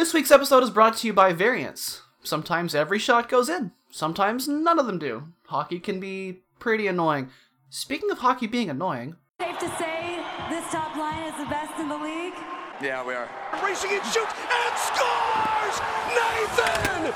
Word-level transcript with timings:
This 0.00 0.14
week's 0.14 0.30
episode 0.30 0.62
is 0.62 0.70
brought 0.70 0.96
to 0.96 1.06
you 1.06 1.12
by 1.12 1.34
Variance. 1.34 2.00
Sometimes 2.22 2.74
every 2.74 2.98
shot 2.98 3.28
goes 3.28 3.50
in, 3.50 3.72
sometimes 3.90 4.48
none 4.48 4.78
of 4.78 4.86
them 4.86 4.98
do. 4.98 5.24
Hockey 5.44 5.78
can 5.78 6.00
be 6.00 6.40
pretty 6.58 6.86
annoying. 6.86 7.28
Speaking 7.68 8.10
of 8.10 8.16
hockey 8.16 8.46
being 8.46 8.70
annoying, 8.70 9.16
Safe 9.42 9.58
to 9.58 9.68
say 9.76 10.24
this 10.48 10.64
top 10.72 10.96
line 10.96 11.24
is 11.24 11.36
the 11.36 11.44
best 11.50 11.78
in 11.78 11.90
the 11.90 11.98
league. 11.98 12.32
Yeah, 12.80 13.04
we 13.04 13.12
are. 13.12 13.28
Racing 13.62 13.90
and 13.90 14.04
shoots 14.04 14.32
and 14.40 14.74
scores! 14.88 15.76
Nathan 16.16 17.12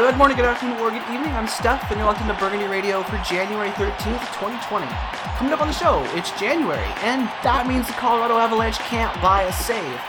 Good 0.00 0.16
morning, 0.16 0.34
good 0.34 0.46
afternoon, 0.46 0.80
or 0.80 0.90
good 0.90 1.04
evening. 1.12 1.30
I'm 1.36 1.46
Steph, 1.46 1.90
and 1.90 1.98
you're 2.00 2.06
locked 2.06 2.22
into 2.22 2.32
Burgundy 2.32 2.64
Radio 2.64 3.02
for 3.02 3.18
January 3.18 3.68
13th, 3.76 4.24
2020. 4.40 4.86
Coming 5.36 5.52
up 5.52 5.60
on 5.60 5.68
the 5.68 5.74
show, 5.74 6.02
it's 6.16 6.32
January, 6.40 6.88
and 7.04 7.28
that 7.44 7.68
means 7.68 7.86
the 7.86 7.92
Colorado 7.92 8.38
Avalanche 8.38 8.78
can't 8.88 9.12
buy 9.20 9.42
a 9.42 9.52
save. 9.52 10.00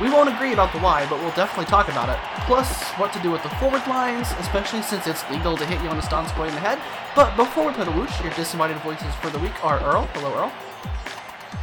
We 0.00 0.08
won't 0.08 0.32
agree 0.32 0.54
about 0.54 0.72
the 0.72 0.78
why, 0.78 1.06
but 1.10 1.20
we'll 1.20 1.36
definitely 1.36 1.66
talk 1.66 1.88
about 1.92 2.08
it. 2.08 2.16
Plus, 2.48 2.72
what 2.96 3.12
to 3.12 3.20
do 3.20 3.30
with 3.30 3.42
the 3.42 3.50
forward 3.60 3.86
lines, 3.86 4.32
especially 4.40 4.80
since 4.80 5.06
it's 5.06 5.20
legal 5.30 5.58
to 5.58 5.66
hit 5.66 5.76
you 5.82 5.90
on 5.90 5.98
a 5.98 6.02
stance 6.02 6.32
going 6.32 6.48
in 6.48 6.54
the 6.54 6.64
head. 6.64 6.80
But 7.14 7.36
before 7.36 7.66
we 7.66 7.74
play 7.74 7.84
the 7.84 7.92
whoosh, 7.92 8.16
your 8.24 8.32
disinvited 8.32 8.80
voices 8.80 9.14
for 9.20 9.28
the 9.28 9.38
week 9.40 9.62
are 9.62 9.78
Earl. 9.78 10.08
Hello, 10.14 10.32
Earl. 10.40 10.52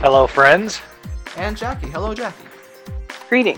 Hello, 0.05 0.27
friends. 0.27 0.83
And 1.35 1.57
Jackie. 1.57 1.89
Hello, 1.89 2.13
Jackie. 2.13 2.45
Greetings. 3.27 3.57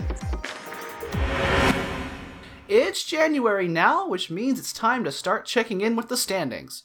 It's 2.68 3.04
January 3.04 3.68
now, 3.68 4.08
which 4.08 4.30
means 4.30 4.58
it's 4.58 4.72
time 4.72 5.04
to 5.04 5.12
start 5.12 5.44
checking 5.44 5.82
in 5.82 5.96
with 5.96 6.08
the 6.08 6.16
standings. 6.16 6.82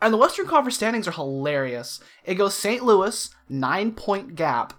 And 0.00 0.14
the 0.14 0.18
Western 0.18 0.46
Conference 0.46 0.76
standings 0.76 1.08
are 1.08 1.12
hilarious. 1.12 2.00
It 2.24 2.36
goes 2.36 2.54
St. 2.54 2.84
Louis, 2.84 3.28
nine 3.48 3.92
point 3.92 4.36
gap, 4.36 4.72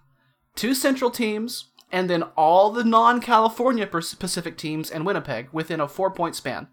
two 0.55 0.73
Central 0.73 1.11
teams, 1.11 1.71
and 1.91 2.09
then 2.09 2.23
all 2.37 2.71
the 2.71 2.85
non 2.85 3.19
California 3.19 3.85
Pacific 3.85 4.57
teams 4.57 4.89
and 4.89 5.05
Winnipeg 5.05 5.49
within 5.51 5.81
a 5.81 5.87
four 5.87 6.09
point 6.09 6.35
span. 6.35 6.67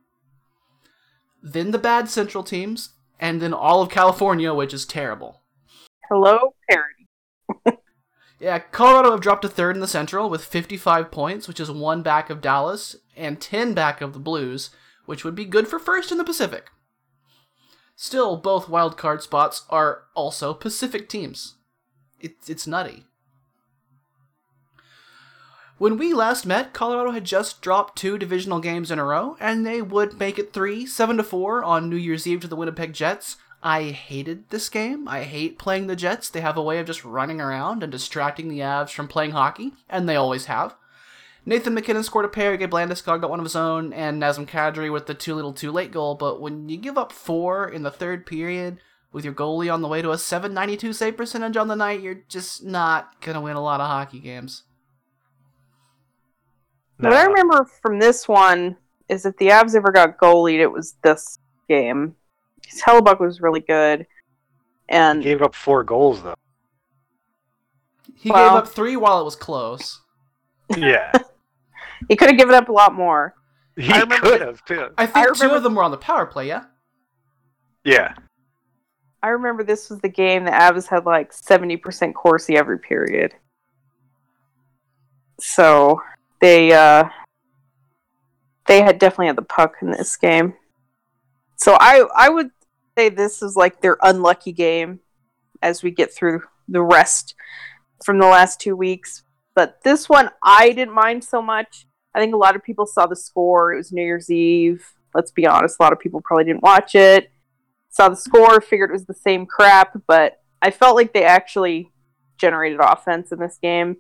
Then 1.43 1.73
the 1.73 1.79
bad 1.79 2.09
Central 2.09 2.45
teams, 2.45 2.91
and 3.19 3.43
then 3.43 3.53
all 3.53 3.83
of 3.83 3.91
California, 3.91 4.55
which 4.55 4.73
is 4.73 4.87
terrible. 4.87 5.43
Hello, 6.09 6.55
parody. 6.71 7.78
Yeah, 8.41 8.61
Colorado 8.61 9.11
have 9.11 9.21
dropped 9.21 9.43
to 9.43 9.49
third 9.49 9.75
in 9.75 9.81
the 9.81 9.89
Central 9.89 10.31
with 10.31 10.45
55 10.45 11.11
points, 11.11 11.49
which 11.49 11.59
is 11.59 11.71
one 11.71 12.03
back 12.03 12.31
of 12.31 12.41
Dallas 12.41 12.97
and 13.17 13.41
10 13.41 13.75
back 13.75 14.01
of 14.01 14.13
the 14.13 14.21
Blues, 14.21 14.71
which 15.07 15.25
would 15.25 15.35
be 15.35 15.45
good 15.45 15.67
for 15.67 15.79
first 15.79 16.13
in 16.13 16.19
the 16.19 16.25
Pacific. 16.25 16.71
Still, 17.97 18.37
both 18.37 18.67
wildcard 18.67 19.23
spots 19.23 19.65
are 19.69 20.05
also 20.15 20.55
Pacific 20.55 21.09
teams. 21.09 21.57
It's, 22.21 22.49
it's 22.49 22.67
nutty. 22.67 23.07
When 25.79 25.97
we 25.97 26.13
last 26.13 26.47
met, 26.47 26.73
Colorado 26.73 27.13
had 27.13 27.25
just 27.25 27.61
dropped 27.61 27.99
two 27.99 28.19
divisional 28.19 28.61
games 28.61 28.91
in 28.91 29.01
a 29.01 29.05
row, 29.05 29.37
and 29.41 29.67
they 29.67 29.83
would 29.83 30.19
make 30.19 30.39
it 30.39 30.53
three, 30.53 30.87
seven 30.87 31.17
to 31.17 31.25
four 31.25 31.65
on 31.65 31.89
New 31.89 31.97
Year's 31.97 32.27
Eve 32.27 32.41
to 32.41 32.49
the 32.49 32.57
Winnipeg 32.57 32.93
Jets. 32.93 33.37
I 33.63 33.85
hated 33.85 34.51
this 34.51 34.69
game. 34.69 35.09
I 35.09 35.25
hate 35.25 35.59
playing 35.59 35.89
the 35.89 35.97
Jets. 35.97 36.29
They 36.29 36.41
have 36.41 36.57
a 36.57 36.63
way 36.63 36.79
of 36.79 36.87
just 36.87 37.05
running 37.05 37.41
around 37.41 37.83
and 37.83 37.91
distracting 37.91 38.49
the 38.49 38.61
Avs 38.61 38.91
from 38.91 39.09
playing 39.09 39.33
hockey, 39.33 39.73
and 39.89 40.09
they 40.09 40.17
always 40.17 40.47
have. 40.47 40.77
Nathan 41.45 41.75
MacKinnon 41.75 42.05
scored 42.05 42.27
a 42.27 42.29
pair, 42.29 42.57
Gabe 42.57 42.71
Landeskog 42.71 43.23
got 43.23 43.31
one 43.31 43.41
of 43.41 43.47
his 43.47 43.57
own, 43.57 43.93
and 43.93 44.21
Nazem 44.21 44.47
Kadri 44.47 44.93
with 44.93 45.07
the 45.07 45.15
too 45.15 45.35
little 45.35 45.53
too 45.55 45.73
late 45.73 45.91
goal, 45.91 46.15
but 46.15 46.41
when 46.41 46.69
you 46.69 46.77
give 46.77 46.99
up 46.99 47.11
four 47.11 47.67
in 47.69 47.83
the 47.83 47.91
third 47.91 48.27
period 48.27 48.79
with 49.13 49.25
your 49.25 49.33
goalie 49.33 49.73
on 49.73 49.81
the 49.81 49.89
way 49.89 50.03
to 50.03 50.11
a 50.11 50.19
792 50.19 50.93
save 50.93 51.17
percentage 51.17 51.57
on 51.57 51.69
the 51.69 51.75
night, 51.75 52.03
you're 52.03 52.23
just 52.29 52.65
not 52.65 53.21
going 53.23 53.35
to 53.35 53.41
win 53.41 53.57
a 53.57 53.63
lot 53.63 53.81
of 53.81 53.87
hockey 53.87 54.21
games. 54.21 54.65
What 56.99 57.15
I 57.15 57.25
remember 57.25 57.67
from 57.81 57.99
this 57.99 58.29
one 58.29 58.77
is 59.09 59.25
if 59.25 59.37
the 59.39 59.49
Avs 59.49 59.75
ever 59.75 59.91
got 59.91 60.19
goalied, 60.19 60.59
it 60.59 60.71
was 60.71 60.97
this 61.03 61.39
game. 61.69 62.17
Because 62.69 62.83
Hellebuyck 62.83 63.19
was 63.21 63.41
really 63.41 63.61
good. 63.61 64.07
And 64.91 65.23
he 65.23 65.31
Gave 65.31 65.43
up 65.43 65.55
four 65.55 65.85
goals 65.85 66.23
though. 66.23 66.35
He 68.15 68.31
Well- 68.31 68.51
gave 68.57 68.59
up 68.65 68.69
three 68.69 68.97
while 68.97 69.21
it 69.21 69.25
was 69.25 69.37
close. 69.37 70.01
Yeah, 70.77 71.13
he 72.09 72.17
could 72.17 72.29
have 72.29 72.37
given 72.39 72.55
up 72.55 72.69
a 72.69 72.73
lot 72.73 72.95
more. 72.95 73.35
he 73.77 73.89
could 73.93 74.41
have 74.41 74.65
too. 74.65 74.89
I 74.99 75.07
think 75.07 75.27
two 75.27 75.33
remember- 75.33 75.57
of 75.57 75.63
them 75.63 75.75
were 75.75 75.83
on 75.83 75.91
the 75.91 75.97
power 75.99 76.27
play, 76.27 76.47
yeah? 76.49 76.65
Yeah, 77.85 78.15
I 79.23 79.29
remember 79.29 79.63
this 79.63 79.89
was 79.89 80.01
the 80.01 80.09
game 80.11 80.45
the 80.45 80.51
Avs 80.51 80.89
had 80.89 81.07
like 81.07 81.33
70% 81.33 82.13
Corsi 82.15 82.57
every 82.57 82.79
period. 82.79 83.35
So 85.41 86.01
they 86.41 86.73
uh 86.73 87.09
they 88.67 88.83
had 88.83 88.99
definitely 88.99 89.29
had 89.29 89.37
the 89.37 89.43
puck 89.43 89.77
in 89.81 89.91
this 89.91 90.17
game. 90.17 90.55
So 91.57 91.77
I 91.81 92.07
I 92.15 92.29
would 92.29 92.51
say 92.99 93.09
this 93.09 93.43
is 93.43 93.57
like 93.57 93.81
their 93.81 93.97
unlucky 94.03 94.53
game 94.53 95.01
as 95.63 95.83
we 95.83 95.91
get 95.91 96.15
through 96.15 96.43
the 96.69 96.83
rest 96.83 97.35
from 98.05 98.19
the 98.19 98.27
last 98.27 98.61
two 98.61 98.77
weeks. 98.77 99.23
But 99.55 99.83
this 99.83 100.09
one 100.09 100.31
I 100.43 100.71
didn't 100.71 100.95
mind 100.95 101.25
so 101.25 101.43
much. 101.43 101.87
I 102.15 102.21
think 102.21 102.35
a 102.35 102.39
lot 102.39 102.57
of 102.57 102.63
people 102.63 102.87
saw 102.87 103.07
the 103.07 103.17
score. 103.17 103.73
It 103.73 103.77
was 103.77 103.93
New 103.93 104.03
Year's 104.03 104.31
Eve. 104.31 104.85
Let's 105.15 105.31
be 105.31 105.47
honest, 105.47 105.77
a 105.81 105.83
lot 105.83 105.93
of 105.93 105.99
people 105.99 106.21
probably 106.21 106.45
didn't 106.45 106.63
watch 106.63 106.95
it 106.95 107.31
saw 107.99 108.09
the 108.09 108.17
score, 108.17 108.61
figured 108.61 108.91
it 108.91 108.93
was 108.93 109.07
the 109.07 109.15
same 109.15 109.47
crap, 109.47 109.97
but 110.07 110.41
I 110.63 110.71
felt 110.71 110.97
like 110.97 111.13
they 111.13 111.25
actually 111.25 111.91
generated 112.37 112.79
offense 112.81 113.33
in 113.33 113.39
this 113.39 113.59
game. 113.61 113.97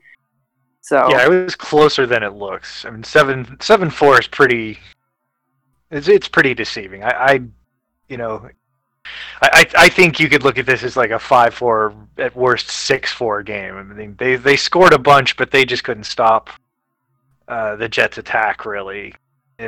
So 0.80 1.08
yeah, 1.10 1.24
it 1.24 1.28
was 1.28 1.56
closer 1.56 2.06
than 2.06 2.22
it 2.22 2.34
looks. 2.34 2.84
I 2.84 2.90
mean, 2.90 3.04
seven 3.04 3.56
seven 3.60 3.90
four 3.90 4.20
is 4.20 4.28
pretty. 4.28 4.78
It's 5.90 6.08
it's 6.08 6.28
pretty 6.28 6.54
deceiving. 6.54 7.02
I, 7.02 7.10
I 7.10 7.40
you 8.08 8.16
know, 8.16 8.48
I 9.40 9.66
I 9.76 9.88
think 9.88 10.18
you 10.18 10.28
could 10.28 10.42
look 10.42 10.58
at 10.58 10.66
this 10.66 10.82
as 10.82 10.96
like 10.96 11.10
a 11.10 11.18
five 11.18 11.54
four 11.54 11.94
at 12.16 12.34
worst 12.34 12.68
six 12.68 13.12
four 13.12 13.42
game. 13.42 13.76
I 13.76 13.82
mean, 13.82 14.16
they 14.18 14.36
they 14.36 14.56
scored 14.56 14.92
a 14.92 14.98
bunch, 14.98 15.36
but 15.36 15.50
they 15.50 15.64
just 15.64 15.84
couldn't 15.84 16.04
stop 16.04 16.50
uh, 17.46 17.76
the 17.76 17.88
Jets' 17.88 18.18
attack 18.18 18.64
really 18.64 19.14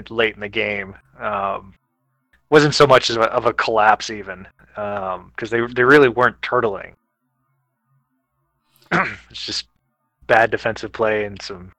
late 0.08 0.34
in 0.34 0.40
the 0.40 0.48
game. 0.48 0.94
Um, 1.18 1.74
wasn't 2.50 2.74
so 2.74 2.86
much 2.86 3.10
a, 3.10 3.20
of 3.20 3.46
a 3.46 3.52
collapse 3.52 4.10
even 4.10 4.46
because 4.74 5.50
they 5.50 5.64
they 5.66 5.84
really 5.84 6.08
weren't 6.08 6.40
turtling. 6.40 6.94
it's 8.92 9.46
just 9.46 9.66
bad 10.26 10.50
defensive 10.50 10.92
play 10.92 11.24
and 11.24 11.40
some 11.42 11.72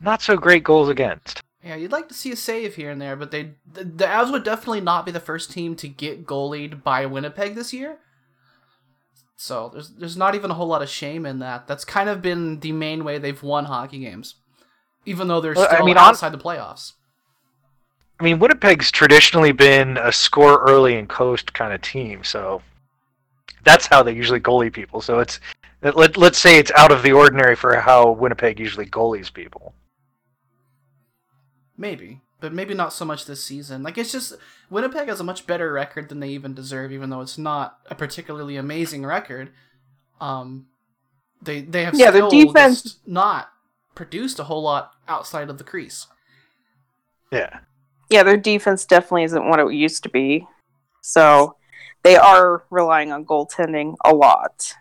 not 0.00 0.22
so 0.22 0.36
great 0.36 0.64
goals 0.64 0.88
against. 0.88 1.40
Yeah, 1.64 1.76
you'd 1.76 1.92
like 1.92 2.08
to 2.08 2.14
see 2.14 2.32
a 2.32 2.36
save 2.36 2.74
here 2.74 2.90
and 2.90 3.00
there, 3.00 3.14
but 3.14 3.30
they 3.30 3.52
the, 3.72 3.84
the 3.84 4.04
Avs 4.04 4.32
would 4.32 4.42
definitely 4.42 4.80
not 4.80 5.06
be 5.06 5.12
the 5.12 5.20
first 5.20 5.52
team 5.52 5.76
to 5.76 5.88
get 5.88 6.26
goalied 6.26 6.82
by 6.82 7.06
Winnipeg 7.06 7.54
this 7.54 7.72
year. 7.72 7.98
So 9.36 9.70
there's 9.72 9.90
there's 9.90 10.16
not 10.16 10.34
even 10.34 10.50
a 10.50 10.54
whole 10.54 10.66
lot 10.66 10.82
of 10.82 10.88
shame 10.88 11.24
in 11.24 11.38
that. 11.38 11.68
That's 11.68 11.84
kind 11.84 12.08
of 12.08 12.20
been 12.20 12.60
the 12.60 12.72
main 12.72 13.04
way 13.04 13.18
they've 13.18 13.42
won 13.42 13.66
hockey 13.66 14.00
games, 14.00 14.34
even 15.06 15.28
though 15.28 15.40
they're 15.40 15.54
Well, 15.54 15.68
I 15.70 15.74
still 15.74 15.86
mean, 15.86 15.96
outside 15.96 16.32
the 16.32 16.38
playoffs. 16.38 16.94
I 18.18 18.24
mean, 18.24 18.38
Winnipeg's 18.38 18.90
traditionally 18.90 19.52
been 19.52 19.98
a 19.98 20.12
score 20.12 20.62
early 20.62 20.96
and 20.96 21.08
coast 21.08 21.54
kind 21.54 21.72
of 21.72 21.80
team, 21.82 22.24
so 22.24 22.62
that's 23.64 23.86
how 23.86 24.02
they 24.02 24.12
usually 24.12 24.40
goalie 24.40 24.72
people. 24.72 25.00
So 25.00 25.20
it's 25.20 25.38
let, 25.82 26.16
let's 26.16 26.38
say 26.38 26.58
it's 26.58 26.70
out 26.76 26.92
of 26.92 27.02
the 27.02 27.12
ordinary 27.12 27.56
for 27.56 27.74
how 27.76 28.10
Winnipeg 28.10 28.58
usually 28.58 28.86
goalies 28.86 29.32
people. 29.32 29.74
Maybe, 31.76 32.20
but 32.40 32.52
maybe 32.52 32.74
not 32.74 32.92
so 32.92 33.04
much 33.04 33.24
this 33.24 33.42
season. 33.44 33.82
Like 33.82 33.96
it's 33.98 34.12
just 34.12 34.34
Winnipeg 34.70 35.08
has 35.08 35.20
a 35.20 35.24
much 35.24 35.46
better 35.46 35.72
record 35.72 36.08
than 36.08 36.20
they 36.20 36.28
even 36.30 36.54
deserve, 36.54 36.92
even 36.92 37.10
though 37.10 37.20
it's 37.22 37.38
not 37.38 37.78
a 37.90 37.94
particularly 37.94 38.56
amazing 38.56 39.04
record. 39.06 39.50
Um, 40.20 40.66
they 41.40 41.62
they 41.62 41.84
have 41.84 41.94
Yeah, 41.94 42.10
their 42.10 42.28
still 42.28 42.46
defense- 42.46 42.98
not 43.06 43.48
produced 43.94 44.38
a 44.38 44.44
whole 44.44 44.62
lot 44.62 44.92
outside 45.08 45.50
of 45.50 45.58
the 45.58 45.64
crease. 45.64 46.06
Yeah. 47.30 47.60
yeah, 48.10 48.22
their 48.22 48.36
defense 48.36 48.84
definitely 48.84 49.24
isn't 49.24 49.48
what 49.48 49.58
it 49.58 49.72
used 49.72 50.02
to 50.02 50.10
be. 50.10 50.46
So 51.00 51.56
they 52.02 52.16
are 52.16 52.62
relying 52.70 53.10
on 53.10 53.24
goaltending 53.24 53.96
a 54.04 54.14
lot. 54.14 54.74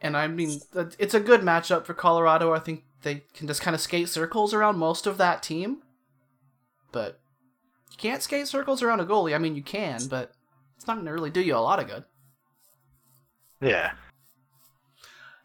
And 0.00 0.16
I 0.16 0.26
mean, 0.28 0.60
it's 0.98 1.14
a 1.14 1.20
good 1.20 1.42
matchup 1.42 1.84
for 1.84 1.92
Colorado. 1.94 2.52
I 2.54 2.58
think 2.58 2.84
they 3.02 3.24
can 3.34 3.46
just 3.46 3.62
kind 3.62 3.74
of 3.74 3.80
skate 3.80 4.08
circles 4.08 4.52
around 4.54 4.78
most 4.78 5.06
of 5.06 5.18
that 5.18 5.42
team. 5.42 5.78
But 6.92 7.20
you 7.90 7.96
can't 7.96 8.22
skate 8.22 8.48
circles 8.48 8.82
around 8.82 9.00
a 9.00 9.04
goalie. 9.06 9.34
I 9.34 9.38
mean, 9.38 9.54
you 9.56 9.62
can, 9.62 10.06
but 10.08 10.32
it's 10.76 10.86
not 10.86 10.94
going 10.94 11.06
to 11.06 11.12
really 11.12 11.30
do 11.30 11.40
you 11.40 11.56
a 11.56 11.58
lot 11.58 11.78
of 11.80 11.86
good. 11.88 12.04
Yeah. 13.60 13.92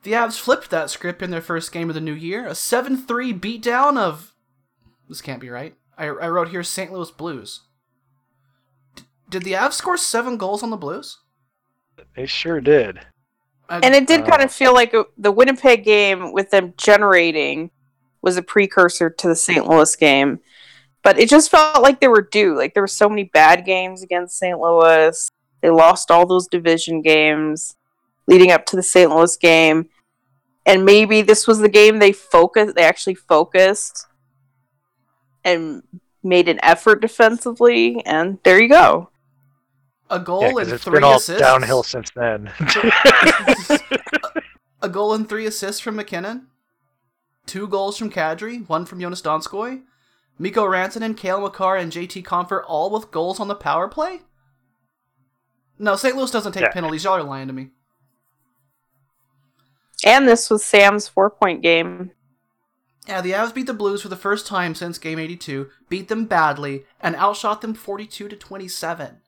The 0.03 0.13
Avs 0.13 0.39
flipped 0.39 0.69
that 0.69 0.89
script 0.89 1.21
in 1.21 1.31
their 1.31 1.41
first 1.41 1.71
game 1.71 1.89
of 1.89 1.95
the 1.95 2.01
new 2.01 2.13
year. 2.13 2.45
A 2.45 2.55
7 2.55 2.97
3 2.97 3.33
beatdown 3.33 3.97
of. 3.97 4.33
This 5.09 5.21
can't 5.21 5.41
be 5.41 5.49
right. 5.49 5.75
I, 5.97 6.05
I 6.05 6.29
wrote 6.29 6.49
here 6.49 6.63
St. 6.63 6.91
Louis 6.91 7.09
Blues. 7.11 7.61
D- 8.95 9.03
Did 9.29 9.43
the 9.43 9.53
Avs 9.53 9.73
score 9.73 9.97
seven 9.97 10.37
goals 10.37 10.61
on 10.61 10.69
the 10.69 10.77
Blues? 10.77 11.19
They 12.15 12.25
sure 12.25 12.61
did. 12.61 12.99
Uh, 13.69 13.79
And 13.83 13.95
it 13.95 14.07
did 14.07 14.21
Uh, 14.21 14.25
kind 14.29 14.41
of 14.43 14.51
feel 14.51 14.73
like 14.73 14.93
a, 14.93 15.05
the 15.17 15.31
Winnipeg 15.31 15.83
game 15.83 16.31
with 16.31 16.51
them 16.51 16.73
generating 16.77 17.71
was 18.21 18.37
a 18.37 18.41
precursor 18.41 19.09
to 19.09 19.27
the 19.27 19.35
St. 19.35 19.67
Louis 19.67 19.95
game. 19.95 20.39
But 21.03 21.19
it 21.19 21.29
just 21.29 21.51
felt 21.51 21.83
like 21.83 21.99
they 21.99 22.07
were 22.07 22.21
due. 22.31 22.55
Like 22.55 22.73
there 22.73 22.83
were 22.83 22.87
so 22.87 23.07
many 23.07 23.25
bad 23.25 23.65
games 23.65 24.01
against 24.01 24.37
St. 24.39 24.59
Louis. 24.59 25.29
They 25.61 25.69
lost 25.69 26.09
all 26.09 26.25
those 26.25 26.47
division 26.47 27.01
games 27.01 27.75
leading 28.27 28.51
up 28.51 28.65
to 28.67 28.75
the 28.75 28.83
St. 28.83 29.11
Louis 29.11 29.37
game. 29.37 29.89
And 30.65 30.83
maybe 30.83 31.21
this 31.21 31.45
was 31.47 31.59
the 31.59 31.69
game 31.69 31.99
they 31.99 32.11
focused 32.11 32.75
they 32.75 32.83
actually 32.83 33.15
focused 33.15 34.07
and 35.43 35.83
made 36.23 36.49
an 36.49 36.59
effort 36.63 37.01
defensively 37.01 38.03
and 38.05 38.39
there 38.43 38.59
you 38.59 38.67
go. 38.69 39.09
A 40.09 40.19
goal 40.19 40.41
Yeah, 40.41 40.61
and 40.63 40.71
it's 40.71 40.83
three 40.83 40.93
been 40.93 41.03
all 41.03 41.17
assists. 41.17 41.41
downhill 41.41 41.83
since 41.83 42.09
then. 42.15 42.51
a 44.81 44.89
goal 44.89 45.13
and 45.13 45.27
three 45.27 45.45
assists 45.45 45.81
from 45.81 45.95
MacKinnon. 45.95 46.47
Two 47.45 47.67
goals 47.67 47.97
from 47.97 48.11
Kadri, 48.11 48.67
one 48.69 48.85
from 48.85 48.99
Joonas 48.99 49.21
Donskoi. 49.23 49.83
Mikko 50.37 50.65
Rantanen, 50.65 51.15
Cale 51.15 51.41
Makar, 51.41 51.77
and 51.77 51.91
JT 51.91 52.23
Compher 52.23 52.61
all 52.67 52.89
with 52.91 53.11
goals 53.11 53.39
on 53.39 53.47
the 53.47 53.55
power 53.55 53.87
play? 53.87 54.21
No, 55.79 55.95
St. 55.95 56.15
Louis 56.15 56.31
doesn't 56.31 56.51
take 56.51 56.63
Yeah. 56.63 56.71
penalties. 56.71 57.03
Y'all 57.03 57.13
are 57.15 57.23
lying 57.23 57.47
to 57.47 57.53
me. 57.53 57.71
And 60.05 60.27
this 60.27 60.49
was 60.49 60.65
Sam's 60.65 61.07
four 61.07 61.29
point 61.29 61.61
game. 61.61 62.11
Yeah, 63.07 63.21
the 63.21 63.31
Avs 63.31 63.53
beat 63.53 63.67
the 63.67 63.73
Blues 63.73 64.01
for 64.01 64.09
the 64.09 64.15
first 64.15 64.47
time 64.47 64.73
since 64.75 64.97
Game 64.97 65.19
82, 65.19 65.69
beat 65.89 66.07
them 66.07 66.25
badly, 66.25 66.85
and 66.99 67.15
outshot 67.15 67.61
them 67.61 67.73
42 67.75 68.27
to 68.27 68.35
27. 68.35 69.21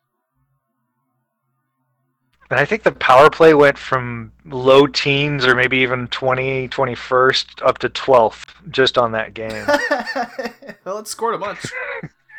And 2.49 2.59
I 2.59 2.65
think 2.65 2.83
the 2.83 2.93
power 2.93 3.29
play 3.29 3.53
went 3.53 3.77
from 3.77 4.31
low 4.45 4.87
teens 4.87 5.45
or 5.45 5.53
maybe 5.53 5.79
even 5.79 6.07
20, 6.07 6.69
21st 6.69 7.65
up 7.65 7.77
to 7.79 7.89
12th 7.89 8.45
just 8.71 8.97
on 8.97 9.11
that 9.11 9.33
game. 9.33 9.65
well, 10.85 10.99
it 10.99 11.07
scored 11.07 11.35
a 11.35 11.37
bunch. 11.37 11.65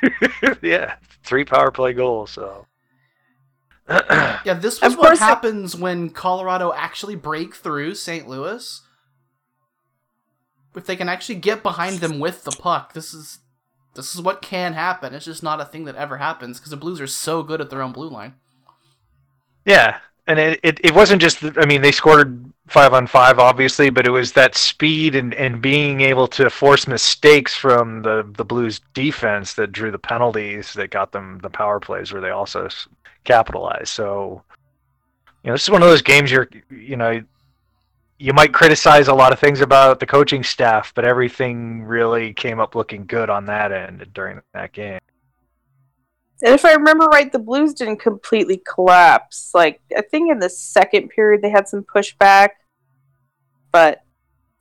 yeah, 0.63 0.95
three 1.25 1.45
power 1.45 1.71
play 1.71 1.93
goals. 1.93 2.31
So 2.31 2.67
Yeah, 3.89 4.55
this 4.55 4.81
was 4.81 4.93
Of 4.95 4.99
what 4.99 5.07
course 5.09 5.21
it- 5.21 5.25
happens 5.25 5.77
when 5.77 6.09
Colorado 6.11 6.73
actually 6.73 7.17
break 7.17 7.55
through 7.55 7.95
St. 7.95 8.27
Louis. 8.27 8.83
If 10.75 10.87
they 10.87 10.97
can 10.97 11.09
actually 11.09 11.35
get 11.37 11.63
behind 11.63 11.99
them 11.99 12.19
with 12.19 12.45
the 12.45 12.53
puck, 12.53 12.93
this 12.95 13.13
is 13.13 13.41
this 13.95 14.15
is 14.15 14.21
what 14.23 14.41
can 14.43 14.75
happen. 14.75 15.13
It's 15.13 15.25
just 15.25 15.43
not 15.43 15.61
a 15.61 15.65
thing 15.65 15.85
that 15.87 15.97
ever 15.97 16.19
happens 16.19 16.59
because 16.59 16.71
the 16.71 16.77
Blues 16.77 17.01
are 17.01 17.07
so 17.07 17.43
good 17.43 17.61
at 17.61 17.69
their 17.69 17.83
own 17.83 17.93
blue 17.93 18.09
line. 18.09 18.35
Yeah, 19.65 19.99
and 20.27 20.39
it, 20.39 20.61
it, 20.63 20.81
it 20.85 20.95
wasn't 20.95 21.21
just. 21.21 21.43
I 21.57 21.67
mean, 21.67 21.83
they 21.83 21.93
scored 21.93 22.45
five 22.69 22.93
on 22.93 23.07
five, 23.07 23.39
obviously, 23.39 23.91
but 23.91 24.07
it 24.07 24.11
was 24.11 24.33
that 24.33 24.55
speed 24.55 25.15
and, 25.15 25.35
and 25.35 25.61
being 25.63 26.03
able 26.03 26.29
to 26.29 26.51
force 26.51 26.87
mistakes 26.87 27.55
from 27.55 28.03
the 28.03 28.31
the 28.37 28.45
Blues 28.45 28.81
defense 28.95 29.55
that 29.55 29.73
drew 29.73 29.91
the 29.91 29.99
penalties 29.99 30.73
that 30.75 30.91
got 30.91 31.13
them 31.13 31.39
the 31.43 31.51
power 31.51 31.81
plays 31.81 32.13
where 32.13 32.21
they 32.21 32.31
also 32.31 32.69
capitalized. 33.25 33.89
So, 33.89 34.43
you 35.43 35.49
know, 35.49 35.55
this 35.55 35.63
is 35.63 35.71
one 35.71 35.83
of 35.83 35.89
those 35.89 36.03
games 36.03 36.31
you're 36.31 36.49
you 36.71 36.97
know 36.97 37.23
you 38.19 38.33
might 38.33 38.53
criticize 38.53 39.09
a 39.09 39.15
lot 39.15 39.33
of 39.33 39.39
things 39.39 39.61
about 39.61 40.01
the 40.01 40.07
coaching 40.07 40.43
staff, 40.43 40.93
but 40.95 41.05
everything 41.05 41.85
really 41.85 42.33
came 42.33 42.59
up 42.59 42.75
looking 42.75 43.07
good 43.07 43.31
on 43.31 43.47
that 43.47 43.71
end 43.71 44.07
during 44.13 44.41
that 44.55 44.73
game. 44.73 44.99
And 46.43 46.55
if 46.55 46.65
I 46.65 46.73
remember 46.75 47.07
right, 47.07 47.33
the 47.33 47.39
Blues 47.39 47.75
didn't 47.75 47.99
completely 47.99 48.63
collapse. 48.65 49.51
Like 49.55 49.81
I 49.97 50.03
think 50.03 50.31
in 50.31 50.39
the 50.39 50.49
second 50.51 51.09
period 51.09 51.43
they 51.43 51.51
had 51.51 51.69
some 51.69 51.83
pushback, 51.85 52.51
but 53.73 54.03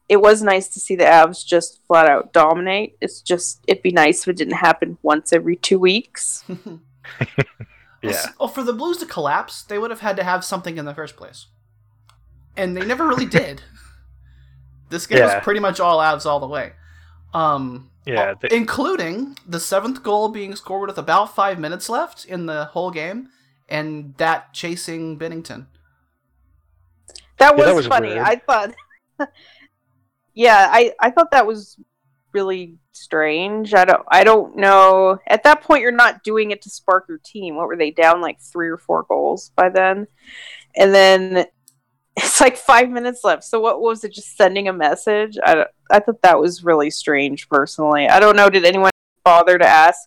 it 0.10 0.18
was 0.22 0.42
nice 0.42 0.68
to 0.70 0.80
see 0.80 0.96
the 0.96 1.04
Avs 1.04 1.46
just 1.46 1.82
flat 1.86 2.08
out 2.08 2.34
dominate. 2.34 2.98
It's 3.02 3.22
just 3.22 3.60
it'd 3.68 3.84
be 3.84 3.92
nice 3.92 4.22
if 4.22 4.30
it 4.30 4.38
didn't 4.38 4.56
happen 4.56 4.98
once 5.04 5.32
every 5.34 5.56
two 5.56 5.80
weeks. 5.80 6.44
Yeah. 8.04 8.28
Well, 8.40 8.48
for 8.48 8.64
the 8.64 8.74
Blues 8.74 8.98
to 8.98 9.06
collapse, 9.08 9.64
they 9.64 9.78
would 9.80 9.90
have 9.90 10.02
had 10.02 10.16
to 10.18 10.24
have 10.24 10.46
something 10.46 10.78
in 10.78 10.86
the 10.86 10.94
first 10.94 11.16
place. 11.18 11.48
And 12.56 12.78
they 12.78 12.86
never 12.86 13.08
really 13.08 13.26
did. 13.26 13.64
This 14.90 15.08
game 15.08 15.18
Yeah. 15.18 15.36
was 15.36 15.44
pretty 15.44 15.60
much 15.60 15.80
all 15.80 15.98
Avs 15.98 16.26
all 16.26 16.40
the 16.40 16.48
way. 16.48 16.74
Um, 17.34 17.90
Yeah, 18.08 18.32
uh, 18.32 18.36
they- 18.42 18.50
including 18.52 19.38
the 19.46 19.60
seventh 19.60 20.04
goal 20.04 20.30
being 20.30 20.56
scored 20.56 20.90
with 20.90 20.98
about 20.98 21.36
five 21.36 21.60
minutes 21.60 21.90
left 21.90 22.26
in 22.26 22.46
the 22.46 22.66
whole 22.66 22.92
game, 22.92 23.30
and 23.70 24.16
that 24.18 24.54
chasing 24.54 25.20
Binnington. 25.20 25.68
That 27.38 27.58
Yeah, 27.58 27.66
was, 27.66 27.66
that 27.66 27.76
was 27.76 27.88
funny. 27.88 28.10
weird. 28.10 28.20
I 28.20 28.36
thought 28.38 28.74
Yeah, 30.34 30.70
I, 30.72 30.94
I 31.00 31.10
thought 31.12 31.32
that 31.32 31.48
was 31.48 31.78
really 32.34 32.78
strange. 32.92 33.74
I 33.74 33.86
don't 33.86 34.04
I 34.10 34.24
don't 34.24 34.56
know. 34.56 35.18
At 35.28 35.44
that 35.44 35.62
point 35.62 35.82
you're 35.82 35.92
not 35.92 36.24
doing 36.24 36.52
it 36.52 36.62
to 36.64 36.70
spark 36.70 37.06
your 37.10 37.20
team. 37.24 37.56
What 37.56 37.68
were 37.68 37.78
they 37.78 37.92
down 37.92 38.22
like 38.22 38.40
3 38.42 38.70
or 38.70 38.78
4 38.78 39.04
goals 39.04 39.52
by 39.56 39.70
then? 39.70 40.08
And 40.76 40.94
then 40.94 41.48
it's 42.18 42.42
like 42.42 42.58
5 42.58 42.90
minutes 42.90 43.24
left. 43.24 43.44
So 43.44 43.60
what 43.60 43.82
was 43.82 44.04
it 44.04 44.12
just 44.12 44.36
sending 44.36 44.68
a 44.68 44.74
message? 44.74 45.38
I 45.44 45.66
I 45.90 46.00
thought 46.00 46.22
that 46.24 46.40
was 46.40 46.64
really 46.64 46.90
strange 46.90 47.48
personally. 47.48 48.08
I 48.08 48.20
don't 48.20 48.36
know 48.36 48.50
did 48.50 48.66
anyone 48.66 48.92
bother 49.24 49.58
to 49.58 49.66
ask 49.68 50.00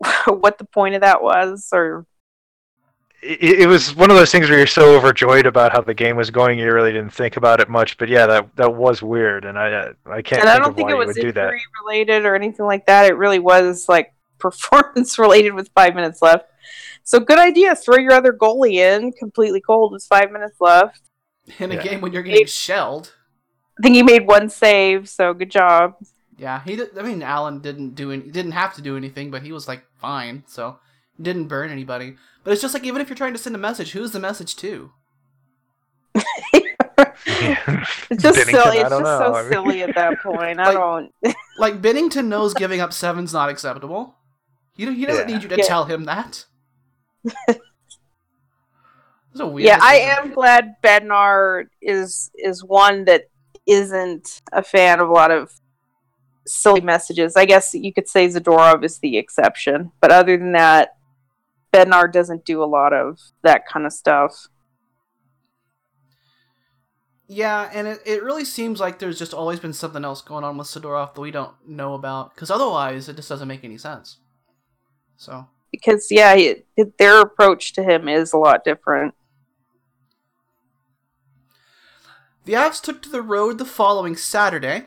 what 0.26 0.58
the 0.58 0.64
point 0.64 0.94
of 0.94 1.02
that 1.02 1.22
was 1.22 1.68
or 1.72 2.06
it, 3.22 3.60
it 3.60 3.66
was 3.66 3.94
one 3.94 4.10
of 4.10 4.16
those 4.16 4.30
things 4.30 4.48
where 4.48 4.58
you're 4.58 4.66
so 4.66 4.96
overjoyed 4.96 5.46
about 5.46 5.72
how 5.72 5.80
the 5.80 5.94
game 5.94 6.16
was 6.16 6.30
going, 6.30 6.58
you 6.58 6.72
really 6.72 6.92
didn't 6.92 7.12
think 7.12 7.36
about 7.36 7.60
it 7.60 7.68
much. 7.68 7.98
But 7.98 8.08
yeah, 8.08 8.26
that 8.26 8.56
that 8.56 8.74
was 8.74 9.02
weird, 9.02 9.44
and 9.44 9.58
I 9.58 9.90
I 10.06 10.22
can't 10.22 10.42
and 10.42 10.48
I 10.48 10.58
don't 10.58 10.76
think 10.76 10.90
it 10.90 10.94
was 10.96 11.16
injury 11.16 11.62
related 11.84 12.24
or 12.24 12.34
anything 12.34 12.66
like 12.66 12.86
that. 12.86 13.06
It 13.06 13.16
really 13.16 13.40
was 13.40 13.88
like 13.88 14.14
performance 14.38 15.18
related 15.18 15.54
with 15.54 15.68
five 15.74 15.94
minutes 15.94 16.22
left. 16.22 16.46
So 17.08 17.18
good 17.20 17.38
idea. 17.38 17.74
Throw 17.74 17.96
your 17.96 18.12
other 18.12 18.34
goalie 18.34 18.74
in 18.74 19.12
completely 19.12 19.62
cold 19.62 19.92
with 19.92 20.04
five 20.04 20.30
minutes 20.30 20.60
left. 20.60 21.00
In 21.58 21.72
a 21.72 21.76
Yeah. 21.76 21.82
game 21.82 22.00
when 22.02 22.12
you're 22.12 22.22
getting 22.22 22.44
shelled. 22.44 23.14
I 23.78 23.82
think 23.82 23.94
he 23.94 24.02
made 24.02 24.26
one 24.26 24.50
save, 24.50 25.08
so 25.08 25.32
good 25.32 25.50
job. 25.50 25.94
Yeah, 26.36 26.60
he 26.62 26.76
did. 26.76 26.98
I 26.98 27.02
mean, 27.02 27.22
Allen 27.22 27.60
didn't 27.60 27.94
do 27.94 28.12
any, 28.12 28.24
didn't 28.24 28.52
have 28.52 28.74
to 28.74 28.82
do 28.82 28.94
anything, 28.94 29.30
but 29.30 29.40
he 29.40 29.52
was 29.52 29.66
like 29.66 29.84
fine, 29.98 30.42
so 30.46 30.80
didn't 31.20 31.46
burn 31.48 31.70
anybody. 31.70 32.18
But 32.44 32.52
it's 32.52 32.60
just 32.60 32.74
like 32.74 32.84
even 32.84 33.00
if 33.00 33.08
you're 33.08 33.16
trying 33.16 33.32
to 33.32 33.38
send 33.38 33.54
a 33.56 33.58
message, 33.58 33.92
who's 33.92 34.10
the 34.12 34.20
message 34.20 34.54
to? 34.56 34.90
It's 38.10 38.22
just 38.22 38.38
Binnington, 38.38 38.50
silly. 38.50 38.78
It's 38.78 38.90
just 38.90 39.02
know. 39.02 39.18
so 39.18 39.34
I 39.34 39.42
mean- 39.42 39.52
silly 39.52 39.82
at 39.82 39.94
that 39.94 40.18
point. 40.22 40.60
I 40.60 40.72
Like- 40.72 40.74
don't. 40.74 41.14
Like 41.58 41.80
Binnington 41.80 42.26
knows 42.26 42.52
giving 42.52 42.80
up 42.80 42.92
seven's 42.92 43.32
not 43.32 43.48
acceptable. 43.48 44.16
You 44.76 44.86
don't, 44.86 44.94
he 44.96 45.06
doesn't 45.06 45.26
Yeah. 45.28 45.36
need 45.36 45.42
you 45.42 45.48
to 45.50 45.56
Yeah. 45.56 45.64
tell 45.64 45.84
him 45.86 46.04
that. 46.04 46.44
It's 49.30 49.40
a 49.40 49.46
weird. 49.46 49.66
yeah, 49.66 49.78
I 49.80 49.96
am 49.96 50.32
glad 50.32 50.76
Bednar 50.82 51.64
is 51.82 52.30
is 52.34 52.64
one 52.64 53.04
that 53.04 53.24
isn't 53.66 54.40
a 54.52 54.62
fan 54.62 55.00
of 55.00 55.08
a 55.08 55.12
lot 55.12 55.30
of 55.30 55.52
silly 56.46 56.80
messages. 56.80 57.36
I 57.36 57.44
guess 57.44 57.74
you 57.74 57.92
could 57.92 58.08
say 58.08 58.26
Zadorov 58.26 58.84
is 58.84 58.98
the 58.98 59.18
exception, 59.18 59.92
but 60.00 60.10
other 60.10 60.36
than 60.36 60.52
that, 60.52 60.96
Bednar 61.72 62.10
doesn't 62.12 62.44
do 62.44 62.62
a 62.62 62.66
lot 62.66 62.92
of 62.92 63.20
that 63.42 63.66
kind 63.66 63.86
of 63.86 63.92
stuff. 63.92 64.48
Yeah, 67.30 67.68
and 67.74 67.86
it, 67.86 68.00
it 68.06 68.22
really 68.22 68.46
seems 68.46 68.80
like 68.80 68.98
there's 68.98 69.18
just 69.18 69.34
always 69.34 69.60
been 69.60 69.74
something 69.74 70.02
else 70.02 70.22
going 70.22 70.44
on 70.44 70.56
with 70.56 70.66
Zadorov 70.66 71.14
that 71.14 71.20
we 71.20 71.30
don't 71.30 71.52
know 71.66 71.92
about, 71.92 72.34
because 72.34 72.50
otherwise 72.50 73.06
it 73.10 73.16
just 73.16 73.28
doesn't 73.28 73.46
make 73.46 73.64
any 73.64 73.76
sense. 73.76 74.16
So, 75.18 75.46
Because 75.70 76.08
yeah, 76.10 76.54
their 76.98 77.20
approach 77.20 77.72
to 77.74 77.82
him 77.82 78.08
is 78.08 78.32
a 78.32 78.38
lot 78.38 78.64
different. 78.64 79.14
the 82.48 82.54
Avs 82.54 82.80
took 82.80 83.02
to 83.02 83.10
the 83.10 83.20
road 83.20 83.58
the 83.58 83.66
following 83.66 84.16
Saturday, 84.16 84.86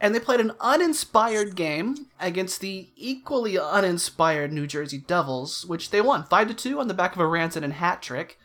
and 0.00 0.14
they 0.14 0.20
played 0.20 0.38
an 0.38 0.52
uninspired 0.60 1.56
game 1.56 2.06
against 2.20 2.60
the 2.60 2.90
equally 2.94 3.58
uninspired 3.58 4.52
New 4.52 4.68
Jersey 4.68 4.98
Devils, 4.98 5.66
which 5.66 5.90
they 5.90 6.00
won 6.00 6.22
5 6.22 6.46
to 6.46 6.54
2 6.54 6.78
on 6.78 6.86
the 6.86 6.94
back 6.94 7.16
of 7.16 7.20
a 7.20 7.24
Rantanen 7.24 7.72
hat 7.72 8.02
trick. 8.02 8.38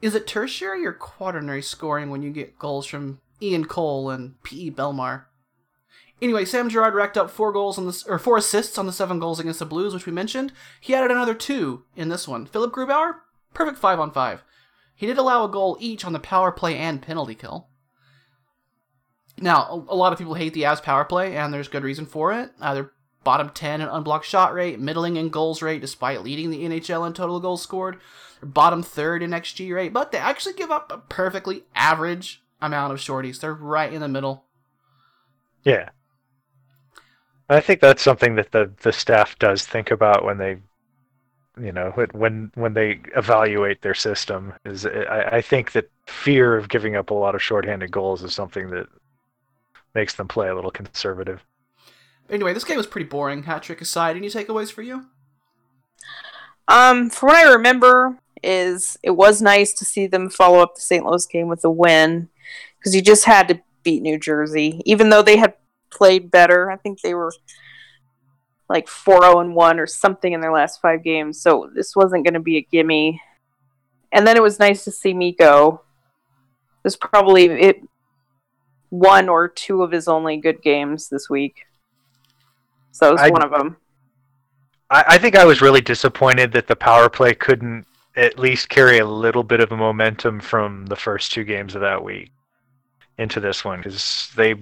Is 0.00 0.14
it 0.14 0.28
tertiary 0.28 0.86
or 0.86 0.92
quaternary 0.92 1.60
scoring 1.60 2.08
when 2.08 2.22
you 2.22 2.30
get 2.30 2.56
goals 2.56 2.86
from 2.86 3.20
Ian 3.42 3.64
Cole 3.64 4.10
and 4.10 4.40
P.E. 4.44 4.70
Bellemare? 4.70 5.24
Anyway, 6.20 6.44
Sam 6.44 6.70
Girard 6.70 6.94
racked 6.94 7.18
up 7.18 7.30
four 7.30 7.52
goals 7.52 7.76
on 7.76 7.86
this, 7.86 8.02
or 8.04 8.18
four 8.18 8.38
assists 8.38 8.78
on 8.78 8.86
the 8.86 8.92
seven 8.92 9.18
goals 9.18 9.38
against 9.38 9.58
the 9.58 9.66
Blues, 9.66 9.92
which 9.92 10.06
we 10.06 10.12
mentioned. 10.12 10.52
He 10.80 10.94
added 10.94 11.10
another 11.10 11.34
two 11.34 11.84
in 11.94 12.08
this 12.08 12.26
one. 12.26 12.46
Philipp 12.46 12.72
Grubauer, 12.72 13.16
perfect 13.52 13.78
five 13.78 14.00
on 14.00 14.10
five. 14.10 14.42
He 14.94 15.06
did 15.06 15.18
allow 15.18 15.44
a 15.44 15.50
goal 15.50 15.76
each 15.78 16.04
on 16.04 16.14
the 16.14 16.18
power 16.18 16.50
play 16.50 16.78
and 16.78 17.02
penalty 17.02 17.34
kill. 17.34 17.68
Now, 19.38 19.84
a, 19.88 19.94
lot 19.94 20.14
of 20.14 20.18
people 20.18 20.34
hate 20.34 20.54
the 20.54 20.62
Avs 20.62 20.82
power 20.82 21.04
play, 21.04 21.36
and 21.36 21.52
there's 21.52 21.68
good 21.68 21.84
reason 21.84 22.06
for 22.06 22.32
it. 22.32 22.52
Uh, 22.58 22.72
they're 22.72 22.92
bottom 23.22 23.50
10 23.50 23.82
in 23.82 23.88
unblocked 23.88 24.24
shot 24.24 24.54
rate, 24.54 24.80
middling 24.80 25.16
in 25.16 25.28
goals 25.28 25.60
rate 25.60 25.82
despite 25.82 26.22
leading 26.22 26.48
the 26.48 26.62
NHL 26.64 27.06
in 27.06 27.12
total 27.12 27.40
goals 27.40 27.60
scored. 27.60 27.98
Bottom 28.42 28.82
third 28.82 29.22
in 29.22 29.32
XG 29.32 29.74
rate, 29.74 29.92
but 29.92 30.12
they 30.12 30.18
actually 30.18 30.54
give 30.54 30.70
up 30.70 30.90
a 30.90 30.98
perfectly 30.98 31.64
average 31.74 32.42
amount 32.62 32.94
of 32.94 32.98
shorties. 32.98 33.40
They're 33.40 33.52
right 33.52 33.92
in 33.92 34.00
the 34.00 34.08
middle. 34.08 34.44
Yeah. 35.64 35.90
I 37.48 37.60
think 37.60 37.80
that's 37.80 38.02
something 38.02 38.34
that 38.36 38.52
the, 38.52 38.70
the 38.82 38.92
staff 38.92 39.38
does 39.38 39.64
think 39.64 39.90
about 39.90 40.24
when 40.24 40.38
they, 40.38 40.58
you 41.60 41.72
know, 41.72 41.92
when 42.12 42.50
when 42.54 42.74
they 42.74 43.00
evaluate 43.16 43.82
their 43.82 43.94
system. 43.94 44.52
Is 44.64 44.84
I, 44.86 45.28
I 45.32 45.40
think 45.40 45.72
that 45.72 45.90
fear 46.06 46.56
of 46.56 46.68
giving 46.68 46.96
up 46.96 47.10
a 47.10 47.14
lot 47.14 47.34
of 47.34 47.42
shorthanded 47.42 47.90
goals 47.90 48.22
is 48.22 48.34
something 48.34 48.70
that 48.70 48.88
makes 49.94 50.14
them 50.14 50.28
play 50.28 50.48
a 50.48 50.54
little 50.54 50.70
conservative. 50.70 51.44
Anyway, 52.28 52.52
this 52.52 52.64
game 52.64 52.76
was 52.76 52.86
pretty 52.86 53.08
boring. 53.08 53.44
Hat 53.44 53.62
trick 53.62 53.80
aside, 53.80 54.16
any 54.16 54.28
takeaways 54.28 54.72
for 54.72 54.82
you? 54.82 55.06
Um, 56.68 57.10
from 57.10 57.28
what 57.28 57.36
I 57.36 57.52
remember, 57.52 58.18
is 58.42 58.96
it 59.02 59.10
was 59.10 59.40
nice 59.40 59.72
to 59.74 59.84
see 59.84 60.06
them 60.06 60.28
follow 60.28 60.58
up 60.58 60.74
the 60.74 60.80
St. 60.80 61.04
Louis 61.04 61.26
game 61.26 61.48
with 61.48 61.64
a 61.64 61.70
win 61.70 62.28
because 62.78 62.94
you 62.94 63.02
just 63.02 63.24
had 63.24 63.48
to 63.48 63.60
beat 63.82 64.02
New 64.02 64.18
Jersey, 64.18 64.82
even 64.84 65.10
though 65.10 65.22
they 65.22 65.36
had 65.36 65.54
played 65.96 66.30
better. 66.30 66.70
I 66.70 66.76
think 66.76 67.00
they 67.00 67.14
were 67.14 67.32
like 68.68 68.86
4-0 68.86 69.42
and 69.42 69.54
1 69.54 69.78
or 69.78 69.86
something 69.86 70.32
in 70.32 70.40
their 70.40 70.52
last 70.52 70.80
5 70.80 71.02
games. 71.02 71.40
So 71.40 71.70
this 71.74 71.94
wasn't 71.94 72.24
going 72.24 72.34
to 72.34 72.40
be 72.40 72.56
a 72.58 72.62
gimme. 72.70 73.20
And 74.12 74.26
then 74.26 74.36
it 74.36 74.42
was 74.42 74.58
nice 74.58 74.84
to 74.84 74.90
see 74.90 75.14
Mikko. 75.14 75.82
This 76.82 76.96
probably 76.96 77.46
it 77.46 77.82
one 78.90 79.28
or 79.28 79.48
two 79.48 79.82
of 79.82 79.90
his 79.90 80.08
only 80.08 80.36
good 80.36 80.62
games 80.62 81.08
this 81.08 81.28
week. 81.28 81.66
So 82.92 83.08
it 83.08 83.12
was 83.12 83.20
I- 83.22 83.30
one 83.30 83.44
of 83.44 83.50
them. 83.50 83.76
I, 84.88 85.04
I 85.08 85.18
think 85.18 85.36
I 85.36 85.44
was 85.44 85.60
really 85.60 85.80
disappointed 85.80 86.52
that 86.52 86.68
the 86.68 86.76
power 86.76 87.08
play 87.08 87.34
couldn't 87.34 87.86
at 88.14 88.38
least 88.38 88.68
carry 88.68 88.98
a 88.98 89.06
little 89.06 89.42
bit 89.42 89.60
of 89.60 89.72
a 89.72 89.76
momentum 89.76 90.40
from 90.40 90.86
the 90.86 90.96
first 90.96 91.32
two 91.32 91.44
games 91.44 91.74
of 91.74 91.80
that 91.80 92.02
week 92.02 92.30
into 93.18 93.40
this 93.40 93.64
one 93.64 93.80
because 93.80 94.30
they 94.36 94.54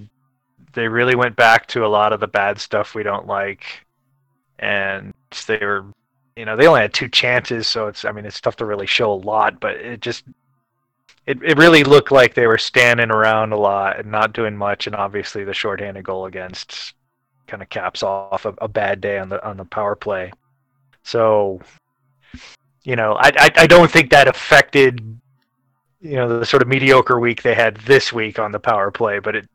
they 0.75 0.89
really 0.89 1.15
went 1.15 1.37
back 1.37 1.67
to 1.69 1.85
a 1.85 1.89
lot 1.89 2.13
of 2.13 2.21
the 2.21 2.27
bad 2.27 2.59
stuff 2.59 2.95
we 2.95 3.03
don't 3.03 3.27
like, 3.27 3.65
and 4.59 5.13
they 5.47 5.59
were 5.59 5.87
you 6.37 6.45
know 6.45 6.57
they 6.57 6.67
only 6.67 6.81
had 6.81 6.95
two 6.95 7.09
chances, 7.09 7.67
so 7.67 7.87
it's 7.87 8.05
I 8.05 8.13
mean 8.13 8.27
it's 8.27 8.41
tough 8.41 8.57
to 8.57 8.65
really 8.65 8.87
show 8.87 9.13
a 9.13 9.15
lot, 9.15 9.61
but 9.61 9.77
it 9.77 10.01
just 10.01 10.25
it, 11.27 11.43
it 11.43 11.57
really 11.57 11.85
looked 11.85 12.13
like 12.13 12.35
they 12.35 12.47
were 12.47 12.59
standing 12.59 13.11
around 13.11 13.53
a 13.53 13.57
lot 13.59 13.99
and 13.99 14.11
not 14.11 14.33
doing 14.33 14.57
much, 14.57 14.87
and 14.87 14.97
obviously 14.97 15.45
the 15.45 15.55
shorthanded 15.55 16.05
goal 16.05 16.27
against 16.27 16.95
kind 17.47 17.63
of 17.63 17.69
caps 17.69 18.03
off 18.03 18.45
a, 18.47 18.55
a 18.59 18.69
bad 18.69 19.01
day 19.01 19.19
on 19.19 19.29
the 19.29 19.45
on 19.47 19.57
the 19.57 19.65
power 19.65 19.95
play. 19.97 20.33
So, 21.03 21.61
you 22.83 22.97
know, 22.97 23.15
I, 23.15 23.33
I 23.37 23.51
I 23.59 23.67
don't 23.67 23.91
think 23.91 24.11
that 24.11 24.29
affected 24.29 25.01
you 26.01 26.17
know 26.17 26.39
the 26.39 26.47
sort 26.47 26.63
of 26.63 26.69
mediocre 26.69 27.19
week 27.19 27.43
they 27.43 27.55
had 27.55 27.77
this 27.79 28.13
week 28.13 28.39
on 28.39 28.53
the 28.53 28.61
power 28.61 28.91
play, 28.91 29.19
but 29.19 29.37
it 29.37 29.49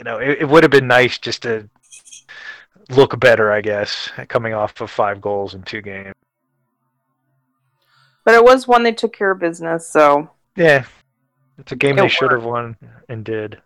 you 0.00 0.04
know 0.04 0.18
it, 0.18 0.38
it 0.40 0.48
would 0.48 0.64
have 0.64 0.72
been 0.72 0.88
nice 0.88 1.18
just 1.18 1.42
to 1.42 1.68
look 2.90 3.18
better, 3.20 3.52
I 3.52 3.60
guess, 3.60 4.10
coming 4.28 4.54
off 4.54 4.80
of 4.80 4.90
five 4.90 5.20
goals 5.20 5.54
in 5.54 5.62
two 5.62 5.82
games. 5.82 6.14
But 8.24 8.34
it 8.34 8.42
was 8.44 8.66
one 8.66 8.82
they 8.82 8.92
took 8.92 9.12
care 9.12 9.30
of 9.30 9.38
business, 9.40 9.86
so. 9.88 10.30
Yeah, 10.56 10.84
it's 11.58 11.72
a 11.72 11.76
game 11.76 11.98
It 11.98 12.02
they 12.02 12.08
should 12.08 12.32
have 12.32 12.44
won 12.44 12.76
and 13.08 13.24
did. 13.24 13.60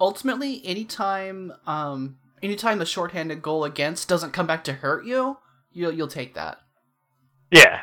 ultimately 0.00 0.60
anytime 0.64 1.52
um 1.66 2.18
anytime 2.42 2.78
the 2.78 2.86
shorthanded 2.86 3.42
goal 3.42 3.64
against 3.64 4.08
doesn't 4.08 4.32
come 4.32 4.46
back 4.46 4.62
to 4.64 4.74
hurt 4.74 5.04
you 5.06 5.38
you'll 5.72 5.92
you'll 5.92 6.08
take 6.08 6.34
that. 6.34 6.60
Yeah, 7.50 7.82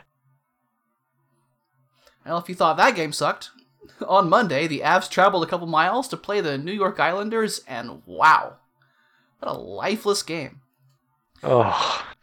well 2.25 2.37
if 2.37 2.49
you 2.49 2.55
thought 2.55 2.77
that 2.77 2.95
game 2.95 3.11
sucked 3.13 3.49
on 4.07 4.29
monday 4.29 4.67
the 4.67 4.79
avs 4.79 5.09
traveled 5.09 5.43
a 5.43 5.47
couple 5.47 5.67
miles 5.67 6.07
to 6.07 6.17
play 6.17 6.41
the 6.41 6.57
new 6.57 6.71
york 6.71 6.99
islanders 6.99 7.61
and 7.67 8.01
wow 8.05 8.57
what 9.39 9.51
a 9.51 9.57
lifeless 9.57 10.23
game 10.23 10.61
oh, 11.43 12.13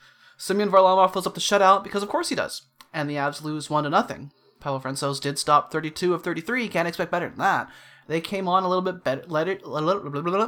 Semyon 0.40 0.70
Varlamov 0.70 1.12
fills 1.12 1.26
up 1.26 1.34
the 1.34 1.40
shutout 1.40 1.84
because 1.84 2.02
of 2.02 2.08
course 2.08 2.30
he 2.30 2.34
does. 2.34 2.62
And 2.94 3.10
the 3.10 3.16
Avs 3.16 3.42
lose 3.42 3.68
1 3.68 3.84
to 3.84 3.90
nothing. 3.90 4.32
Pavel 4.58 4.80
Francouz 4.80 5.20
did 5.20 5.38
stop 5.38 5.70
32 5.70 6.14
of 6.14 6.24
33. 6.24 6.66
Can't 6.68 6.88
expect 6.88 7.10
better 7.10 7.28
than 7.28 7.38
that. 7.38 7.68
They 8.08 8.22
came 8.22 8.48
on 8.48 8.64
a 8.64 8.68
little 8.68 8.82
bit 8.82 9.04
better. 9.04 9.22
Later, 9.26 9.58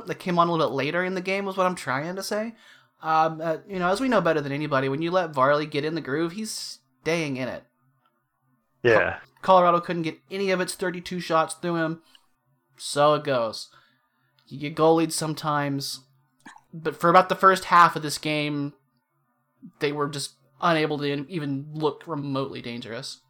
they 0.06 0.14
came 0.14 0.38
on 0.38 0.48
a 0.48 0.50
little 0.50 0.66
bit 0.66 0.74
later 0.74 1.04
in 1.04 1.14
the 1.14 1.20
game, 1.20 1.44
was 1.44 1.58
what 1.58 1.66
I'm 1.66 1.74
trying 1.74 2.16
to 2.16 2.22
say. 2.22 2.54
Um, 3.02 3.40
uh, 3.42 3.58
you 3.68 3.78
know, 3.78 3.88
as 3.88 4.00
we 4.00 4.08
know 4.08 4.22
better 4.22 4.40
than 4.40 4.50
anybody, 4.50 4.88
when 4.88 5.02
you 5.02 5.10
let 5.10 5.34
Varley 5.34 5.66
get 5.66 5.84
in 5.84 5.94
the 5.94 6.00
groove, 6.00 6.32
he's 6.32 6.78
staying 7.02 7.36
in 7.36 7.48
it. 7.48 7.64
yeah. 8.82 9.18
Colorado 9.42 9.80
couldn't 9.80 10.02
get 10.02 10.18
any 10.30 10.50
of 10.50 10.60
its 10.60 10.74
32 10.74 11.20
shots 11.20 11.54
through 11.54 11.76
him. 11.76 12.02
So 12.76 13.14
it 13.14 13.24
goes. 13.24 13.68
You 14.46 14.58
get 14.58 14.76
goalied 14.76 15.12
sometimes, 15.12 16.00
but 16.72 16.98
for 16.98 17.10
about 17.10 17.28
the 17.28 17.34
first 17.34 17.66
half 17.66 17.96
of 17.96 18.02
this 18.02 18.18
game, 18.18 18.72
they 19.80 19.92
were 19.92 20.08
just 20.08 20.34
unable 20.60 20.98
to 20.98 21.26
even 21.28 21.66
look 21.72 22.04
remotely 22.06 22.62
dangerous. 22.62 23.20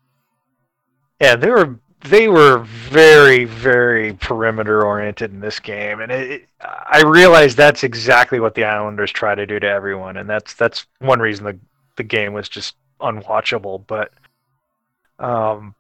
Yeah, 1.21 1.37
they 1.37 1.51
were 1.51 1.79
they 2.05 2.29
were 2.29 2.59
very 2.59 3.45
very 3.45 4.15
perimeter 4.15 4.85
oriented 4.85 5.31
in 5.31 5.41
this 5.41 5.61
game, 5.61 6.01
and 6.01 6.11
it, 6.11 6.31
it, 6.31 6.49
I 6.61 7.03
realize 7.07 7.55
that's 7.55 7.85
exactly 7.85 8.41
what 8.41 8.55
the 8.55 8.65
Islanders 8.65 9.13
try 9.13 9.35
to 9.35 9.47
do 9.47 9.61
to 9.61 9.69
everyone, 9.69 10.17
and 10.17 10.29
that's 10.29 10.55
that's 10.55 10.87
one 10.99 11.21
reason 11.21 11.45
the 11.45 11.59
the 11.97 12.03
game 12.03 12.33
was 12.33 12.49
just 12.49 12.75
unwatchable. 13.01 13.87
But 13.87 14.11
um, 15.19 15.75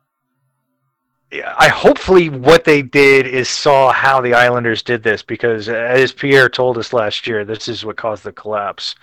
I 1.32 1.68
hopefully 1.68 2.28
what 2.28 2.64
they 2.64 2.82
did 2.82 3.26
is 3.26 3.48
saw 3.48 3.90
how 3.92 4.20
the 4.20 4.34
Islanders 4.34 4.82
did 4.82 5.02
this 5.02 5.22
because 5.22 5.68
as 5.68 6.12
Pierre 6.12 6.48
told 6.48 6.76
us 6.76 6.92
last 6.92 7.26
year, 7.26 7.44
this 7.44 7.68
is 7.68 7.84
what 7.84 7.96
caused 7.96 8.24
the 8.24 8.32
collapse. 8.32 8.94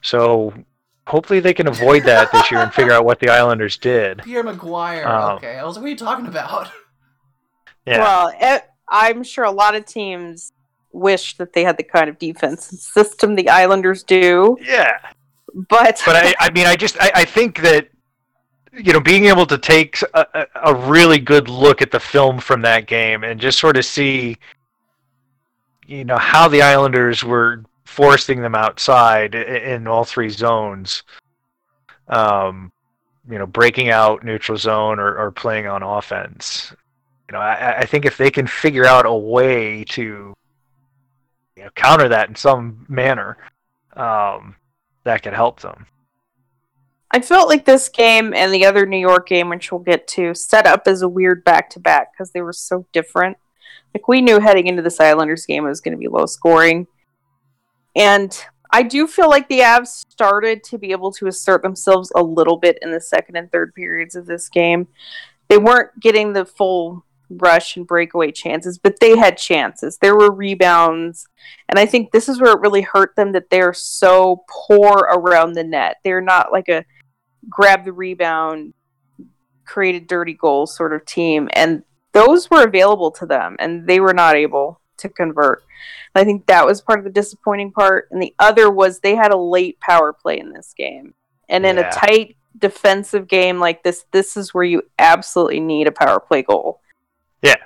So 0.00 0.52
hopefully 1.06 1.40
they 1.40 1.54
can 1.54 1.68
avoid 1.68 2.02
that 2.04 2.32
this 2.32 2.50
year 2.50 2.60
and 2.60 2.74
figure 2.74 2.92
out 2.92 3.04
what 3.04 3.20
the 3.20 3.30
Islanders 3.30 3.76
did. 3.76 4.22
Pierre 4.24 4.42
McGuire. 4.42 5.04
Oh. 5.06 5.36
okay, 5.36 5.56
I 5.56 5.64
was 5.64 5.76
like, 5.76 5.82
what 5.82 5.86
are 5.86 5.90
you 5.90 5.96
talking 5.96 6.26
about? 6.26 6.70
Yeah. 7.86 7.98
Well, 7.98 8.62
I'm 8.88 9.22
sure 9.22 9.44
a 9.44 9.50
lot 9.50 9.74
of 9.74 9.84
teams 9.84 10.52
wish 10.92 11.36
that 11.36 11.52
they 11.52 11.64
had 11.64 11.76
the 11.76 11.82
kind 11.82 12.08
of 12.08 12.18
defense 12.18 12.64
system 12.80 13.34
the 13.34 13.50
Islanders 13.50 14.02
do, 14.02 14.56
yeah. 14.62 14.96
but, 15.52 16.00
but 16.06 16.16
I, 16.16 16.34
I 16.40 16.50
mean, 16.52 16.66
I 16.66 16.76
just, 16.76 16.96
I, 16.98 17.12
I 17.14 17.24
think 17.26 17.60
that, 17.60 17.88
you 18.76 18.92
know, 18.92 19.00
being 19.00 19.26
able 19.26 19.46
to 19.46 19.58
take 19.58 20.00
a, 20.14 20.46
a- 20.64 20.74
really 20.74 21.18
good 21.18 21.48
look 21.48 21.82
at 21.82 21.90
the 21.90 22.00
film 22.00 22.38
from 22.38 22.62
that 22.62 22.86
game 22.86 23.24
and 23.24 23.40
just 23.40 23.58
sort 23.58 23.76
of 23.76 23.84
see, 23.84 24.36
you 25.86 26.04
know, 26.04 26.16
how 26.16 26.48
the 26.48 26.62
Islanders 26.62 27.22
were 27.22 27.64
forcing 27.84 28.40
them 28.40 28.54
outside 28.54 29.34
in 29.34 29.86
all 29.86 30.04
three 30.04 30.28
zones, 30.28 31.04
um, 32.08 32.72
you 33.30 33.38
know, 33.38 33.46
breaking 33.46 33.90
out 33.90 34.24
neutral 34.24 34.58
zone 34.58 34.98
or, 34.98 35.16
or 35.16 35.30
playing 35.30 35.66
on 35.66 35.82
offense. 35.82 36.74
You 37.28 37.34
know, 37.34 37.40
I, 37.40 37.78
I 37.78 37.86
think 37.86 38.04
if 38.04 38.16
they 38.16 38.30
can 38.30 38.46
figure 38.46 38.84
out 38.84 39.06
a 39.06 39.14
way 39.14 39.84
to, 39.84 40.34
you 41.56 41.62
know, 41.62 41.70
counter 41.74 42.08
that 42.08 42.28
in 42.28 42.34
some 42.34 42.84
manner, 42.88 43.38
um, 43.94 44.56
that 45.04 45.22
could 45.22 45.32
help 45.32 45.60
them. 45.60 45.86
I 47.14 47.20
felt 47.20 47.48
like 47.48 47.64
this 47.64 47.88
game 47.88 48.34
and 48.34 48.52
the 48.52 48.66
other 48.66 48.86
New 48.86 48.98
York 48.98 49.28
game, 49.28 49.48
which 49.48 49.70
we'll 49.70 49.80
get 49.80 50.08
to, 50.08 50.34
set 50.34 50.66
up 50.66 50.88
as 50.88 51.00
a 51.00 51.08
weird 51.08 51.44
back 51.44 51.70
to 51.70 51.78
back 51.78 52.12
because 52.12 52.32
they 52.32 52.40
were 52.40 52.52
so 52.52 52.86
different. 52.92 53.36
Like 53.94 54.08
we 54.08 54.20
knew 54.20 54.40
heading 54.40 54.66
into 54.66 54.82
this 54.82 54.98
Islanders 54.98 55.46
game 55.46 55.64
it 55.64 55.68
was 55.68 55.80
going 55.80 55.96
to 55.96 55.98
be 55.98 56.08
low 56.08 56.26
scoring, 56.26 56.88
and 57.94 58.36
I 58.72 58.82
do 58.82 59.06
feel 59.06 59.30
like 59.30 59.48
the 59.48 59.60
Avs 59.60 60.02
started 60.10 60.64
to 60.64 60.76
be 60.76 60.90
able 60.90 61.12
to 61.12 61.28
assert 61.28 61.62
themselves 61.62 62.10
a 62.16 62.20
little 62.20 62.56
bit 62.56 62.80
in 62.82 62.90
the 62.90 63.00
second 63.00 63.36
and 63.36 63.48
third 63.52 63.76
periods 63.76 64.16
of 64.16 64.26
this 64.26 64.48
game. 64.48 64.88
They 65.48 65.58
weren't 65.58 66.00
getting 66.00 66.32
the 66.32 66.44
full 66.44 67.04
rush 67.30 67.76
and 67.76 67.86
breakaway 67.86 68.32
chances, 68.32 68.76
but 68.76 68.98
they 68.98 69.16
had 69.16 69.38
chances. 69.38 69.98
There 69.98 70.16
were 70.16 70.32
rebounds. 70.32 71.28
And 71.68 71.78
I 71.78 71.86
think 71.86 72.10
this 72.10 72.28
is 72.28 72.40
where 72.40 72.54
it 72.54 72.60
really 72.60 72.82
hurt 72.82 73.14
them 73.14 73.30
that 73.32 73.50
they're 73.50 73.72
so 73.72 74.44
poor 74.48 75.08
around 75.12 75.52
the 75.52 75.62
net. 75.62 75.98
They're 76.02 76.20
not 76.20 76.50
like 76.50 76.68
a 76.68 76.84
grab 77.48 77.84
the 77.84 77.92
rebound, 77.92 78.74
create 79.64 79.94
a 79.94 80.00
dirty 80.00 80.34
goal 80.34 80.66
sort 80.66 80.92
of 80.92 81.04
team. 81.04 81.48
And 81.52 81.82
those 82.12 82.50
were 82.50 82.62
available 82.64 83.10
to 83.12 83.26
them, 83.26 83.56
and 83.58 83.86
they 83.86 84.00
were 84.00 84.14
not 84.14 84.36
able 84.36 84.80
to 84.98 85.08
convert. 85.08 85.64
And 86.14 86.22
I 86.22 86.24
think 86.24 86.46
that 86.46 86.64
was 86.64 86.80
part 86.80 86.98
of 87.00 87.04
the 87.04 87.10
disappointing 87.10 87.72
part. 87.72 88.08
And 88.10 88.22
the 88.22 88.34
other 88.38 88.70
was 88.70 89.00
they 89.00 89.14
had 89.16 89.32
a 89.32 89.36
late 89.36 89.80
power 89.80 90.12
play 90.12 90.38
in 90.38 90.52
this 90.52 90.72
game. 90.76 91.14
And 91.48 91.66
in 91.66 91.76
Yeah. 91.76 91.88
a 91.88 91.92
tight 91.92 92.36
defensive 92.58 93.26
game 93.26 93.58
like 93.58 93.82
this, 93.82 94.04
this 94.12 94.36
is 94.36 94.54
where 94.54 94.64
you 94.64 94.82
absolutely 94.98 95.60
need 95.60 95.88
a 95.88 95.92
power 95.92 96.20
play 96.20 96.42
goal. 96.42 96.80
Yeah. 97.42 97.56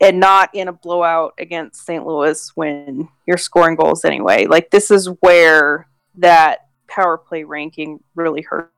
and 0.00 0.20
not 0.20 0.48
in 0.54 0.68
a 0.68 0.72
blowout 0.72 1.34
against 1.38 1.84
St. 1.84 2.06
Louis 2.06 2.52
when 2.54 3.08
you're 3.26 3.36
scoring 3.36 3.74
goals 3.74 4.04
anyway. 4.04 4.46
Like 4.46 4.70
this 4.70 4.92
is 4.92 5.08
where 5.20 5.88
that 6.16 6.68
power 6.86 7.18
play 7.18 7.42
ranking 7.42 7.98
really 8.14 8.42
hurt 8.42 8.72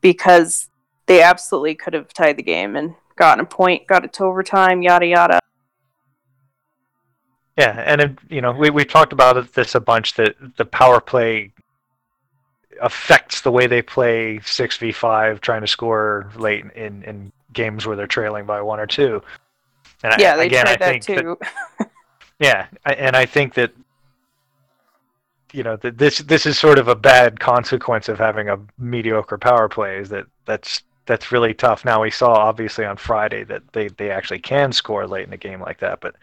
because 0.00 0.68
they 1.06 1.22
absolutely 1.22 1.74
could 1.74 1.94
have 1.94 2.12
tied 2.12 2.36
the 2.36 2.42
game 2.42 2.76
and 2.76 2.94
gotten 3.16 3.44
a 3.44 3.46
point, 3.46 3.86
got 3.86 4.04
it 4.04 4.12
to 4.14 4.24
overtime, 4.24 4.82
yada 4.82 5.06
yada. 5.06 5.38
Yeah, 7.56 7.82
and 7.86 8.00
it, 8.02 8.18
you 8.28 8.40
know 8.42 8.52
we 8.52 8.70
we 8.70 8.84
talked 8.84 9.12
about 9.12 9.52
this 9.54 9.74
a 9.74 9.80
bunch 9.80 10.14
that 10.14 10.36
the 10.56 10.64
power 10.66 11.00
play 11.00 11.52
affects 12.82 13.40
the 13.40 13.50
way 13.50 13.66
they 13.66 13.80
play 13.80 14.40
six 14.44 14.76
v 14.76 14.92
five, 14.92 15.40
trying 15.40 15.62
to 15.62 15.66
score 15.66 16.30
late 16.36 16.64
in 16.74 17.02
in 17.04 17.32
games 17.54 17.86
where 17.86 17.96
they're 17.96 18.06
trailing 18.06 18.44
by 18.44 18.60
one 18.60 18.78
or 18.78 18.86
two. 18.86 19.22
And 20.02 20.12
I- 20.12 20.16
Yeah, 20.18 20.36
they 20.36 20.46
again, 20.46 20.68
I 20.68 20.76
that 20.76 20.78
think 21.02 21.04
that- 21.06 21.20
too. 21.22 21.38
Yeah, 22.38 22.66
I- 22.84 22.92
and 22.92 23.16
I 23.16 23.24
think 23.24 23.54
that 23.54 23.72
you 25.56 25.62
know 25.62 25.76
that 25.76 25.96
this 25.96 26.18
this 26.18 26.44
is 26.44 26.58
sort 26.58 26.78
of 26.78 26.88
a 26.88 26.94
bad 26.94 27.40
consequence 27.40 28.10
of 28.10 28.18
having 28.18 28.50
a 28.50 28.58
mediocre 28.78 29.38
power 29.38 29.70
play. 29.70 29.96
Is 29.96 30.10
that 30.10 30.26
that's 30.44 30.82
that's 31.06 31.32
really 31.32 31.54
tough. 31.54 31.82
Now 31.84 32.02
we 32.02 32.10
saw 32.10 32.34
obviously 32.34 32.84
on 32.84 32.98
Friday 32.98 33.42
that 33.44 33.62
they 33.72 33.88
they 33.88 34.10
actually 34.10 34.40
can 34.40 34.70
score 34.70 35.06
late 35.06 35.26
in 35.26 35.32
a 35.32 35.38
game 35.38 35.62
like 35.62 35.78
that, 35.80 36.00
but 36.00 36.14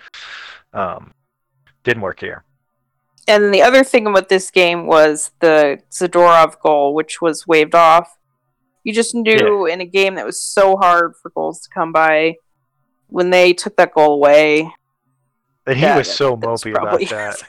um, 0.73 1.13
didn't 1.83 2.03
work 2.03 2.19
here. 2.19 2.43
And 3.27 3.53
the 3.53 3.63
other 3.63 3.83
thing 3.83 4.05
about 4.05 4.29
this 4.29 4.51
game 4.51 4.85
was 4.85 5.31
the 5.39 5.79
Zadorov 5.89 6.59
goal, 6.59 6.93
which 6.93 7.19
was 7.19 7.47
waved 7.47 7.73
off. 7.73 8.17
You 8.83 8.93
just 8.93 9.15
knew 9.15 9.65
in 9.65 9.81
a 9.81 9.85
game 9.85 10.15
that 10.15 10.25
was 10.25 10.43
so 10.43 10.75
hard 10.75 11.15
for 11.15 11.31
goals 11.31 11.61
to 11.61 11.69
come 11.69 11.91
by, 11.91 12.35
when 13.07 13.29
they 13.29 13.53
took 13.53 13.77
that 13.77 13.93
goal 13.93 14.15
away. 14.15 14.69
And 15.65 15.77
he 15.77 15.84
Yeah, 15.84 15.98
was 15.98 16.13
so 16.13 16.36
mopey 16.36 16.72
about 16.72 17.00
that. 17.10 17.41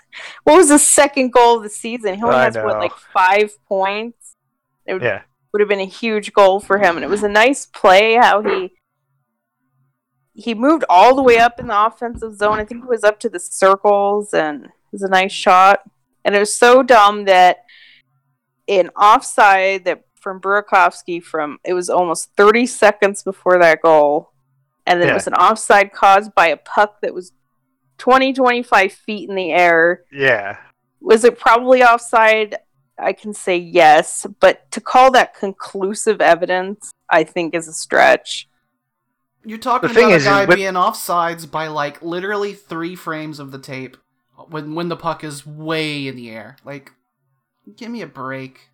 What 0.44 0.56
was 0.56 0.68
the 0.68 0.78
second 0.78 1.32
goal 1.32 1.56
of 1.56 1.62
the 1.62 1.68
season? 1.70 2.14
He 2.14 2.22
only 2.22 2.36
I 2.36 2.44
has 2.44 2.56
what, 2.56 2.78
like 2.78 2.92
five 3.12 3.52
points. 3.66 4.36
It 4.86 4.94
would, 4.94 5.02
Yeah, 5.02 5.22
would 5.52 5.60
have 5.60 5.68
been 5.68 5.80
a 5.80 5.86
huge 5.86 6.32
goal 6.32 6.60
for 6.60 6.78
him, 6.78 6.96
and 6.96 7.04
it 7.04 7.08
was 7.10 7.22
a 7.22 7.28
nice 7.28 7.66
play 7.66 8.14
how 8.14 8.42
he 8.42 8.72
he 10.36 10.52
moved 10.52 10.84
all 10.88 11.14
the 11.14 11.22
way 11.22 11.38
up 11.38 11.60
in 11.60 11.68
the 11.68 11.86
offensive 11.86 12.36
zone. 12.36 12.58
I 12.58 12.64
think 12.64 12.82
it 12.82 12.88
was 12.90 13.04
up 13.04 13.20
to 13.20 13.28
the 13.28 13.38
circles, 13.38 14.34
and 14.34 14.64
it 14.64 14.70
was 14.92 15.02
a 15.02 15.08
nice 15.08 15.32
shot. 15.32 15.80
And 16.24 16.34
it 16.34 16.40
was 16.40 16.52
so 16.54 16.82
dumb 16.82 17.24
that 17.26 17.58
an 18.66 18.88
offside 18.90 19.84
that 19.84 20.04
from 20.14 20.40
Burakovsky 20.40 21.22
from 21.22 21.58
it 21.64 21.74
was 21.74 21.88
almost 21.90 22.30
30 22.36 22.66
seconds 22.66 23.22
before 23.22 23.58
that 23.58 23.82
goal, 23.82 24.32
and 24.86 25.00
then 25.00 25.08
it 25.08 25.14
was 25.14 25.26
an 25.26 25.34
offside 25.34 25.92
caused 25.92 26.34
by 26.34 26.48
a 26.48 26.56
puck 26.56 27.00
that 27.02 27.14
was 27.14 27.32
20 27.98 28.32
25 28.32 28.92
feet 28.92 29.28
in 29.28 29.34
the 29.36 29.52
air 29.52 30.04
yeah. 30.12 30.56
was 31.00 31.24
it 31.24 31.38
probably 31.38 31.82
offside? 31.82 32.56
I 32.98 33.12
can 33.12 33.34
say 33.34 33.56
yes, 33.56 34.24
but 34.40 34.70
to 34.70 34.80
call 34.80 35.10
that 35.12 35.34
conclusive 35.34 36.20
evidence, 36.20 36.92
I 37.10 37.24
think 37.24 37.54
is 37.54 37.66
a 37.66 37.72
stretch. 37.72 38.48
You're 39.44 39.58
talking 39.58 39.92
The 39.92 39.98
about 39.98 40.12
is, 40.12 40.12
a 40.12 40.16
is 40.16 40.24
guy 40.24 40.44
with- 40.44 40.56
being 40.56 40.74
offsides 40.74 41.50
by 41.50 41.66
like 41.66 42.02
literally 42.02 42.54
three 42.54 42.94
frames 42.94 43.40
of 43.40 43.50
the 43.50 43.58
tape 43.58 43.96
when 44.48 44.74
when 44.74 44.88
the 44.88 44.96
puck 44.96 45.24
is 45.24 45.44
way 45.44 46.06
in 46.06 46.14
the 46.16 46.30
air. 46.30 46.56
Like, 46.64 46.92
give 47.76 47.90
me 47.90 48.00
a 48.02 48.06
break. 48.06 48.70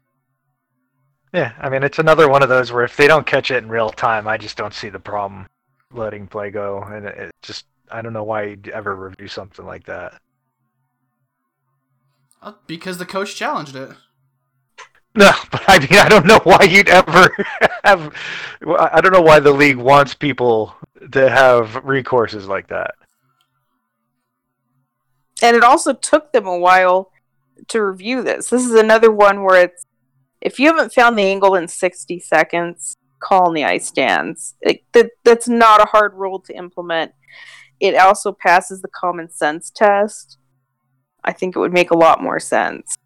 Yeah, 1.33 1.53
I 1.61 1.69
mean 1.71 1.83
it's 1.83 1.99
another 1.99 2.29
one 2.29 2.43
of 2.43 2.49
those 2.49 2.73
where 2.73 2.85
if 2.85 2.97
they 2.97 3.07
don't 3.07 3.27
catch 3.27 3.51
it 3.51 3.63
in 3.63 3.69
real 3.71 3.91
time, 3.91 4.29
I 4.29 4.37
just 4.37 4.57
don't 4.57 4.75
see 4.75 4.89
the 4.91 5.01
problem 5.01 5.47
letting 5.93 6.27
play 6.27 6.51
go, 6.51 6.83
and 6.83 7.07
it, 7.07 7.19
it 7.19 7.31
just 7.43 7.67
I 7.91 8.03
don't 8.03 8.13
know 8.13 8.25
why 8.25 8.45
you'd 8.45 8.69
ever 8.69 8.95
review 8.95 9.29
something 9.29 9.65
like 9.65 9.85
that. 9.87 10.21
Uh, 12.43 12.53
Because 12.67 12.99
the 12.99 13.07
coach 13.07 13.37
challenged 13.37 13.77
it. 13.77 13.91
No, 15.13 15.33
but 15.51 15.65
I 15.67 15.81
mean 15.81 15.99
I 15.99 16.09
don't 16.09 16.25
know 16.25 16.39
why 16.45 16.63
you'd 16.63 16.89
ever 16.89 17.29
have. 17.85 18.15
I 18.65 19.01
don't 19.01 19.13
know 19.13 19.21
why 19.21 19.41
the 19.41 19.51
league 19.51 19.77
wants 19.77 20.15
people 20.15 20.73
to 21.11 21.29
have 21.29 21.83
recourses 21.83 22.47
like 22.47 22.69
that. 22.69 22.95
And 25.43 25.57
it 25.57 25.65
also 25.65 25.95
took 25.95 26.33
them 26.33 26.47
a 26.47 26.57
while 26.57 27.11
to 27.69 27.83
review 27.83 28.23
this. 28.23 28.51
This 28.51 28.65
is 28.65 28.75
another 28.75 29.11
one 29.11 29.43
where 29.43 29.65
it's 29.65 29.85
if 30.41 30.61
you 30.61 30.69
haven't 30.69 30.93
found 30.93 31.19
the 31.19 31.25
angle 31.25 31.55
in 31.57 31.69
60 31.69 32.21
seconds, 32.21 32.97
call 33.21 33.49
in 33.49 33.55
the 33.55 33.65
ice 33.65 33.87
stands. 33.87 34.55
It, 34.61 34.83
that, 34.93 35.11
that's 35.25 35.49
not 35.49 35.83
a 35.83 35.87
hard 35.87 36.15
rule 36.15 36.41
to 36.41 36.57
implement. 36.57 37.13
It 37.81 37.97
also 37.97 38.33
passes 38.33 38.83
the 38.83 38.89
common 38.89 39.31
sense 39.31 39.71
test. 39.71 40.39
I 41.25 41.33
think 41.33 41.57
it 41.57 41.59
would 41.59 41.73
make 41.73 41.91
a 41.91 41.97
lot 41.97 42.23
more 42.23 42.39
sense. 42.39 42.97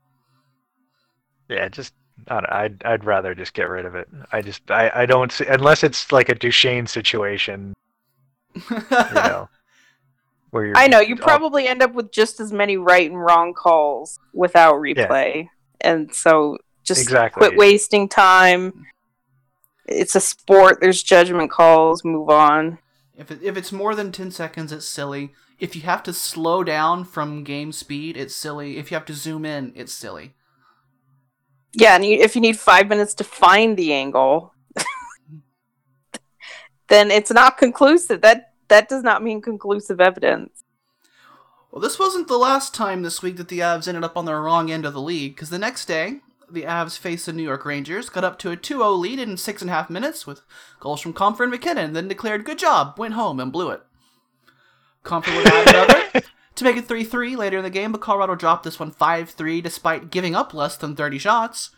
Yeah, 1.49 1.69
just 1.69 1.95
I'd 2.29 2.83
I'd 2.85 3.05
rather 3.05 3.35
just 3.35 3.55
get 3.55 3.69
rid 3.69 3.87
of 3.87 3.95
it. 3.95 4.09
I 4.33 4.41
just 4.41 4.71
I 4.71 4.91
I 4.95 5.07
don't 5.07 5.33
see 5.33 5.47
unless 5.47 5.85
it's 5.85 6.11
like 6.13 6.29
a 6.29 6.35
Duchene 6.35 6.87
situation, 6.87 7.75
you 8.55 8.81
know, 9.15 9.49
where 10.51 10.67
you're. 10.67 10.77
I 10.77 10.87
know 10.87 11.01
you 11.01 11.17
oh, 11.21 11.23
probably 11.23 11.67
end 11.67 11.83
up 11.83 11.93
with 11.93 12.13
just 12.13 12.41
as 12.41 12.53
many 12.53 12.77
right 12.77 13.11
and 13.11 13.21
wrong 13.21 13.53
calls 13.53 14.19
without 14.33 14.77
replay, 14.77 15.49
and 15.81 16.15
so 16.15 16.59
just 16.85 17.03
Exactly. 17.03 17.41
quit 17.41 17.59
wasting 17.59 18.09
time. 18.09 18.87
It's 19.87 20.15
a 20.15 20.21
sport. 20.21 20.79
There's 20.81 21.03
judgment 21.03 21.51
calls. 21.51 22.05
Move 22.05 22.31
on. 22.31 22.79
If 23.17 23.31
it, 23.31 23.43
if 23.43 23.57
it's 23.57 23.73
more 23.73 23.95
than 23.95 24.13
10 24.13 24.31
seconds, 24.31 24.73
it's 24.73 24.87
silly. 24.87 25.33
If 25.59 25.77
you 25.77 25.83
have 25.83 26.03
to 26.05 26.13
slow 26.13 26.65
down 26.65 27.05
from 27.05 27.45
game 27.45 27.71
speed, 27.71 28.17
it's 28.17 28.35
silly. 28.35 28.77
If 28.77 28.91
you 28.91 28.97
have 28.97 29.07
to 29.07 29.15
zoom 29.15 29.45
in, 29.45 29.73
it's 29.77 29.93
silly. 29.93 30.35
Yeah, 31.73 31.95
and 31.95 32.05
you, 32.05 32.19
if 32.19 32.35
you 32.35 32.41
need 32.41 32.59
five 32.59 32.89
minutes 32.89 33.15
to 33.15 33.25
find 33.25 33.77
the 33.77 33.93
angle, 33.93 34.55
then 36.89 37.11
it's 37.11 37.33
not 37.33 37.59
conclusive. 37.59 38.21
That 38.21 38.53
that 38.69 38.89
does 38.89 39.03
not 39.03 39.23
mean 39.23 39.43
conclusive 39.43 40.01
evidence. 40.01 40.65
Well, 41.71 41.83
this 41.83 41.99
wasn't 41.99 42.29
the 42.29 42.39
last 42.39 42.75
time 42.75 43.03
this 43.03 43.23
week 43.23 43.37
that 43.37 43.49
the 43.49 43.59
Avs 43.59 43.89
ended 43.89 44.05
up 44.05 44.17
on 44.17 44.25
the 44.25 44.35
wrong 44.35 44.71
end 44.71 44.87
of 44.87 44.95
the 44.95 45.01
league, 45.01 45.35
because 45.35 45.51
the 45.51 45.59
next 45.59 45.87
day, 45.87 46.21
the 46.51 46.63
Avs 46.63 46.99
faced 46.99 47.27
the 47.27 47.33
New 47.33 47.43
York 47.43 47.65
Rangers, 47.65 48.09
got 48.09 48.25
up 48.25 48.39
to 48.41 48.51
a 48.51 48.57
2 48.57 48.79
0 48.79 48.91
lead 48.93 49.19
in 49.19 49.37
six 49.37 49.63
and 49.63 49.71
a 49.71 49.75
half 49.75 49.91
minutes 49.91 50.27
with 50.27 50.43
goals 50.81 51.01
from 51.01 51.13
Compher 51.13 51.43
and 51.43 51.51
MacKinnon, 51.51 51.93
then 51.93 52.09
declared, 52.09 52.45
Good 52.45 52.59
job, 52.59 52.99
went 52.99 53.15
home 53.15 53.41
and 53.41 53.53
blew 53.53 53.71
it. 53.71 53.83
Compher 55.05 55.37
would 55.37 55.47
add 55.47 55.69
another 55.69 56.27
to 56.55 56.65
make 56.65 56.77
it 56.77 56.87
3 56.87 57.05
3 57.05 57.37
later 57.37 57.59
in 57.59 57.65
the 57.65 57.71
game, 57.71 57.93
but 57.93 58.01
Colorado 58.01 58.35
dropped 58.35 58.65
this 58.65 58.79
one 58.79 58.91
5 58.91 59.31
3 59.31 59.61
despite 59.61 60.11
giving 60.11 60.35
up 60.35 60.55
less 60.55 60.77
than 60.77 60.97
30 60.97 61.19
shots. 61.19 61.71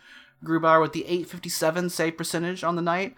Grubauer 0.45 0.81
with 0.81 0.93
the 0.93 1.05
857 1.07 1.91
save 1.91 2.17
percentage 2.17 2.63
on 2.63 2.77
the 2.77 2.83
night. 2.83 3.15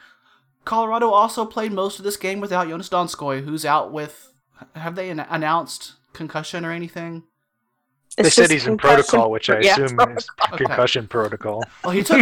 Colorado 0.65 1.11
also 1.11 1.45
played 1.45 1.73
most 1.73 1.99
of 1.99 2.05
this 2.05 2.17
game 2.17 2.41
without 2.41 2.69
Joonas 2.69 2.91
Donskoi, 2.91 3.45
who's 3.45 3.65
out 3.65 3.93
with. 3.93 4.33
Have 4.75 4.97
they 4.97 5.11
an- 5.11 5.21
announced 5.21 5.95
concussion 6.13 6.65
or 6.65 6.73
anything? 6.73 7.25
They 8.17 8.25
It's 8.27 8.35
said 8.35 8.51
he's 8.51 8.67
in 8.67 8.77
protocol, 8.77 9.31
which 9.31 9.49
I 9.51 9.61
yeah, 9.61 9.73
assume 9.73 10.01
is 10.17 10.27
protocol. 10.37 10.57
concussion 10.57 11.07
protocol. 11.09 11.63
Well, 11.85 11.93
he 11.93 12.03
took 12.03 12.21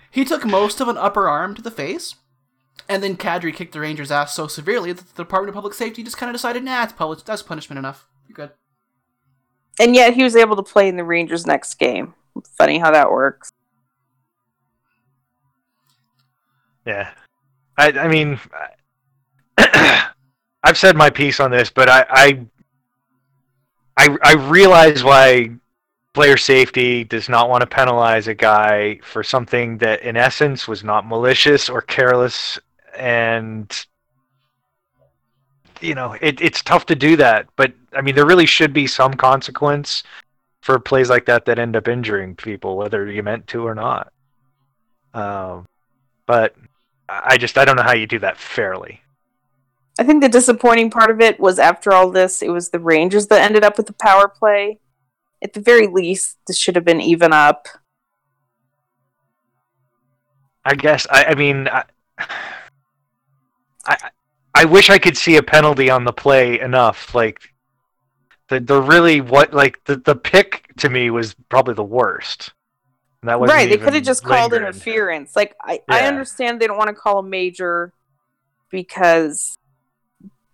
he 0.10 0.24
took 0.24 0.44
most 0.46 0.80
of 0.80 0.88
an 0.88 0.96
upper 0.96 1.28
arm 1.28 1.54
to 1.54 1.62
the 1.62 1.70
face, 1.70 2.14
and 2.88 3.02
then 3.02 3.16
Kadri 3.16 3.52
kicked 3.54 3.72
the 3.72 3.80
Rangers' 3.80 4.10
ass 4.10 4.34
so 4.34 4.46
severely 4.46 4.92
that 4.92 5.14
the 5.16 5.22
Department 5.24 5.50
of 5.50 5.54
Public 5.54 5.74
Safety 5.74 6.02
just 6.02 6.16
kind 6.16 6.30
of 6.30 6.34
decided, 6.34 6.64
nah, 6.64 6.84
it's 6.84 6.92
public, 6.94 7.24
that's 7.24 7.42
punishment 7.42 7.78
enough. 7.78 8.06
You're 8.26 8.34
good. 8.36 8.50
And 9.80 9.94
yet 9.94 10.14
he 10.14 10.22
was 10.24 10.34
able 10.34 10.56
to 10.56 10.62
play 10.62 10.88
in 10.88 10.96
the 10.96 11.04
Rangers' 11.04 11.46
next 11.46 11.74
game. 11.74 12.14
Funny 12.56 12.78
how 12.78 12.90
that 12.90 13.10
works. 13.10 13.52
Yeah, 16.86 17.10
I 17.76 17.92
I 17.92 18.08
mean, 18.08 18.40
I've 19.58 20.76
said 20.78 20.96
my 20.96 21.10
piece 21.10 21.38
on 21.40 21.50
this, 21.50 21.68
but 21.70 21.88
I 21.88 22.06
I 22.08 22.46
I, 23.98 24.16
I 24.22 24.34
realize 24.34 25.02
why 25.02 25.50
player 26.14 26.36
safety 26.36 27.02
does 27.02 27.28
not 27.28 27.50
want 27.50 27.62
to 27.62 27.66
penalize 27.66 28.28
a 28.28 28.34
guy 28.34 29.00
for 29.02 29.24
something 29.24 29.78
that 29.78 30.02
in 30.02 30.16
essence 30.16 30.68
was 30.68 30.84
not 30.84 31.06
malicious 31.06 31.68
or 31.68 31.82
careless. 31.82 32.58
And 32.96 33.70
you 35.80 35.94
know 35.94 36.16
it, 36.20 36.40
it's 36.40 36.62
tough 36.62 36.86
to 36.86 36.94
do 36.94 37.16
that. 37.16 37.48
But 37.56 37.72
i 37.92 38.00
mean 38.00 38.14
there 38.14 38.26
really 38.26 38.46
should 38.46 38.72
be 38.72 38.86
some 38.86 39.14
consequence 39.14 40.04
for 40.62 40.78
plays 40.78 41.10
like 41.10 41.26
that 41.26 41.44
that 41.46 41.58
end 41.58 41.76
up 41.76 41.88
injuring 41.88 42.36
people 42.36 42.76
whether 42.76 43.10
you 43.10 43.22
meant 43.22 43.46
to 43.48 43.66
or 43.66 43.74
not. 43.74 44.12
Um, 45.14 45.66
but 46.26 46.54
i 47.08 47.36
just 47.38 47.56
i 47.58 47.64
don't 47.64 47.76
know 47.76 47.82
how 47.82 47.94
you 47.94 48.06
do 48.06 48.18
that 48.18 48.36
fairly 48.36 49.00
I 49.98 50.04
think 50.04 50.22
the 50.22 50.28
disappointing 50.28 50.90
part 50.90 51.10
of 51.10 51.20
it 51.20 51.40
was 51.40 51.58
after 51.58 51.92
all 51.92 52.10
this, 52.10 52.40
it 52.40 52.50
was 52.50 52.70
the 52.70 52.78
Rangers 52.78 53.26
that 53.26 53.42
ended 53.42 53.64
up 53.64 53.76
with 53.76 53.86
the 53.86 53.92
power 53.94 54.28
play. 54.28 54.78
At 55.42 55.52
the 55.52 55.60
very 55.60 55.88
least, 55.88 56.38
this 56.46 56.56
should 56.56 56.76
have 56.76 56.84
been 56.84 57.00
even 57.00 57.32
up. 57.32 57.66
I 60.64 60.74
guess 60.74 61.06
I, 61.10 61.24
I 61.24 61.34
mean 61.34 61.68
I, 61.68 61.84
I 63.86 63.96
I 64.54 64.64
wish 64.64 64.90
I 64.90 64.98
could 64.98 65.16
see 65.16 65.36
a 65.36 65.42
penalty 65.42 65.88
on 65.88 66.04
the 66.04 66.12
play 66.12 66.60
enough. 66.60 67.14
Like 67.14 67.40
the 68.48 68.60
the 68.60 68.80
really 68.80 69.20
what 69.20 69.54
like 69.54 69.82
the 69.84 69.96
the 69.96 70.16
pick 70.16 70.68
to 70.78 70.90
me 70.90 71.10
was 71.10 71.34
probably 71.48 71.74
the 71.74 71.84
worst. 71.84 72.52
And 73.22 73.28
that 73.30 73.40
wasn't 73.40 73.56
right, 73.56 73.68
they 73.68 73.78
could 73.78 73.94
have 73.94 74.04
just 74.04 74.22
called 74.22 74.52
interference. 74.52 75.34
Like 75.34 75.56
I, 75.62 75.80
I 75.88 76.06
understand 76.06 76.60
they 76.60 76.68
don't 76.68 76.76
want 76.76 76.88
to 76.88 76.94
call 76.94 77.18
a 77.18 77.22
major 77.22 77.92
because 78.70 79.56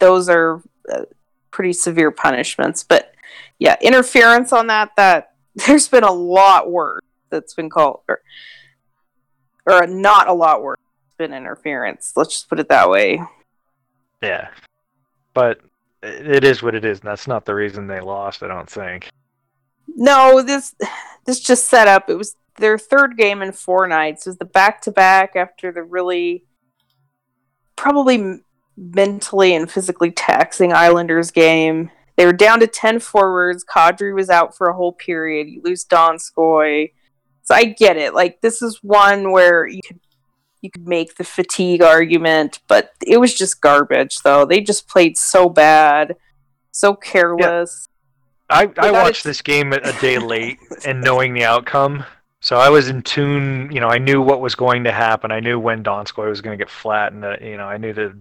those 0.05 0.29
are 0.29 0.63
uh, 0.93 1.05
pretty 1.51 1.73
severe 1.73 2.11
punishments. 2.11 2.83
But 2.83 3.15
yeah, 3.59 3.77
interference 3.81 4.53
on 4.53 4.67
that 4.67 4.91
that 4.97 5.33
there's 5.67 5.89
been 5.89 6.05
a 6.05 6.13
lot 6.13 6.71
worse 6.71 7.01
that's 7.31 7.55
been 7.55 7.71
called 7.71 8.01
or 8.07 8.21
or 9.67 9.87
not 9.87 10.29
a 10.29 10.33
lot 10.33 10.63
worse 10.63 10.79
that's 10.79 11.17
been 11.17 11.37
interference. 11.37 12.13
Let's 12.17 12.35
just 12.35 12.51
put 12.51 12.61
it 12.61 12.69
that 12.69 12.91
way. 12.91 13.23
Yeah, 14.23 14.49
but 15.33 15.61
it 16.03 16.45
is 16.45 16.63
what 16.63 16.75
it 16.75 16.85
is, 16.85 17.01
and 17.01 17.09
that's 17.09 17.27
not 17.27 17.47
the 17.47 17.55
reason 17.55 17.87
they 17.87 18.01
lost. 18.01 18.43
I 18.43 18.49
don't 18.49 18.69
think. 18.69 19.09
No, 19.89 20.43
this 20.43 20.75
this 21.25 21.41
just 21.41 21.69
set 21.69 21.89
up. 21.89 22.11
It 22.11 22.17
was 22.17 22.37
their 22.57 22.77
third 22.77 23.17
game 23.17 23.41
in 23.41 23.53
four 23.53 23.89
nights. 23.89 24.27
It 24.27 24.31
was 24.31 24.39
the 24.39 24.45
back 24.45 24.83
to 24.83 24.91
back 24.91 25.35
after 25.35 25.73
the 25.73 25.83
really 25.83 26.45
probably 27.75 28.43
mentally 28.77 29.55
and 29.55 29.71
physically 29.71 30.11
taxing 30.11 30.73
Islanders 30.73 31.31
game. 31.31 31.91
They 32.17 32.27
were 32.27 32.33
down 32.33 32.61
to 32.61 32.67
ten 32.67 33.01
forwards. 33.01 33.65
Kadri 33.65 34.15
was 34.15 34.31
out 34.31 34.57
for 34.57 34.69
a 34.69 34.75
whole 34.75 34.93
period. 34.93 35.49
You 35.49 35.63
lose 35.63 35.85
Donskoi. 35.85 36.93
So 37.43 37.55
I 37.55 37.65
get 37.65 37.97
it. 37.97 38.15
Like 38.15 38.41
this 38.41 38.63
is 38.63 38.83
one 38.83 39.33
where 39.33 39.67
you 39.67 39.81
could 39.87 40.01
you 40.65 40.71
could 40.71 40.89
make 40.89 41.17
the 41.17 41.25
fatigue 41.25 41.83
argument, 41.83 42.61
but 42.69 42.93
it 43.07 43.19
was 43.19 43.35
just 43.35 43.61
garbage 43.61 44.21
though. 44.21 44.47
They 44.47 44.61
just 44.61 44.89
played 44.89 45.19
so 45.19 45.51
bad, 45.51 46.17
so 46.73 46.95
careless. 46.95 47.87
I, 48.49 48.71
I 48.79 48.91
watched 48.91 49.25
this 49.25 49.43
game 49.43 49.73
a 49.75 50.01
day 50.01 50.19
late 50.19 50.59
and 50.87 51.03
knowing 51.03 51.35
the 51.35 51.45
outcome, 51.45 52.05
so 52.41 52.57
I 52.57 52.71
was 52.71 52.89
in 52.89 53.03
tune. 53.03 53.71
You 53.73 53.81
know, 53.81 53.89
I 53.89 53.99
knew 53.99 54.23
what 54.23 54.41
was 54.41 54.55
going 54.55 54.85
to 54.85 54.93
happen. 54.93 55.31
I 55.31 55.41
knew 55.41 55.59
when 55.59 55.85
Donskoi 55.85 56.31
was 56.31 56.41
going 56.41 56.59
to 56.59 56.63
get 56.63 56.71
flat, 56.71 57.13
and 57.13 57.25
uh, 57.25 57.37
you 57.43 57.59
know, 57.59 57.67
I 57.67 57.77
knew 57.77 57.93
the 57.93 58.19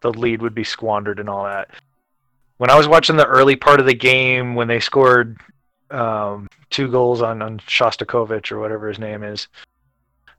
the 0.00 0.12
lead 0.12 0.42
would 0.42 0.54
be 0.54 0.64
squandered 0.64 1.20
and 1.20 1.28
all 1.28 1.44
that. 1.44 1.70
When 2.58 2.70
I 2.70 2.76
was 2.76 2.88
watching 2.88 3.16
the 3.16 3.26
early 3.26 3.56
part 3.56 3.80
of 3.80 3.86
the 3.86 3.94
game, 3.94 4.54
when 4.54 4.68
they 4.68 4.80
scored 4.80 5.38
um, 5.90 6.48
two 6.70 6.90
goals 6.90 7.22
on 7.22 7.40
on 7.42 7.58
Shostakovich 7.60 8.52
or 8.52 8.58
whatever 8.58 8.88
his 8.88 8.98
name 8.98 9.22
is, 9.22 9.48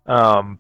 um, 0.06 0.60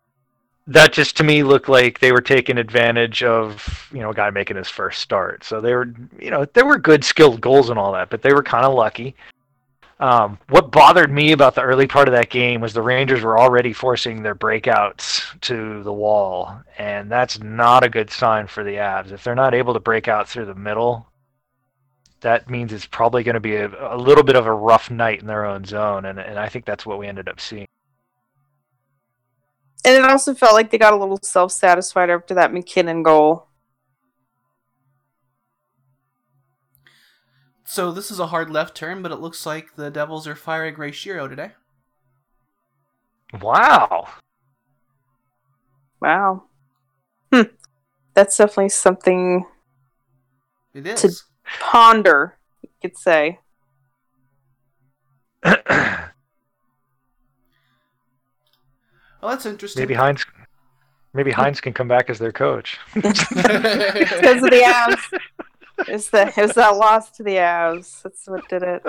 that 0.68 0.94
just 0.94 1.18
to 1.18 1.24
me 1.24 1.44
looked 1.44 1.68
like 1.68 2.00
they 2.00 2.12
were 2.12 2.22
taking 2.22 2.58
advantage 2.58 3.24
of 3.24 3.90
you 3.92 4.00
know 4.00 4.12
a 4.12 4.14
guy 4.14 4.30
making 4.30 4.58
his 4.58 4.70
first 4.70 5.02
start. 5.02 5.44
So 5.44 5.60
they 5.60 5.74
were 5.74 5.94
you 6.20 6.32
know 6.32 6.46
there 6.46 6.66
were 6.66 6.78
good 6.78 7.04
skilled 7.04 7.42
goals 7.42 7.70
and 7.70 7.80
all 7.80 7.92
that, 7.94 8.10
but 8.10 8.22
they 8.22 8.34
were 8.34 8.44
kind 8.44 8.66
of 8.66 8.74
lucky. 8.74 9.16
Um, 10.00 10.40
what 10.48 10.72
bothered 10.72 11.12
me 11.12 11.34
about 11.34 11.56
the 11.56 11.62
early 11.62 11.86
part 11.86 12.08
of 12.08 12.14
that 12.14 12.30
game 12.30 12.62
was 12.62 12.74
the 12.74 12.82
Rangers 12.82 13.22
were 13.22 13.38
already 13.38 13.74
forcing 13.74 14.24
their 14.24 14.36
breakouts 14.36 15.38
to 15.42 15.84
the 15.84 15.92
wall, 15.92 16.62
and 16.78 17.12
that's 17.12 17.42
not 17.42 17.84
a 17.84 17.90
good 17.90 18.10
sign 18.10 18.48
for 18.48 18.64
the 18.64 18.76
Avs. 18.76 19.12
If 19.12 19.26
they're 19.26 19.36
not 19.36 19.54
able 19.54 19.74
to 19.74 19.80
break 19.82 20.08
out 20.08 20.30
through 20.30 20.46
the 20.46 20.56
middle, 20.56 21.06
that 22.22 22.50
means 22.50 22.72
it's 22.72 22.86
probably 22.86 23.24
going 23.24 23.34
to 23.34 23.42
be 23.42 23.58
a, 23.58 23.94
a 23.94 23.98
little 23.98 24.24
bit 24.24 24.38
of 24.38 24.46
a 24.46 24.54
rough 24.54 24.90
night 24.90 25.20
in 25.20 25.28
their 25.28 25.46
own 25.46 25.66
zone, 25.66 26.06
and, 26.06 26.18
and 26.18 26.40
I 26.40 26.48
think 26.48 26.64
that's 26.64 26.86
what 26.86 26.98
we 26.98 27.08
ended 27.08 27.28
up 27.28 27.42
seeing. 27.42 27.68
And 29.84 29.98
it 29.98 30.06
also 30.06 30.34
felt 30.34 30.54
like 30.54 30.72
they 30.72 30.78
got 30.78 30.94
a 30.94 30.98
little 30.98 31.20
self 31.22 31.52
satisfied 31.52 32.10
after 32.10 32.34
that 32.36 32.54
MacKinnon 32.54 33.04
goal. 33.04 33.49
So 37.70 37.92
this 37.92 38.10
is 38.10 38.18
a 38.18 38.26
hard 38.26 38.50
left 38.50 38.74
turn, 38.74 39.04
but 39.04 39.12
it 39.12 39.20
looks 39.20 39.46
like 39.46 39.76
the 39.76 39.92
Devils 39.92 40.26
are 40.26 40.34
firing 40.34 40.74
Ray 40.74 40.90
Shero 40.90 41.30
today. 41.30 41.52
Wow. 43.40 44.08
Wow. 46.02 46.46
Hmm. 47.32 47.44
That's 48.16 48.36
definitely 48.36 48.70
something 48.70 49.46
It 50.74 50.88
is. 50.88 51.02
To- 51.02 51.14
ponder, 51.60 52.40
you 52.64 52.70
could 52.82 52.98
say. 52.98 53.40
Well, 59.22 59.32
that's 59.32 59.46
interesting. 59.46 59.82
maybe 59.82 59.96
Hynes, 59.96 60.26
maybe 61.14 61.32
Hynes 61.34 61.62
can 61.62 61.74
come 61.74 61.90
back 61.90 62.10
as 62.10 62.18
their 62.20 62.32
coach. 62.32 62.80
Because 62.96 63.14
of 63.22 64.50
the 64.50 64.64
Avs. 64.66 65.20
It's 65.88 66.10
the 66.10 66.28
it 66.28 66.38
was 66.38 66.54
that 66.54 66.76
loss 66.76 67.10
to 67.12 67.24
the 67.24 67.36
Avs. 67.36 68.02
That's 68.04 68.28
what 68.28 68.48
did 68.50 68.64
it. 68.64 68.84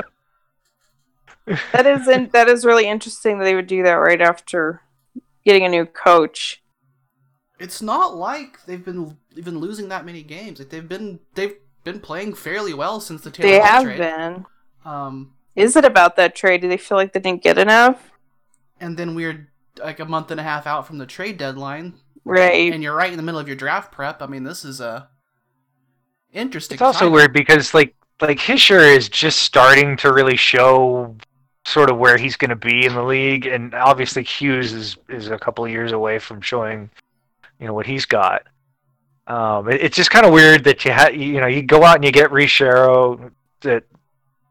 That 1.73 1.87
is 1.87 2.07
in, 2.07 2.29
that 2.33 2.49
is 2.49 2.65
really 2.65 2.87
interesting 2.87 3.39
that 3.39 3.45
they 3.45 3.55
would 3.55 3.67
do 3.67 3.83
that 3.83 3.95
right 3.95 4.21
after 4.21 4.83
getting 5.45 5.65
a 5.65 5.69
new 5.69 5.85
coach. 5.87 6.63
it's 7.59 7.83
not 7.83 8.17
like 8.17 8.65
they've 8.67 8.85
been 8.85 9.17
even 9.37 9.59
losing 9.59 9.89
that 9.89 10.05
many 10.05 10.23
games. 10.23 10.59
Like 10.59 10.69
they've 10.71 10.89
been 10.89 11.21
they've 11.35 11.55
been 11.85 12.01
playing 12.01 12.35
fairly 12.35 12.75
well 12.75 13.01
since 13.01 13.23
the 13.23 13.31
Taylor 13.31 13.49
They 13.51 13.61
have 13.61 13.83
trade. 13.85 13.99
been. 13.99 14.47
Um, 14.85 15.33
Is 15.57 15.77
it 15.77 15.85
about 15.85 16.17
that 16.17 16.35
trade? 16.35 16.61
Do 16.61 16.69
they 16.69 16.77
feel 16.77 16.97
like 16.99 17.13
they 17.13 17.21
didn't 17.21 17.43
get 17.43 17.59
enough? 17.59 18.11
and 18.83 18.97
then 18.97 19.15
we're 19.15 19.49
like 19.79 20.01
a 20.01 20.05
month 20.07 20.31
and 20.31 20.41
a 20.41 20.43
half 20.43 20.67
out 20.67 20.87
from 20.87 20.97
the 20.99 21.05
trade 21.07 21.37
deadline, 21.37 21.95
Right. 22.25 22.73
and 22.73 22.83
you're 22.83 22.95
right 22.95 23.11
in 23.11 23.17
the 23.19 23.23
middle 23.23 23.39
of 23.41 23.47
your 23.47 23.57
draft 23.57 23.93
prep. 23.93 24.23
I 24.23 24.27
mean, 24.27 24.45
this 24.45 24.65
is 24.65 24.81
a 24.81 25.09
interesting. 26.33 26.75
It's 26.77 26.83
also 26.83 27.01
timing. 27.01 27.13
weird 27.15 27.33
because 27.33 27.75
like 27.75 27.95
like 28.21 28.39
Hischier 28.39 28.97
is 28.97 29.09
just 29.09 29.41
starting 29.41 29.97
to 29.99 30.13
really 30.13 30.37
show 30.37 31.17
sort 31.65 31.91
of 31.91 31.99
where 31.99 32.17
he's 32.19 32.37
going 32.37 32.49
to 32.51 32.57
be 32.57 32.85
in 32.87 32.95
the 32.95 33.03
league, 33.03 33.47
and 33.47 33.75
obviously 33.75 34.23
Hughes 34.23 34.73
is 34.73 34.97
is 35.09 35.29
a 35.31 35.39
couple 35.39 35.65
of 35.65 35.71
years 35.71 35.93
away 35.93 36.19
from 36.19 36.41
showing, 36.41 36.91
you 37.59 37.67
know, 37.67 37.75
what 37.75 37.87
he's 37.87 38.07
got. 38.07 38.43
Um, 39.27 39.69
it- 39.71 39.81
it's 39.83 39.97
just 39.97 40.11
kind 40.11 40.27
of 40.27 40.33
weird 40.33 40.65
that 40.65 40.85
you 40.85 40.93
ha- 40.93 41.09
you 41.13 41.41
know 41.41 41.47
you 41.47 41.63
go 41.63 41.85
out 41.85 41.97
and 41.97 42.05
you 42.05 42.11
get 42.13 42.33
Ray 42.33 42.47
Shero, 42.47 43.31
that 43.61 43.85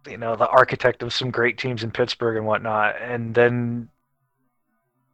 you 0.07 0.17
know 0.17 0.35
the 0.35 0.47
architect 0.47 1.03
of 1.03 1.13
some 1.13 1.29
great 1.31 1.57
teams 1.57 1.83
in 1.83 1.91
Pittsburgh 1.91 2.37
and 2.37 2.45
whatnot, 2.45 2.95
and 3.01 3.33
then 3.35 3.89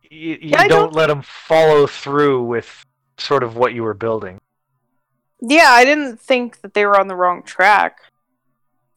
you, 0.03 0.31
you 0.31 0.37
Yeah, 0.41 0.67
don't, 0.67 0.69
don't- 0.69 0.93
let 0.93 1.09
him 1.09 1.21
follow 1.23 1.87
through 1.87 2.43
with 2.43 2.85
sort 3.17 3.43
of 3.43 3.55
what 3.55 3.73
you 3.73 3.83
were 3.83 3.93
building. 3.93 4.39
Yeah, 5.47 5.69
I 5.69 5.85
didn't 5.85 6.19
think 6.19 6.61
that 6.61 6.73
they 6.73 6.85
were 6.85 6.99
on 6.99 7.07
the 7.07 7.15
wrong 7.15 7.43
track. 7.43 7.99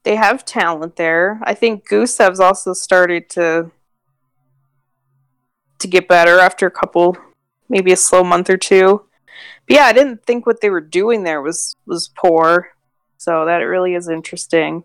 They 0.02 0.16
have 0.16 0.46
talent 0.46 0.96
there. 0.96 1.40
I 1.42 1.52
think 1.52 1.86
Gusev's 1.86 2.40
also 2.40 2.72
started 2.72 3.28
to 3.30 3.70
to 5.78 5.86
get 5.86 6.08
better 6.08 6.40
after 6.40 6.66
a 6.66 6.70
couple, 6.70 7.16
maybe 7.68 7.92
a 7.92 7.96
slow 7.96 8.24
month 8.24 8.48
or 8.48 8.56
two. 8.56 9.04
But 9.66 9.76
yeah, 9.76 9.84
I 9.84 9.92
didn't 9.92 10.24
think 10.24 10.46
what 10.46 10.60
they 10.60 10.70
were 10.70 10.80
doing 10.80 11.22
there 11.22 11.42
was 11.42 11.76
was 11.86 12.10
poor. 12.16 12.70
So 13.18 13.44
that 13.44 13.58
really 13.58 13.94
is 13.94 14.08
interesting. 14.08 14.84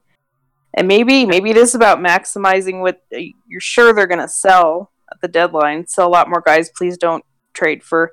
And 0.73 0.87
maybe 0.87 1.25
maybe 1.25 1.49
it 1.49 1.57
is 1.57 1.75
about 1.75 1.99
maximizing 1.99 2.81
what 2.81 3.01
you're 3.09 3.61
sure 3.61 3.93
they're 3.93 4.05
going 4.05 4.19
to 4.19 4.27
sell 4.27 4.91
at 5.09 5.21
the 5.21 5.29
deadline. 5.29 5.87
Sell 5.87 6.09
a 6.09 6.09
lot 6.09 6.29
more 6.29 6.41
guys. 6.41 6.69
Please 6.75 6.97
don't 6.97 7.23
trade 7.53 7.83
for 7.83 8.11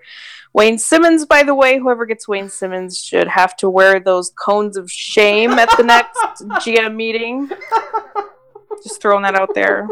Wayne 0.53 0.79
Simmonds, 0.79 1.27
by 1.27 1.43
the 1.43 1.55
way, 1.55 1.79
whoever 1.79 2.07
gets 2.07 2.27
Wayne 2.27 2.49
Simmonds 2.49 2.99
should 2.99 3.29
have 3.29 3.57
to 3.57 3.71
wear 3.71 4.01
those 4.01 4.31
cones 4.31 4.77
of 4.77 4.91
shame 4.91 5.53
at 5.53 5.69
the 5.77 5.85
next 5.85 6.19
GM 6.43 6.97
meeting. 6.97 7.49
Just 8.83 9.01
throwing 9.01 9.23
that 9.23 9.35
out 9.35 9.55
there. 9.55 9.89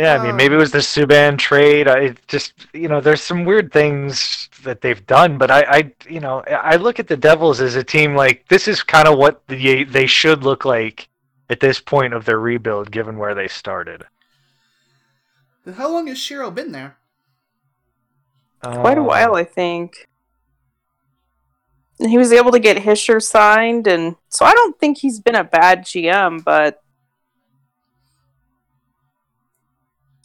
Yeah, 0.00 0.14
I 0.14 0.24
mean, 0.24 0.34
maybe 0.34 0.54
it 0.54 0.58
was 0.58 0.70
the 0.72 0.78
Subban 0.78 1.36
trade. 1.36 1.86
I 1.86 1.98
it 1.98 2.26
just, 2.26 2.54
you 2.72 2.88
know, 2.88 3.02
there's 3.02 3.22
some 3.22 3.44
weird 3.44 3.70
things 3.70 4.48
that 4.62 4.80
they've 4.80 5.06
done, 5.06 5.36
but 5.36 5.50
I, 5.50 5.60
I, 5.60 5.92
you 6.08 6.20
know, 6.20 6.40
I 6.40 6.76
look 6.76 6.98
at 6.98 7.06
the 7.06 7.18
Devils 7.18 7.60
as 7.60 7.74
a 7.74 7.84
team 7.84 8.14
like 8.14 8.48
this 8.48 8.66
is 8.66 8.82
kind 8.82 9.06
of 9.06 9.18
what 9.18 9.46
the, 9.48 9.84
they 9.84 10.06
should 10.06 10.42
look 10.42 10.64
like 10.64 11.06
at 11.50 11.60
this 11.60 11.80
point 11.80 12.14
of 12.14 12.24
their 12.24 12.40
rebuild, 12.40 12.90
given 12.90 13.18
where 13.18 13.34
they 13.34 13.46
started. 13.46 14.04
How 15.74 15.88
long 15.88 16.06
has 16.08 16.18
Shero 16.18 16.54
been 16.54 16.72
there? 16.72 16.96
Quite 18.62 18.98
a 18.98 19.00
Um, 19.00 19.06
while, 19.06 19.34
I 19.34 19.44
think. 19.44 20.08
And 21.98 22.10
he 22.10 22.18
was 22.18 22.32
able 22.32 22.52
to 22.52 22.58
get 22.58 22.78
Hischier 22.78 23.22
signed, 23.22 23.86
and 23.86 24.16
so 24.28 24.44
I 24.44 24.52
don't 24.52 24.78
think 24.78 24.98
he's 24.98 25.20
been 25.20 25.34
a 25.34 25.44
bad 25.44 25.84
GM, 25.84 26.42
but 26.44 26.82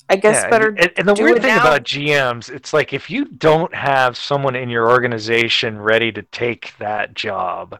I 0.10 0.15
guess 0.15 0.43
yeah, 0.43 0.49
better. 0.49 0.69
And, 0.69 0.91
and 0.97 1.08
the 1.08 1.13
do 1.13 1.23
weird 1.23 1.38
it 1.38 1.41
thing 1.43 1.55
now. 1.55 1.62
about 1.62 1.84
GMs, 1.84 2.49
it's 2.49 2.73
like 2.73 2.93
if 2.93 3.10
you 3.10 3.25
don't 3.25 3.73
have 3.73 4.15
someone 4.15 4.55
in 4.55 4.69
your 4.69 4.89
organization 4.89 5.79
ready 5.79 6.12
to 6.12 6.21
take 6.21 6.73
that 6.77 7.13
job, 7.13 7.79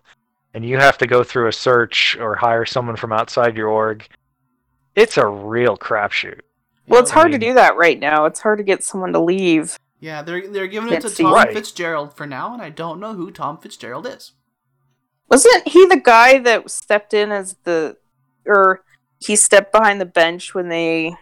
and 0.54 0.66
you 0.66 0.78
have 0.78 0.98
to 1.00 1.08
go 1.08 1.24
through 1.24 1.48
a 1.48 1.54
search 1.54 2.18
or 2.20 2.36
hire 2.36 2.66
someone 2.66 2.96
from 2.96 3.12
outside 3.14 3.56
your 3.56 3.68
org, 3.70 4.08
it's 4.96 5.18
a 5.18 5.28
real 5.28 5.78
crapshoot. 5.78 6.42
Well, 6.88 7.02
it's 7.02 7.12
hard 7.12 7.32
to 7.32 7.40
mean- 7.40 7.50
do 7.50 7.54
that 7.56 7.78
right 7.78 8.00
now. 8.00 8.26
It's 8.26 8.40
hard 8.42 8.58
to 8.60 8.64
get 8.64 8.84
someone 8.84 9.14
to 9.14 9.20
leave. 9.20 9.78
Yeah, 10.00 10.22
they're 10.22 10.48
they're 10.48 10.68
giving 10.68 10.94
it 10.94 11.02
to 11.02 11.10
Tom 11.10 11.34
Right. 11.34 11.52
Fitzgerald 11.54 12.16
for 12.16 12.28
now, 12.28 12.54
and 12.54 12.62
I 12.62 12.70
don't 12.70 13.00
know 13.00 13.14
who 13.14 13.32
Tom 13.32 13.58
Fitzgerald 13.58 14.06
is. 14.06 14.34
Wasn't 15.30 15.68
he 15.68 15.86
the 15.88 16.00
guy 16.00 16.38
that 16.40 16.70
stepped 16.70 17.14
in 17.14 17.32
as 17.32 17.56
the, 17.64 17.98
or 18.46 18.84
he 19.20 19.36
stepped 19.36 19.72
behind 19.72 20.00
the 20.00 20.06
bench 20.06 20.54
when 20.54 20.70
they 20.70 21.16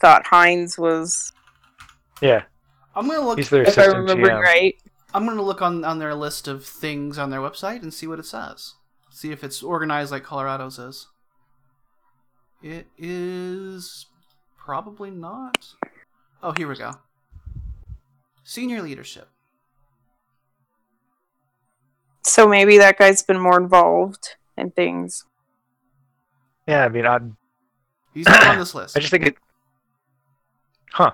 thought 0.00 0.24
Hynes 0.26 0.78
was, 0.78 1.32
Yeah, 2.22 2.44
I'm 2.94 3.06
gonna 3.08 3.20
look. 3.20 3.36
he's 3.38 3.50
their 3.50 3.64
if 3.64 3.76
I 3.78 3.86
remember 3.86 4.28
GM. 4.30 4.40
right? 4.40 4.74
I'm 5.12 5.26
gonna 5.26 5.42
look 5.42 5.60
on 5.60 5.84
on 5.84 5.98
their 5.98 6.14
list 6.14 6.48
of 6.48 6.64
things 6.64 7.18
on 7.18 7.28
their 7.28 7.40
website 7.40 7.82
and 7.82 7.92
see 7.92 8.06
what 8.06 8.18
it 8.18 8.24
says. 8.26 8.74
See 9.10 9.32
if 9.32 9.44
it's 9.44 9.62
organized 9.62 10.12
like 10.12 10.24
Colorado's 10.24 10.78
is. 10.78 11.08
It 12.62 12.86
is 12.96 14.06
probably 14.66 15.12
not. 15.12 15.64
Oh, 16.42 16.52
here 16.56 16.68
we 16.68 16.74
go. 16.74 16.90
Senior 18.42 18.82
leadership. 18.82 19.28
So 22.22 22.48
maybe 22.48 22.76
that 22.78 22.98
guy's 22.98 23.22
been 23.22 23.38
more 23.38 23.58
involved 23.58 24.34
in 24.58 24.72
things. 24.72 25.24
Yeah, 26.66 26.84
I 26.84 26.88
mean, 26.88 27.06
I'm. 27.06 27.36
He's 28.12 28.26
not 28.26 28.44
on 28.44 28.58
this 28.58 28.74
list. 28.78 28.96
I 28.96 29.00
just 29.00 29.12
think 29.12 29.26
it. 29.26 29.36
Huh. 30.90 31.12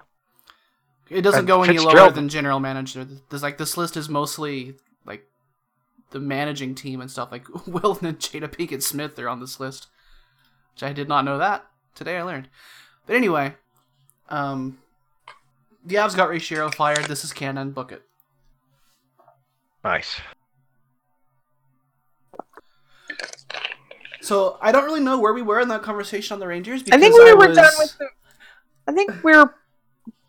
It 1.10 1.20
doesn't 1.20 1.44
go 1.44 1.62
any 1.62 1.78
lower 1.78 2.10
than 2.10 2.30
general 2.30 2.58
manager. 2.58 3.06
There's 3.28 3.42
like 3.42 3.58
this 3.58 3.76
list 3.76 3.98
is 3.98 4.08
mostly 4.08 4.76
like 5.04 5.26
the 6.10 6.20
managing 6.20 6.74
team 6.74 7.02
and 7.02 7.10
stuff. 7.10 7.30
Like 7.30 7.46
Wilton 7.66 8.06
and 8.06 8.18
Jada 8.18 8.48
Pinkett 8.48 8.82
Smith 8.82 9.18
are 9.18 9.28
on 9.28 9.40
this 9.40 9.60
list, 9.60 9.88
which 10.72 10.82
I 10.82 10.94
did 10.94 11.08
not 11.08 11.26
know 11.26 11.36
that. 11.36 11.66
Today 11.94 12.16
I 12.16 12.22
learned. 12.22 12.48
But 13.06 13.16
anyway, 13.16 13.54
um, 14.28 14.78
the 15.84 15.96
Avs 15.96 16.16
got 16.16 16.28
Ray 16.28 16.38
Shero 16.38 16.72
fired. 16.74 17.04
This 17.06 17.24
is 17.24 17.32
canon. 17.32 17.72
Book 17.72 17.92
it. 17.92 18.02
Nice. 19.84 20.20
So 24.20 24.56
I 24.60 24.70
don't 24.70 24.84
really 24.84 25.00
know 25.00 25.18
where 25.18 25.32
we 25.34 25.42
were 25.42 25.60
in 25.60 25.68
that 25.68 25.82
conversation 25.82 26.34
on 26.34 26.40
the 26.40 26.46
Rangers. 26.46 26.82
I 26.92 26.98
think 26.98 27.14
we 27.16 27.34
were 27.34 27.48
was- 27.48 27.56
done 27.56 27.72
with 27.78 27.98
the. 27.98 28.08
I 28.86 28.92
think 28.92 29.22
we 29.24 29.36
were 29.36 29.52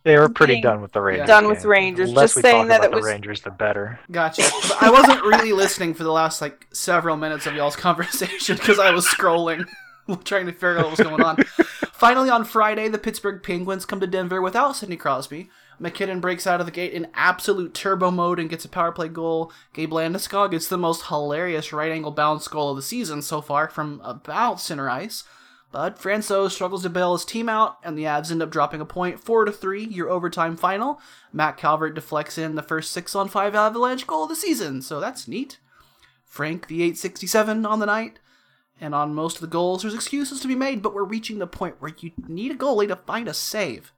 They 0.03 0.17
were 0.17 0.29
pretty 0.29 0.61
done 0.61 0.81
with 0.81 0.91
the 0.91 1.01
Rangers. 1.01 1.27
done 1.27 1.47
with 1.47 1.59
game. 1.61 1.69
Rangers, 1.69 2.13
The 2.13 2.21
just 2.21 2.35
we 2.35 2.41
saying 2.41 2.55
talk 2.63 2.67
that 2.69 2.75
about 2.79 2.85
it 2.87 2.91
the 2.91 2.97
was- 2.97 3.05
Rangers, 3.05 3.41
the 3.41 3.51
better. 3.51 3.99
Gotcha. 4.11 4.43
But 4.67 4.77
I 4.81 4.89
wasn't 4.91 5.23
really 5.23 5.53
listening 5.53 5.93
for 5.93 6.03
the 6.03 6.11
last 6.11 6.41
like 6.41 6.67
several 6.73 7.15
minutes 7.17 7.45
of 7.45 7.53
y'all's 7.55 7.75
conversation 7.87 8.57
because 8.57 8.79
I 8.79 8.91
was 8.91 9.05
scrolling, 9.05 9.65
trying 10.23 10.45
to 10.45 10.51
figure 10.51 10.77
out 10.77 10.85
what 10.85 10.97
was 10.97 11.07
going 11.07 11.21
on. 11.21 11.37
Finally, 11.93 12.29
on 12.29 12.43
Friday, 12.43 12.89
the 12.89 12.97
Pittsburgh 12.97 13.41
Penguins 13.41 13.85
come 13.85 13.99
to 13.99 14.07
Denver 14.07 14.41
without 14.41 14.75
Sidney 14.75 14.97
Crosby. 14.97 15.49
MacKinnon 15.79 16.19
breaks 16.19 16.45
out 16.45 16.59
of 16.59 16.65
the 16.65 16.71
gate 16.71 16.93
in 16.93 17.07
absolute 17.13 17.73
turbo 17.73 18.11
mode 18.11 18.39
and 18.39 18.49
gets 18.49 18.65
a 18.65 18.69
power 18.69 18.91
play 18.91 19.07
goal. 19.07 19.51
Gabe 19.73 19.91
Landeskog 19.91 20.51
gets 20.51 20.67
the 20.67 20.77
most 20.77 21.07
hilarious 21.07 21.73
right 21.73 21.91
angle 21.91 22.11
bounce 22.11 22.47
goal 22.47 22.71
of 22.71 22.75
the 22.75 22.81
season 22.81 23.21
so 23.21 23.41
far 23.41 23.69
from 23.69 24.01
about 24.03 24.61
center 24.61 24.89
ice. 24.89 25.23
But 25.73 25.97
Franco 25.97 26.47
struggles 26.49 26.83
to 26.83 26.89
bail 26.89 27.13
his 27.13 27.25
team 27.25 27.49
out, 27.49 27.77
and 27.83 27.97
the 27.97 28.03
Avs 28.03 28.29
end 28.29 28.43
up 28.43 28.51
dropping 28.51 28.79
a 28.79 28.85
point, 28.85 29.19
four 29.19 29.43
to 29.43 29.51
three, 29.51 29.83
your 29.83 30.07
overtime 30.07 30.55
final. 30.55 31.01
Matt 31.33 31.57
Calvert 31.57 31.95
deflects 31.95 32.37
in 32.37 32.53
the 32.53 32.61
first 32.61 32.91
six 32.91 33.15
on 33.15 33.27
five 33.27 33.55
Avalanche 33.55 34.05
goal 34.05 34.23
of 34.23 34.29
the 34.29 34.35
season, 34.35 34.83
so 34.83 34.99
that's 34.99 35.27
neat. 35.27 35.57
Frank 36.25 36.67
the 36.67 36.83
867 36.83 37.65
on 37.65 37.79
the 37.79 37.87
night, 37.87 38.19
and 38.83 38.93
on 38.93 39.15
most 39.15 39.37
of 39.37 39.41
the 39.41 39.47
goals, 39.47 39.81
there's 39.81 39.93
excuses 39.93 40.41
to 40.41 40.47
be 40.47 40.55
made, 40.55 40.81
but 40.81 40.93
we're 40.93 41.03
reaching 41.05 41.39
the 41.39 41.47
point 41.47 41.75
where 41.79 41.93
you 41.99 42.11
need 42.27 42.51
a 42.51 42.55
goalie 42.55 42.87
to 42.89 42.97
find 42.97 43.27
a 43.29 43.33
save. 43.33 43.93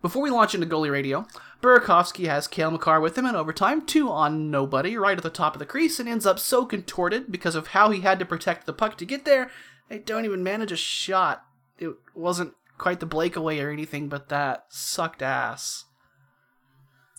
Before 0.00 0.22
we 0.22 0.30
launch 0.30 0.54
into 0.54 0.66
goalie 0.66 0.92
radio, 0.92 1.26
Burakovsky 1.60 2.26
has 2.28 2.46
Cale 2.46 2.70
Makar 2.70 3.00
with 3.00 3.18
him 3.18 3.26
in 3.26 3.34
overtime, 3.34 3.84
two 3.84 4.08
on 4.10 4.48
nobody, 4.48 4.96
right 4.96 5.16
at 5.16 5.24
the 5.24 5.28
top 5.30 5.56
of 5.56 5.58
the 5.58 5.66
crease, 5.66 5.98
and 5.98 6.08
ends 6.08 6.24
up 6.24 6.38
so 6.38 6.64
contorted 6.64 7.32
because 7.32 7.56
of 7.56 7.68
how 7.68 7.90
he 7.90 8.02
had 8.02 8.20
to 8.20 8.24
protect 8.24 8.64
the 8.64 8.72
puck 8.72 8.96
to 8.98 9.04
get 9.04 9.24
there, 9.24 9.50
they 9.88 9.98
don't 9.98 10.24
even 10.24 10.44
manage 10.44 10.70
a 10.70 10.76
shot. 10.76 11.44
It 11.80 11.90
wasn't 12.14 12.54
quite 12.78 13.00
the 13.00 13.06
Blake 13.06 13.34
away 13.34 13.58
or 13.60 13.70
anything, 13.70 14.08
but 14.08 14.28
that 14.28 14.66
sucked 14.68 15.20
ass. 15.20 15.86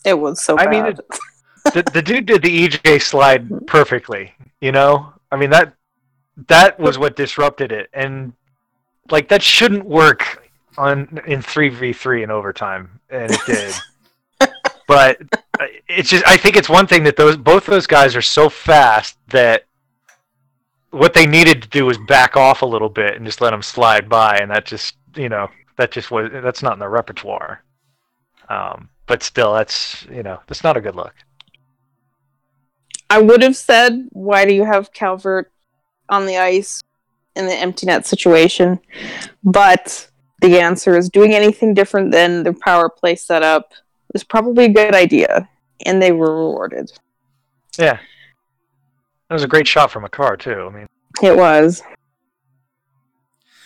It 0.06 0.18
was 0.20 0.42
so 0.42 0.58
I 0.58 0.66
bad. 0.66 0.72
mean, 0.72 0.86
it- 0.86 1.00
the, 1.74 1.84
the 1.94 2.02
dude 2.02 2.26
did 2.28 2.42
the 2.42 2.68
EJ 2.70 3.02
slide 3.02 3.68
perfectly. 3.68 4.34
You 4.62 4.72
know, 4.72 5.12
I 5.32 5.36
mean 5.36 5.50
that 5.50 5.74
that 6.48 6.80
was 6.80 6.98
what 6.98 7.16
disrupted 7.16 7.72
it, 7.72 7.90
and 7.94 8.34
like 9.12 9.28
that 9.30 9.42
shouldn't 9.42 9.86
work 9.86 10.50
on 10.78 11.22
in 11.28 11.42
three 11.42 11.70
v 11.70 11.94
three 11.94 12.24
in 12.24 12.32
overtime, 12.32 13.00
and 13.10 13.32
it 13.32 13.42
did. 13.46 13.74
but 14.88 15.22
uh, 15.60 15.66
it's 15.88 16.10
just 16.10 16.26
I 16.28 16.38
think 16.38 16.56
it's 16.56 16.70
one 16.70 16.88
thing 16.88 17.04
that 17.04 17.16
those 17.16 17.38
both 17.38 17.66
those 17.66 17.88
guys 17.88 18.16
are 18.16 18.22
so 18.22 18.50
fast 18.50 19.18
that 19.30 19.66
what 20.92 21.14
they 21.14 21.28
needed 21.28 21.62
to 21.62 21.70
do 21.70 21.86
was 21.86 21.98
back 22.08 22.36
off 22.36 22.62
a 22.62 22.66
little 22.66 22.90
bit 22.90 23.16
and 23.16 23.26
just 23.26 23.42
let 23.42 23.52
them 23.52 23.62
slide 23.62 24.10
by, 24.10 24.38
and 24.38 24.50
that 24.52 24.66
just 24.66 24.96
you 25.16 25.30
know 25.30 25.50
that 25.78 25.92
just 25.92 26.12
was 26.12 26.30
that's 26.32 26.64
not 26.64 26.74
in 26.74 26.80
their 26.80 26.90
repertoire. 26.90 27.64
Um, 28.50 28.90
but 29.06 29.24
still, 29.24 29.54
that's 29.54 30.06
you 30.12 30.24
know 30.24 30.40
that's 30.48 30.64
not 30.64 30.78
a 30.78 30.82
good 30.82 30.96
look. 30.96 31.14
I 33.10 33.20
would 33.20 33.42
have 33.42 33.56
said, 33.56 34.08
why 34.12 34.46
do 34.46 34.54
you 34.54 34.64
have 34.64 34.94
Calvert 34.94 35.52
on 36.10 36.26
the 36.26 36.38
ice 36.38 36.82
in 37.36 37.46
the 37.46 37.54
empty 37.56 37.86
net 37.86 38.06
situation? 38.06 38.80
But 39.44 40.10
the 40.42 40.60
answer 40.60 40.98
is 40.98 41.10
doing 41.10 41.34
anything 41.34 41.74
different 41.74 42.12
than 42.12 42.44
the 42.44 42.54
power 42.54 42.90
play 42.90 43.16
setup 43.16 43.74
was 44.14 44.24
probably 44.24 44.66
a 44.66 44.70
good 44.70 44.96
idea, 44.96 45.48
and 45.86 46.02
they 46.02 46.12
were 46.12 46.36
rewarded. 46.48 46.92
Yeah. 47.78 48.00
That 49.28 49.34
was 49.36 49.44
a 49.44 49.48
great 49.48 49.68
shot 49.68 49.92
from 49.92 50.04
Makar 50.04 50.38
too. 50.38 50.70
I 50.72 50.76
mean, 50.76 50.88
It 51.22 51.36
was. 51.38 51.84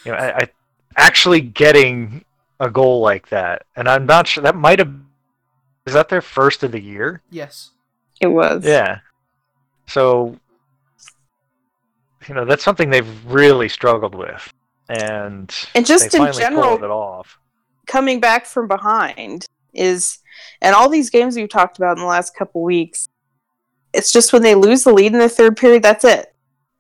you 0.06 0.12
know, 0.12 0.18
I, 0.18 0.38
I 0.40 0.50
actually 0.98 1.42
getting 1.42 2.26
a 2.60 2.70
goal 2.70 3.00
like 3.02 3.30
that, 3.30 3.64
and 3.76 3.88
I'm 3.88 4.06
not 4.06 4.28
sure 4.28 4.44
that 4.44 4.56
might 4.56 4.80
have 4.80 4.94
is 5.86 5.94
that 5.94 6.10
their 6.10 6.22
first 6.22 6.64
of 6.64 6.72
the 6.72 6.82
year. 6.82 7.22
Yes. 7.30 7.72
It 8.22 8.28
was. 8.28 8.66
Yeah. 8.66 9.00
So, 9.88 10.38
you 12.30 12.36
know, 12.36 12.46
that's 12.46 12.64
something 12.64 12.90
they've 12.90 13.26
really 13.26 13.70
struggled 13.70 14.16
with, 14.16 14.52
and 14.90 15.54
And 15.76 15.86
just 15.86 16.14
in 16.14 16.32
general, 16.34 16.76
it 16.84 16.90
off. 16.90 17.38
coming 17.88 18.20
back 18.20 18.46
from 18.46 18.68
behind 18.68 19.46
is 19.74 20.20
and 20.62 20.76
all 20.76 20.90
these 20.90 21.10
games 21.10 21.36
we've 21.36 21.50
talked 21.50 21.78
about 21.78 21.98
in 21.98 22.02
the 22.04 22.08
last 22.10 22.36
couple 22.36 22.62
weeks 22.62 23.08
it's 23.94 24.12
just 24.12 24.32
when 24.34 24.42
they 24.42 24.56
lose 24.56 24.84
the 24.84 24.94
lead 24.94 25.12
in 25.14 25.20
the 25.20 25.28
third 25.30 25.58
period 25.58 25.82
that's 25.82 26.04
it 26.04 26.34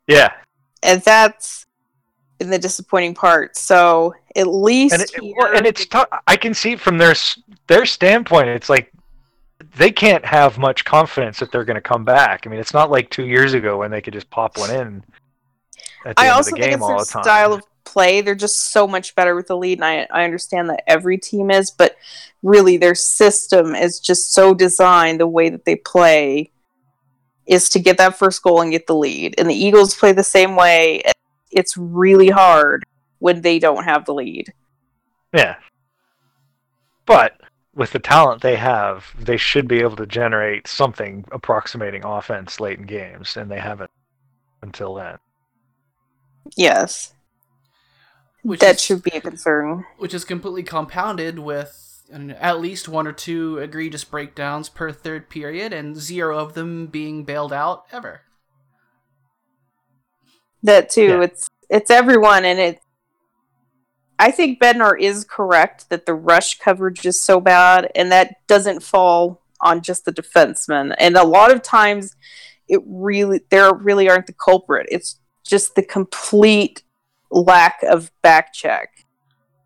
Yeah, 0.07 0.31
and 0.83 1.01
that's 1.01 1.65
in 2.39 2.49
the 2.51 2.59
disappointing 2.59 3.13
part 3.15 3.57
so 3.57 4.13
at 4.35 4.47
least 4.47 4.93
and 4.93 5.01
it, 5.03 5.11
here- 5.19 5.53
and 5.55 5.65
it's 5.65 5.85
tough. 5.87 6.07
I 6.27 6.35
can 6.35 6.53
see 6.53 6.75
from 6.75 6.97
their 6.99 7.13
their 7.67 7.85
standpoint, 7.85 8.49
it's 8.49 8.69
like 8.69 8.91
they 9.75 9.91
can't 9.91 10.25
have 10.25 10.57
much 10.57 10.83
confidence 10.85 11.39
that 11.39 11.51
they're 11.51 11.63
going 11.65 11.75
to 11.75 11.81
come 11.81 12.03
back. 12.03 12.45
I 12.45 12.49
mean, 12.49 12.59
it's 12.59 12.73
not 12.73 12.91
like 12.91 13.09
two 13.09 13.25
years 13.25 13.53
ago 13.53 13.77
when 13.79 13.89
they 13.91 14.01
could 14.01 14.13
just 14.13 14.29
pop 14.29 14.57
one 14.57 14.71
in 14.71 15.03
i 16.17 16.29
also 16.29 16.51
think 16.51 16.65
it's 16.65 16.85
their 16.85 16.97
the 16.97 17.03
style 17.03 17.53
of 17.53 17.63
play 17.83 18.21
they're 18.21 18.33
just 18.33 18.71
so 18.71 18.87
much 18.87 19.13
better 19.15 19.35
with 19.35 19.47
the 19.47 19.57
lead 19.57 19.77
and 19.77 19.85
I, 19.85 20.07
I 20.11 20.23
understand 20.23 20.69
that 20.69 20.83
every 20.87 21.17
team 21.17 21.51
is 21.51 21.69
but 21.69 21.95
really 22.41 22.77
their 22.77 22.95
system 22.95 23.75
is 23.75 23.99
just 23.99 24.33
so 24.33 24.53
designed 24.53 25.19
the 25.19 25.27
way 25.27 25.49
that 25.49 25.65
they 25.65 25.75
play 25.75 26.49
is 27.45 27.69
to 27.69 27.79
get 27.79 27.97
that 27.97 28.17
first 28.17 28.41
goal 28.41 28.61
and 28.61 28.71
get 28.71 28.87
the 28.87 28.95
lead 28.95 29.35
and 29.37 29.49
the 29.49 29.53
eagles 29.53 29.95
play 29.95 30.13
the 30.13 30.23
same 30.23 30.55
way 30.55 31.03
it's 31.51 31.77
really 31.77 32.29
hard 32.29 32.85
when 33.19 33.41
they 33.41 33.59
don't 33.59 33.83
have 33.83 34.05
the 34.05 34.13
lead 34.13 34.53
Yeah. 35.33 35.55
But 37.05 37.41
with 37.75 37.91
the 37.91 37.99
talent 37.99 38.41
they 38.41 38.55
have, 38.55 39.13
they 39.19 39.37
should 39.37 39.67
be 39.67 39.79
able 39.79 39.95
to 39.97 40.05
generate 40.05 40.67
something 40.67 41.25
approximating 41.31 42.03
offense 42.03 42.59
late 42.59 42.79
in 42.79 42.85
games, 42.85 43.35
and 43.35 43.49
they 43.49 43.59
haven't 43.59 43.91
until 44.61 44.93
then. 44.95 45.17
Yes 46.55 47.13
Which 48.41 48.59
that 48.59 48.75
is, 48.75 48.81
should 48.81 49.03
be 49.03 49.11
a 49.11 49.21
concern 49.21 49.85
which 49.97 50.13
is 50.13 50.25
completely 50.25 50.63
compounded 50.63 51.39
with 51.39 52.03
an- 52.11 52.31
at 52.31 52.59
least 52.59 52.87
one 52.89 53.07
or 53.07 53.13
two 53.13 53.57
egregious 53.57 54.03
breakdowns 54.03 54.69
per 54.69 54.91
third 54.91 55.29
period, 55.29 55.73
and 55.73 55.95
zero 55.97 56.37
of 56.37 56.53
them 56.53 56.87
being 56.87 57.23
bailed 57.23 57.53
out 57.53 57.85
ever. 57.91 58.21
that 60.61 60.89
too 60.89 61.07
Yeah. 61.07 61.21
it's 61.23 61.49
it's 61.69 61.91
everyone 61.91 62.45
and 62.45 62.59
it 62.59 62.79
i 64.19 64.31
think 64.31 64.61
bednar 64.61 64.97
is 64.99 65.25
correct 65.25 65.89
that 65.89 66.05
the 66.05 66.13
rush 66.13 66.59
coverage 66.59 67.05
is 67.05 67.19
so 67.19 67.39
bad 67.39 67.91
and 67.95 68.11
that 68.11 68.35
doesn't 68.47 68.81
fall 68.83 69.41
on 69.59 69.81
just 69.81 70.05
the 70.05 70.13
defenseman 70.13 70.93
and 70.99 71.15
a 71.17 71.23
lot 71.23 71.51
of 71.51 71.61
times 71.61 72.15
it 72.69 72.81
really 72.85 73.41
there 73.49 73.73
really 73.73 74.09
aren't 74.09 74.27
the 74.27 74.33
culprit 74.33 74.87
it's 74.91 75.19
just 75.43 75.75
the 75.75 75.83
complete 75.83 76.83
lack 77.31 77.81
of 77.83 78.11
back 78.21 78.53
check 78.53 79.05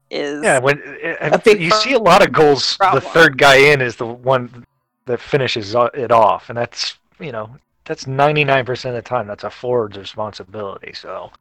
is 0.09 0.43
Yeah, 0.43 0.59
when 0.59 0.81
uh, 0.81 1.29
A 1.31 1.39
big 1.39 1.61
you 1.61 1.71
see 1.71 1.93
a 1.93 1.99
lot 1.99 2.25
of 2.25 2.31
goals, 2.31 2.77
problem. 2.77 3.03
the 3.03 3.09
third 3.09 3.37
guy 3.37 3.55
in 3.55 3.81
is 3.81 3.95
the 3.95 4.05
one 4.05 4.65
that 5.05 5.19
finishes 5.19 5.75
it 5.93 6.11
off, 6.11 6.49
and 6.49 6.57
that's 6.57 6.97
you 7.19 7.31
know 7.31 7.55
that's 7.85 8.07
ninety 8.07 8.43
nine 8.43 8.65
percent 8.65 8.95
of 8.95 9.03
the 9.03 9.07
time 9.09 9.27
that's 9.27 9.43
a 9.43 9.49
forward's 9.49 9.97
responsibility. 9.97 10.93
So 10.93 11.31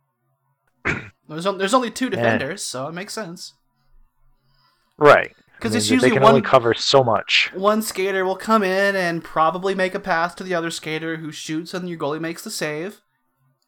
There's, 1.28 1.46
on- 1.46 1.58
there's 1.58 1.74
only 1.74 1.90
two 1.90 2.10
defenders, 2.10 2.62
so 2.64 2.88
it 2.88 2.92
makes 2.92 3.12
sense. 3.14 3.54
right, 4.98 5.34
Because 5.58 5.74
I 5.74 5.78
mean, 5.78 5.86
it's 5.86 5.88
they 5.88 5.94
usually 5.94 6.10
can 6.10 6.22
one 6.22 6.30
only 6.30 6.42
cover 6.42 6.74
so 6.74 7.02
much. 7.04 7.52
one 7.52 7.82
skater 7.82 8.24
will 8.24 8.36
come 8.36 8.62
in 8.62 8.94
and 8.96 9.24
probably 9.24 9.74
make 9.74 9.94
a 9.94 10.00
pass 10.00 10.34
to 10.36 10.44
the 10.44 10.54
other 10.54 10.70
skater 10.70 11.16
who 11.18 11.32
shoots 11.32 11.74
and 11.74 11.88
your 11.88 11.98
goalie 11.98 12.20
makes 12.20 12.44
the 12.44 12.50
save. 12.50 13.00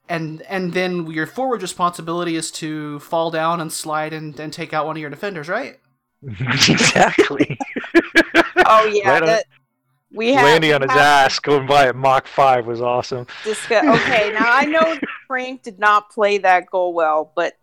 And 0.08 0.42
and 0.42 0.72
then 0.72 1.06
your 1.10 1.26
forward 1.26 1.60
responsibility 1.62 2.34
is 2.36 2.50
to 2.52 2.98
fall 3.00 3.30
down 3.30 3.60
and 3.60 3.72
slide 3.72 4.12
and, 4.12 4.38
and 4.40 4.52
take 4.52 4.72
out 4.72 4.86
one 4.86 4.96
of 4.96 5.00
your 5.00 5.10
defenders, 5.10 5.48
right? 5.48 5.78
exactly. 6.26 7.58
oh 8.66 8.84
yeah 8.92 9.10
Right 9.10 9.24
that 9.26 9.44
we 10.12 10.32
have 10.32 10.44
Landing 10.44 10.72
on 10.72 10.82
his 10.82 10.90
ass 10.90 11.38
going 11.38 11.66
by 11.66 11.86
at 11.86 11.94
Mach 11.96 12.26
five 12.26 12.66
was 12.66 12.80
awesome. 12.80 13.26
discuss- 13.44 13.84
okay 14.00 14.32
now 14.32 14.50
I 14.50 14.64
know 14.64 14.96
Frank 15.26 15.62
did 15.62 15.78
not 15.78 16.10
play 16.10 16.38
that 16.38 16.66
goal 16.70 16.92
well 16.92 17.30
but 17.36 17.54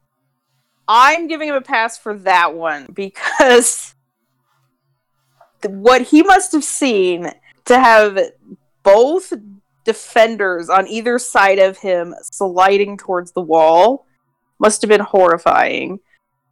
I'm 0.87 1.27
giving 1.27 1.49
him 1.49 1.55
a 1.55 1.61
pass 1.61 1.97
for 1.97 2.13
that 2.19 2.53
one 2.53 2.87
because 2.93 3.95
th- 5.61 5.73
what 5.73 6.03
he 6.03 6.23
must 6.23 6.51
have 6.53 6.63
seen 6.63 7.31
to 7.65 7.77
have 7.79 8.17
both 8.83 9.33
defenders 9.85 10.69
on 10.69 10.87
either 10.87 11.17
side 11.17 11.59
of 11.59 11.77
him 11.77 12.13
sliding 12.21 12.97
towards 12.97 13.31
the 13.31 13.41
wall 13.41 14.05
must 14.59 14.81
have 14.81 14.89
been 14.89 14.99
horrifying. 14.99 15.99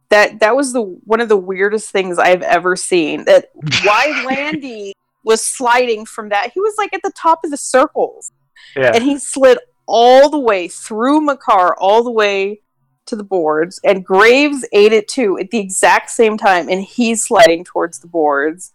That 0.08 0.40
that 0.40 0.56
was 0.56 0.72
the 0.72 0.82
one 0.82 1.20
of 1.20 1.28
the 1.28 1.36
weirdest 1.36 1.90
things 1.90 2.18
I've 2.18 2.42
ever 2.42 2.76
seen. 2.76 3.24
That 3.24 3.50
why 3.84 4.24
Landy 4.26 4.94
was 5.24 5.44
sliding 5.44 6.06
from 6.06 6.28
that. 6.30 6.52
He 6.54 6.60
was 6.60 6.74
like 6.78 6.94
at 6.94 7.02
the 7.02 7.12
top 7.16 7.44
of 7.44 7.50
the 7.50 7.56
circles 7.56 8.32
Yeah, 8.76 8.92
and 8.94 9.02
he 9.02 9.18
slid 9.18 9.58
all 9.86 10.30
the 10.30 10.38
way 10.38 10.68
through 10.68 11.20
Makar, 11.22 11.76
all 11.76 12.04
the 12.04 12.10
way 12.10 12.60
to 13.06 13.16
the 13.16 13.24
boards, 13.24 13.80
and 13.84 14.04
Graves 14.04 14.66
ate 14.72 14.92
it 14.92 15.08
too 15.08 15.38
at 15.38 15.50
the 15.50 15.58
exact 15.58 16.10
same 16.10 16.38
time, 16.38 16.68
and 16.68 16.82
he's 16.82 17.24
sliding 17.24 17.64
towards 17.64 17.98
the 17.98 18.06
boards. 18.06 18.72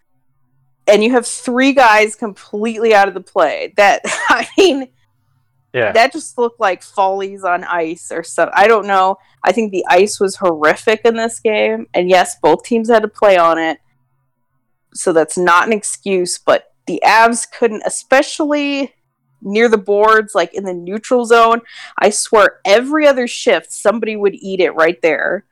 And 0.90 1.04
you 1.04 1.12
have 1.12 1.28
three 1.28 1.74
guys 1.74 2.16
completely 2.16 2.94
out 2.94 3.08
of 3.08 3.14
the 3.14 3.22
play. 3.22 3.74
That 3.78 4.02
I 4.06 4.48
mean, 4.58 4.90
yeah. 5.74 5.92
that 5.92 6.12
just 6.12 6.38
looked 6.38 6.60
like 6.60 6.82
follies 6.82 7.44
on 7.44 7.64
ice 7.64 8.12
or 8.12 8.24
something. 8.24 8.54
I 8.56 8.68
don't 8.68 8.88
know. 8.88 9.18
I 9.44 9.52
think 9.52 9.72
the 9.72 9.86
ice 9.88 10.20
was 10.20 10.36
horrific 10.36 11.02
in 11.06 11.16
this 11.16 11.40
game, 11.40 11.88
and 11.94 12.10
yes, 12.10 12.38
both 12.42 12.64
teams 12.64 12.90
had 12.90 13.04
to 13.04 13.08
play 13.08 13.38
on 13.38 13.58
it, 13.58 13.80
so 14.94 15.14
that's 15.14 15.38
not 15.38 15.68
an 15.68 15.74
excuse. 15.74 16.38
But 16.38 16.74
the 16.88 17.02
Avs 17.06 17.46
couldn't, 17.50 17.84
especially 17.86 18.94
near 19.42 19.70
the 19.70 19.78
boards, 19.78 20.36
like 20.36 20.54
in 20.54 20.64
the 20.64 20.74
neutral 20.74 21.26
zone. 21.26 21.62
I 21.98 22.10
swear, 22.10 22.60
every 22.66 23.08
other 23.08 23.28
shift, 23.28 23.72
somebody 23.72 24.16
would 24.16 24.36
eat 24.36 24.60
it 24.60 24.72
right 24.72 25.02
there. 25.02 25.46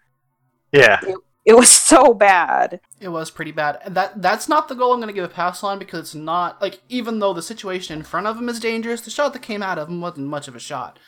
yeah. 0.71 0.99
It 1.03 1.17
was 1.55 1.69
so 1.71 2.13
bad. 2.13 2.79
It 2.99 3.09
was 3.09 3.31
pretty 3.31 3.51
bad. 3.51 3.79
And 3.83 3.95
that 3.95 4.21
that's 4.21 4.49
not 4.49 4.67
the 4.67 4.75
goal 4.75 4.93
I'm 4.93 4.99
going 4.99 5.07
to 5.07 5.13
give 5.13 5.23
a 5.23 5.29
pass 5.29 5.63
on 5.63 5.79
because 5.79 5.99
it's 5.99 6.15
not 6.15 6.61
like 6.61 6.81
even 6.89 7.19
though 7.19 7.33
the 7.33 7.41
situation 7.41 7.97
in 7.97 8.03
front 8.03 8.27
of 8.27 8.37
him 8.37 8.49
is 8.49 8.59
dangerous, 8.59 9.01
the 9.01 9.09
shot 9.09 9.33
that 9.33 9.41
came 9.41 9.63
out 9.63 9.79
of 9.79 9.87
him 9.87 10.01
wasn't 10.01 10.27
much 10.27 10.47
of 10.47 10.55
a 10.55 10.59
shot. 10.59 10.99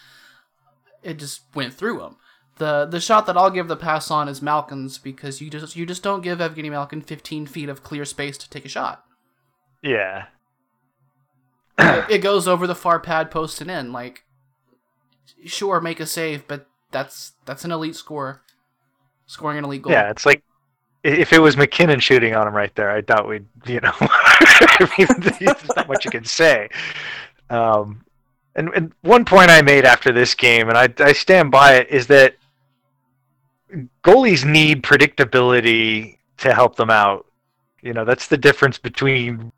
It 1.04 1.18
just 1.18 1.42
went 1.54 1.74
through 1.74 2.04
him. 2.04 2.18
The 2.58 2.86
the 2.86 3.00
shot 3.00 3.26
that 3.26 3.38
I'll 3.38 3.50
give 3.50 3.68
the 3.68 3.78
pass 3.78 4.12
on 4.12 4.28
is 4.28 4.42
Malkin's 4.42 4.98
because 4.98 5.42
you 5.42 5.50
just 5.50 5.76
you 5.76 5.86
just 5.86 6.04
don't 6.04 6.22
give 6.22 6.40
Evgeny 6.40 6.70
Malkin 6.70 7.02
15 7.02 7.46
feet 7.46 7.70
of 7.70 7.84
clear 7.84 8.06
space 8.06 8.38
to 8.38 8.50
take 8.50 8.66
a 8.66 8.70
shot. 8.70 9.04
Yeah. 9.82 10.26
it, 11.78 12.06
it 12.10 12.18
goes 12.20 12.48
over 12.48 12.68
the 12.68 12.76
far 12.76 13.00
pad 13.00 13.32
post 13.32 13.62
and 13.62 13.72
in. 13.72 13.94
Like, 13.94 14.24
sure, 15.46 15.80
make 15.80 16.00
a 16.00 16.06
save, 16.06 16.48
but 16.48 16.68
that's 16.92 17.34
that's 17.46 17.64
an 17.64 17.72
elite 17.72 17.96
scorer, 17.96 18.42
scoring 19.30 19.60
an 19.60 19.64
elite 19.64 19.84
goal. 19.84 19.94
Yeah, 19.94 20.10
it's 20.10 20.26
like 20.26 20.44
if 21.04 21.32
it 21.32 21.40
was 21.40 21.56
MacKinnon 21.56 22.00
shooting 22.00 22.36
on 22.36 22.48
him 22.48 22.54
right 22.54 22.74
there, 22.76 22.90
I 22.90 23.02
doubt 23.02 23.28
we'd, 23.28 23.46
you 23.66 23.80
know, 23.80 23.94
I 24.02 24.90
mean, 24.98 25.08
there's 25.20 25.76
not 25.76 25.88
much 25.88 26.04
you 26.04 26.12
can 26.12 26.26
say. 26.26 26.68
Um, 27.50 28.04
and, 28.56 28.70
and 28.74 28.92
one 29.02 29.24
point 29.24 29.50
I 29.50 29.62
made 29.62 29.86
after 29.86 30.12
this 30.12 30.36
game, 30.36 30.68
and 30.68 30.78
I, 30.78 30.90
I 31.00 31.14
stand 31.14 31.52
by 31.52 31.76
it, 31.76 31.90
is 31.90 32.08
that 32.08 32.36
goalies 34.04 34.44
need 34.44 34.84
predictability 34.84 36.18
to 36.38 36.54
help 36.54 36.76
them 36.76 36.90
out. 36.90 37.26
You 37.82 37.94
know, 37.94 38.04
that's 38.04 38.28
the 38.28 38.38
difference 38.38 38.78
between, 38.78 39.52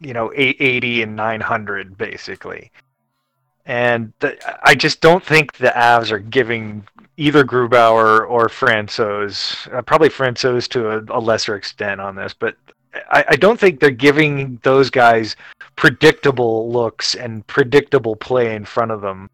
you 0.00 0.14
know, 0.14 0.32
880 0.34 1.02
and 1.02 1.16
900, 1.16 1.98
basically. 1.98 2.70
And 3.66 4.14
the, 4.20 4.38
I 4.66 4.74
just 4.74 5.02
don't 5.02 5.22
think 5.22 5.54
the 5.54 5.72
Avs 5.76 6.10
are 6.10 6.18
giving 6.18 6.86
either 7.18 7.44
Grubauer 7.44 8.30
or 8.30 8.46
Francouz, 8.46 9.70
uh, 9.74 9.82
probably 9.82 10.08
Francouz 10.08 10.68
to 10.68 10.88
a, 10.88 11.18
a 11.18 11.20
lesser 11.20 11.56
extent 11.56 12.00
on 12.00 12.14
this, 12.14 12.32
but 12.32 12.56
I, 13.10 13.24
I 13.30 13.36
don't 13.36 13.58
think 13.58 13.80
they're 13.80 13.90
giving 13.90 14.60
those 14.62 14.88
guys 14.88 15.34
predictable 15.74 16.70
looks 16.70 17.16
and 17.16 17.44
predictable 17.48 18.14
play 18.14 18.54
in 18.54 18.64
front 18.64 18.92
of 18.92 19.00
them. 19.00 19.28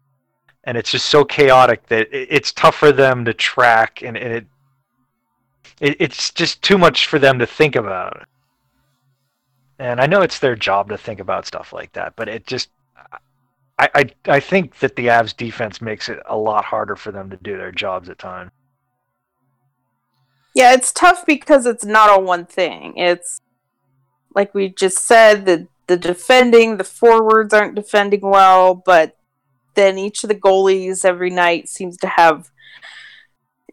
And 0.63 0.77
it's 0.77 0.89
just 0.89 1.09
so 1.09 1.23
chaotic 1.23 1.85
that 1.87 2.11
it, 2.11 2.27
it's 2.31 2.51
tough 2.51 2.75
for 2.75 2.91
them 2.91 3.23
to 3.25 3.33
track, 3.33 4.01
and, 4.01 4.17
and 4.17 4.33
it, 4.33 4.47
it 5.79 5.97
it's 5.99 6.31
just 6.31 6.63
too 6.63 6.79
much 6.79 7.05
for 7.05 7.19
them 7.19 7.37
to 7.37 7.45
think 7.45 7.75
about. 7.75 8.27
And 9.77 10.01
I 10.01 10.07
know 10.07 10.21
it's 10.21 10.39
their 10.39 10.55
job 10.55 10.89
to 10.89 10.97
think 10.97 11.19
about 11.19 11.45
stuff 11.45 11.71
like 11.71 11.93
that, 11.93 12.15
but 12.15 12.27
it 12.27 12.47
just 12.47 12.69
I, 13.77 14.09
I 14.25 14.39
think 14.39 14.79
that 14.79 14.95
the 14.95 15.07
Avs 15.07 15.35
defense 15.35 15.81
makes 15.81 16.07
it 16.07 16.19
a 16.27 16.37
lot 16.37 16.63
harder 16.63 16.95
for 16.95 17.11
them 17.11 17.29
to 17.29 17.37
do 17.37 17.57
their 17.57 17.73
jobs 17.73 18.07
at 18.09 18.17
times. 18.17 18.51
Yeah, 20.53 20.73
it's 20.73 20.93
tough 20.93 21.25
because 21.25 21.65
it's 21.65 21.83
not 21.83 22.09
all 22.09 22.23
one 22.23 22.45
thing. 22.45 22.93
It's 22.95 23.41
like 24.33 24.53
we 24.53 24.69
just 24.69 24.99
said, 24.99 25.45
the 25.45 25.67
the 25.87 25.97
defending, 25.97 26.77
the 26.77 26.83
forwards 26.85 27.53
aren't 27.53 27.75
defending 27.75 28.21
well, 28.21 28.73
but 28.73 29.17
then 29.75 29.97
each 29.97 30.23
of 30.23 30.29
the 30.29 30.35
goalies 30.35 31.03
every 31.03 31.29
night 31.29 31.67
seems 31.67 31.97
to 31.97 32.07
have 32.07 32.49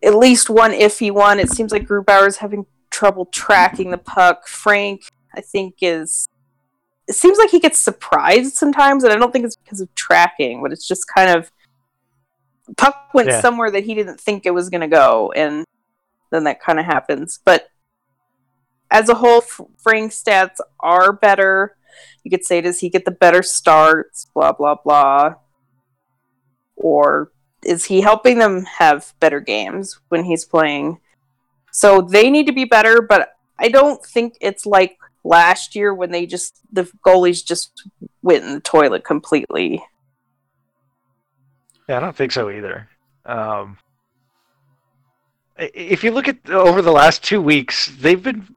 at 0.03 0.17
least 0.17 0.51
one 0.51 0.73
iffy 0.73 1.13
one. 1.13 1.39
It 1.39 1.51
seems 1.51 1.71
like 1.71 1.87
Grubauer's 1.87 2.39
having 2.39 2.67
trouble 2.91 3.27
tracking 3.27 3.91
the 3.91 3.99
puck. 3.99 4.49
Frank, 4.49 5.05
I 5.35 5.41
think, 5.41 5.77
is 5.81 6.29
it 7.09 7.15
seems 7.15 7.39
like 7.39 7.51
he 7.51 7.61
gets 7.61 7.79
surprised 7.79 8.55
sometimes, 8.55 9.05
and 9.05 9.13
I 9.13 9.17
don't 9.17 9.33
think 9.33 9.45
it's 9.45 9.57
because 9.57 9.81
of 9.81 9.95
tracking, 9.95 10.63
but 10.63 10.73
it's 10.73 10.87
just 10.87 11.07
kind 11.09 11.31
of 11.31 11.51
puck 12.77 13.11
went 13.13 13.29
Yeah. 13.29 13.41
somewhere 13.41 13.71
that 13.71 13.85
he 13.85 13.95
didn't 13.95 14.21
think 14.21 14.47
it 14.47 14.53
was 14.53 14.71
going 14.71 14.83
to 14.83 14.89
go, 14.89 15.33
and 15.35 15.65
then 16.31 16.45
that 16.45 16.61
kind 16.63 16.79
of 16.79 16.87
happens. 16.87 17.41
But 17.45 17.69
as 18.91 19.09
a 19.09 19.15
whole, 19.15 19.41
Frank's 19.83 20.23
stats 20.23 20.59
are 20.81 21.13
better. 21.13 21.77
You 22.25 22.31
could 22.31 22.45
say, 22.45 22.61
does 22.61 22.79
he 22.79 22.89
get 22.89 23.05
the 23.05 23.11
better 23.11 23.43
starts? 23.43 24.27
Blah 24.35 24.53
blah 24.53 24.77
blah. 24.77 25.35
Or 26.77 27.33
is 27.65 27.85
he 27.85 28.01
helping 28.01 28.39
them 28.39 28.65
have 28.65 29.13
better 29.21 29.41
games 29.41 30.01
when 30.09 30.25
he's 30.25 30.45
playing? 30.45 31.01
So 31.73 32.01
they 32.01 32.31
need 32.31 32.47
to 32.47 32.53
be 32.53 32.65
better, 32.65 33.03
but 33.03 33.35
I 33.59 33.69
don't 33.69 34.05
think 34.05 34.37
it's 34.41 34.67
like 34.67 34.97
last 35.25 35.75
year 35.75 35.95
when 35.95 36.11
they 36.11 36.27
just 36.27 36.61
the 36.73 36.91
goalies 37.07 37.45
just 37.45 37.89
went 38.23 38.45
in 38.45 38.55
the 38.55 38.61
toilet 38.61 39.05
completely. 39.05 39.83
Yeah, 41.89 41.99
I 41.99 42.01
don't 42.01 42.17
think 42.17 42.33
so 42.33 42.51
either. 42.51 42.89
Um, 43.27 43.79
if 45.59 46.03
you 46.03 46.11
look 46.11 46.29
at 46.29 46.51
over 46.51 46.83
the 46.83 46.93
last 46.93 47.23
two 47.23 47.41
weeks, 47.41 47.95
they've 47.99 48.23
been, 48.23 48.55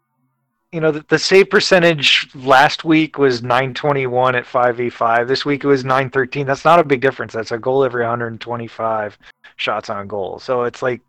you 0.71 0.80
know, 0.80 0.91
the, 0.91 1.06
the 1.10 1.19
save 1.19 1.49
percentage 1.49 2.30
last 2.36 2.84
week 2.84 3.17
was 3.17 3.41
921 3.41 4.36
at 4.36 4.45
5v5. 4.45 5.28
This 5.28 5.45
week 5.45 5.63
it 5.63 5.67
was 5.67 5.84
913. 5.84 6.45
That's 6.47 6.65
not 6.65 6.80
a 6.80 6.84
big 6.84 7.01
difference. 7.01 7.34
That's 7.34 7.51
a 7.51 7.58
goal 7.58 7.84
every 7.84 8.04
125 8.04 9.17
shots 9.58 9.90
on 9.90 10.08
goal. 10.08 10.40
So 10.40 10.63
it's 10.63 10.81
like 10.81 11.02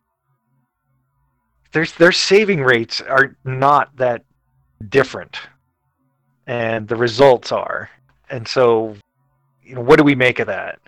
there's 1.72 1.92
their 1.92 2.12
saving 2.12 2.62
rates 2.62 3.00
are 3.00 3.36
not 3.44 3.94
that 3.96 4.24
different, 4.88 5.38
and 6.46 6.86
the 6.88 6.96
results 6.96 7.52
are. 7.52 7.90
And 8.30 8.46
so, 8.46 8.96
you 9.62 9.74
know, 9.74 9.80
what 9.80 9.98
do 9.98 10.04
we 10.04 10.14
make 10.14 10.38
of 10.38 10.46
that? 10.46 10.78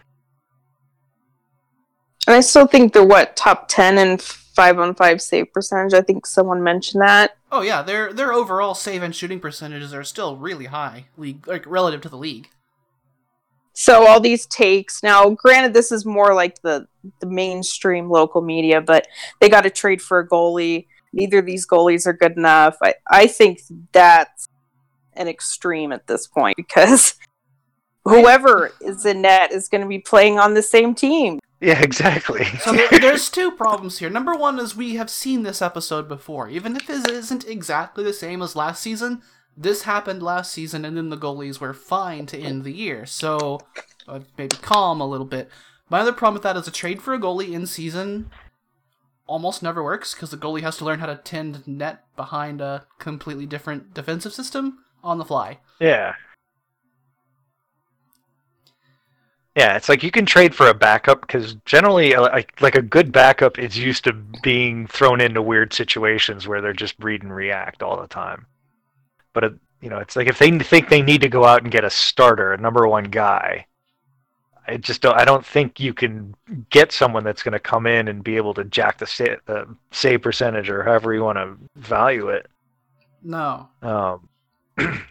And 2.26 2.36
I 2.36 2.40
still 2.40 2.66
think 2.66 2.92
they're 2.92 3.04
what 3.04 3.36
top 3.36 3.68
ten 3.68 3.98
and 3.98 4.20
five 4.20 4.78
on 4.78 4.94
five 4.94 5.22
save 5.22 5.52
percentage. 5.52 5.94
I 5.94 6.02
think 6.02 6.26
someone 6.26 6.62
mentioned 6.62 7.02
that. 7.02 7.36
Oh 7.50 7.62
yeah, 7.62 7.80
their 7.82 8.12
their 8.12 8.32
overall 8.32 8.74
save 8.74 9.02
and 9.02 9.14
shooting 9.14 9.40
percentages 9.40 9.94
are 9.94 10.04
still 10.04 10.36
really 10.36 10.66
high, 10.66 11.06
league 11.16 11.46
like 11.46 11.64
relative 11.66 12.00
to 12.02 12.08
the 12.08 12.18
league. 12.18 12.48
So 13.72 14.08
all 14.08 14.18
these 14.18 14.44
takes 14.46 15.04
now, 15.04 15.30
granted, 15.30 15.72
this 15.72 15.92
is 15.92 16.04
more 16.04 16.34
like 16.34 16.60
the 16.62 16.88
the 17.20 17.26
mainstream 17.26 18.10
local 18.10 18.42
media, 18.42 18.80
but 18.80 19.06
they 19.40 19.48
got 19.48 19.62
to 19.62 19.70
trade 19.70 20.02
for 20.02 20.18
a 20.18 20.28
goalie. 20.28 20.88
Neither 21.18 21.38
of 21.38 21.46
these 21.46 21.66
goalies 21.66 22.06
are 22.06 22.12
good 22.12 22.36
enough. 22.36 22.76
I, 22.82 22.94
I 23.10 23.26
think 23.26 23.60
that's 23.92 24.48
an 25.14 25.28
extreme 25.28 25.92
at 25.92 26.06
this 26.06 26.26
point 26.26 26.56
because 26.56 27.14
whoever 28.04 28.72
is 28.80 29.04
in 29.04 29.22
net 29.22 29.52
is 29.52 29.68
going 29.68 29.82
to 29.82 29.88
be 29.88 29.98
playing 29.98 30.38
on 30.38 30.54
the 30.54 30.62
same 30.62 30.94
team. 30.94 31.40
Yeah, 31.60 31.80
exactly. 31.80 32.44
So 32.60 32.72
there, 32.72 32.88
there's 33.00 33.28
two 33.28 33.50
problems 33.50 33.98
here. 33.98 34.10
Number 34.10 34.34
one 34.34 34.58
is 34.60 34.76
we 34.76 34.94
have 34.94 35.10
seen 35.10 35.42
this 35.42 35.60
episode 35.60 36.08
before. 36.08 36.48
Even 36.48 36.76
if 36.76 36.88
it 36.88 37.10
isn't 37.10 37.46
exactly 37.46 38.04
the 38.04 38.12
same 38.12 38.42
as 38.42 38.54
last 38.54 38.80
season, 38.80 39.22
this 39.56 39.82
happened 39.82 40.22
last 40.22 40.52
season, 40.52 40.84
and 40.84 40.96
then 40.96 41.08
the 41.08 41.16
goalies 41.16 41.58
were 41.58 41.74
fine 41.74 42.26
to 42.26 42.38
end 42.38 42.62
the 42.62 42.72
year. 42.72 43.06
So 43.06 43.58
uh, 44.06 44.20
maybe 44.36 44.54
calm 44.56 45.00
a 45.00 45.06
little 45.06 45.26
bit. 45.26 45.50
My 45.90 46.00
other 46.00 46.12
problem 46.12 46.34
with 46.34 46.42
that 46.44 46.56
is 46.56 46.68
a 46.68 46.72
trade 46.72 47.02
for 47.02 47.12
a 47.12 47.18
goalie 47.18 47.52
in 47.52 47.66
season 47.66 48.30
almost 49.28 49.62
never 49.62 49.84
works 49.84 50.14
because 50.14 50.30
the 50.30 50.36
goalie 50.36 50.62
has 50.62 50.76
to 50.78 50.84
learn 50.84 50.98
how 50.98 51.06
to 51.06 51.16
tend 51.16 51.66
net 51.68 52.04
behind 52.16 52.60
a 52.60 52.86
completely 52.98 53.46
different 53.46 53.94
defensive 53.94 54.32
system 54.32 54.78
on 55.04 55.18
the 55.18 55.24
fly. 55.24 55.58
Yeah. 55.78 56.14
Yeah, 59.54 59.76
it's 59.76 59.88
like 59.88 60.04
you 60.04 60.10
can 60.12 60.24
trade 60.24 60.54
for 60.54 60.68
a 60.68 60.74
backup 60.74 61.20
because 61.20 61.54
generally, 61.64 62.14
uh, 62.14 62.22
like 62.22 62.60
like 62.60 62.76
a 62.76 62.82
good 62.82 63.10
backup 63.10 63.58
is 63.58 63.76
used 63.76 64.04
to 64.04 64.12
being 64.42 64.86
thrown 64.86 65.20
into 65.20 65.42
weird 65.42 65.72
situations 65.72 66.46
where 66.46 66.60
they're 66.60 66.72
just 66.72 66.94
read 67.00 67.24
and 67.24 67.34
react 67.34 67.82
all 67.82 68.00
the 68.00 68.06
time. 68.06 68.46
But 69.32 69.44
it, 69.44 69.52
you 69.80 69.90
know, 69.90 69.98
it's 69.98 70.14
like 70.14 70.28
if 70.28 70.38
they 70.38 70.56
think 70.60 70.88
they 70.88 71.02
need 71.02 71.22
to 71.22 71.28
go 71.28 71.44
out 71.44 71.62
and 71.62 71.72
get 71.72 71.84
a 71.84 71.90
starter, 71.90 72.52
a 72.52 72.56
number 72.56 72.86
one 72.86 73.04
guy, 73.04 73.66
I 74.68 74.76
just 74.76 75.00
don't. 75.00 75.16
I 75.16 75.24
don't 75.24 75.44
think 75.44 75.80
you 75.80 75.94
can 75.94 76.34
get 76.68 76.92
someone 76.92 77.24
that's 77.24 77.42
going 77.42 77.52
to 77.52 77.58
come 77.58 77.86
in 77.86 78.08
and 78.08 78.22
be 78.22 78.36
able 78.36 78.52
to 78.54 78.64
jack 78.64 78.98
the 78.98 79.06
save, 79.06 79.38
the 79.46 79.66
save 79.92 80.20
percentage 80.22 80.68
or 80.68 80.84
however 80.84 81.14
you 81.14 81.22
want 81.22 81.38
to 81.38 81.56
value 81.76 82.28
it. 82.28 82.46
No. 83.22 83.68
Um, 83.82 84.28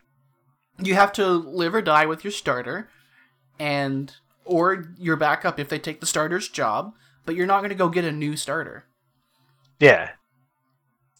you 0.79 0.93
have 0.93 1.11
to 1.13 1.25
live 1.27 1.73
or 1.73 1.81
die 1.81 2.05
with 2.05 2.23
your 2.23 2.31
starter 2.31 2.89
and 3.59 4.13
or 4.45 4.93
your 4.97 5.15
backup 5.15 5.59
if 5.59 5.69
they 5.69 5.79
take 5.79 5.99
the 5.99 6.05
starter's 6.05 6.47
job, 6.47 6.93
but 7.25 7.35
you're 7.35 7.47
not 7.47 7.59
going 7.59 7.69
to 7.69 7.75
go 7.75 7.89
get 7.89 8.05
a 8.05 8.11
new 8.11 8.37
starter. 8.37 8.85
yeah, 9.79 10.11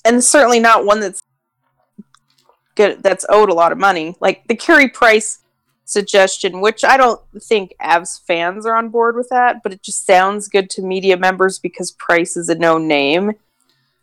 And 0.06 0.24
certainly 0.24 0.60
not 0.60 0.86
one 0.86 1.00
that's 1.00 1.24
good 2.76 3.02
that's 3.02 3.26
owed 3.30 3.50
a 3.50 3.54
lot 3.54 3.72
of 3.72 3.78
money. 3.80 4.16
Like 4.22 4.48
the 4.48 4.56
Carey 4.56 4.88
Price 4.88 5.40
suggestion, 5.88 6.60
which 6.60 6.84
I 6.84 6.98
don't 6.98 7.20
think 7.42 7.74
Avs 7.82 8.22
fans 8.22 8.66
are 8.66 8.76
on 8.76 8.90
board 8.90 9.16
with 9.16 9.30
that, 9.30 9.64
but 9.64 9.72
it 9.72 9.82
just 9.82 10.06
sounds 10.06 10.50
good 10.50 10.70
to 10.72 10.82
media 10.82 11.18
members 11.18 11.60
because 11.60 11.92
Price 11.92 12.36
is 12.38 12.50
a 12.50 12.56
known 12.56 12.88
name. 12.88 13.34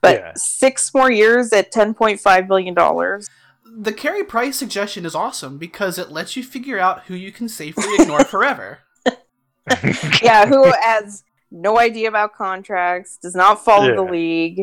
But 0.01 0.17
Yeah. 0.17 0.33
six 0.35 0.93
more 0.93 1.11
years 1.11 1.53
at 1.53 1.71
ten 1.71 1.95
point 1.95 2.21
five 2.21 2.49
million 2.49 2.75
dollars. 2.75 3.29
The 3.65 3.93
Carey 3.93 4.25
Price 4.25 4.57
suggestion 4.57 5.05
is 5.05 5.15
awesome 5.15 5.59
because 5.59 5.99
it 5.99 6.11
lets 6.11 6.37
you 6.37 6.43
figure 6.43 6.79
out 6.79 7.05
who 7.05 7.15
you 7.15 7.33
can 7.33 7.49
safely 7.49 7.95
ignore 7.99 8.25
forever. 8.25 8.81
yeah, 10.23 10.47
who 10.47 10.71
has 10.81 11.23
no 11.51 11.79
idea 11.79 12.09
about 12.09 12.35
contracts, 12.35 13.17
does 13.17 13.35
not 13.35 13.65
follow 13.65 13.95
the 13.95 14.03
league, 14.03 14.63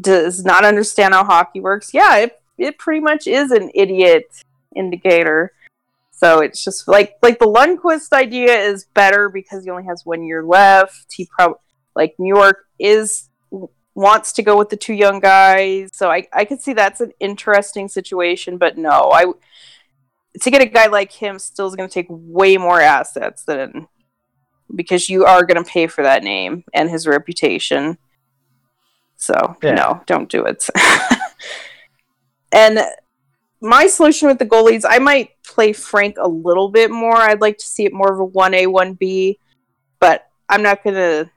does 0.00 0.44
not 0.44 0.64
understand 0.64 1.14
how 1.14 1.24
hockey 1.24 1.60
works. 1.60 1.92
Yeah, 1.92 2.16
it 2.16 2.40
it 2.56 2.78
pretty 2.78 3.00
much 3.00 3.26
is 3.26 3.50
an 3.50 3.70
idiot 3.74 4.30
indicator. 4.74 5.52
So 6.16 6.40
it's 6.40 6.62
just 6.62 6.86
like 6.88 7.14
like 7.22 7.38
the 7.38 7.46
Lundqvist 7.46 8.12
idea 8.12 8.54
is 8.56 8.86
better 8.94 9.28
because 9.28 9.64
he 9.64 9.70
only 9.70 9.84
has 9.84 10.02
one 10.04 10.22
year 10.22 10.44
left. 10.44 11.12
He 11.12 11.28
probably 11.36 11.58
like 11.96 12.14
New 12.18 12.34
York 12.34 12.66
is 12.78 13.28
wants 13.94 14.32
to 14.32 14.42
go 14.42 14.56
with 14.56 14.68
the 14.70 14.76
two 14.76 14.94
young 14.94 15.20
guys. 15.20 15.90
So 15.92 16.10
I 16.10 16.26
I 16.32 16.44
could 16.44 16.60
see 16.60 16.72
that's 16.72 17.00
an 17.00 17.12
interesting 17.20 17.88
situation, 17.88 18.58
but 18.58 18.78
no, 18.78 19.10
I 19.12 19.26
to 20.40 20.50
get 20.50 20.62
a 20.62 20.66
guy 20.66 20.86
like 20.86 21.12
him 21.12 21.38
still 21.38 21.66
is 21.66 21.76
going 21.76 21.88
to 21.88 21.92
take 21.92 22.06
way 22.08 22.56
more 22.56 22.80
assets 22.80 23.44
than 23.44 23.86
because 24.74 25.08
you 25.08 25.24
are 25.24 25.44
going 25.44 25.62
to 25.62 25.70
pay 25.70 25.86
for 25.86 26.02
that 26.02 26.24
name 26.24 26.64
and 26.72 26.90
his 26.90 27.06
reputation. 27.06 27.98
So 29.16 29.56
Yeah. 29.62 29.74
no, 29.74 30.02
don't 30.06 30.28
do 30.28 30.44
it. 30.44 30.68
and 32.52 32.80
my 33.60 33.86
solution 33.86 34.28
with 34.28 34.38
the 34.38 34.46
goalies, 34.46 34.84
I 34.88 34.98
might 34.98 35.30
play 35.46 35.72
Frank 35.72 36.16
a 36.18 36.28
little 36.28 36.68
bit 36.68 36.90
more. 36.90 37.16
I'd 37.16 37.40
like 37.40 37.58
to 37.58 37.66
see 37.66 37.84
it 37.84 37.92
more 37.92 38.12
of 38.12 38.18
a 38.20 38.24
one 38.24 38.54
A 38.54 38.66
one 38.66 38.94
B, 38.94 39.38
but 40.00 40.28
I'm 40.48 40.62
not 40.62 40.82
gonna. 40.84 41.30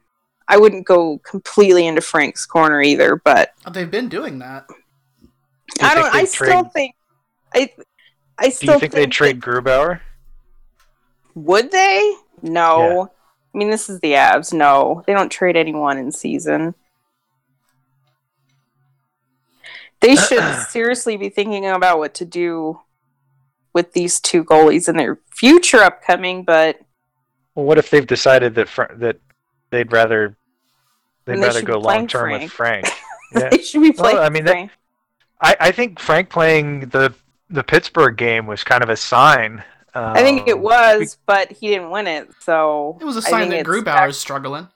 I 0.47 0.58
wouldn't 0.58 0.86
go 0.86 1.18
completely 1.20 1.86
into 1.88 2.01
Frank's 2.01 2.45
corner 2.45 2.82
either. 2.82 3.18
But 3.18 3.51
oh, 3.66 3.72
They've 3.72 3.89
been 3.91 4.10
doing 4.10 4.39
that. 4.39 4.66
Do 4.70 5.86
I 5.86 5.95
don't. 5.95 6.14
I 6.14 6.20
they'd 6.22 6.30
still 6.30 6.64
think. 6.66 6.95
I. 7.53 7.70
I 8.39 8.45
Do 8.45 8.51
still 8.51 8.74
you 8.76 8.80
think 8.80 8.93
they'd 8.93 9.05
that- 9.05 9.12
trade 9.12 9.41
Grubauer? 9.41 9.99
Would 11.36 11.72
they? 11.72 12.16
No. 12.41 13.12
I 13.53 13.58
mean, 13.58 13.70
this 13.72 13.89
is 13.89 13.99
the 13.99 14.14
Avs. 14.14 14.53
No, 14.53 15.03
they 15.08 15.14
don't 15.14 15.30
trade 15.32 15.55
anyone 15.58 15.97
in 15.97 16.12
season. 16.12 16.76
They 19.99 20.16
should 20.16 20.43
seriously 20.70 21.18
be 21.18 21.30
thinking 21.30 21.66
about 21.66 21.97
what 21.97 22.14
to 22.16 22.26
do 22.26 22.80
with 23.78 23.94
these 23.94 24.20
two 24.20 24.44
goalies 24.44 24.90
in 24.90 24.98
their 24.98 25.20
future 25.30 25.78
upcoming. 25.84 26.44
But 26.44 26.80
Well, 27.54 27.66
what 27.66 27.78
if 27.78 27.92
they've 27.92 28.06
decided 28.08 28.56
that 28.56 28.68
Fr- 28.68 28.94
that 28.96 29.20
they'd 29.70 29.92
rather 29.92 30.36
they'd 31.26 31.36
they 31.38 31.42
rather 31.42 31.62
go 31.62 31.78
long 31.78 32.08
term 32.08 32.32
with 32.32 32.52
Frank. 32.52 32.86
Frank? 32.88 32.98
Yeah. 33.36 33.50
they 33.50 33.58
should 33.62 33.82
be 33.82 33.92
Well. 33.92 34.24
I 34.24 34.30
mean, 34.30 34.46
that- 34.46 34.70
I, 35.42 35.56
I 35.60 35.72
think 35.72 36.00
Frank 36.00 36.30
playing 36.30 36.80
the 36.90 37.14
the 37.50 37.62
Pittsburgh 37.64 38.16
game 38.18 38.48
was 38.48 38.64
kind 38.64 38.82
of 38.84 38.90
a 38.90 38.96
sign. 38.98 39.64
I 39.94 40.22
think 40.22 40.48
it 40.48 40.56
Um, 40.56 40.62
was, 40.62 41.18
but 41.26 41.52
he 41.52 41.68
didn't 41.68 41.90
win 41.92 42.08
it. 42.08 42.30
So 42.40 42.98
It 43.02 43.06
was 43.06 43.18
a 43.18 43.22
sign 43.22 43.50
that 43.50 43.60
it's 43.60 43.70
Grubauer's 43.70 44.18
struggling 44.18 44.68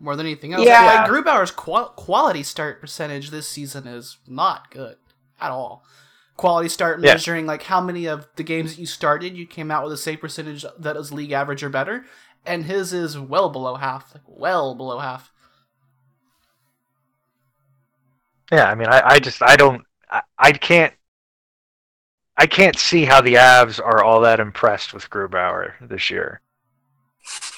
more 0.00 0.16
than 0.16 0.26
anything 0.26 0.52
else. 0.52 0.66
Yeah. 0.66 1.06
Like, 1.06 1.10
Grubauer's 1.10 1.50
qual- 1.50 1.90
quality 1.96 2.42
start 2.42 2.80
percentage 2.80 3.30
this 3.30 3.48
season 3.48 3.86
is 3.86 4.18
not 4.26 4.70
good 4.70 4.96
at 5.40 5.50
all. 5.50 5.84
Quality 6.36 6.68
start 6.68 7.00
Yeah. 7.00 7.12
measuring 7.12 7.46
like 7.46 7.62
how 7.64 7.80
many 7.80 8.06
of 8.06 8.26
the 8.36 8.42
games 8.42 8.74
that 8.74 8.80
you 8.80 8.86
started 8.86 9.36
you 9.36 9.46
came 9.46 9.70
out 9.70 9.84
with 9.84 9.92
a 9.92 9.96
save 9.96 10.20
percentage 10.20 10.64
that 10.78 10.96
is 10.96 11.12
league 11.12 11.32
average 11.32 11.62
or 11.62 11.68
better, 11.68 12.04
and 12.44 12.64
his 12.64 12.92
is 12.92 13.16
well 13.18 13.48
below 13.50 13.76
half, 13.76 14.12
like 14.14 14.24
well 14.26 14.74
below 14.74 14.98
half. 14.98 15.32
Yeah, 18.52 18.70
I 18.70 18.74
mean, 18.74 18.88
I, 18.88 19.02
I 19.04 19.18
just 19.18 19.42
I 19.42 19.56
don't 19.56 19.84
I, 20.10 20.22
I 20.38 20.52
can't 20.52 20.92
I 22.36 22.46
can't 22.46 22.76
see 22.78 23.04
how 23.04 23.20
the 23.20 23.34
Avs 23.34 23.78
are 23.80 24.02
all 24.02 24.20
that 24.22 24.40
impressed 24.40 24.92
with 24.92 25.08
Grubauer 25.10 25.72
this 25.80 26.10
year. 26.10 26.40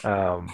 Um, 0.05 0.53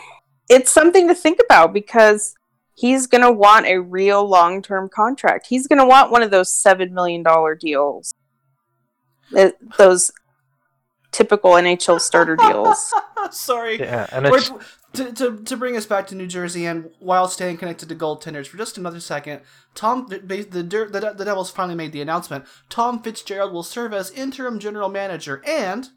it's 0.48 0.70
something 0.70 1.08
to 1.08 1.14
think 1.14 1.40
about 1.44 1.72
because 1.72 2.34
he's 2.74 3.06
going 3.06 3.22
to 3.22 3.32
want 3.32 3.66
a 3.66 3.78
real 3.78 4.26
long 4.26 4.62
term 4.62 4.88
contract. 4.88 5.46
He's 5.48 5.66
going 5.66 5.78
to 5.78 5.86
want 5.86 6.10
one 6.10 6.22
of 6.22 6.30
those 6.30 6.50
$7 6.50 6.90
million 6.90 7.24
deals. 7.60 8.14
Th- 9.32 9.54
those 9.78 10.10
typical 11.10 11.52
NHL 11.52 12.00
starter 12.00 12.36
deals. 12.36 12.92
Sorry. 13.30 13.78
yeah, 13.78 14.06
and 14.12 14.26
it's 14.26 14.50
to, 14.94 15.12
to, 15.12 15.42
to 15.44 15.56
bring 15.56 15.76
us 15.76 15.86
back 15.86 16.06
to 16.08 16.14
New 16.14 16.26
Jersey 16.26 16.66
and 16.66 16.90
while 16.98 17.28
staying 17.28 17.56
connected 17.56 17.88
to 17.88 17.94
goaltenders 17.94 18.46
for 18.46 18.58
just 18.58 18.76
another 18.76 19.00
second, 19.00 19.40
Tom 19.74 20.06
the 20.08 20.18
the, 20.18 20.62
the, 20.62 21.14
the 21.16 21.24
Devils 21.24 21.50
finally 21.50 21.74
made 21.74 21.92
the 21.92 22.02
announcement. 22.02 22.44
Tom 22.68 23.02
Fitzgerald 23.02 23.52
will 23.52 23.62
serve 23.62 23.94
as 23.94 24.10
interim 24.10 24.58
general 24.58 24.88
manager 24.88 25.42
and 25.46 25.88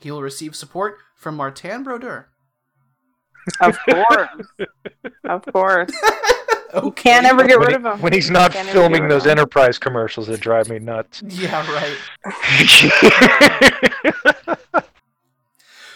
he 0.00 0.10
will 0.10 0.22
receive 0.22 0.56
support 0.56 0.98
from 1.14 1.36
Martin 1.36 1.82
Brodeur. 1.82 2.28
Of 3.60 3.78
course. 3.88 4.28
of 5.24 5.44
course. 5.52 5.90
Okay. 6.74 6.84
You 6.84 6.92
can't 6.92 7.24
ever 7.26 7.46
get 7.46 7.58
when, 7.60 7.68
rid 7.68 7.80
he- 7.80 7.86
of 7.86 7.94
him. 7.94 8.02
when 8.02 8.12
he's 8.12 8.28
not 8.28 8.52
Can't 8.52 8.68
ever 8.68 8.74
get 8.76 8.82
filming 8.82 9.08
those 9.08 9.24
enterprise 9.26 9.78
commercials 9.78 10.26
that 10.26 10.40
drive 10.40 10.68
me 10.68 10.78
nuts. 10.80 11.22
Yeah, 11.28 11.64
right. 11.72 11.96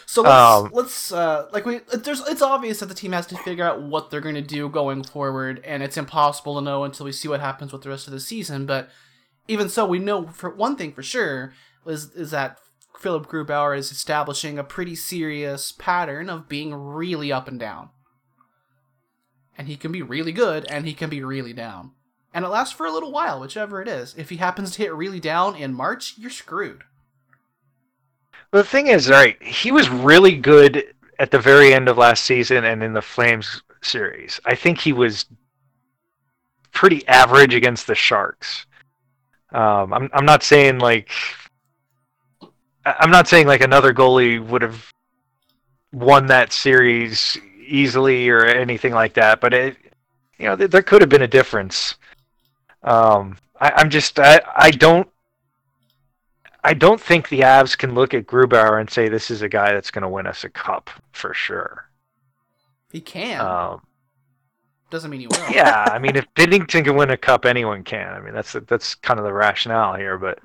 So 0.07 0.22
let's 0.22 0.64
Um, 0.64 0.70
let's 0.72 1.12
uh 1.12 1.46
like 1.53 1.64
we 1.66 1.78
there's 1.92 2.26
it's 2.28 2.42
obvious 2.42 2.80
that 2.80 2.86
the 2.86 2.94
team 2.94 3.12
has 3.12 3.26
to 3.28 3.36
figure 3.38 3.64
out 3.64 3.82
what 3.82 4.11
they're 4.11 4.20
going 4.20 4.34
to 4.34 4.40
do 4.42 4.68
going 4.68 5.05
forward 5.05 5.61
and 5.64 5.82
it's 5.84 5.96
impossible 5.96 6.57
to 6.57 6.61
know 6.61 6.82
until 6.84 7.05
we 7.07 7.12
see 7.12 7.28
what 7.28 7.40
happens 7.40 7.72
with 7.72 7.82
the 7.82 7.88
rest 7.90 8.07
of 8.09 8.12
the 8.12 8.18
season 8.20 8.66
but 8.66 8.88
even 9.46 9.68
so 9.68 9.86
we 9.86 9.98
know 10.01 10.26
for 10.28 10.51
one 10.51 10.74
thing 10.76 10.92
for 10.92 11.03
sure 11.03 11.53
is 11.86 12.12
is 12.14 12.32
that 12.32 12.59
Philipp 12.99 13.26
Grubauer 13.26 13.76
is 13.76 13.91
establishing 13.91 14.59
a 14.59 14.64
pretty 14.64 14.95
serious 14.95 15.72
pattern 15.72 16.28
of 16.28 16.49
being 16.49 16.74
really 16.74 17.32
up 17.32 17.49
and 17.49 17.59
down. 17.59 17.91
And 19.57 19.68
he 19.68 19.76
can 19.76 19.93
be 19.93 20.03
really 20.03 20.32
good 20.32 20.64
and 20.66 20.86
he 20.86 20.95
can 20.95 21.11
be 21.11 21.22
really 21.22 21.53
down. 21.53 21.93
And 22.32 22.45
it 22.45 22.49
lasts 22.49 22.74
for 22.74 22.86
a 22.86 22.93
little 22.93 23.11
while, 23.11 23.41
whichever 23.41 23.82
it 23.82 23.88
is. 23.88 24.14
If 24.16 24.30
he 24.30 24.36
happens 24.36 24.72
to 24.72 24.82
hit 24.82 24.95
really 24.95 25.20
down 25.20 25.57
in 25.57 25.74
March, 25.74 26.14
you're 26.16 26.30
screwed. 26.30 26.84
The 28.53 28.64
thing 28.64 28.88
is, 28.88 29.09
right, 29.09 29.41
he 29.43 29.72
was 29.72 29.88
really 29.88 30.36
good 30.36 30.95
at 31.18 31.30
the 31.30 31.38
very 31.38 31.72
end 31.72 31.88
of 31.88 31.99
last 31.99 32.24
season 32.24 32.64
and 32.64 32.82
in 32.82 32.93
the 32.93 33.03
Flames 33.03 33.62
series. 33.82 34.41
I 34.45 34.55
think 34.55 34.78
he 34.78 34.93
was 34.93 35.26
pretty 36.72 37.07
average 37.09 37.55
against 37.55 37.86
the 37.86 37.95
Sharks. 37.95 38.66
Um, 39.53 39.93
I'm 39.93 40.09
I'm 40.12 40.24
not 40.24 40.43
saying 40.43 40.78
like 40.78 41.11
I'm 42.85 43.11
not 43.11 43.28
saying 43.28 43.47
like 43.47 43.61
another 43.61 43.93
goalie 43.93 44.45
would 44.45 44.62
have 44.62 44.93
won 45.93 46.26
that 46.26 46.53
series 46.53 47.37
easily 47.66 48.28
or 48.28 48.45
anything 48.45 48.93
like 48.93 49.14
that, 49.14 49.41
but 49.41 49.53
it 49.53 49.76
you 50.39 50.47
know 50.47 50.57
th- 50.57 50.70
there 50.70 50.83
could 50.83 51.03
have 51.03 51.11
been 51.11 51.22
a 51.22 51.28
difference. 51.28 51.97
Um, 52.83 53.37
I, 53.61 53.72
I'm 53.76 53.91
just 53.91 54.18
I, 54.18 54.41
I 54.57 54.70
don't 54.70 55.09
I 56.62 56.74
don't 56.74 57.01
think 57.01 57.28
the 57.28 57.41
Avs 57.41 57.76
can 57.76 57.95
look 57.95 58.14
at 58.14 58.26
Grubauer 58.26 58.81
and 58.81 58.91
say 58.91 59.09
this 59.09 59.31
is 59.31 59.43
a 59.43 59.49
guy 59.49 59.72
that's 59.72 59.91
going 59.91 60.03
to 60.03 60.09
win 60.09 60.26
us 60.26 60.45
a 60.45 60.51
cup 60.51 60.91
for 61.12 61.33
sure. 61.33 61.89
He 62.93 63.01
can. 63.01 63.41
Um, 63.41 63.83
Doesn't 64.91 65.11
mean 65.11 65.20
he 65.20 65.26
will. 65.26 65.51
yeah, 65.51 65.87
I 65.91 65.99
mean, 66.01 66.16
if 66.16 66.26
Binnington 66.35 66.85
can 66.85 66.97
win 66.97 67.11
a 67.11 67.16
cup, 67.16 67.45
anyone 67.45 67.83
can. 67.83 68.12
I 68.12 68.20
mean, 68.20 68.35
that's 68.35 68.57
that's 68.66 68.95
kind 68.97 69.18
of 69.18 69.24
the 69.24 69.33
rationale 69.33 69.95
here. 69.95 70.18
But, 70.18 70.39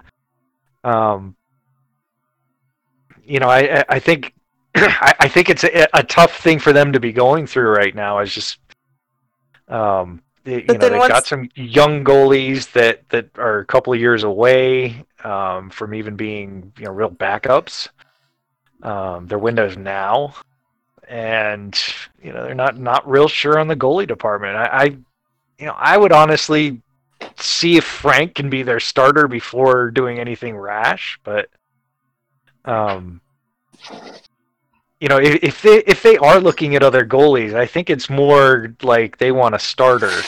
um, 0.83 1.35
you 3.25 3.39
know, 3.39 3.49
I 3.49 3.83
I- 3.89 3.99
think 3.99 4.33
I, 4.75 5.13
I 5.21 5.27
think 5.27 5.49
it's 5.49 5.63
a, 5.63 5.87
a 5.93 6.03
tough 6.03 6.37
thing 6.39 6.59
for 6.59 6.73
them 6.73 6.91
to 6.93 6.99
be 6.99 7.11
going 7.13 7.47
through 7.47 7.69
right 7.69 7.95
now. 7.95 8.19
Is 8.19 8.33
just, 8.33 8.59
um, 9.67 10.21
they, 10.43 10.61
you 10.61 10.65
know, 10.67 10.73
they've 10.77 10.97
once- 10.97 11.11
got 11.11 11.25
some 11.25 11.49
young 11.55 12.03
goalies 12.03 12.71
that 12.73 13.07
that 13.09 13.29
are 13.37 13.59
a 13.59 13.65
couple 13.65 13.93
of 13.93 13.99
years 13.99 14.23
away 14.23 15.03
um, 15.23 15.69
from 15.69 15.93
even 15.93 16.15
being 16.15 16.71
you 16.77 16.85
know 16.85 16.91
real 16.91 17.09
backups. 17.09 17.89
Um, 18.83 19.25
their 19.27 19.39
windows 19.39 19.77
now, 19.77 20.35
and 21.07 21.75
you 22.21 22.33
know 22.33 22.43
they're 22.43 22.53
not 22.53 22.77
not 22.77 23.09
real 23.09 23.27
sure 23.27 23.57
on 23.57 23.67
the 23.67 23.75
goalie 23.75 24.07
department. 24.07 24.55
I, 24.55 24.65
I 24.65 24.83
you 25.57 25.65
know 25.65 25.75
I 25.77 25.97
would 25.97 26.11
honestly 26.11 26.81
see 27.37 27.77
if 27.77 27.85
Frank 27.85 28.35
can 28.35 28.49
be 28.49 28.61
their 28.61 28.79
starter 28.79 29.27
before 29.27 29.89
doing 29.89 30.19
anything 30.19 30.55
rash, 30.55 31.17
but 31.23 31.49
um, 32.65 33.21
you 34.99 35.07
know 35.07 35.17
if, 35.17 35.43
if 35.43 35.61
they 35.61 35.77
if 35.83 36.03
they 36.03 36.17
are 36.17 36.39
looking 36.39 36.75
at 36.75 36.83
other 36.83 37.05
goalies, 37.05 37.53
I 37.53 37.65
think 37.65 37.89
it's 37.89 38.09
more 38.09 38.75
like 38.81 39.17
they 39.17 39.31
want 39.31 39.55
a 39.55 39.59
starter, 39.59 40.21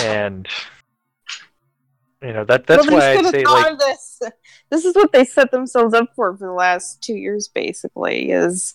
and 0.00 0.48
you 2.22 2.32
know 2.32 2.44
that 2.44 2.66
that's 2.66 2.86
well, 2.86 2.98
why 2.98 3.12
I 3.12 3.30
say 3.30 3.44
like 3.44 3.78
this. 3.78 4.20
This 4.70 4.86
is 4.86 4.96
what 4.96 5.12
they 5.12 5.24
set 5.24 5.52
themselves 5.52 5.94
up 5.94 6.08
for 6.16 6.36
for 6.36 6.48
the 6.48 6.52
last 6.52 7.00
two 7.00 7.14
years, 7.14 7.46
basically. 7.46 8.30
Is 8.32 8.74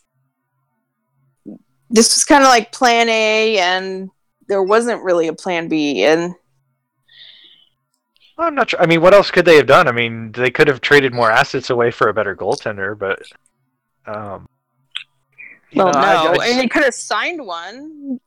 this 1.89 2.15
was 2.15 2.23
kind 2.23 2.43
of 2.43 2.49
like 2.49 2.71
Plan 2.71 3.09
A, 3.09 3.57
and 3.57 4.09
there 4.47 4.63
wasn't 4.63 5.03
really 5.03 5.27
a 5.27 5.33
Plan 5.33 5.67
B, 5.67 6.05
and 6.05 6.35
I'm 8.39 8.55
not 8.55 8.69
sure. 8.69 8.81
I 8.81 8.85
mean, 8.85 9.01
what 9.01 9.13
else 9.13 9.31
could 9.31 9.45
they 9.45 9.57
have 9.57 9.67
done? 9.67 9.87
I 9.87 9.91
mean, 9.91 10.31
they 10.31 10.49
could 10.49 10.67
have 10.67 10.81
traded 10.81 11.13
more 11.13 11.29
assets 11.31 11.69
away 11.69 11.91
for 11.91 12.07
a 12.09 12.13
better 12.13 12.35
goaltender, 12.35 12.97
but 12.97 13.21
um, 14.05 14.47
well, 15.75 15.87
know, 15.87 15.91
no, 15.91 15.99
I 15.99 16.35
just- 16.35 16.49
and 16.49 16.59
they 16.59 16.67
could 16.67 16.83
have 16.83 16.93
signed 16.93 17.45
one. 17.45 18.19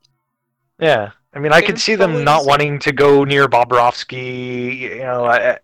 yeah. 0.79 1.11
I 1.35 1.39
mean, 1.39 1.51
I 1.51 1.61
They 1.63 1.67
could 1.69 1.81
see 1.81 1.95
them 1.95 2.11
always- 2.11 2.25
not 2.27 2.45
wanting 2.45 2.79
to 2.81 2.93
go 2.93 3.25
near 3.25 3.49
Bobrovsky. 3.49 4.79
You 4.81 4.99
know, 4.99 5.25
I, 5.25 5.59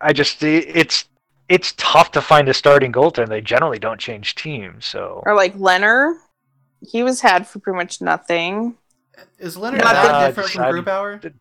I 0.00 0.12
just 0.12 0.42
it's 0.42 1.06
it's 1.48 1.72
tough 1.78 2.10
to 2.12 2.20
find 2.20 2.48
a 2.50 2.54
starting 2.54 2.92
goaltender. 2.92 3.28
They 3.28 3.40
generally 3.40 3.78
don't 3.78 3.98
change 3.98 4.34
teams, 4.34 4.84
so 4.84 5.22
Or 5.24 5.34
like 5.34 5.54
Leonard, 5.56 6.16
he 6.86 7.02
was 7.02 7.22
had 7.22 7.46
for 7.48 7.60
pretty 7.60 7.78
much 7.78 8.02
nothing. 8.02 8.76
Is 9.38 9.56
Leonard 9.56 9.80
Not 9.80 9.94
that 9.94 10.12
that- 10.12 10.26
different 10.28 10.50
from 10.50 10.62
I- 10.64 10.70
Grubauer? 10.72 11.34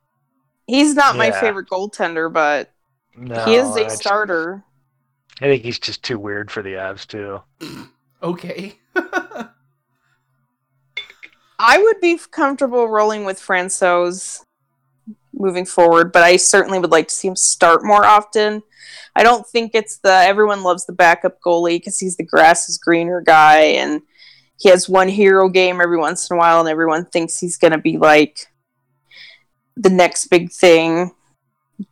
He's 0.68 0.96
not 0.96 1.16
my 1.16 1.28
Yeah. 1.28 1.40
favorite 1.40 1.70
goaltender, 1.70 2.32
but 2.32 2.72
no, 3.16 3.44
he 3.46 3.56
is 3.56 3.68
I 3.76 3.82
a 3.82 3.84
just- 3.84 3.98
starter. 3.98 4.64
I 5.42 5.46
think 5.46 5.64
he's 5.64 5.80
just 5.80 6.02
too 6.04 6.18
weird 6.18 6.50
for 6.50 6.62
the 6.64 6.74
Avs 6.74 7.06
too. 7.08 7.42
Okay. 8.24 8.80
I 11.60 11.78
would 11.78 12.02
be 12.02 12.18
comfortable 12.32 12.88
rolling 12.88 13.24
with 13.26 13.40
Francouz 13.40 14.42
moving 15.34 15.66
forward, 15.66 16.12
but 16.12 16.24
I 16.24 16.38
certainly 16.38 16.80
would 16.80 16.92
like 16.92 17.08
to 17.10 17.14
see 17.14 17.28
him 17.28 17.36
start 17.36 17.84
more 17.84 18.06
often. 18.06 18.62
I 19.16 19.24
don't 19.24 19.46
think 19.48 19.72
it's 19.74 19.98
the 20.00 20.10
everyone 20.12 20.64
loves 20.64 20.86
the 20.86 20.94
backup 20.94 21.40
goalie 21.46 21.78
because 21.78 22.00
he's 22.00 22.18
the 22.18 22.24
grass 22.24 22.68
is 22.68 22.78
greener 22.78 23.22
guy 23.22 23.60
and 23.60 24.02
he 24.58 24.70
has 24.70 24.90
one 24.90 25.08
hero 25.10 25.48
game 25.50 25.80
every 25.82 25.98
once 25.98 26.30
in 26.30 26.36
a 26.36 26.40
while 26.40 26.60
and 26.62 26.70
everyone 26.70 27.06
thinks 27.06 27.38
he's 27.40 27.58
going 27.58 27.74
to 27.74 27.78
be 27.78 27.98
like 27.98 28.48
the 29.76 29.90
next 29.90 30.28
big 30.28 30.52
thing. 30.52 31.12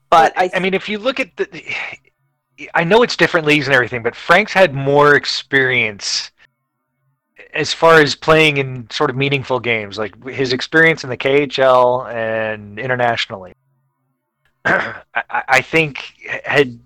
But 0.10 0.34
I, 0.38 0.50
I 0.54 0.60
mean, 0.60 0.74
if 0.74 0.88
you 0.88 1.00
look 1.00 1.20
at 1.20 1.36
the, 1.38 1.64
I 2.74 2.84
know 2.84 3.04
it's 3.04 3.18
different 3.18 3.48
leagues 3.48 3.68
and 3.68 3.74
everything, 3.74 4.04
but 4.04 4.16
Frank's 4.16 4.54
had 4.54 4.74
more 4.74 5.16
experience 5.16 6.32
as 7.54 7.74
far 7.74 8.02
as 8.02 8.16
playing 8.16 8.58
in 8.58 8.90
sort 8.90 9.10
of 9.10 9.16
meaningful 9.16 9.60
games, 9.60 9.98
like 9.98 10.28
his 10.28 10.54
experience 10.54 11.04
in 11.04 11.10
the 11.10 11.18
KHL 11.18 12.12
and 12.12 12.80
internationally. 12.80 13.54
I, 14.66 15.04
I 15.26 15.62
think 15.62 16.14
had 16.46 16.80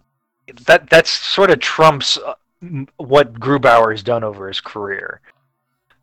that 0.66 0.89
that's 0.89 1.10
sort 1.10 1.52
of 1.52 1.60
trumps 1.60 2.18
uh, 2.18 2.34
what 2.98 3.34
Grubauer 3.34 3.91
has 3.91 4.04
done 4.04 4.24
over 4.24 4.48
his 4.48 4.60
career, 4.60 5.22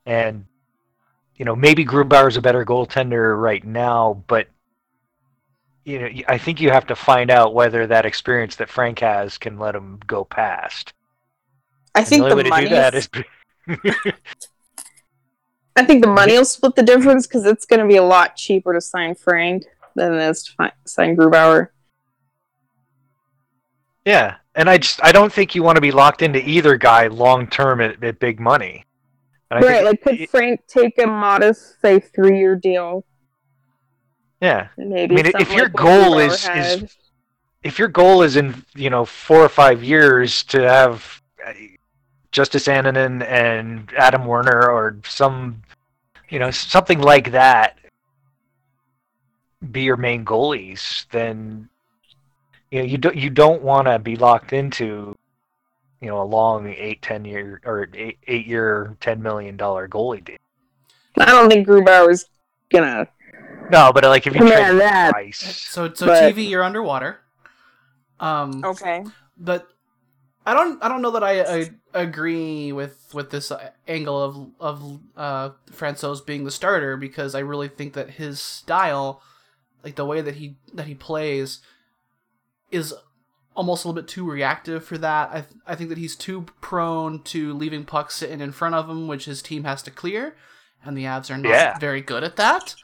and 0.06 0.44
you 1.36 1.44
know 1.44 1.56
maybe 1.56 1.84
Grubauer's 1.84 2.36
a 2.36 2.42
better 2.42 2.64
goaltender 2.64 3.40
right 3.40 3.64
now, 3.64 4.22
but 4.28 4.48
you 5.84 5.98
know, 6.00 6.08
I 6.28 6.38
think 6.38 6.60
you 6.60 6.70
have 6.70 6.86
to 6.86 6.96
find 6.96 7.30
out 7.30 7.54
whether 7.54 7.86
that 7.86 8.06
experience 8.06 8.56
that 8.56 8.70
Frank 8.70 9.00
has 9.00 9.38
can 9.38 9.58
let 9.58 9.74
him 9.74 10.00
go 10.06 10.24
past. 10.24 10.92
I 11.94 12.04
And 12.04 12.04
think 12.04 12.28
the 12.28 12.36
the, 12.36 12.44
money 12.44 12.68
that 12.68 12.94
is, 12.94 13.08
I 15.76 15.84
think 15.84 16.02
the 16.04 16.10
money 16.10 16.36
will 16.36 16.44
split 16.44 16.74
the 16.76 16.82
difference 16.82 17.26
because 17.26 17.44
it's 17.46 17.66
going 17.66 17.80
to 17.80 17.86
be 17.86 17.96
a 17.96 18.02
lot 18.02 18.36
cheaper 18.36 18.72
to 18.72 18.80
sign 18.80 19.14
Frank 19.14 19.64
than 19.94 20.14
it 20.14 20.20
is 20.28 20.44
to 20.44 20.72
sign 20.86 21.16
Grubauer. 21.16 21.68
yeah, 24.04 24.36
and 24.54 24.68
I 24.68 24.78
just 24.78 25.02
I 25.02 25.12
don't 25.12 25.32
think 25.32 25.54
you 25.54 25.62
want 25.62 25.76
to 25.76 25.80
be 25.82 25.90
locked 25.92 26.22
into 26.22 26.46
either 26.48 26.76
guy 26.76 27.06
long 27.08 27.46
term 27.46 27.80
at, 27.80 28.02
at 28.04 28.18
big 28.18 28.40
money. 28.40 28.84
Right, 29.60 29.84
like 29.84 30.02
could 30.02 30.20
Frank 30.30 30.66
take 30.66 30.98
a 30.98 31.06
modest, 31.06 31.80
say, 31.80 32.00
three-year 32.00 32.56
deal? 32.56 33.04
Yeah, 34.44 34.68
maybe 34.76 35.14
I 35.14 35.22
mean, 35.22 35.26
if 35.40 35.50
your 35.52 35.64
like 35.64 35.72
goal 35.72 36.18
is- 36.18 36.44
had. 36.46 36.82
is- 36.82 36.96
if 37.62 37.78
your 37.78 37.88
goal 37.88 38.20
is 38.20 38.36
in 38.36 38.62
you 38.74 38.90
know 38.90 39.06
four 39.06 39.40
or 39.40 39.48
five 39.48 39.82
years 39.82 40.42
to 40.44 40.60
have 40.68 41.22
uh, 41.46 41.52
Justus 42.30 42.66
Annunen 42.66 43.26
and 43.26 43.90
Adam 43.96 44.26
Werner 44.26 44.68
or 44.70 44.98
some 45.08 45.62
you 46.28 46.38
know 46.38 46.50
something 46.50 47.00
like 47.00 47.30
that 47.32 47.78
be 49.72 49.80
your 49.80 49.96
main 49.96 50.26
goalies, 50.26 51.06
then 51.10 51.70
you 52.70 52.80
know 52.80 52.84
you 52.84 52.98
don't 52.98 53.16
you 53.16 53.30
don't 53.30 53.62
want 53.62 53.86
to 53.86 53.98
be 53.98 54.16
locked 54.16 54.52
into 54.52 55.16
you 56.02 56.08
know 56.08 56.20
a 56.20 56.28
long 56.38 56.68
eight 56.68 57.00
ten 57.00 57.24
year 57.24 57.62
or 57.64 57.88
eight, 57.94 58.18
eight 58.26 58.46
year 58.46 58.94
ten 59.00 59.22
million 59.22 59.56
dollar 59.56 59.88
goalie 59.88 60.22
deal. 60.22 60.36
I 61.18 61.24
don't 61.26 61.48
think 61.48 61.66
Grubauer's 61.66 62.26
gonna 62.70 63.08
No, 63.70 63.92
but 63.92 64.04
like 64.04 64.26
if 64.26 64.34
you 64.34 64.40
command 64.40 64.66
trade 64.78 64.80
that. 64.80 65.12
price, 65.12 65.38
So 65.38 65.92
so 65.92 66.06
But- 66.06 66.34
TV, 66.34 66.48
you're 66.48 66.62
underwater. 66.62 67.20
Um, 68.20 68.64
Okay. 68.64 69.04
but 69.36 69.68
I 70.46 70.54
don't 70.54 70.82
I 70.82 70.88
don't 70.88 71.02
know 71.02 71.10
that 71.12 71.24
I, 71.24 71.40
I 71.42 71.70
agree 71.94 72.70
with 72.72 73.10
with 73.14 73.30
this 73.30 73.50
uh, 73.50 73.70
angle 73.88 74.22
of 74.22 74.50
of 74.60 75.00
uh 75.16 75.50
Francouz 75.70 76.24
being 76.24 76.44
the 76.44 76.50
starter 76.50 76.96
because 76.96 77.34
I 77.34 77.40
really 77.40 77.68
think 77.68 77.94
that 77.94 78.10
his 78.10 78.40
style, 78.40 79.22
like 79.82 79.96
the 79.96 80.04
way 80.04 80.20
that 80.20 80.36
he 80.36 80.56
that 80.74 80.86
he 80.86 80.94
plays, 80.94 81.60
is 82.70 82.94
almost 83.56 83.84
a 83.84 83.88
little 83.88 84.00
bit 84.02 84.08
too 84.08 84.28
reactive 84.30 84.84
for 84.84 84.98
that. 84.98 85.30
I 85.30 85.40
th- 85.40 85.60
I 85.66 85.74
think 85.74 85.88
that 85.88 85.98
he's 85.98 86.14
too 86.16 86.42
prone 86.60 87.22
to 87.24 87.52
leaving 87.54 87.84
pucks 87.84 88.16
sitting 88.16 88.40
in 88.40 88.52
front 88.52 88.74
of 88.74 88.88
him, 88.88 89.08
which 89.08 89.24
his 89.24 89.40
team 89.42 89.64
has 89.64 89.82
to 89.84 89.90
clear, 89.90 90.36
and 90.84 90.96
the 90.96 91.04
Avs 91.04 91.30
are 91.34 91.38
not 91.38 91.48
Yeah. 91.48 91.78
very 91.78 92.00
good 92.02 92.22
at 92.22 92.36
that. 92.36 92.74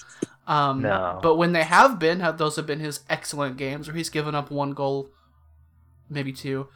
Um, 0.47 0.83
No. 0.83 1.21
But 1.23 1.37
when 1.37 1.53
they 1.53 1.65
have 1.65 1.99
been, 1.99 2.21
have 2.21 2.39
those 2.39 2.57
have 2.57 2.67
been 2.67 2.81
his 2.81 3.01
excellent 3.09 3.57
games 3.57 3.87
where 3.87 3.97
he's 3.97 4.11
given 4.11 4.35
up 4.35 4.51
one 4.51 4.73
goal, 4.73 5.11
maybe 6.09 6.33
two. 6.33 6.69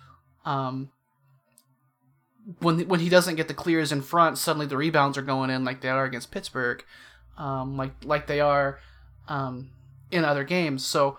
Um, 0.44 0.90
when 2.60 2.86
when 2.88 3.00
he 3.00 3.08
doesn't 3.08 3.36
get 3.36 3.48
the 3.48 3.54
clears 3.54 3.90
in 3.90 4.02
front, 4.02 4.38
suddenly 4.38 4.66
the 4.66 4.76
rebounds 4.76 5.16
are 5.16 5.22
going 5.22 5.50
in 5.50 5.64
like 5.64 5.80
they 5.80 5.88
are 5.88 6.04
against 6.04 6.30
Pittsburgh, 6.30 6.84
um, 7.38 7.76
like 7.76 7.92
like 8.04 8.26
they 8.26 8.40
are 8.40 8.78
um, 9.28 9.70
in 10.10 10.24
other 10.24 10.44
games. 10.44 10.84
So 10.84 11.16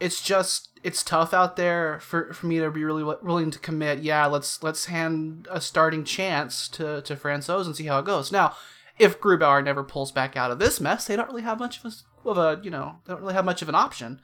it's 0.00 0.22
just 0.22 0.70
it's 0.82 1.02
tough 1.02 1.32
out 1.32 1.56
there 1.56 2.00
for, 2.00 2.32
for 2.32 2.46
me 2.46 2.58
to 2.58 2.70
be 2.70 2.84
really 2.84 3.04
willing 3.04 3.50
to 3.50 3.58
commit. 3.58 4.00
Yeah, 4.00 4.26
let's 4.26 4.62
let's 4.62 4.86
hand 4.86 5.46
a 5.50 5.60
starting 5.60 6.04
chance 6.04 6.68
to 6.68 7.02
to 7.02 7.16
Francouz 7.16 7.66
and 7.66 7.76
see 7.76 7.84
how 7.86 7.98
it 7.98 8.06
goes. 8.06 8.32
Now, 8.32 8.54
if 9.02 9.20
Grubauer 9.20 9.64
never 9.64 9.84
pulls 9.84 10.12
back 10.12 10.36
out 10.36 10.50
of 10.50 10.58
this 10.58 10.80
mess, 10.80 11.06
they 11.06 11.16
don't 11.16 11.28
really 11.28 11.42
have 11.42 11.58
much 11.58 11.84
of 11.84 11.92
a, 11.92 12.28
of 12.28 12.38
a 12.38 12.60
you 12.62 12.70
know, 12.70 12.96
they 13.04 13.12
don't 13.12 13.22
really 13.22 13.34
have 13.34 13.44
much 13.44 13.62
of 13.62 13.68
an 13.68 13.74
option. 13.74 14.20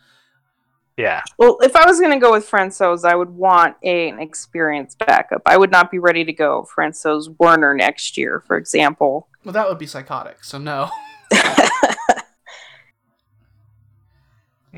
Yeah. 0.97 1.23
Well, 1.39 1.59
if 1.63 1.77
I 1.77 1.87
was 1.87 2.01
going 2.01 2.13
to 2.13 2.19
go 2.19 2.33
with 2.33 2.51
Francouz, 2.51 3.05
I 3.05 3.15
would 3.15 3.31
want 3.31 3.77
a, 3.85 4.09
an 4.09 4.19
experienced 4.19 4.99
backup. 4.99 5.43
I 5.47 5.57
would 5.57 5.71
not 5.71 5.93
be 5.93 6.01
ready 6.01 6.25
to 6.25 6.33
go 6.33 6.67
Francouz 6.77 7.33
Werner 7.39 7.73
next 7.75 8.17
year, 8.17 8.43
for 8.47 8.57
example. 8.57 9.29
Well, 9.45 9.53
that 9.53 9.69
would 9.69 9.79
be 9.79 9.87
psychotic. 9.87 10.43
So 10.43 10.59
no. 10.59 10.91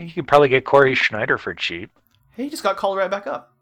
You 0.00 0.10
could 0.10 0.28
probably 0.28 0.48
get 0.48 0.64
Cory 0.64 0.94
Schneider 0.94 1.36
for 1.36 1.54
cheap. 1.54 1.90
He 2.34 2.48
just 2.48 2.62
got 2.62 2.76
called 2.76 2.96
right 2.96 3.10
back 3.10 3.26
up. 3.26 3.54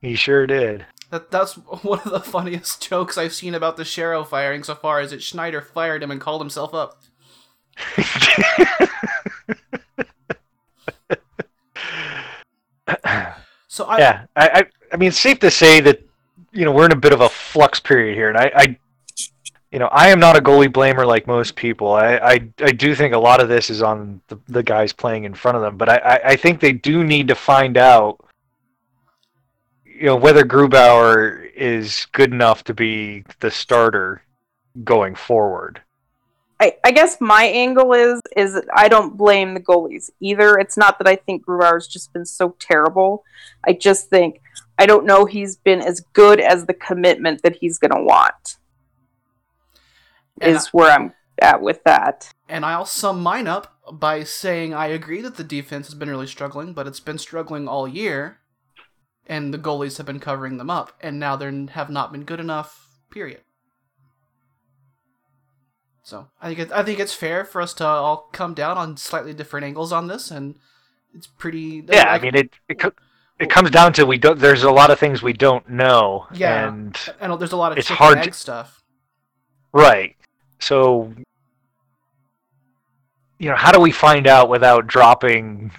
He 0.00 0.14
sure 0.14 0.46
did. 0.46 0.86
That 1.12 1.30
that's 1.30 1.54
one 1.84 2.00
of 2.00 2.10
the 2.10 2.20
funniest 2.20 2.82
jokes 2.88 3.16
I've 3.16 3.34
seen 3.34 3.54
about 3.54 3.76
the 3.76 3.84
Shero 3.84 4.26
firing 4.26 4.64
so 4.64 4.74
far. 4.74 5.00
Is 5.00 5.12
that 5.12 5.22
Schneider 5.22 5.60
fired 5.60 6.02
him 6.02 6.10
and 6.10 6.20
called 6.20 6.40
himself 6.40 6.74
up. 6.74 7.00
So 13.68 13.84
I 13.86 13.98
yeah, 13.98 14.26
I, 14.36 14.48
I, 14.48 14.64
I 14.92 14.96
mean, 14.98 15.08
it's 15.08 15.18
safe 15.18 15.38
to 15.38 15.50
say 15.50 15.80
that 15.80 16.06
you 16.52 16.66
know 16.66 16.72
we're 16.72 16.84
in 16.84 16.92
a 16.92 16.96
bit 16.96 17.14
of 17.14 17.22
a 17.22 17.28
flux 17.30 17.80
period 17.80 18.14
here, 18.14 18.28
and 18.28 18.36
I, 18.36 18.52
I 18.54 18.76
you 19.72 19.78
know, 19.78 19.86
I 19.86 20.08
am 20.08 20.20
not 20.20 20.36
a 20.36 20.42
goalie 20.42 20.68
blamer 20.68 21.06
like 21.06 21.26
most 21.26 21.56
people. 21.56 21.92
I, 21.92 22.16
I, 22.16 22.32
I 22.60 22.72
do 22.72 22.94
think 22.94 23.14
a 23.14 23.18
lot 23.18 23.40
of 23.40 23.48
this 23.48 23.70
is 23.70 23.80
on 23.80 24.20
the, 24.28 24.38
the 24.46 24.62
guys 24.62 24.92
playing 24.92 25.24
in 25.24 25.32
front 25.32 25.56
of 25.56 25.62
them, 25.62 25.78
but 25.78 25.88
I, 25.88 25.96
I, 25.96 26.20
I 26.32 26.36
think 26.36 26.60
they 26.60 26.72
do 26.72 27.02
need 27.02 27.28
to 27.28 27.34
find 27.34 27.78
out, 27.78 28.22
you 29.94 30.06
know, 30.06 30.16
whether 30.16 30.44
Grubauer 30.44 31.50
is 31.54 32.06
good 32.12 32.32
enough 32.32 32.64
to 32.64 32.74
be 32.74 33.24
the 33.40 33.50
starter 33.50 34.22
going 34.84 35.14
forward. 35.14 35.82
I, 36.60 36.76
I 36.84 36.92
guess 36.92 37.20
my 37.20 37.44
angle 37.44 37.92
is 37.92 38.20
is 38.36 38.60
I 38.72 38.88
don't 38.88 39.16
blame 39.16 39.54
the 39.54 39.60
goalies 39.60 40.10
either. 40.20 40.58
It's 40.58 40.76
not 40.76 40.98
that 40.98 41.08
I 41.08 41.16
think 41.16 41.44
Grubauer's 41.44 41.88
just 41.88 42.12
been 42.12 42.24
so 42.24 42.54
terrible. 42.60 43.24
I 43.66 43.72
just 43.72 44.08
think 44.08 44.40
I 44.78 44.86
don't 44.86 45.04
know 45.04 45.24
he's 45.24 45.56
been 45.56 45.80
as 45.80 46.00
good 46.12 46.40
as 46.40 46.66
the 46.66 46.74
commitment 46.74 47.42
that 47.42 47.56
he's 47.56 47.78
going 47.78 47.90
to 47.90 48.02
want. 48.02 48.58
And 50.40 50.56
Is 50.56 50.68
where 50.68 50.90
I'm 50.90 51.12
at 51.40 51.60
with 51.60 51.82
that. 51.84 52.32
And 52.48 52.64
I'll 52.64 52.86
sum 52.86 53.22
mine 53.22 53.48
up 53.48 53.76
by 53.92 54.22
saying 54.22 54.72
I 54.72 54.86
agree 54.86 55.20
that 55.20 55.36
the 55.36 55.44
defense 55.44 55.88
has 55.88 55.94
been 55.94 56.10
really 56.10 56.26
struggling, 56.26 56.72
but 56.72 56.86
it's 56.86 57.00
been 57.00 57.18
struggling 57.18 57.66
all 57.66 57.88
year, 57.88 58.38
and 59.26 59.52
the 59.52 59.58
goalies 59.58 59.96
have 59.98 60.06
been 60.06 60.20
covering 60.20 60.56
them 60.56 60.70
up, 60.70 60.92
and 61.00 61.18
now 61.18 61.36
they 61.36 61.66
have 61.72 61.90
not 61.90 62.12
been 62.12 62.24
good 62.24 62.40
enough. 62.40 62.86
Period. 63.10 63.40
So 66.02 66.28
I 66.40 66.48
think 66.48 66.58
it, 66.58 66.72
I 66.72 66.82
think 66.82 66.98
it's 66.98 67.14
fair 67.14 67.44
for 67.44 67.62
us 67.62 67.74
to 67.74 67.86
all 67.86 68.28
come 68.32 68.54
down 68.54 68.76
on 68.76 68.96
slightly 68.96 69.32
different 69.32 69.64
angles 69.64 69.92
on 69.92 70.08
this, 70.08 70.30
and 70.30 70.56
it's 71.14 71.26
pretty. 71.26 71.84
Yeah, 71.88 72.10
I 72.10 72.18
mean, 72.18 72.34
it, 72.34 72.50
it, 72.68 72.78
co- 72.78 72.92
it 73.38 73.44
oh. 73.44 73.46
comes 73.46 73.70
down 73.70 73.92
to 73.94 74.04
we 74.04 74.18
don't. 74.18 74.38
There's 74.38 74.64
a 74.64 74.70
lot 74.70 74.90
of 74.90 74.98
things 74.98 75.22
we 75.22 75.32
don't 75.32 75.68
know. 75.68 76.26
Yeah. 76.32 76.68
and 76.68 76.98
and 77.20 77.40
there's 77.40 77.52
a 77.52 77.56
lot 77.56 77.72
of 77.72 77.78
it's 77.78 77.88
hard 77.88 78.22
to- 78.24 78.32
stuff. 78.32 78.82
Right. 79.72 80.16
So, 80.58 81.12
you 83.38 83.48
know, 83.48 83.56
how 83.56 83.72
do 83.72 83.80
we 83.80 83.90
find 83.90 84.26
out 84.26 84.48
without 84.48 84.86
dropping, 84.86 85.72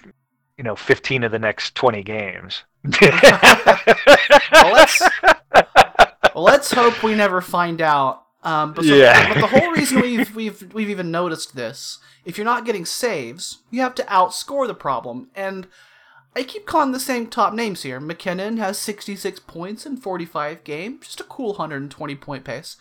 you 0.58 0.64
know, 0.64 0.76
15 0.76 1.24
of 1.24 1.32
the 1.32 1.40
next 1.40 1.76
20 1.76 2.04
games? 2.04 2.64
Well, 2.84 4.74
let's 4.74 5.02
well, 6.36 6.44
let's 6.44 6.72
hope 6.72 7.04
we 7.04 7.16
never 7.16 7.42
find 7.42 7.82
out. 7.82 8.22
Um, 8.44 8.74
but, 8.74 8.84
so- 8.86 8.96
Yeah. 8.96 9.34
but 9.34 9.40
the 9.42 9.48
whole 9.48 9.72
reason 9.72 10.02
we've 10.02 10.36
we've 10.36 10.74
we've 10.74 10.90
even 10.90 11.12
noticed 11.12 11.56
this, 11.56 12.00
if 12.26 12.38
you're 12.38 12.46
not 12.46 12.66
getting 12.66 12.86
saves, 12.86 13.60
you 13.72 13.82
have 13.82 13.96
to 13.96 14.04
outscore 14.04 14.68
the 14.68 14.74
problem. 14.74 15.30
And 15.36 15.68
I 16.36 16.44
keep 16.44 16.66
calling 16.66 16.92
the 16.92 17.00
same 17.00 17.28
top 17.28 17.54
names 17.54 17.84
here. 17.84 18.00
MacKinnon 18.00 18.58
has 18.58 18.78
66 18.80 19.40
points 19.42 19.86
in 19.86 19.98
45 19.98 20.64
games, 20.64 21.06
just 21.06 21.20
a 21.20 21.24
cool 21.26 21.50
120 21.52 22.16
point 22.16 22.44
pace. 22.44 22.76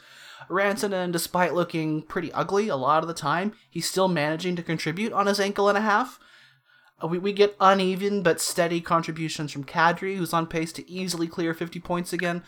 Rantanen, 0.49 1.13
despite 1.13 1.55
looking 1.55 2.03
pretty 2.03 2.33
ugly 2.33 2.69
a 2.69 2.77
lot 2.77 3.03
of 3.05 3.09
the 3.09 3.15
time, 3.15 3.53
he's 3.71 3.89
still 3.89 4.09
managing 4.09 4.57
to 4.57 4.63
contribute 4.63 5.13
on 5.13 5.27
his 5.27 5.39
ankle 5.39 5.69
and 5.69 5.79
a 5.79 5.83
half. 5.83 6.19
Uh, 7.03 7.09
We, 7.09 7.19
we 7.19 7.33
get 7.33 7.57
uneven 7.61 8.23
but 8.23 8.41
steady 8.41 8.81
contributions 8.81 9.53
from 9.53 9.65
Kadri, 9.65 10.17
who's 10.17 10.33
on 10.33 10.47
pace 10.47 10.73
to 10.75 10.91
easily 10.91 11.27
clear 11.27 11.55
50 11.55 11.81
points 11.81 12.13
again. 12.13 12.43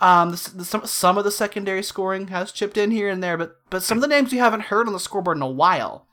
Um, 0.00 0.30
the, 0.30 0.52
the, 0.56 0.64
some, 0.64 0.86
some 0.86 1.18
of 1.18 1.24
the 1.24 1.30
secondary 1.30 1.82
scoring 1.82 2.28
has 2.28 2.52
chipped 2.52 2.76
in 2.76 2.90
here 2.90 3.08
and 3.08 3.22
there, 3.22 3.36
but, 3.36 3.56
but 3.68 3.82
some 3.82 3.98
of 3.98 4.02
the 4.02 4.08
names 4.08 4.32
you 4.32 4.38
haven't 4.38 4.64
heard 4.64 4.86
on 4.86 4.94
the 4.94 5.00
scoreboard 5.00 5.36
in 5.36 5.42
a 5.42 5.50
while 5.50 6.06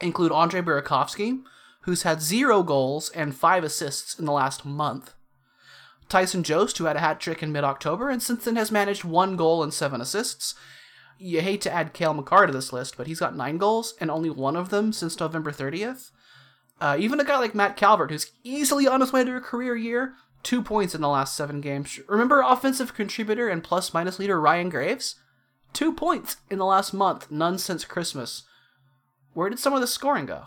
include 0.00 0.32
Andrei 0.32 0.60
Burakovsky, 0.60 1.42
who's 1.82 2.02
had 2.02 2.20
zero 2.20 2.62
goals 2.62 3.10
and 3.10 3.34
five 3.34 3.64
assists 3.64 4.18
in 4.18 4.26
the 4.26 4.32
last 4.32 4.64
month. 4.64 5.14
Tyson 6.08 6.42
Jost, 6.42 6.76
who 6.76 6.84
had 6.84 6.96
a 6.96 7.00
hat 7.00 7.20
trick 7.20 7.42
in 7.42 7.52
mid 7.52 7.64
October 7.64 8.10
and 8.10 8.22
since 8.22 8.44
then 8.44 8.56
has 8.56 8.70
managed 8.70 9.02
one 9.02 9.36
goal 9.36 9.62
and 9.62 9.72
seven 9.72 10.00
assists. 10.00 10.54
You 11.18 11.40
hate 11.40 11.62
to 11.62 11.72
add 11.72 11.94
Cale 11.94 12.12
Makar 12.12 12.46
to 12.46 12.52
this 12.52 12.72
list, 12.72 12.98
but 12.98 13.06
he's 13.06 13.20
got 13.20 13.36
nine 13.36 13.56
goals 13.56 13.94
and 13.98 14.10
only 14.10 14.28
one 14.28 14.56
of 14.56 14.68
them 14.68 14.92
since 14.92 15.18
November 15.18 15.52
30th. 15.52 16.10
Uh, 16.82 16.96
even 16.98 17.20
a 17.20 17.24
guy 17.24 17.38
like 17.38 17.54
Matt 17.54 17.76
Calvert, 17.76 18.10
who's 18.10 18.32
easily 18.42 18.88
on 18.88 19.00
his 19.00 19.12
way 19.12 19.22
to 19.22 19.36
a 19.36 19.40
career 19.40 19.76
year, 19.76 20.14
two 20.42 20.60
points 20.60 20.96
in 20.96 21.00
the 21.00 21.08
last 21.08 21.36
seven 21.36 21.60
games. 21.60 22.00
Remember 22.08 22.40
offensive 22.40 22.92
contributor 22.92 23.48
and 23.48 23.62
plus 23.62 23.94
minus 23.94 24.18
leader 24.18 24.40
Ryan 24.40 24.68
Graves? 24.68 25.14
Two 25.72 25.92
points 25.92 26.38
in 26.50 26.58
the 26.58 26.64
last 26.64 26.92
month, 26.92 27.30
none 27.30 27.56
since 27.58 27.84
Christmas. 27.84 28.42
Where 29.32 29.48
did 29.48 29.60
some 29.60 29.72
of 29.74 29.80
the 29.80 29.86
scoring 29.86 30.26
go? 30.26 30.46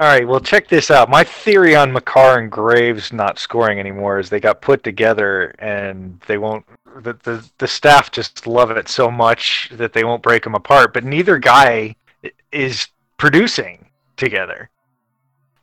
All 0.00 0.08
right, 0.08 0.26
well, 0.26 0.40
check 0.40 0.66
this 0.66 0.90
out. 0.90 1.10
My 1.10 1.24
theory 1.24 1.76
on 1.76 1.92
Makar 1.92 2.38
and 2.38 2.50
Graves 2.50 3.12
not 3.12 3.38
scoring 3.38 3.78
anymore 3.78 4.18
is 4.18 4.30
they 4.30 4.40
got 4.40 4.62
put 4.62 4.82
together 4.82 5.54
and 5.58 6.18
they 6.26 6.38
won't. 6.38 6.64
The, 7.02 7.12
the, 7.22 7.46
the 7.58 7.68
staff 7.68 8.10
just 8.10 8.46
love 8.46 8.70
it 8.70 8.88
so 8.88 9.10
much 9.10 9.68
that 9.74 9.92
they 9.92 10.04
won't 10.04 10.22
break 10.22 10.44
them 10.44 10.54
apart. 10.54 10.94
But 10.94 11.04
neither 11.04 11.36
guy 11.36 11.96
is 12.50 12.88
producing 13.18 13.90
together. 14.16 14.70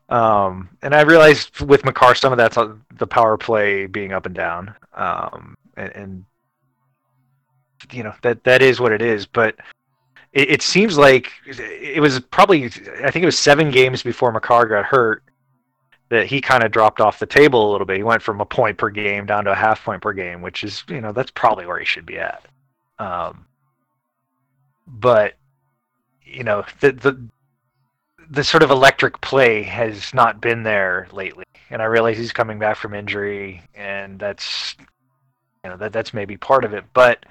Um, 0.10 0.70
and 0.82 0.94
I 0.94 1.02
realized 1.02 1.62
with 1.62 1.86
Makar, 1.86 2.16
some 2.16 2.32
of 2.32 2.38
that's 2.38 2.58
the 2.98 3.08
power 3.08 3.38
play 3.38 3.86
being 3.88 4.14
up 4.14 4.26
and 4.26 4.36
down. 4.36 4.76
Um, 4.94 5.56
and, 5.76 5.92
and 5.96 6.26
you 7.92 8.04
know 8.04 8.14
that 8.22 8.44
that 8.44 8.62
is 8.62 8.80
what 8.80 8.92
it 8.92 9.02
is. 9.02 9.26
But 9.26 9.56
it, 10.34 10.52
it 10.52 10.62
seems 10.62 10.98
like 10.98 11.32
it 11.46 12.02
was 12.02 12.20
probably 12.20 12.66
I 12.66 13.12
think 13.12 13.24
it 13.24 13.26
was 13.26 13.38
seven 13.38 13.72
games 13.72 14.04
before 14.04 14.32
Makar 14.32 14.66
got 14.68 14.86
hurt 14.86 15.24
that 16.10 16.28
he 16.28 16.42
kind 16.42 16.64
of 16.64 16.72
dropped 16.72 17.02
off 17.02 17.20
the 17.20 17.26
table 17.26 17.70
a 17.70 17.72
little 17.72 17.88
bit. 17.88 17.98
He 17.98 18.04
went 18.04 18.22
from 18.22 18.40
a 18.42 18.46
point 18.46 18.78
per 18.78 18.90
game 18.90 19.26
down 19.26 19.46
to 19.46 19.52
a 19.52 19.56
half 19.56 19.84
point 19.84 20.02
per 20.02 20.14
game, 20.14 20.42
which 20.42 20.64
is 20.64 20.84
you 20.88 21.02
know 21.02 21.12
that's 21.12 21.32
probably 21.32 21.66
where 21.66 21.80
he 21.80 21.86
should 21.86 22.06
be 22.06 22.20
at. 22.20 22.46
Um, 23.00 23.46
but 24.88 25.34
you 26.24 26.44
know 26.44 26.64
the 26.80 26.92
the 26.92 27.30
the 28.30 28.44
sort 28.44 28.64
of 28.64 28.72
electric 28.72 29.20
play 29.22 29.64
has 29.64 30.14
not 30.14 30.42
been 30.42 30.64
there 30.64 31.08
lately, 31.12 31.46
and 31.70 31.82
I 31.82 31.86
realize 31.86 32.18
he's 32.18 32.34
coming 32.34 32.60
back 32.60 32.78
from 32.78 32.94
injury, 32.94 33.62
and 33.76 34.20
that's 34.20 34.76
you 35.64 35.70
know 35.70 35.78
that 35.78 35.94
that's 35.94 36.14
maybe 36.14 36.38
part 36.38 36.66
of 36.66 36.74
it, 36.74 36.86
but 36.94 37.26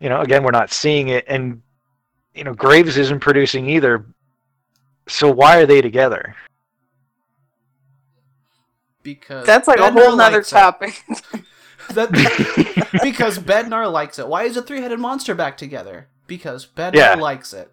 you 0.00 0.08
know 0.08 0.20
again 0.20 0.42
we're 0.42 0.50
not 0.50 0.72
seeing 0.72 1.08
it 1.08 1.24
and 1.26 1.62
you 2.34 2.44
know 2.44 2.54
Graves 2.54 2.96
isn't 2.98 3.20
producing 3.20 3.68
either. 3.68 4.04
So 5.08 5.30
why 5.30 5.58
are 5.58 5.66
they 5.66 5.80
together? 5.80 6.34
Because 9.02 9.46
That's 9.46 9.68
like 9.68 9.78
a 9.78 9.90
whole 9.90 10.20
other 10.20 10.42
topic. 10.42 11.04
That, 11.90 12.10
because 13.02 13.38
Bednar 13.38 13.90
likes 13.92 14.18
it. 14.18 14.26
Why 14.26 14.42
is 14.42 14.56
a 14.56 14.62
three-headed 14.62 14.98
monster 14.98 15.36
back 15.36 15.56
together? 15.56 16.08
Because 16.26 16.66
Bednar 16.66 16.94
Yeah. 16.94 17.14
likes 17.14 17.52
it. 17.52 17.72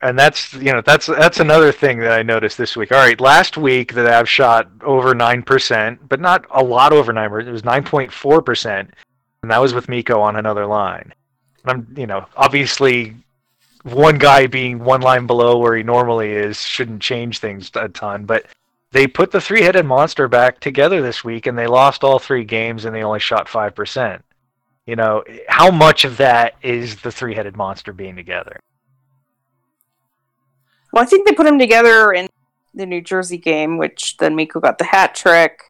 And 0.00 0.16
that's 0.16 0.54
you 0.54 0.72
know 0.72 0.80
that's 0.80 1.06
that's 1.06 1.40
another 1.40 1.72
thing 1.72 1.98
that 2.00 2.12
I 2.12 2.22
noticed 2.22 2.56
this 2.56 2.76
week. 2.76 2.92
All 2.92 2.98
right, 2.98 3.20
last 3.20 3.56
week 3.56 3.94
that 3.94 4.06
I've 4.06 4.28
shot 4.28 4.70
over 4.82 5.12
nine 5.12 5.42
percent, 5.42 6.08
but 6.08 6.20
not 6.20 6.44
a 6.50 6.62
lot 6.62 6.92
over 6.92 7.12
nine. 7.12 7.32
It 7.32 7.50
was 7.50 7.64
nine 7.64 7.82
point 7.82 8.12
four 8.12 8.40
percent, 8.40 8.94
and 9.42 9.50
that 9.50 9.60
was 9.60 9.74
with 9.74 9.88
Mikko 9.88 10.20
on 10.20 10.36
another 10.36 10.66
line. 10.66 11.12
And 11.64 11.70
I'm 11.70 11.94
you 11.98 12.06
know 12.06 12.26
obviously 12.36 13.16
one 13.82 14.18
guy 14.18 14.46
being 14.46 14.78
one 14.78 15.00
line 15.00 15.26
below 15.26 15.58
where 15.58 15.76
he 15.76 15.82
normally 15.82 16.30
is 16.32 16.60
shouldn't 16.60 17.02
change 17.02 17.38
things 17.38 17.70
a 17.74 17.88
ton, 17.88 18.24
but 18.24 18.46
they 18.92 19.06
put 19.06 19.30
the 19.30 19.40
three-headed 19.40 19.84
monster 19.84 20.28
back 20.28 20.60
together 20.60 21.02
this 21.02 21.22
week, 21.22 21.46
and 21.46 21.58
they 21.58 21.66
lost 21.66 22.04
all 22.04 22.18
three 22.18 22.44
games, 22.44 22.84
and 22.84 22.94
they 22.94 23.02
only 23.02 23.20
shot 23.20 23.48
five 23.48 23.74
percent. 23.74 24.24
You 24.86 24.94
know 24.94 25.24
how 25.48 25.72
much 25.72 26.04
of 26.04 26.16
that 26.18 26.54
is 26.62 26.96
the 26.96 27.10
three-headed 27.10 27.56
monster 27.56 27.92
being 27.92 28.14
together? 28.14 28.60
Well, 30.92 31.02
I 31.02 31.06
think 31.06 31.26
they 31.26 31.34
put 31.34 31.44
them 31.44 31.58
together 31.58 32.12
in 32.12 32.28
the 32.74 32.86
New 32.86 33.00
Jersey 33.00 33.38
game, 33.38 33.78
which 33.78 34.16
then 34.18 34.34
Mikko 34.36 34.60
got 34.60 34.78
the 34.78 34.84
hat 34.84 35.14
trick. 35.14 35.62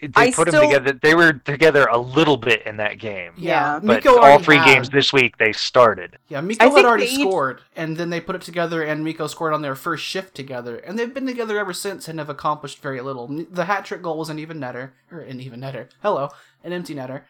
they 0.00 0.08
I 0.14 0.26
put 0.30 0.48
still- 0.48 0.60
them 0.60 0.70
together. 0.70 0.98
They 1.02 1.14
were 1.16 1.32
together 1.32 1.86
a 1.86 1.98
little 1.98 2.36
bit 2.36 2.62
in 2.64 2.76
that 2.76 2.98
game. 3.00 3.32
Yeah. 3.36 3.80
But 3.82 3.84
Mikko 4.04 4.18
all 4.20 4.38
three 4.38 4.56
had- 4.58 4.66
games 4.66 4.90
this 4.90 5.12
week 5.12 5.36
they 5.38 5.52
started. 5.52 6.18
Yeah, 6.28 6.38
I 6.38 6.40
Mikko 6.42 6.70
had 6.76 6.84
already 6.84 7.06
they 7.06 7.22
scored, 7.22 7.62
and 7.74 7.96
then 7.96 8.08
they 8.10 8.20
put 8.20 8.36
it 8.36 8.42
together, 8.42 8.82
and 8.84 9.02
Mikko 9.02 9.26
scored 9.26 9.52
on 9.54 9.62
their 9.62 9.74
first 9.74 10.04
shift 10.04 10.36
together, 10.36 10.76
and 10.76 10.96
they've 10.96 11.12
been 11.12 11.26
together 11.26 11.58
ever 11.58 11.72
since 11.72 12.06
and 12.06 12.20
have 12.20 12.28
accomplished 12.30 12.78
very 12.80 13.00
little. 13.00 13.26
The 13.50 13.64
hat 13.64 13.84
trick 13.84 14.02
goal 14.02 14.16
was 14.18 14.30
an 14.30 14.38
even 14.38 14.60
netter, 14.60 14.92
or 15.10 15.18
an 15.20 15.40
even 15.40 15.60
netter. 15.60 15.88
Hello, 16.00 16.28
an 16.62 16.72
empty 16.72 16.94
netter. 16.94 17.22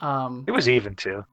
Um, 0.00 0.44
It 0.48 0.50
was 0.50 0.68
even 0.68 0.96
too. 0.96 1.24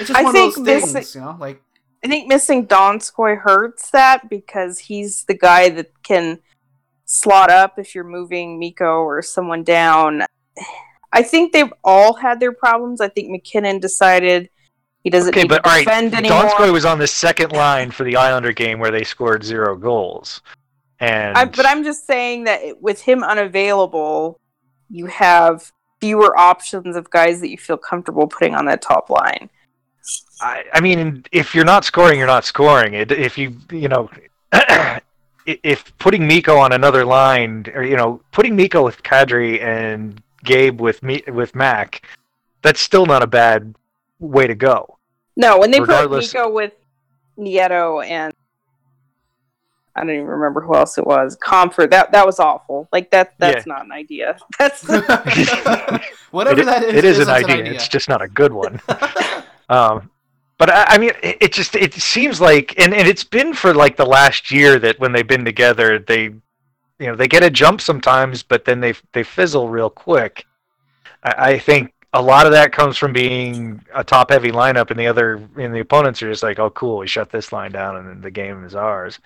it's 0.00 0.08
just 0.08 0.18
I 0.18 0.22
one 0.24 0.32
think 0.32 0.56
of 0.56 0.64
those 0.64 0.82
this- 0.82 0.92
things, 0.94 1.14
you 1.14 1.20
know, 1.20 1.36
like 1.38 1.62
I 2.04 2.08
think 2.08 2.28
missing 2.28 2.66
Donskoi 2.66 3.38
hurts 3.38 3.90
that 3.90 4.28
because 4.28 4.78
he's 4.78 5.24
the 5.24 5.34
guy 5.34 5.68
that 5.70 5.90
can 6.02 6.40
slot 7.04 7.50
up 7.50 7.78
if 7.78 7.94
you're 7.94 8.04
moving 8.04 8.58
Mikko 8.58 9.02
or 9.02 9.22
someone 9.22 9.62
down. 9.62 10.24
I 11.12 11.22
think 11.22 11.52
they've 11.52 11.72
all 11.84 12.14
had 12.14 12.40
their 12.40 12.52
problems. 12.52 13.00
I 13.00 13.08
think 13.08 13.30
MacKinnon 13.30 13.78
decided 13.80 14.48
he 15.04 15.10
doesn't 15.10 15.30
Okay, 15.30 15.42
need 15.42 15.48
but 15.48 15.62
to 15.62 15.68
all 15.68 15.76
right, 15.76 15.84
defend 15.84 16.14
anymore. 16.14 16.44
Donskoi 16.44 16.72
was 16.72 16.84
on 16.84 16.98
the 16.98 17.06
second 17.06 17.52
line 17.52 17.90
for 17.90 18.04
the 18.04 18.16
Islander 18.16 18.52
game 18.52 18.78
where 18.78 18.90
they 18.90 19.04
scored 19.04 19.44
zero 19.44 19.76
goals, 19.76 20.40
and 21.00 21.36
I, 21.36 21.44
but 21.44 21.66
I'm 21.66 21.84
just 21.84 22.06
saying 22.06 22.44
that 22.44 22.80
with 22.80 23.00
him 23.00 23.22
unavailable, 23.22 24.38
you 24.88 25.06
have 25.06 25.70
fewer 26.00 26.38
options 26.38 26.96
of 26.96 27.10
guys 27.10 27.40
that 27.40 27.50
you 27.50 27.58
feel 27.58 27.76
comfortable 27.76 28.26
putting 28.26 28.54
on 28.54 28.64
that 28.66 28.80
top 28.80 29.10
line. 29.10 29.50
I, 30.40 30.64
I 30.72 30.80
mean, 30.80 31.24
if 31.32 31.54
you're 31.54 31.64
not 31.64 31.84
scoring, 31.84 32.18
you're 32.18 32.26
not 32.26 32.44
scoring. 32.44 32.94
It, 32.94 33.12
if 33.12 33.38
you, 33.38 33.56
you 33.70 33.88
know, 33.88 34.10
if 35.46 35.96
putting 35.98 36.26
Mikko 36.26 36.56
on 36.56 36.72
another 36.72 37.04
line, 37.04 37.66
or 37.74 37.84
you 37.84 37.96
know, 37.96 38.20
putting 38.32 38.56
Mikko 38.56 38.84
with 38.84 39.02
Kadri 39.02 39.62
and 39.62 40.20
Gabe 40.44 40.80
with 40.80 41.02
me 41.02 41.22
with 41.28 41.54
Mac, 41.54 42.04
that's 42.62 42.80
still 42.80 43.06
not 43.06 43.22
a 43.22 43.26
bad 43.26 43.74
way 44.18 44.46
to 44.46 44.54
go. 44.54 44.98
No, 45.36 45.58
when 45.58 45.70
they 45.70 45.80
Regardless- 45.80 46.32
put 46.32 46.38
Nico 46.38 46.52
with 46.52 46.72
Nieto 47.38 48.04
and 48.06 48.32
I 49.94 50.00
don't 50.00 50.10
even 50.10 50.26
remember 50.26 50.62
who 50.62 50.74
else 50.74 50.96
it 50.96 51.06
was. 51.06 51.36
Compher. 51.36 51.88
That 51.90 52.12
that 52.12 52.24
was 52.24 52.40
awful. 52.40 52.88
Like 52.92 53.10
that. 53.10 53.34
That's 53.38 53.66
not 53.66 53.84
an 53.84 53.92
idea. 53.92 54.38
That's 54.58 54.82
whatever 56.30 56.62
it, 56.62 56.64
that 56.64 56.82
is. 56.84 56.94
it 56.94 57.04
is 57.04 57.18
an 57.18 57.22
isn't 57.22 57.50
idea. 57.50 57.72
It's 57.72 57.88
just 57.88 58.08
not 58.08 58.22
a 58.22 58.28
good 58.28 58.52
one. 58.52 58.80
Um, 59.72 60.10
but 60.58 60.68
I, 60.70 60.84
I 60.88 60.98
mean, 60.98 61.12
it, 61.22 61.38
it 61.40 61.52
just 61.52 61.74
it 61.74 61.94
seems 61.94 62.40
like, 62.40 62.78
and, 62.78 62.92
and 62.92 63.08
it's 63.08 63.24
been 63.24 63.54
for 63.54 63.72
like 63.72 63.96
the 63.96 64.04
last 64.04 64.50
year 64.50 64.78
that 64.78 65.00
when 65.00 65.12
they've 65.12 65.26
been 65.26 65.44
together, 65.44 65.98
they, 65.98 66.24
you 66.24 66.40
know, 67.00 67.16
they 67.16 67.26
get 67.26 67.42
a 67.42 67.50
jump 67.50 67.80
sometimes, 67.80 68.42
but 68.42 68.66
then 68.66 68.80
they 68.80 68.94
they 69.12 69.22
fizzle 69.22 69.70
real 69.70 69.88
quick. 69.88 70.44
I, 71.24 71.52
I 71.52 71.58
think 71.58 71.94
a 72.12 72.20
lot 72.20 72.44
of 72.44 72.52
that 72.52 72.70
comes 72.70 72.98
from 72.98 73.14
being 73.14 73.82
a 73.94 74.04
top 74.04 74.30
heavy 74.30 74.50
lineup, 74.50 74.90
and 74.90 75.00
the 75.00 75.06
other 75.06 75.36
and 75.56 75.74
the 75.74 75.80
opponents 75.80 76.22
are 76.22 76.30
just 76.30 76.42
like, 76.42 76.58
oh, 76.58 76.70
cool, 76.70 76.98
we 76.98 77.06
shut 77.06 77.30
this 77.30 77.50
line 77.50 77.72
down, 77.72 77.96
and 77.96 78.06
then 78.06 78.20
the 78.20 78.30
game 78.30 78.62
is 78.64 78.74
ours. 78.74 79.18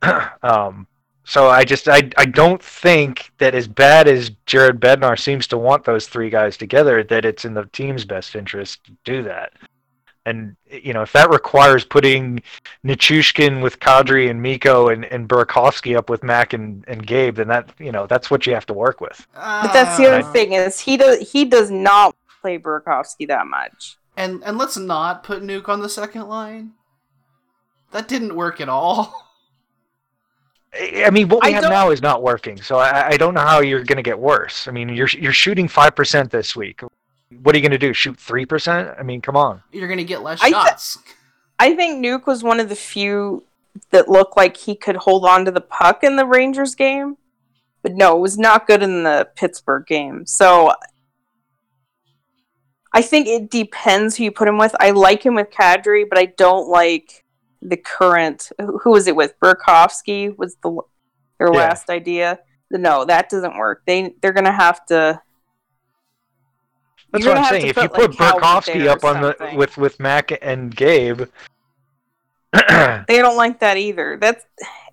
um, 0.42 0.86
so 1.28 1.48
I 1.50 1.62
just 1.64 1.88
I 1.88 2.10
I 2.16 2.24
don't 2.24 2.62
think 2.62 3.30
that 3.36 3.54
as 3.54 3.68
bad 3.68 4.08
as 4.08 4.30
Jared 4.46 4.80
Bednar 4.80 5.18
seems 5.18 5.46
to 5.48 5.58
want 5.58 5.84
those 5.84 6.06
three 6.08 6.30
guys 6.30 6.56
together, 6.56 7.04
that 7.04 7.26
it's 7.26 7.44
in 7.44 7.52
the 7.52 7.66
team's 7.66 8.06
best 8.06 8.34
interest 8.34 8.82
to 8.84 8.92
do 9.04 9.22
that. 9.24 9.52
And 10.24 10.56
you 10.70 10.94
know, 10.94 11.02
if 11.02 11.12
that 11.12 11.28
requires 11.30 11.84
putting 11.84 12.42
Nichushkin 12.84 13.62
with 13.62 13.78
Kadri 13.78 14.30
and 14.30 14.40
Mikko 14.42 14.88
and, 14.88 15.04
and 15.06 15.28
Burakovsky 15.28 15.96
up 15.96 16.08
with 16.08 16.22
Mac 16.22 16.54
and, 16.54 16.82
and 16.88 17.06
Gabe, 17.06 17.36
then 17.36 17.48
that 17.48 17.70
you 17.78 17.92
know 17.92 18.06
that's 18.06 18.30
what 18.30 18.46
you 18.46 18.54
have 18.54 18.66
to 18.66 18.74
work 18.74 19.00
with. 19.02 19.26
but 19.34 19.72
that's 19.72 19.98
the 19.98 20.06
other 20.06 20.26
Uh, 20.26 20.32
thing 20.32 20.52
is 20.54 20.80
he 20.80 20.96
does 20.96 21.30
he 21.30 21.44
does 21.44 21.70
not 21.70 22.16
play 22.40 22.58
Burakovsky 22.58 23.28
that 23.28 23.46
much. 23.46 23.98
And 24.16 24.42
and 24.44 24.56
let's 24.56 24.78
not 24.78 25.24
put 25.24 25.42
Nuke 25.42 25.68
on 25.68 25.80
the 25.80 25.88
second 25.90 26.26
line. 26.28 26.72
That 27.92 28.08
didn't 28.08 28.34
work 28.34 28.60
at 28.62 28.68
all. 28.70 29.24
I 30.74 31.04
I 31.06 31.10
mean, 31.10 31.28
what 31.28 31.42
we 31.44 31.48
I 31.50 31.52
have 31.52 31.62
don't- 31.62 31.72
now 31.72 31.90
is 31.90 32.02
not 32.02 32.22
working, 32.22 32.60
so 32.60 32.78
I, 32.78 33.08
I 33.08 33.16
don't 33.16 33.34
know 33.34 33.40
how 33.40 33.60
you're 33.60 33.84
going 33.84 33.96
to 33.96 34.02
get 34.02 34.18
worse. 34.18 34.68
I 34.68 34.70
mean, 34.70 34.88
you're 34.90 35.08
you're 35.08 35.32
shooting 35.32 35.68
five 35.68 35.94
percent 35.96 36.30
this 36.30 36.54
week. 36.56 36.82
What 37.42 37.54
are 37.54 37.58
you 37.58 37.62
going 37.62 37.72
to 37.72 37.78
do? 37.78 37.92
Shoot 37.92 38.18
three 38.18 38.46
percent? 38.46 38.90
I 38.98 39.02
mean, 39.02 39.20
come 39.20 39.36
on. 39.36 39.62
You're 39.72 39.88
gonna 39.88 40.04
get 40.04 40.22
less 40.22 40.40
I 40.42 40.50
th- 40.50 40.54
shots. 40.54 40.98
I 41.58 41.74
think 41.74 42.04
Nuke 42.04 42.26
was 42.26 42.42
one 42.42 42.60
of 42.60 42.68
the 42.68 42.76
few 42.76 43.44
that 43.90 44.08
looked 44.08 44.36
like 44.36 44.56
he 44.56 44.74
could 44.74 44.96
hold 44.96 45.24
on 45.24 45.44
to 45.44 45.50
the 45.50 45.60
puck 45.60 46.02
in 46.04 46.16
the 46.16 46.24
Rangers 46.26 46.74
game. 46.74 47.16
But 47.82 47.94
no, 47.94 48.16
it 48.16 48.20
was 48.20 48.38
not 48.38 48.66
good 48.66 48.82
in 48.82 49.04
the 49.04 49.28
Pittsburgh 49.36 49.86
game. 49.86 50.26
So 50.26 50.72
I 52.92 53.02
think 53.02 53.26
it 53.28 53.50
depends 53.50 54.16
who 54.16 54.24
you 54.24 54.30
put 54.32 54.48
him 54.48 54.58
with. 54.58 54.74
I 54.80 54.90
like 54.90 55.24
him 55.24 55.34
with 55.34 55.50
Kadri, 55.50 56.08
but 56.08 56.18
I 56.18 56.26
don't 56.26 56.68
like 56.68 57.24
the 57.62 57.76
current 57.76 58.50
who 58.82 58.90
was 58.90 59.06
it 59.06 59.16
with? 59.16 59.34
Burakovsky 59.40 60.36
was 60.36 60.56
the 60.62 60.80
their 61.38 61.52
Yeah. 61.52 61.58
last 61.58 61.90
idea. 61.90 62.38
No, 62.70 63.04
that 63.04 63.28
doesn't 63.30 63.56
work. 63.56 63.82
They 63.86 64.14
they're 64.20 64.32
gonna 64.32 64.52
have 64.52 64.84
to 64.86 65.20
That's 67.12 67.24
what 67.26 67.38
I'm 67.38 67.44
saying. 67.44 67.66
If 67.66 67.76
you 67.76 67.88
put, 67.88 67.92
put 67.94 68.10
like, 68.10 68.18
Calvert 68.18 68.42
Burakovsky 68.42 68.78
there 68.80 68.88
or 68.88 68.90
up 68.90 69.04
on 69.04 69.20
the 69.22 69.56
with 69.56 69.76
with 69.78 69.98
Mac 69.98 70.30
and 70.42 70.74
Gabe, 70.74 71.22
they 72.52 73.18
don't 73.18 73.36
like 73.36 73.60
that 73.60 73.76
either. 73.76 74.18
That's 74.20 74.44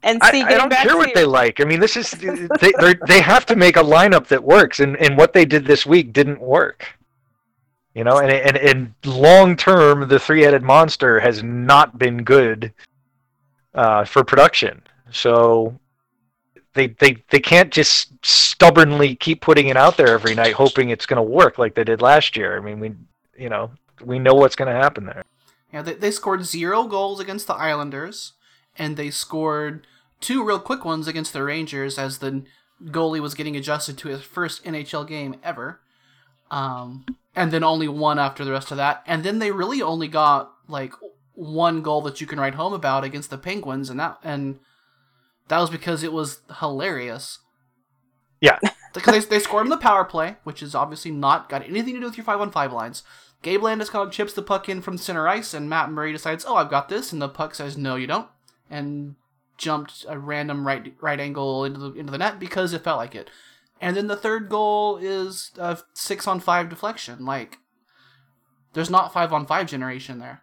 and 0.03 0.21
see 0.23 0.41
I 0.41 0.49
getting 0.49 0.69
don't 0.69 0.71
care 0.73 0.97
what 0.97 1.07
your- 1.09 1.15
they 1.15 1.25
like. 1.25 1.59
I 1.59 1.65
mean, 1.65 1.79
this 1.79 1.97
is 1.97 2.11
they 2.11 2.95
they 3.07 3.21
have 3.21 3.45
to 3.47 3.55
make 3.55 3.75
a 3.77 3.83
lineup 3.83 4.27
that 4.27 4.43
works, 4.43 4.79
and, 4.79 4.95
and 4.97 5.17
what 5.17 5.33
they 5.33 5.45
did 5.45 5.65
this 5.65 5.85
week 5.85 6.13
didn't 6.13 6.39
work. 6.41 6.97
You 7.95 8.03
know, 8.03 8.17
and 8.17 8.29
and 8.29 8.57
and 8.57 8.93
long 9.05 9.55
term, 9.55 10.07
the 10.09 10.19
three 10.19 10.41
headed 10.41 10.63
monster 10.63 11.19
has 11.19 11.41
not 11.41 11.97
been 11.97 12.23
good 12.23 12.73
uh, 13.73 14.03
for 14.03 14.23
production. 14.23 14.81
So 15.11 15.79
they 16.73 16.87
they 16.87 17.23
they 17.29 17.39
can't 17.39 17.71
just 17.71 18.11
stubbornly 18.21 19.15
keep 19.15 19.39
putting 19.39 19.67
it 19.67 19.77
out 19.77 19.95
there 19.95 20.09
every 20.09 20.35
night, 20.35 20.53
hoping 20.53 20.89
it's 20.89 21.05
going 21.05 21.17
to 21.17 21.23
work 21.23 21.57
like 21.57 21.73
they 21.73 21.85
did 21.85 22.01
last 22.01 22.35
year. 22.35 22.57
I 22.57 22.59
mean, 22.59 22.81
we 22.81 22.93
you 23.37 23.49
know 23.49 23.71
we 24.03 24.19
know 24.19 24.33
what's 24.33 24.57
going 24.57 24.73
to 24.73 24.79
happen 24.79 25.05
there. 25.05 25.23
Yeah, 25.71 25.81
they, 25.81 25.93
they 25.93 26.11
scored 26.11 26.45
zero 26.45 26.83
goals 26.83 27.21
against 27.21 27.47
the 27.47 27.53
Islanders, 27.53 28.33
and 28.77 28.97
they 28.97 29.09
scored 29.09 29.87
two 30.19 30.43
real 30.43 30.59
quick 30.59 30.83
ones 30.83 31.07
against 31.07 31.31
the 31.31 31.43
Rangers 31.43 31.97
as 31.97 32.17
the 32.17 32.43
goalie 32.83 33.21
was 33.21 33.35
getting 33.35 33.55
adjusted 33.55 33.97
to 33.99 34.09
his 34.09 34.21
first 34.21 34.65
NHL 34.65 35.07
game 35.07 35.37
ever. 35.43 35.79
Um, 36.51 37.05
and 37.35 37.51
then 37.51 37.63
only 37.63 37.87
one 37.87 38.19
after 38.19 38.45
the 38.45 38.51
rest 38.51 38.71
of 38.71 38.77
that. 38.77 39.03
And 39.05 39.23
then 39.23 39.39
they 39.39 39.51
really 39.51 39.81
only 39.81 40.07
got 40.07 40.51
like 40.67 40.93
one 41.33 41.81
goal 41.81 42.01
that 42.01 42.21
you 42.21 42.27
can 42.27 42.39
write 42.39 42.55
home 42.55 42.73
about 42.73 43.03
against 43.03 43.29
the 43.29 43.37
Penguins, 43.37 43.89
and 43.89 43.99
that 43.99 44.17
and 44.23 44.59
that 45.47 45.59
was 45.59 45.69
because 45.69 46.03
it 46.03 46.13
was 46.13 46.39
hilarious. 46.59 47.39
Yeah. 48.41 48.59
Because 48.95 49.27
they, 49.27 49.35
they 49.35 49.43
scored 49.43 49.65
on 49.65 49.69
the 49.69 49.75
power 49.75 50.05
play, 50.05 50.37
which 50.45 50.63
is 50.63 50.73
obviously 50.73 51.11
not 51.11 51.49
got 51.49 51.63
anything 51.63 51.95
to 51.95 51.99
do 51.99 52.05
with 52.05 52.15
your 52.15 52.23
five 52.23 52.39
on 52.39 52.49
five 52.49 52.71
lines. 52.71 53.03
Gabe 53.41 53.59
Landeskog 53.59 54.09
chips 54.13 54.31
the 54.31 54.41
puck 54.41 54.69
in 54.69 54.81
from 54.81 54.97
center 54.97 55.27
ice, 55.27 55.53
and 55.53 55.69
Matt 55.69 55.91
Murray 55.91 56.13
decides, 56.13 56.45
"Oh, 56.47 56.55
I've 56.55 56.69
got 56.69 56.87
this," 56.87 57.11
and 57.11 57.21
the 57.21 57.27
puck 57.27 57.53
says, 57.55 57.77
"No, 57.77 57.97
you 57.97 58.07
don't," 58.07 58.29
and 58.69 59.15
jumped 59.57 60.05
a 60.07 60.17
random 60.17 60.65
right 60.65 60.95
right 61.01 61.19
angle 61.19 61.65
into 61.65 61.79
the 61.79 61.91
into 61.91 62.11
the 62.11 62.17
net 62.17 62.39
because 62.39 62.71
it 62.71 62.85
felt 62.85 62.97
like 62.97 63.15
it. 63.15 63.29
And 63.81 63.95
then 63.95 64.07
the 64.07 64.15
third 64.15 64.49
goal 64.49 64.97
is 64.97 65.51
a 65.57 65.77
six 65.93 66.27
on 66.27 66.39
five 66.39 66.69
deflection. 66.69 67.25
Like, 67.25 67.59
there's 68.73 68.89
not 68.89 69.13
five 69.13 69.33
on 69.33 69.45
five 69.45 69.67
generation 69.67 70.19
there. 70.19 70.41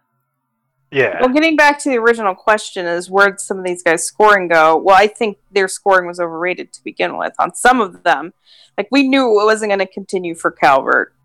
Yeah. 0.91 1.19
Well, 1.19 1.33
getting 1.33 1.55
back 1.55 1.79
to 1.79 1.89
the 1.89 1.97
original 1.97 2.35
question 2.35 2.85
is 2.85 3.09
where 3.09 3.31
did 3.31 3.39
some 3.39 3.57
of 3.57 3.65
these 3.65 3.81
guys' 3.81 4.05
scoring 4.05 4.47
go? 4.47 4.77
Well, 4.77 4.95
I 4.95 5.07
think 5.07 5.39
their 5.51 5.67
scoring 5.67 6.05
was 6.05 6.19
overrated 6.19 6.71
to 6.73 6.83
begin 6.83 7.17
with. 7.17 7.33
On 7.39 7.55
some 7.55 7.81
of 7.81 8.03
them, 8.03 8.33
like 8.77 8.87
we 8.91 9.07
knew 9.07 9.41
it 9.41 9.45
wasn't 9.45 9.71
going 9.71 9.79
to 9.79 9.87
continue 9.87 10.35
for 10.35 10.51
Calvert 10.51 11.15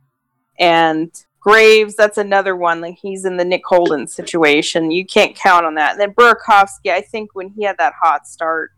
and 0.59 1.13
Graves. 1.41 1.97
That's 1.97 2.17
another 2.17 2.57
one. 2.57 2.81
Like 2.81 2.99
he's 3.01 3.27
in 3.27 3.37
the 3.37 3.45
Nick 3.45 3.67
Holden 3.67 4.07
situation. 4.07 4.91
You 4.91 5.05
can't 5.05 5.37
count 5.37 5.67
on 5.67 5.75
that. 5.75 5.93
And 5.93 6.01
then 6.01 6.15
Burakovsky, 6.15 6.91
I 6.91 7.03
think 7.03 7.35
when 7.35 7.51
he 7.51 7.65
had 7.65 7.77
that 7.77 7.93
hot 8.01 8.27
start 8.27 8.73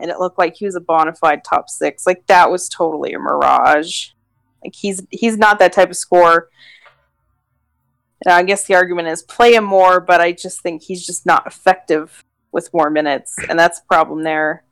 and 0.00 0.10
it 0.10 0.18
looked 0.18 0.38
like 0.38 0.56
he 0.56 0.64
was 0.64 0.76
a 0.76 0.80
bona 0.80 1.14
fide 1.14 1.44
top 1.44 1.68
six, 1.68 2.06
like 2.06 2.26
that 2.26 2.50
was 2.50 2.68
totally 2.68 3.12
a 3.12 3.18
mirage. 3.18 4.08
Like 4.64 4.74
he's 4.74 5.02
he's 5.10 5.36
not 5.36 5.58
that 5.58 5.72
type 5.72 5.90
of 5.90 5.96
scorer. 5.96 6.48
And 8.24 8.34
I 8.34 8.42
guess 8.42 8.64
the 8.64 8.74
argument 8.74 9.08
is 9.08 9.22
play 9.22 9.54
him 9.54 9.64
more, 9.64 9.98
but 10.00 10.20
I 10.20 10.32
just 10.32 10.60
think 10.60 10.82
he's 10.82 11.06
just 11.06 11.24
not 11.24 11.46
effective 11.46 12.24
with 12.52 12.72
more 12.74 12.90
minutes, 12.90 13.36
and 13.48 13.58
that's 13.58 13.78
a 13.78 13.84
problem 13.84 14.22
there. 14.22 14.64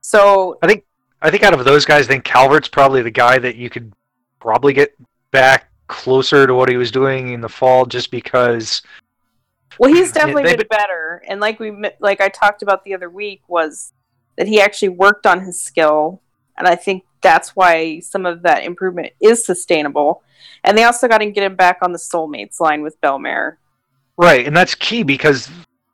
So 0.00 0.58
I 0.62 0.66
think 0.66 0.84
I 1.22 1.30
think 1.30 1.42
out 1.42 1.54
of 1.54 1.64
those 1.64 1.84
guys, 1.84 2.06
I 2.06 2.08
think 2.08 2.24
Calvert's 2.24 2.68
probably 2.68 3.02
the 3.02 3.10
guy 3.10 3.38
that 3.38 3.56
you 3.56 3.70
could 3.70 3.92
probably 4.40 4.72
get 4.72 4.94
back 5.30 5.68
closer 5.88 6.46
to 6.46 6.54
what 6.54 6.68
he 6.68 6.76
was 6.76 6.90
doing 6.90 7.32
in 7.32 7.40
the 7.40 7.48
fall, 7.48 7.86
just 7.86 8.10
because. 8.10 8.82
Well, 9.78 9.92
he's 9.92 10.12
definitely 10.12 10.44
they've 10.44 10.58
been 10.58 10.66
better, 10.68 11.22
and 11.28 11.40
like 11.40 11.60
we 11.60 11.72
like 12.00 12.20
I 12.20 12.28
talked 12.28 12.62
about 12.62 12.84
the 12.84 12.94
other 12.94 13.10
week 13.10 13.42
was 13.48 13.92
that 14.36 14.48
he 14.48 14.60
actually 14.60 14.90
worked 14.90 15.26
on 15.26 15.40
his 15.40 15.60
skill, 15.60 16.20
and 16.56 16.66
I 16.66 16.74
think 16.74 17.04
that's 17.22 17.56
why 17.56 18.00
some 18.00 18.26
of 18.26 18.42
that 18.42 18.64
improvement 18.64 19.12
is 19.20 19.44
sustainable. 19.44 20.22
And 20.64 20.76
they 20.76 20.84
also 20.84 21.08
got 21.08 21.18
to 21.18 21.30
get 21.30 21.44
him 21.44 21.56
back 21.56 21.78
on 21.82 21.92
the 21.92 21.98
soulmates 21.98 22.60
line 22.60 22.82
with 22.82 23.00
Bellemare. 23.00 23.56
Right, 24.16 24.46
and 24.46 24.56
that's 24.56 24.74
key 24.74 25.02
because 25.02 25.50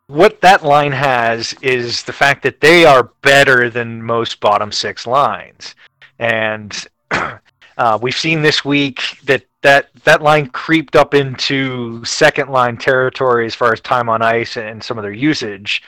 what 0.06 0.40
that 0.42 0.62
line 0.62 0.92
has 0.92 1.54
is 1.62 2.02
the 2.02 2.12
fact 2.12 2.42
that 2.42 2.60
they 2.60 2.84
are 2.84 3.10
better 3.22 3.70
than 3.70 4.02
most 4.02 4.40
bottom 4.40 4.70
six 4.70 5.06
lines, 5.06 5.74
and 6.18 6.86
uh, 7.78 7.98
we've 8.00 8.16
seen 8.16 8.42
this 8.42 8.64
week 8.64 9.00
that 9.24 9.44
that 9.62 9.88
that 10.04 10.22
line 10.22 10.48
creeped 10.48 10.96
up 10.96 11.14
into 11.14 12.04
second 12.04 12.50
line 12.50 12.76
territory 12.76 13.46
as 13.46 13.54
far 13.54 13.72
as 13.72 13.80
time 13.80 14.08
on 14.08 14.22
ice 14.22 14.56
and 14.56 14.82
some 14.82 14.98
of 14.98 15.02
their 15.02 15.12
usage. 15.12 15.82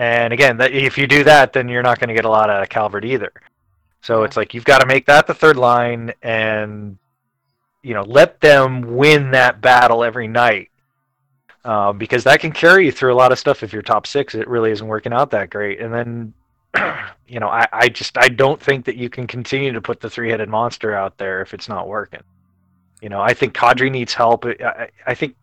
And 0.00 0.32
again, 0.32 0.56
that, 0.56 0.72
if 0.72 0.96
you 0.96 1.06
do 1.06 1.24
that, 1.24 1.52
then 1.52 1.68
you're 1.68 1.82
not 1.82 1.98
going 1.98 2.08
to 2.08 2.14
get 2.14 2.24
a 2.24 2.30
lot 2.30 2.48
out 2.48 2.62
of 2.62 2.70
Calvert 2.70 3.04
either. 3.04 3.30
So 4.00 4.22
it's 4.22 4.34
like 4.34 4.54
you've 4.54 4.64
got 4.64 4.78
to 4.78 4.86
make 4.86 5.04
that 5.04 5.26
the 5.26 5.34
third 5.34 5.58
line, 5.58 6.14
and 6.22 6.96
you 7.82 7.92
know 7.92 8.04
let 8.04 8.40
them 8.40 8.96
win 8.96 9.30
that 9.32 9.60
battle 9.60 10.02
every 10.02 10.26
night. 10.26 10.70
Uh, 11.66 11.92
because 11.92 12.24
that 12.24 12.40
can 12.40 12.50
carry 12.50 12.86
you 12.86 12.92
through 12.92 13.12
a 13.12 13.14
lot 13.14 13.30
of 13.30 13.38
stuff 13.38 13.62
if 13.62 13.74
your 13.74 13.82
top 13.82 14.06
six 14.06 14.34
it 14.34 14.48
really 14.48 14.70
isn't 14.70 14.86
working 14.86 15.12
out 15.12 15.30
that 15.32 15.50
great. 15.50 15.80
And 15.80 15.92
then 15.92 16.32
you 17.28 17.38
know 17.38 17.48
I, 17.48 17.68
I 17.70 17.88
just 17.90 18.16
i 18.16 18.30
don't 18.30 18.58
think 18.58 18.86
that 18.86 18.96
you 18.96 19.10
can 19.10 19.26
continue 19.26 19.70
to 19.70 19.82
put 19.82 20.00
the 20.00 20.08
three-headed 20.08 20.48
monster 20.48 20.94
out 20.94 21.18
there 21.18 21.42
if 21.42 21.52
it's 21.52 21.68
not 21.68 21.88
working. 21.88 22.22
You 23.02 23.10
know 23.10 23.20
i 23.20 23.34
think 23.34 23.52
kadri 23.52 23.90
needs 23.90 24.14
help. 24.14 24.46
I, 24.46 24.88
I 25.06 25.14
think 25.14 25.36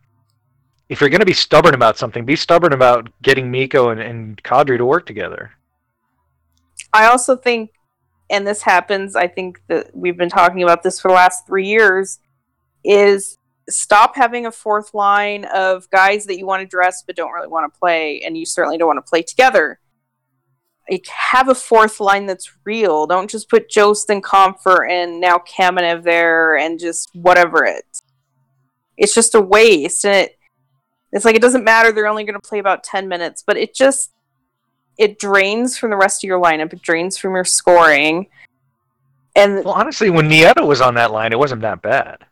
if 0.88 1.00
you're 1.00 1.10
going 1.10 1.20
to 1.20 1.26
be 1.26 1.32
stubborn 1.32 1.74
about 1.74 1.98
something 1.98 2.24
be 2.24 2.36
stubborn 2.36 2.72
about 2.72 3.10
getting 3.22 3.50
Mikko 3.50 3.90
and, 3.90 4.00
and 4.00 4.42
kadri 4.42 4.78
to 4.78 4.84
work 4.84 5.06
together 5.06 5.52
I 6.92 7.06
also 7.06 7.36
think, 7.36 7.70
and 8.30 8.46
this 8.46 8.62
happens, 8.62 9.16
I 9.16 9.26
think 9.28 9.60
that 9.68 9.90
we've 9.94 10.16
been 10.16 10.28
talking 10.28 10.62
about 10.62 10.82
this 10.82 11.00
for 11.00 11.08
the 11.08 11.14
last 11.14 11.46
three 11.46 11.66
years, 11.66 12.18
is 12.84 13.38
stop 13.68 14.16
having 14.16 14.46
a 14.46 14.52
fourth 14.52 14.94
line 14.94 15.44
of 15.46 15.88
guys 15.90 16.24
that 16.26 16.38
you 16.38 16.46
want 16.46 16.62
to 16.62 16.66
dress 16.66 17.02
but 17.06 17.16
don't 17.16 17.32
really 17.32 17.48
want 17.48 17.72
to 17.72 17.78
play, 17.78 18.22
and 18.24 18.36
you 18.36 18.46
certainly 18.46 18.78
don't 18.78 18.88
want 18.88 19.04
to 19.04 19.08
play 19.08 19.22
together. 19.22 19.80
Have 21.08 21.48
a 21.48 21.54
fourth 21.54 22.00
line 22.00 22.24
that's 22.24 22.50
real. 22.64 23.06
Don't 23.06 23.28
just 23.28 23.50
put 23.50 23.68
Jost 23.68 24.08
and 24.08 24.24
Compher 24.24 24.90
and 24.90 25.20
now 25.20 25.38
Kamenev 25.38 26.02
there 26.02 26.56
and 26.56 26.78
just 26.78 27.10
whatever 27.14 27.66
it. 27.66 27.84
It's 28.96 29.14
just 29.14 29.34
a 29.34 29.40
waste, 29.40 30.06
and 30.06 30.14
it. 30.14 30.37
It's 31.12 31.24
like 31.24 31.34
it 31.36 31.42
doesn't 31.42 31.64
matter. 31.64 31.90
They're 31.92 32.06
only 32.06 32.24
going 32.24 32.40
to 32.40 32.46
play 32.48 32.58
about 32.58 32.84
ten 32.84 33.08
minutes, 33.08 33.42
but 33.46 33.56
it 33.56 33.74
just 33.74 34.12
it 34.98 35.18
drains 35.18 35.78
from 35.78 35.90
the 35.90 35.96
rest 35.96 36.22
of 36.24 36.28
your 36.28 36.40
lineup. 36.42 36.72
It 36.72 36.82
drains 36.82 37.16
from 37.16 37.34
your 37.34 37.44
scoring. 37.44 38.26
And 39.36 39.64
well 39.64 39.74
honestly 39.74 40.10
when 40.10 40.28
nieto 40.28 40.66
was 40.66 40.80
on 40.80 40.94
that 40.94 41.12
line 41.12 41.32
it 41.32 41.38
wasn't 41.38 41.62
that 41.62 41.80
bad 41.80 42.24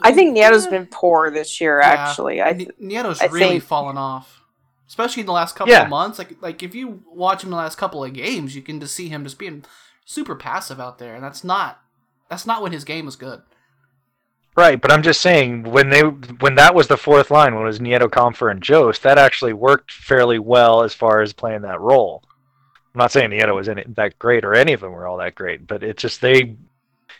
I 0.00 0.12
think 0.12 0.36
Nieto's 0.36 0.68
been 0.68 0.86
poor 0.86 1.28
this 1.32 1.60
year. 1.60 1.80
Yeah. 1.80 1.88
Actually, 1.88 2.40
I 2.40 2.50
N- 2.50 2.70
Nieto's 2.80 3.20
I 3.20 3.26
really 3.26 3.48
think- 3.58 3.64
fallen 3.64 3.98
off, 3.98 4.40
especially 4.86 5.22
in 5.22 5.26
the 5.26 5.32
last 5.32 5.56
couple 5.56 5.72
Yeah. 5.74 5.82
of 5.82 5.88
months. 5.88 6.20
Like, 6.20 6.40
like 6.40 6.62
if 6.62 6.72
you 6.76 7.02
watch 7.12 7.42
him 7.42 7.50
the 7.50 7.56
last 7.56 7.76
couple 7.78 8.04
of 8.04 8.12
games, 8.12 8.54
you 8.54 8.62
can 8.62 8.78
just 8.78 8.94
see 8.94 9.08
him 9.08 9.24
just 9.24 9.38
being 9.38 9.64
super 10.04 10.36
passive 10.36 10.78
out 10.78 10.98
there, 11.00 11.16
and 11.16 11.24
that's 11.24 11.42
not 11.42 11.80
that's 12.30 12.46
not 12.46 12.62
when 12.62 12.70
his 12.70 12.84
game 12.84 13.06
was 13.06 13.16
good. 13.16 13.42
Right, 14.58 14.80
but 14.80 14.90
I'm 14.90 15.04
just 15.04 15.20
saying 15.20 15.62
when 15.62 15.88
they 15.88 16.00
when 16.00 16.56
that 16.56 16.74
was 16.74 16.88
the 16.88 16.96
fourth 16.96 17.30
line, 17.30 17.54
when 17.54 17.62
it 17.62 17.66
was 17.66 17.78
Nieto, 17.78 18.08
Compher, 18.10 18.50
and 18.50 18.60
Jost, 18.60 19.04
that 19.04 19.16
actually 19.16 19.52
worked 19.52 19.92
fairly 19.92 20.40
well 20.40 20.82
as 20.82 20.92
far 20.92 21.20
as 21.20 21.32
playing 21.32 21.62
that 21.62 21.80
role. 21.80 22.24
I'm 22.92 22.98
not 22.98 23.12
saying 23.12 23.30
Nieto 23.30 23.54
was 23.54 23.68
in 23.68 23.78
it 23.78 23.94
that 23.94 24.18
great 24.18 24.44
or 24.44 24.54
any 24.54 24.72
of 24.72 24.80
them 24.80 24.90
were 24.90 25.06
all 25.06 25.18
that 25.18 25.36
great, 25.36 25.68
but 25.68 25.84
it's 25.84 26.02
just 26.02 26.20
they, 26.20 26.56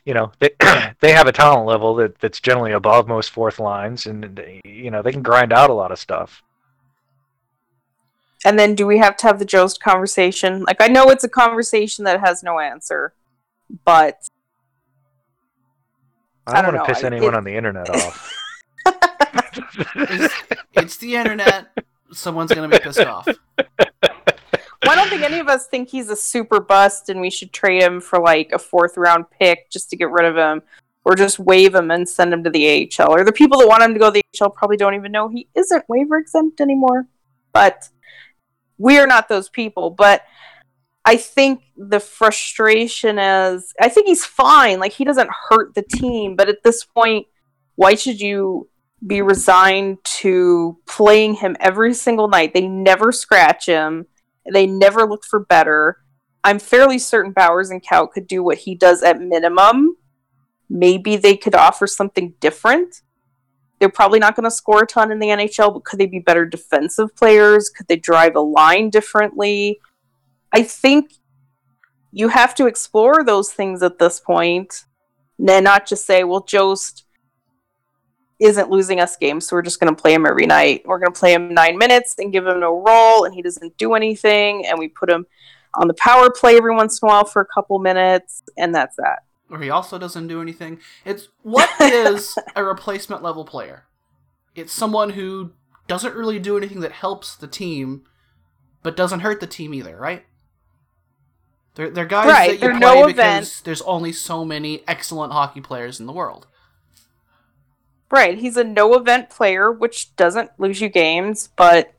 you 0.05 0.14
know, 0.14 0.32
they 0.41 0.51
they 1.01 1.12
have 1.12 1.28
a 1.28 1.32
talent 1.32 1.64
level 1.64 1.95
that 1.95 2.18
that's 2.18 2.41
generally 2.41 2.72
above 2.72 3.07
most 3.07 3.30
fourth 3.30 3.61
lines, 3.61 4.07
and 4.07 4.24
they, 4.34 4.61
you 4.64 4.91
know 4.91 5.01
they 5.01 5.12
can 5.12 5.22
grind 5.22 5.53
out 5.53 5.70
a 5.70 5.74
lot 5.74 5.93
of 5.93 6.01
stuff. 6.01 6.43
and 8.45 8.59
then 8.59 8.74
do 8.74 8.84
we 8.84 8.99
have 8.99 9.16
to 9.18 9.28
have 9.28 9.39
the 9.39 9.45
Jost 9.45 9.80
conversation? 9.80 10.64
Like 10.64 10.80
I 10.80 10.89
know 10.89 11.09
it's 11.09 11.22
a 11.22 11.28
conversation 11.28 12.05
that 12.05 12.18
has 12.18 12.43
no 12.43 12.59
answer, 12.59 13.12
but 13.84 14.28
I 16.49 16.59
I 16.59 16.62
don't, 16.62 16.72
don't 16.74 16.80
want 16.80 16.88
to 16.88 16.94
piss 16.94 17.05
I- 17.05 17.07
anyone 17.09 17.34
it- 17.34 17.36
on 17.36 17.44
the 17.44 17.55
internet 17.57 17.90
off. 17.90 18.34
It's, 19.94 20.34
it's 20.74 20.96
the 20.99 21.16
internet. 21.16 21.68
Someone's 22.12 22.53
gonna 22.53 22.68
be 22.68 22.78
pissed 22.78 23.01
off. 23.01 23.26
Well, 23.26 24.92
I 24.92 24.94
don't 24.94 25.09
think 25.11 25.22
any 25.22 25.40
of 25.40 25.49
us 25.49 25.66
think 25.66 25.88
he's 25.88 26.09
a 26.09 26.16
super 26.16 26.61
bust 26.61 27.09
and 27.09 27.20
we 27.20 27.30
should 27.30 27.53
trade 27.53 27.82
him 27.82 28.01
for 28.01 28.18
like 28.20 28.53
a 28.53 28.59
fourth 28.59 28.96
round 28.96 29.26
pick 29.30 29.68
just 29.70 29.90
to 29.90 29.96
get 29.96 30.11
rid 30.11 30.24
of 30.24 30.36
him 30.36 30.62
or 31.05 31.14
just 31.16 31.38
waive 31.38 31.74
him 31.74 31.90
and 31.90 32.09
send 32.09 32.32
him 32.32 32.42
to 32.44 32.51
the 32.51 32.88
AHL. 32.99 33.12
Or 33.12 33.24
the 33.24 33.32
people 33.32 33.59
that 33.59 33.66
want 33.68 33.82
him 33.82 33.92
to 33.92 33.99
go 33.99 34.11
to 34.11 34.12
the 34.12 34.22
AHL 34.40 34.51
probably 34.51 34.76
don't 34.76 34.94
even 34.94 35.11
know 35.12 35.28
he 35.28 35.49
isn't 35.55 35.84
waiver 35.88 36.16
exempt 36.16 36.61
anymore. 36.61 37.07
But 37.53 37.88
we 38.78 38.99
are 38.99 39.07
not 39.07 39.28
those 39.28 39.49
people. 39.49 39.90
But 39.90 40.22
I 41.09 41.16
think 41.16 41.62
the 41.74 42.00
frustration 42.00 43.18
is 43.18 43.72
I 43.80 43.88
think 43.88 44.09
he's 44.09 44.26
fine. 44.26 44.78
Like 44.78 44.92
he 44.92 45.06
doesn't 45.06 45.30
hurt 45.48 45.74
the 45.74 45.80
team. 45.80 46.36
But 46.36 46.50
at 46.50 46.62
this 46.62 46.84
point, 46.84 47.26
why 47.76 47.94
should 47.94 48.20
you 48.20 48.68
be 49.06 49.22
resigned 49.22 50.04
to 50.04 50.76
playing 50.86 51.36
him 51.36 51.56
every 51.61 51.94
single 51.94 52.28
night? 52.28 52.52
They 52.52 52.68
never 52.68 53.11
scratch 53.11 53.64
him. 53.64 54.06
They 54.52 54.66
never 54.66 55.06
look 55.06 55.24
for 55.24 55.40
better. 55.40 55.96
I'm 56.44 56.59
fairly 56.59 56.98
certain 56.98 57.32
Bowers 57.32 57.70
and 57.70 57.82
Cow 57.82 58.04
could 58.04 58.26
do 58.26 58.42
what 58.42 58.59
he 58.59 58.74
does 58.74 59.02
at 59.02 59.18
minimum. 59.18 59.96
Maybe 60.68 61.16
they 61.16 61.38
could 61.38 61.54
offer 61.54 61.86
something 61.86 62.34
different. 62.38 63.00
They're 63.78 63.88
probably 63.88 64.18
not 64.18 64.36
going 64.36 64.44
to 64.44 64.50
score 64.50 64.82
a 64.82 64.86
ton 64.86 65.11
in 65.11 65.20
the 65.20 65.28
NHL, 65.28 65.72
but 65.72 65.84
could 65.84 65.98
they 65.98 66.06
be 66.06 66.18
better 66.18 66.44
defensive 66.44 67.16
players? 67.16 67.70
Could 67.70 67.88
they 67.88 67.96
drive 67.96 68.36
a 68.36 68.40
line 68.40 68.90
differently? 68.90 69.80
I 70.53 70.62
think 70.62 71.12
you 72.12 72.28
have 72.28 72.55
to 72.57 72.66
explore 72.66 73.24
those 73.24 73.53
things 73.53 73.82
at 73.82 73.99
this 73.99 74.20
point, 74.20 74.84
and 75.38 75.64
not 75.64 75.86
just 75.86 76.07
say, 76.07 76.24
"Well, 76.24 76.42
Jost 76.42 77.05
isn't 78.40 78.70
losing 78.70 79.01
us 79.01 79.16
games, 79.16 79.46
so 79.46 79.57
we're 79.57 79.62
just 79.62 79.80
going 79.80 79.94
to 79.94 80.01
play 80.01 80.14
him 80.14 80.24
every 80.26 80.46
night. 80.46 80.82
We're 80.84 80.99
going 80.99 81.12
to 81.12 81.18
play 81.18 81.34
him 81.34 81.53
nine 81.53 81.76
minutes 81.76 82.14
and 82.18 82.32
give 82.32 82.46
him 82.46 82.61
no 82.61 82.80
role, 82.80 83.24
and 83.24 83.34
he 83.34 83.42
doesn't 83.42 83.76
do 83.78 83.94
anything, 83.94 84.64
and 84.66 84.78
we 84.78 84.88
put 84.88 85.11
him 85.11 85.26
on 85.74 85.88
the 85.88 85.94
power 85.94 86.30
play 86.30 86.57
every 86.57 86.74
once 86.74 87.01
in 87.03 87.09
a 87.09 87.11
while 87.11 87.24
for 87.24 87.42
a 87.42 87.46
couple 87.46 87.78
minutes, 87.78 88.42
and 88.57 88.74
that's 88.74 88.96
that. 88.96 89.24
Or 89.51 89.61
he 89.61 89.70
also 89.70 89.99
doesn't 89.99 90.28
do 90.28 90.40
anything. 90.40 90.80
It's 91.05 91.28
what 91.42 91.68
is 91.80 92.36
a 92.55 92.62
replacement 92.62 93.22
level 93.22 93.44
player? 93.44 93.84
It's 94.55 94.72
someone 94.72 95.11
who 95.11 95.53
doesn't 95.86 96.14
really 96.14 96.38
do 96.38 96.57
anything 96.57 96.80
that 96.80 96.92
helps 96.92 97.34
the 97.34 97.49
team, 97.49 98.05
but 98.82 98.96
doesn't 98.96 99.20
hurt 99.20 99.40
the 99.40 99.46
team 99.46 99.74
either, 99.74 99.96
right? 99.96 100.24
They're, 101.79 101.91
they're 101.91 102.07
guys 102.07 102.26
Right, 102.26 102.61
that 102.61 102.66
you 102.66 102.70
play 102.72 102.81
no 102.81 103.07
because 103.07 103.12
event. 103.12 103.61
there's 103.64 103.83
only 103.83 104.11
so 104.12 104.45
many 104.45 104.83
excellent 104.89 105.33
hockey 105.33 105.61
players 105.61 106.01
in 106.01 106.07
the 106.07 106.12
world. 106.12 106.49
Right, 108.11 108.37
he's 108.37 108.57
a 108.57 108.64
no 108.64 108.95
event 108.95 109.31
player, 109.31 109.70
which 109.70 110.16
doesn't 110.16 110.51
lose 110.59 110.81
you 110.81 110.89
games, 110.89 111.51
but 111.55 111.95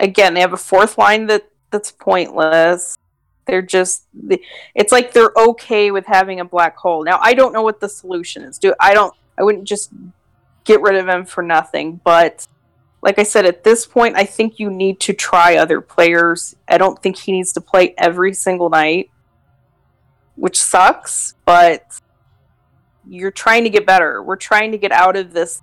again, 0.00 0.34
they 0.34 0.40
have 0.40 0.52
a 0.52 0.56
fourth 0.56 0.98
line 0.98 1.28
that 1.28 1.48
that's 1.70 1.92
pointless. 1.92 2.98
They're 3.44 3.62
just 3.62 4.06
it's 4.74 4.90
like 4.90 5.12
they're 5.12 5.30
okay 5.36 5.92
with 5.92 6.06
having 6.06 6.40
a 6.40 6.44
black 6.44 6.76
hole. 6.76 7.04
Now, 7.04 7.20
I 7.22 7.34
don't 7.34 7.52
know 7.52 7.62
what 7.62 7.78
the 7.78 7.88
solution 7.88 8.42
is. 8.42 8.58
Do 8.58 8.74
I 8.80 8.94
don't 8.94 9.14
I 9.38 9.44
wouldn't 9.44 9.62
just 9.62 9.90
get 10.64 10.80
rid 10.80 10.96
of 10.96 11.08
him 11.08 11.24
for 11.24 11.44
nothing, 11.44 12.00
but 12.02 12.48
like 13.02 13.18
I 13.18 13.22
said 13.22 13.46
at 13.46 13.62
this 13.62 13.86
point, 13.86 14.16
I 14.16 14.24
think 14.24 14.58
you 14.58 14.70
need 14.70 15.00
to 15.00 15.12
try 15.12 15.56
other 15.56 15.80
players. 15.80 16.56
I 16.68 16.78
don't 16.78 17.00
think 17.00 17.18
he 17.18 17.32
needs 17.32 17.52
to 17.52 17.60
play 17.60 17.94
every 17.98 18.34
single 18.34 18.70
night, 18.70 19.10
which 20.34 20.60
sucks, 20.60 21.34
but 21.44 22.00
you're 23.08 23.30
trying 23.30 23.64
to 23.64 23.70
get 23.70 23.86
better. 23.86 24.22
We're 24.22 24.36
trying 24.36 24.72
to 24.72 24.78
get 24.78 24.92
out 24.92 25.16
of 25.16 25.32
this 25.32 25.62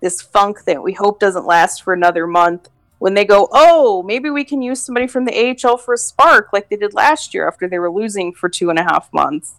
this 0.00 0.22
funk 0.22 0.64
that 0.64 0.82
we 0.82 0.94
hope 0.94 1.20
doesn't 1.20 1.44
last 1.44 1.82
for 1.82 1.92
another 1.92 2.26
month. 2.26 2.70
When 2.98 3.14
they 3.14 3.24
go, 3.24 3.48
oh, 3.52 4.02
maybe 4.02 4.30
we 4.30 4.44
can 4.44 4.62
use 4.62 4.82
somebody 4.82 5.06
from 5.06 5.24
the 5.24 5.56
AHL 5.64 5.76
for 5.76 5.94
a 5.94 5.98
spark, 5.98 6.48
like 6.52 6.68
they 6.68 6.76
did 6.76 6.94
last 6.94 7.32
year 7.32 7.46
after 7.46 7.68
they 7.68 7.78
were 7.78 7.90
losing 7.90 8.32
for 8.32 8.48
two 8.48 8.70
and 8.70 8.78
a 8.78 8.82
half 8.82 9.12
months. 9.12 9.56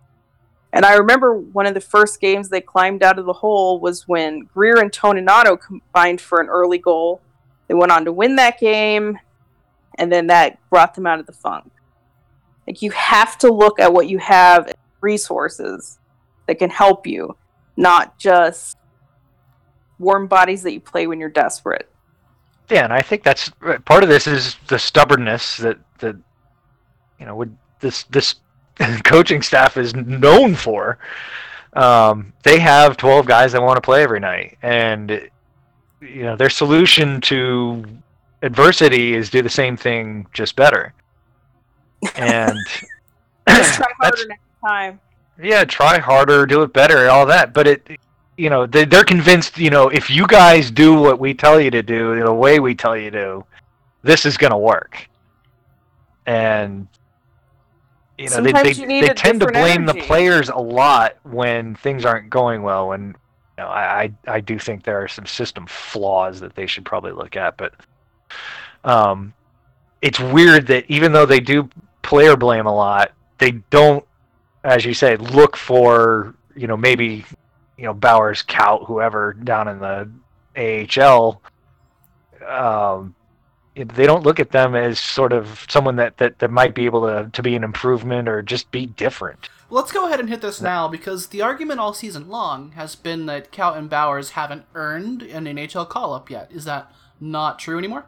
And 0.73 0.85
I 0.85 0.95
remember 0.95 1.37
one 1.37 1.65
of 1.65 1.73
the 1.73 1.81
first 1.81 2.21
games 2.21 2.49
they 2.49 2.61
climbed 2.61 3.03
out 3.03 3.19
of 3.19 3.25
the 3.25 3.33
hole 3.33 3.79
was 3.79 4.07
when 4.07 4.47
Greer 4.53 4.79
and 4.79 4.91
Toninato 4.91 5.59
combined 5.59 6.21
for 6.21 6.39
an 6.39 6.47
early 6.47 6.77
goal. 6.77 7.21
They 7.67 7.73
went 7.73 7.91
on 7.91 8.05
to 8.05 8.13
win 8.13 8.37
that 8.37 8.59
game, 8.59 9.19
and 9.97 10.11
then 10.11 10.27
that 10.27 10.57
brought 10.69 10.93
them 10.93 11.05
out 11.05 11.19
of 11.19 11.25
the 11.25 11.33
funk. 11.33 11.71
Like 12.67 12.81
you 12.81 12.91
have 12.91 13.37
to 13.39 13.51
look 13.51 13.79
at 13.79 13.91
what 13.91 14.07
you 14.07 14.17
have 14.19 14.73
resources 15.01 15.99
that 16.47 16.55
can 16.55 16.69
help 16.69 17.05
you, 17.05 17.35
not 17.75 18.17
just 18.17 18.77
warm 19.99 20.27
bodies 20.27 20.63
that 20.63 20.73
you 20.73 20.79
play 20.79 21.07
when 21.07 21.19
you're 21.19 21.29
desperate. 21.29 21.89
Yeah, 22.69 22.85
and 22.85 22.93
I 22.93 23.01
think 23.01 23.23
that's 23.23 23.49
part 23.85 24.03
of 24.03 24.09
this 24.09 24.27
is 24.27 24.55
the 24.67 24.79
stubbornness 24.79 25.57
that 25.57 25.77
that 25.99 26.15
you 27.19 27.25
know 27.25 27.35
would 27.35 27.57
this 27.81 28.03
this 28.03 28.35
coaching 29.03 29.41
staff 29.41 29.77
is 29.77 29.95
known 29.95 30.55
for. 30.55 30.97
Um, 31.73 32.33
they 32.43 32.59
have 32.59 32.97
12 32.97 33.25
guys 33.25 33.53
that 33.53 33.61
want 33.61 33.77
to 33.77 33.81
play 33.81 34.03
every 34.03 34.19
night, 34.19 34.57
and 34.61 35.29
you 36.01 36.23
know 36.23 36.35
their 36.35 36.49
solution 36.49 37.21
to 37.21 37.85
adversity 38.41 39.13
is 39.13 39.29
do 39.29 39.41
the 39.41 39.49
same 39.49 39.77
thing 39.77 40.27
just 40.33 40.55
better. 40.55 40.93
And 42.15 42.57
Just 43.49 43.75
try 43.75 43.87
harder 43.99 44.27
next 44.27 44.41
time. 44.65 44.99
yeah, 45.41 45.63
try 45.65 45.99
harder, 45.99 46.45
do 46.45 46.61
it 46.63 46.73
better, 46.73 47.09
all 47.09 47.25
that. 47.27 47.53
But 47.53 47.67
it, 47.67 47.87
you 48.37 48.49
know, 48.49 48.65
they, 48.65 48.85
they're 48.85 49.03
convinced. 49.03 49.57
You 49.57 49.69
know, 49.69 49.89
if 49.89 50.09
you 50.09 50.27
guys 50.27 50.71
do 50.71 50.95
what 50.99 51.19
we 51.19 51.33
tell 51.33 51.59
you 51.59 51.71
to 51.71 51.83
do 51.83 52.21
the 52.23 52.33
way 52.33 52.59
we 52.59 52.75
tell 52.75 52.97
you 52.97 53.11
to, 53.11 53.43
this 54.03 54.25
is 54.25 54.37
going 54.37 54.51
to 54.51 54.57
work. 54.57 55.07
And 56.25 56.87
you 58.21 58.29
know, 58.29 58.41
they 58.41 58.51
Sometimes 58.51 58.77
they, 58.77 58.95
you 58.95 59.07
they 59.07 59.13
tend 59.13 59.39
to 59.41 59.47
blame 59.47 59.85
the 59.85 59.93
players 59.93 60.49
a 60.49 60.57
lot 60.57 61.17
when 61.23 61.75
things 61.75 62.05
aren't 62.05 62.29
going 62.29 62.63
well. 62.63 62.91
And 62.93 63.07
you 63.57 63.63
know, 63.63 63.67
I 63.67 64.03
I 64.03 64.13
I 64.27 64.39
do 64.39 64.59
think 64.59 64.83
there 64.83 65.01
are 65.01 65.07
some 65.07 65.25
system 65.25 65.65
flaws 65.67 66.39
that 66.39 66.55
they 66.55 66.67
should 66.67 66.85
probably 66.85 67.11
look 67.11 67.35
at. 67.35 67.57
But 67.57 67.73
um, 68.83 69.33
it's 70.01 70.19
weird 70.19 70.67
that 70.67 70.85
even 70.87 71.11
though 71.11 71.25
they 71.25 71.39
do 71.39 71.69
player 72.01 72.35
blame 72.35 72.65
a 72.65 72.73
lot, 72.73 73.11
they 73.37 73.51
don't 73.69 74.05
as 74.63 74.85
you 74.85 74.93
say, 74.93 75.17
look 75.17 75.57
for 75.57 76.35
you 76.55 76.67
know 76.67 76.77
maybe 76.77 77.25
you 77.77 77.85
know 77.85 77.93
Bowers, 77.93 78.43
Kaut, 78.43 78.85
whoever 78.85 79.33
down 79.33 79.67
in 79.67 79.79
the 79.79 80.09
AHL. 80.55 81.41
Um, 82.47 83.15
they 83.75 84.05
don't 84.05 84.23
look 84.23 84.39
at 84.39 84.51
them 84.51 84.75
as 84.75 84.99
sort 84.99 85.31
of 85.33 85.65
someone 85.69 85.95
that, 85.95 86.17
that, 86.17 86.39
that 86.39 86.51
might 86.51 86.75
be 86.75 86.85
able 86.85 87.01
to, 87.07 87.29
to 87.31 87.41
be 87.43 87.55
an 87.55 87.63
improvement 87.63 88.27
or 88.27 88.41
just 88.41 88.69
be 88.71 88.85
different. 88.85 89.49
Let's 89.69 89.91
go 89.93 90.05
ahead 90.07 90.19
and 90.19 90.29
hit 90.29 90.41
this 90.41 90.59
now 90.61 90.89
because 90.89 91.27
the 91.27 91.41
argument 91.41 91.79
all 91.79 91.93
season 91.93 92.27
long 92.27 92.71
has 92.73 92.95
been 92.95 93.25
that 93.27 93.51
Kaut 93.51 93.77
and 93.77 93.89
Bowers 93.89 94.31
haven't 94.31 94.65
earned 94.75 95.21
an 95.23 95.45
NHL 95.45 95.87
call 95.87 96.13
up 96.13 96.29
yet. 96.29 96.51
Is 96.51 96.65
that 96.65 96.91
not 97.21 97.57
true 97.59 97.77
anymore? 97.77 98.05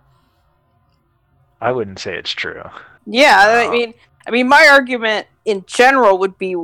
I 1.62 1.72
wouldn't 1.72 2.00
say 2.00 2.18
it's 2.18 2.32
true. 2.32 2.64
Yeah, 3.06 3.36
I 3.38 3.68
Uh, 3.68 3.72
mean, 3.72 3.94
I 4.28 4.32
mean, 4.32 4.48
my 4.48 4.68
argument 4.72 5.28
in 5.46 5.64
general 5.68 6.18
would 6.20 6.38
be: 6.38 6.56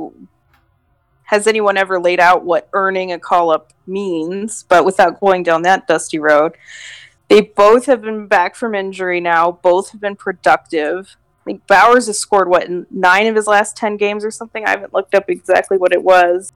Has 1.24 1.46
anyone 1.46 1.76
ever 1.76 2.00
laid 2.00 2.20
out 2.20 2.44
what 2.44 2.68
earning 2.72 3.12
a 3.12 3.18
call 3.18 3.50
up 3.50 3.72
means? 3.86 4.64
But 4.64 4.84
without 4.84 5.20
going 5.20 5.42
down 5.42 5.62
that 5.62 5.86
dusty 5.86 6.18
road, 6.18 6.56
they 7.30 7.40
both 7.40 7.86
have 7.86 8.02
been 8.02 8.26
back 8.26 8.54
from 8.54 8.74
injury 8.74 9.20
now. 9.20 9.52
Both 9.52 9.92
have 9.92 10.00
been 10.02 10.16
productive. 10.16 11.16
I 11.40 11.44
think 11.44 11.66
Bowers 11.66 12.06
has 12.08 12.18
scored 12.18 12.48
what 12.48 12.68
nine 12.92 13.26
of 13.26 13.34
his 13.36 13.46
last 13.46 13.76
ten 13.76 13.96
games 13.96 14.24
or 14.24 14.30
something. 14.30 14.66
I 14.66 14.70
haven't 14.70 14.92
looked 14.92 15.14
up 15.14 15.30
exactly 15.30 15.78
what 15.78 15.92
it 15.92 16.02
was. 16.04 16.52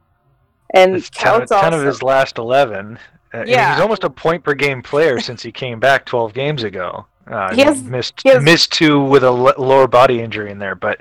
And 0.74 0.96
It's 0.96 1.08
of, 1.08 1.14
Kaut's 1.14 1.50
kind 1.50 1.74
of 1.74 1.82
his 1.84 2.02
last 2.02 2.36
11. 2.38 2.98
Uh, 3.32 3.44
Yeah. 3.46 3.72
He's 3.74 3.80
almost 3.80 4.02
a 4.04 4.10
point 4.10 4.42
per 4.44 4.54
game 4.54 4.82
player 4.82 5.20
since 5.20 5.42
he 5.42 5.52
came 5.52 5.78
back 5.78 6.04
12 6.04 6.34
games 6.34 6.64
ago. 6.64 7.06
Uh, 7.30 7.54
He 7.54 7.62
has- 7.62 7.82
missed 7.82 8.20
he 8.22 8.28
has- 8.30 8.42
missed 8.42 8.72
two 8.72 9.00
with 9.02 9.22
a 9.22 9.28
l- 9.28 9.54
lower 9.56 9.86
body 9.86 10.20
injury 10.20 10.50
in 10.50 10.58
there, 10.58 10.74
but 10.74 11.00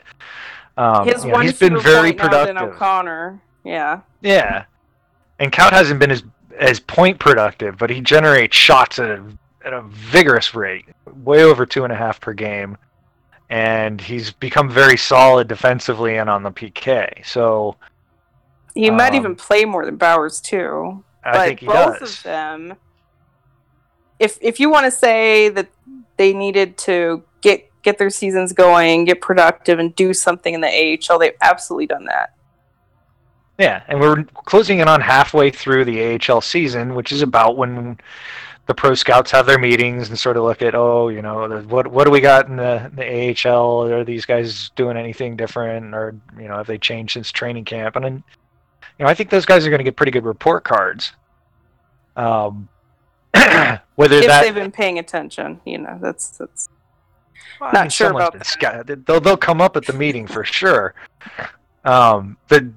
um, 0.77 1.05
his 1.07 1.23
you 1.23 1.29
know, 1.31 1.35
one 1.37 1.45
he's 1.45 1.59
been 1.59 1.77
very 1.79 2.13
point 2.13 2.31
now 2.31 2.45
than 2.45 2.55
productive. 2.55 2.75
O'Connor. 2.75 3.39
Yeah. 3.63 3.99
Yeah, 4.21 4.63
and 5.39 5.51
Kaut 5.51 5.71
hasn't 5.71 5.99
been 5.99 6.11
as 6.11 6.23
as 6.59 6.79
point 6.79 7.19
productive, 7.19 7.77
but 7.77 7.89
he 7.89 7.99
generates 7.99 8.55
shots 8.55 8.99
at 8.99 9.09
a 9.09 9.23
at 9.65 9.73
a 9.73 9.81
vigorous 9.83 10.53
rate, 10.55 10.87
way 11.07 11.43
over 11.43 11.65
two 11.65 11.83
and 11.83 11.93
a 11.93 11.95
half 11.95 12.19
per 12.21 12.33
game, 12.33 12.77
and 13.49 14.01
he's 14.01 14.31
become 14.31 14.69
very 14.69 14.97
solid 14.97 15.47
defensively 15.47 16.17
and 16.17 16.29
on 16.29 16.43
the 16.43 16.51
PK. 16.51 17.25
So 17.25 17.77
He 18.75 18.89
might 18.91 19.13
Um, 19.13 19.15
even 19.15 19.35
play 19.35 19.65
more 19.65 19.85
than 19.85 19.97
Bowers 19.97 20.41
too. 20.41 21.03
I 21.23 21.37
but 21.37 21.39
think 21.39 21.59
he 21.61 21.69
both 21.69 21.99
does. 21.99 22.01
of 22.01 22.21
them 22.23 22.77
if 24.19 24.37
if 24.41 24.59
you 24.59 24.69
want 24.69 24.85
to 24.85 24.91
say 24.91 25.49
that 25.49 25.69
they 26.17 26.33
needed 26.33 26.77
to 26.77 27.23
get 27.41 27.69
get 27.83 27.97
their 27.97 28.09
seasons 28.09 28.53
going 28.53 29.05
get 29.05 29.21
productive 29.21 29.79
and 29.79 29.95
do 29.95 30.13
something 30.13 30.53
in 30.53 30.61
the 30.61 30.67
AHL 31.09 31.19
they've 31.19 31.33
absolutely 31.41 31.87
done 31.87 32.05
that 32.05 32.35
Yeah, 33.59 33.83
and 33.87 33.99
we're 33.99 34.23
closing 34.45 34.79
in 34.79 34.87
on 34.87 35.01
halfway 35.01 35.51
through 35.51 35.85
the 35.85 36.19
AHL 36.19 36.41
season, 36.41 36.95
which 36.95 37.11
is 37.11 37.21
about 37.21 37.55
when 37.55 37.99
the 38.65 38.73
pro 38.73 38.93
scouts 38.95 39.31
have 39.31 39.45
their 39.45 39.59
meetings 39.59 40.09
and 40.09 40.17
sort 40.17 40.37
of 40.37 40.43
look 40.43 40.61
at, 40.61 40.73
oh, 40.75 41.09
you 41.09 41.21
know, 41.21 41.47
what 41.67 41.87
what 41.87 42.05
do 42.05 42.11
we 42.11 42.21
got 42.21 42.47
in 42.47 42.55
the, 42.55 42.89
the 42.95 43.49
AHL? 43.49 43.91
Are 43.91 44.03
these 44.03 44.25
guys 44.25 44.69
doing 44.75 44.95
anything 44.97 45.35
different, 45.35 45.93
or 45.93 46.15
you 46.39 46.47
know, 46.47 46.57
have 46.57 46.67
they 46.67 46.77
changed 46.77 47.13
since 47.13 47.31
training 47.31 47.65
camp? 47.65 47.95
And 47.97 48.05
then, 48.05 48.23
you 48.97 49.05
know, 49.05 49.09
I 49.11 49.13
think 49.13 49.29
those 49.29 49.45
guys 49.45 49.65
are 49.65 49.69
going 49.69 49.79
to 49.79 49.83
get 49.83 49.95
pretty 49.97 50.11
good 50.11 50.23
report 50.25 50.63
cards. 50.63 51.11
Um, 52.15 52.69
whether 53.95 54.17
if 54.17 54.27
that 54.27 54.43
they've 54.43 54.53
been 54.53 54.71
paying 54.71 54.99
attention 54.99 55.59
you 55.65 55.79
know 55.79 55.97
that's 55.99 56.29
that's 56.37 56.69
Well, 57.59 57.69
I 57.69 57.73
Not 57.73 57.81
mean, 57.85 57.89
sure 57.89 58.11
about 58.11 58.33
that. 58.33 58.45
sca- 58.45 58.83
They'll 58.85 59.19
they'll 59.19 59.35
come 59.37 59.59
up 59.61 59.75
at 59.75 59.85
the 59.85 59.93
meeting 59.93 60.27
for 60.27 60.43
sure. 60.43 60.93
Um, 61.83 62.37
the 62.49 62.71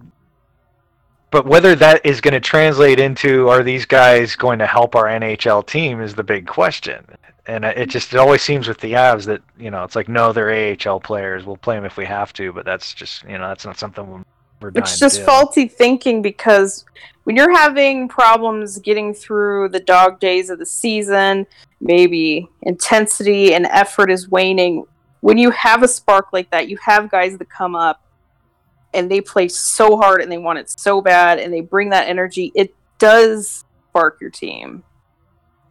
but 1.31 1.47
whether 1.47 1.74
that 1.74 2.05
is 2.05 2.20
going 2.20 2.35
to 2.35 2.41
translate 2.41 3.01
into 3.01 3.49
are 3.49 3.62
these 3.62 3.85
guys 3.85 4.37
going 4.37 4.59
to 4.59 4.66
help 4.66 4.95
our 4.95 5.05
NHL 5.05 5.66
team 5.66 6.01
is 6.01 6.14
the 6.14 6.24
big 6.24 6.47
question. 6.47 7.05
And 7.49 7.64
it 7.64 7.89
just 7.91 8.12
it 8.12 8.18
always 8.18 8.43
seems 8.43 8.66
with 8.66 8.81
the 8.81 8.95
Avs 8.95 9.24
that 9.27 9.41
you 9.57 9.70
know 9.70 9.85
it's 9.85 9.95
like 9.95 10.09
no 10.09 10.33
they're 10.33 10.77
AHL 10.85 10.99
players 10.99 11.45
we'll 11.45 11.57
play 11.57 11.77
them 11.77 11.85
if 11.85 11.97
we 11.97 12.05
have 12.05 12.33
to 12.33 12.53
but 12.53 12.64
that's 12.64 12.93
just 12.93 13.22
you 13.22 13.39
know 13.39 13.47
that's 13.47 13.64
not 13.64 13.79
something 13.79 14.24
we're 14.61 14.72
it's 14.74 14.99
just 14.99 15.22
faulty 15.22 15.68
thinking 15.68 16.22
because 16.22 16.85
when 17.24 17.37
you're 17.37 17.57
having 17.57 18.09
problems 18.09 18.79
getting 18.79 19.12
through 19.12 19.70
the 19.70 19.81
dog 19.81 20.20
days 20.20 20.49
of 20.49 20.59
the 20.59 20.66
season, 20.66 21.47
maybe 21.81 22.49
intensity 22.62 23.55
and 23.55 23.66
effort 23.66 24.11
is 24.11 24.29
waning. 24.29 24.85
When 25.20 25.37
you 25.37 25.51
have 25.51 25.83
a 25.83 25.89
spark 25.89 26.33
like 26.33 26.51
that, 26.51 26.68
you 26.68 26.79
have 26.83 27.11
guys 27.11 27.37
that 27.37 27.51
come 27.51 27.74
up 27.74 28.01
and 28.97 29.11
they 29.11 29.20
play 29.20 29.47
so 29.49 29.97
hard 29.97 30.22
and 30.22 30.32
they 30.32 30.38
want 30.38 30.59
it 30.59 30.70
so 30.70 31.01
bad 31.01 31.38
and 31.38 31.53
they 31.53 31.61
bring 31.61 31.90
that 31.90 32.09
energy. 32.09 32.51
It 32.55 32.74
does 32.99 33.64
spark 33.90 34.20
your 34.20 34.30
team. 34.30 34.82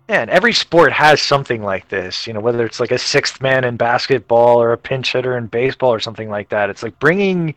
Yeah, 0.07 0.21
and 0.21 0.30
every 0.30 0.53
sport 0.53 0.93
has 0.93 1.21
something 1.21 1.63
like 1.63 1.89
this. 1.89 2.28
You 2.28 2.34
know, 2.34 2.39
whether 2.39 2.63
it's 2.65 2.80
like 2.80 2.91
a 2.91 2.97
sixth 2.99 3.41
man 3.41 3.63
in 3.63 3.76
basketball 3.76 4.61
or 4.61 4.71
a 4.71 4.78
pinch 4.78 5.13
hitter 5.13 5.38
in 5.38 5.47
baseball 5.47 5.91
or 5.91 5.99
something 5.99 6.30
like 6.30 6.49
that. 6.49 6.69
It's 6.69 6.84
like 6.84 6.97
bringing 6.99 7.55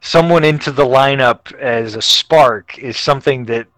someone 0.00 0.42
into 0.44 0.72
the 0.72 0.84
lineup 0.84 1.54
as 1.54 1.94
a 1.94 2.02
spark 2.02 2.76
is 2.78 2.98
something 2.98 3.44
that, 3.44 3.68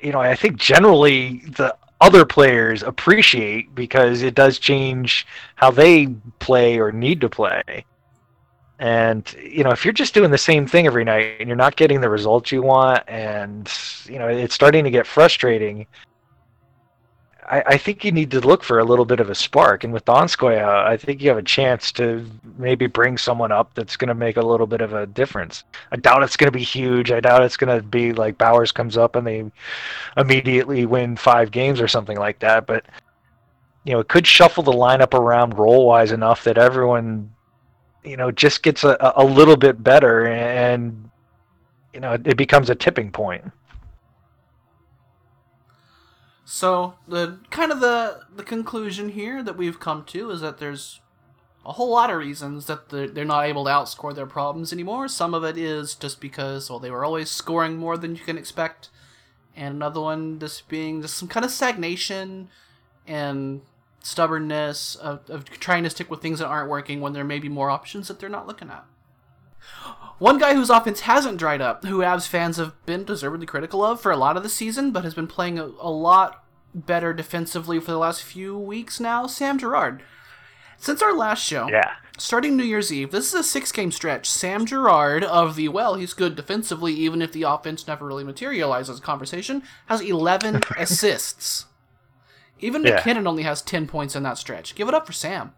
you 0.00 0.12
know, 0.12 0.20
I 0.20 0.36
think 0.36 0.56
generally 0.56 1.42
the 1.56 1.76
other 2.00 2.24
players 2.24 2.82
appreciate 2.82 3.74
because 3.74 4.22
it 4.22 4.34
does 4.34 4.58
change 4.58 5.26
how 5.56 5.70
they 5.70 6.06
play 6.38 6.78
or 6.78 6.92
need 6.92 7.20
to 7.22 7.28
play. 7.28 7.84
And 8.84 9.34
you 9.42 9.64
know, 9.64 9.70
if 9.70 9.82
you're 9.82 9.94
just 9.94 10.12
doing 10.12 10.30
the 10.30 10.36
same 10.36 10.66
thing 10.66 10.86
every 10.86 11.04
night 11.04 11.36
and 11.40 11.48
you're 11.48 11.56
not 11.56 11.74
getting 11.74 12.02
the 12.02 12.10
results 12.10 12.52
you 12.52 12.60
want, 12.60 13.02
and 13.08 13.66
you 14.04 14.18
know, 14.18 14.28
it's 14.28 14.54
starting 14.54 14.84
to 14.84 14.90
get 14.90 15.06
frustrating. 15.06 15.86
I, 17.46 17.62
I 17.66 17.78
think 17.78 18.04
you 18.04 18.12
need 18.12 18.30
to 18.32 18.40
look 18.40 18.62
for 18.62 18.80
a 18.80 18.84
little 18.84 19.06
bit 19.06 19.20
of 19.20 19.30
a 19.30 19.34
spark. 19.34 19.84
And 19.84 19.92
with 19.92 20.04
Donskoi, 20.04 20.62
I 20.62 20.98
think 20.98 21.22
you 21.22 21.30
have 21.30 21.38
a 21.38 21.42
chance 21.42 21.92
to 21.92 22.30
maybe 22.58 22.86
bring 22.86 23.16
someone 23.16 23.52
up 23.52 23.72
that's 23.72 23.96
going 23.96 24.08
to 24.08 24.14
make 24.14 24.36
a 24.36 24.42
little 24.42 24.66
bit 24.66 24.82
of 24.82 24.92
a 24.92 25.06
difference. 25.06 25.64
I 25.90 25.96
doubt 25.96 26.22
it's 26.22 26.36
going 26.36 26.52
to 26.52 26.58
be 26.58 26.62
huge. 26.62 27.10
I 27.10 27.20
doubt 27.20 27.42
it's 27.42 27.56
going 27.56 27.74
to 27.74 27.82
be 27.82 28.12
like 28.12 28.36
Bowers 28.36 28.70
comes 28.70 28.98
up 28.98 29.16
and 29.16 29.26
they 29.26 29.50
immediately 30.18 30.84
win 30.84 31.16
five 31.16 31.50
games 31.50 31.80
or 31.80 31.88
something 31.88 32.18
like 32.18 32.38
that. 32.40 32.66
But, 32.66 32.84
you 33.84 33.94
know, 33.94 34.00
it 34.00 34.08
could 34.08 34.26
shuffle 34.26 34.62
the 34.62 34.72
lineup 34.72 35.14
around 35.14 35.56
role 35.58 35.86
wise 35.86 36.12
enough 36.12 36.44
that 36.44 36.58
everyone, 36.58 37.30
you 38.04 38.16
know, 38.16 38.30
just 38.30 38.62
gets 38.62 38.84
a, 38.84 38.96
a 39.16 39.24
little 39.24 39.56
bit 39.56 39.82
better 39.82 40.26
and, 40.26 41.10
you 41.92 42.00
know, 42.00 42.12
it 42.12 42.36
becomes 42.36 42.70
a 42.70 42.74
tipping 42.74 43.10
point. 43.10 43.44
So 46.44 46.94
the 47.08 47.38
kind 47.50 47.72
of 47.72 47.80
the 47.80 48.20
the 48.34 48.42
conclusion 48.42 49.08
here 49.08 49.42
that 49.42 49.56
we've 49.56 49.80
come 49.80 50.04
to 50.04 50.30
is 50.30 50.42
that 50.42 50.58
there's 50.58 51.00
a 51.64 51.72
whole 51.72 51.90
lot 51.90 52.10
of 52.10 52.18
reasons 52.18 52.66
that 52.66 52.90
they're, 52.90 53.08
they're 53.08 53.24
not 53.24 53.46
able 53.46 53.64
to 53.64 53.70
outscore 53.70 54.14
their 54.14 54.26
problems 54.26 54.72
anymore. 54.72 55.08
Some 55.08 55.32
of 55.32 55.42
it 55.42 55.56
is 55.56 55.94
just 55.94 56.20
because 56.20 56.68
well 56.68 56.78
they 56.78 56.90
were 56.90 57.04
always 57.04 57.30
scoring 57.30 57.76
more 57.76 57.96
than 57.96 58.14
you 58.14 58.22
can 58.22 58.36
expect, 58.36 58.90
and 59.56 59.76
another 59.76 60.02
one 60.02 60.38
just 60.38 60.68
being 60.68 61.00
just 61.00 61.16
some 61.16 61.28
kind 61.28 61.44
of 61.44 61.50
stagnation 61.50 62.50
and 63.06 63.62
stubbornness 64.04 64.94
of, 64.96 65.28
of 65.30 65.44
trying 65.48 65.82
to 65.82 65.90
stick 65.90 66.10
with 66.10 66.20
things 66.20 66.38
that 66.38 66.46
aren't 66.46 66.70
working 66.70 67.00
when 67.00 67.12
there 67.14 67.24
may 67.24 67.38
be 67.38 67.48
more 67.48 67.70
options 67.70 68.08
that 68.08 68.20
they're 68.20 68.28
not 68.28 68.46
looking 68.46 68.70
at. 68.70 68.84
One 70.18 70.38
guy 70.38 70.54
whose 70.54 70.70
offense 70.70 71.00
hasn't 71.00 71.38
dried 71.38 71.60
up, 71.60 71.84
who 71.84 71.98
Avs 71.98 72.28
fans 72.28 72.58
have 72.58 72.74
been 72.86 73.04
deservedly 73.04 73.46
critical 73.46 73.84
of 73.84 74.00
for 74.00 74.12
a 74.12 74.16
lot 74.16 74.36
of 74.36 74.42
the 74.42 74.48
season, 74.48 74.92
but 74.92 75.04
has 75.04 75.14
been 75.14 75.26
playing 75.26 75.58
a, 75.58 75.64
a 75.80 75.90
lot 75.90 76.44
better 76.74 77.12
defensively 77.12 77.80
for 77.80 77.90
the 77.90 77.98
last 77.98 78.22
few 78.22 78.56
weeks 78.58 79.00
now, 79.00 79.26
Sam 79.26 79.58
Girard. 79.58 80.02
Since 80.76 81.02
our 81.02 81.14
last 81.16 81.42
show, 81.42 81.68
Yeah. 81.68 81.92
Starting 82.16 82.56
New 82.56 82.62
Year's 82.62 82.92
Eve, 82.92 83.10
this 83.10 83.26
is 83.28 83.34
a 83.34 83.42
six 83.42 83.72
game 83.72 83.90
stretch. 83.90 84.28
Sam 84.30 84.66
Girard 84.66 85.24
of 85.24 85.56
the, 85.56 85.66
well, 85.68 85.94
he's 85.96 86.14
good 86.14 86.36
defensively, 86.36 86.92
even 86.92 87.20
if 87.20 87.32
the 87.32 87.42
offense 87.42 87.88
never 87.88 88.06
really 88.06 88.22
materializes 88.22 89.00
conversation, 89.00 89.62
has 89.86 90.00
11 90.00 90.60
assists. 90.78 91.66
Even 92.64 92.82
Yeah. 92.82 92.92
MacKinnon 92.94 93.26
only 93.26 93.42
has 93.42 93.60
10 93.60 93.86
points 93.86 94.16
in 94.16 94.22
that 94.22 94.38
stretch. 94.38 94.74
Give 94.74 94.88
it 94.88 94.94
up 94.94 95.06
for 95.06 95.12
Sam. 95.12 95.52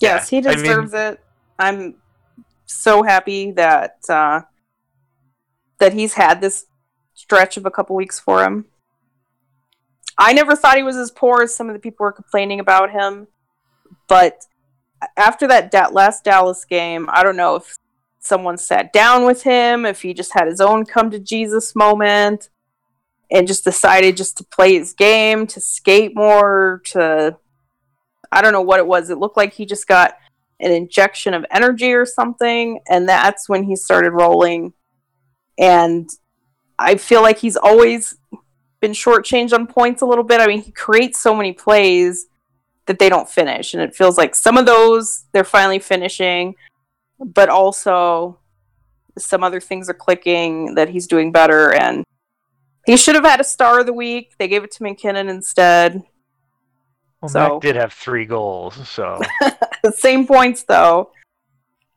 Yes, 0.00 0.30
Yeah, 0.32 0.40
he 0.40 0.48
I 0.48 0.54
mean- 0.54 0.62
deserves 0.64 0.94
it. 0.94 1.20
I'm 1.58 1.96
so 2.66 3.02
happy 3.02 3.50
that 3.52 3.96
uh, 4.08 4.42
that 5.78 5.92
he's 5.92 6.14
had 6.14 6.40
this 6.40 6.66
stretch 7.14 7.56
of 7.56 7.66
a 7.66 7.70
couple 7.70 7.96
weeks 7.96 8.20
for 8.20 8.44
him. 8.44 8.66
I 10.16 10.32
never 10.32 10.54
thought 10.54 10.76
he 10.76 10.82
was 10.84 10.96
as 10.96 11.10
poor 11.10 11.42
as 11.42 11.54
some 11.54 11.68
of 11.68 11.74
the 11.74 11.80
people 11.80 12.04
were 12.04 12.12
complaining 12.12 12.60
about 12.60 12.90
him, 12.92 13.26
but 14.08 14.44
after 15.16 15.46
that 15.48 15.70
da- 15.72 15.88
last 15.88 16.22
Dallas 16.24 16.64
game, 16.64 17.08
I 17.12 17.22
don't 17.24 17.36
know 17.36 17.56
if 17.56 17.78
someone 18.20 18.56
sat 18.58 18.92
down 18.92 19.24
with 19.24 19.42
him, 19.42 19.84
if 19.86 20.02
he 20.02 20.14
just 20.14 20.34
had 20.34 20.46
his 20.46 20.60
own 20.60 20.84
come 20.84 21.10
to 21.10 21.18
Jesus 21.18 21.74
moment, 21.76 22.48
and 23.30 23.46
just 23.46 23.64
decided 23.64 24.16
just 24.16 24.38
to 24.38 24.44
play 24.44 24.74
his 24.74 24.92
game, 24.92 25.46
to 25.48 25.60
skate 25.60 26.14
more, 26.14 26.82
to 26.86 27.36
I 28.30 28.42
don't 28.42 28.52
know 28.52 28.62
what 28.62 28.80
it 28.80 28.86
was. 28.86 29.10
It 29.10 29.18
looked 29.18 29.36
like 29.36 29.54
he 29.54 29.66
just 29.66 29.86
got 29.86 30.14
an 30.60 30.70
injection 30.70 31.34
of 31.34 31.44
energy 31.50 31.92
or 31.92 32.04
something, 32.04 32.80
and 32.88 33.08
that's 33.08 33.48
when 33.48 33.64
he 33.64 33.76
started 33.76 34.10
rolling. 34.10 34.72
And 35.58 36.08
I 36.78 36.96
feel 36.96 37.22
like 37.22 37.38
he's 37.38 37.56
always 37.56 38.16
been 38.80 38.92
shortchanged 38.92 39.52
on 39.52 39.66
points 39.66 40.02
a 40.02 40.06
little 40.06 40.24
bit. 40.24 40.40
I 40.40 40.46
mean, 40.46 40.62
he 40.62 40.72
creates 40.72 41.20
so 41.20 41.34
many 41.34 41.52
plays 41.52 42.26
that 42.86 42.98
they 42.98 43.08
don't 43.08 43.28
finish, 43.28 43.74
and 43.74 43.82
it 43.82 43.94
feels 43.94 44.16
like 44.18 44.34
some 44.34 44.56
of 44.56 44.66
those 44.66 45.26
they're 45.32 45.44
finally 45.44 45.78
finishing, 45.78 46.54
but 47.18 47.48
also 47.48 48.38
some 49.16 49.42
other 49.42 49.60
things 49.60 49.88
are 49.88 49.94
clicking 49.94 50.74
that 50.74 50.88
he's 50.88 51.06
doing 51.06 51.32
better. 51.32 51.74
And 51.74 52.04
he 52.88 52.96
should 52.96 53.14
have 53.14 53.24
had 53.24 53.38
a 53.38 53.44
star 53.44 53.80
of 53.80 53.86
the 53.86 53.92
week. 53.92 54.32
They 54.38 54.48
gave 54.48 54.64
it 54.64 54.70
to 54.72 54.82
MacKinnon 54.82 55.28
instead. 55.28 56.02
Well, 57.20 57.28
So- 57.28 57.40
Mac 57.40 57.60
did 57.60 57.76
have 57.76 57.92
three 57.92 58.24
goals, 58.24 58.88
so 58.88 59.20
Same 59.94 60.26
points 60.26 60.62
though. 60.62 61.10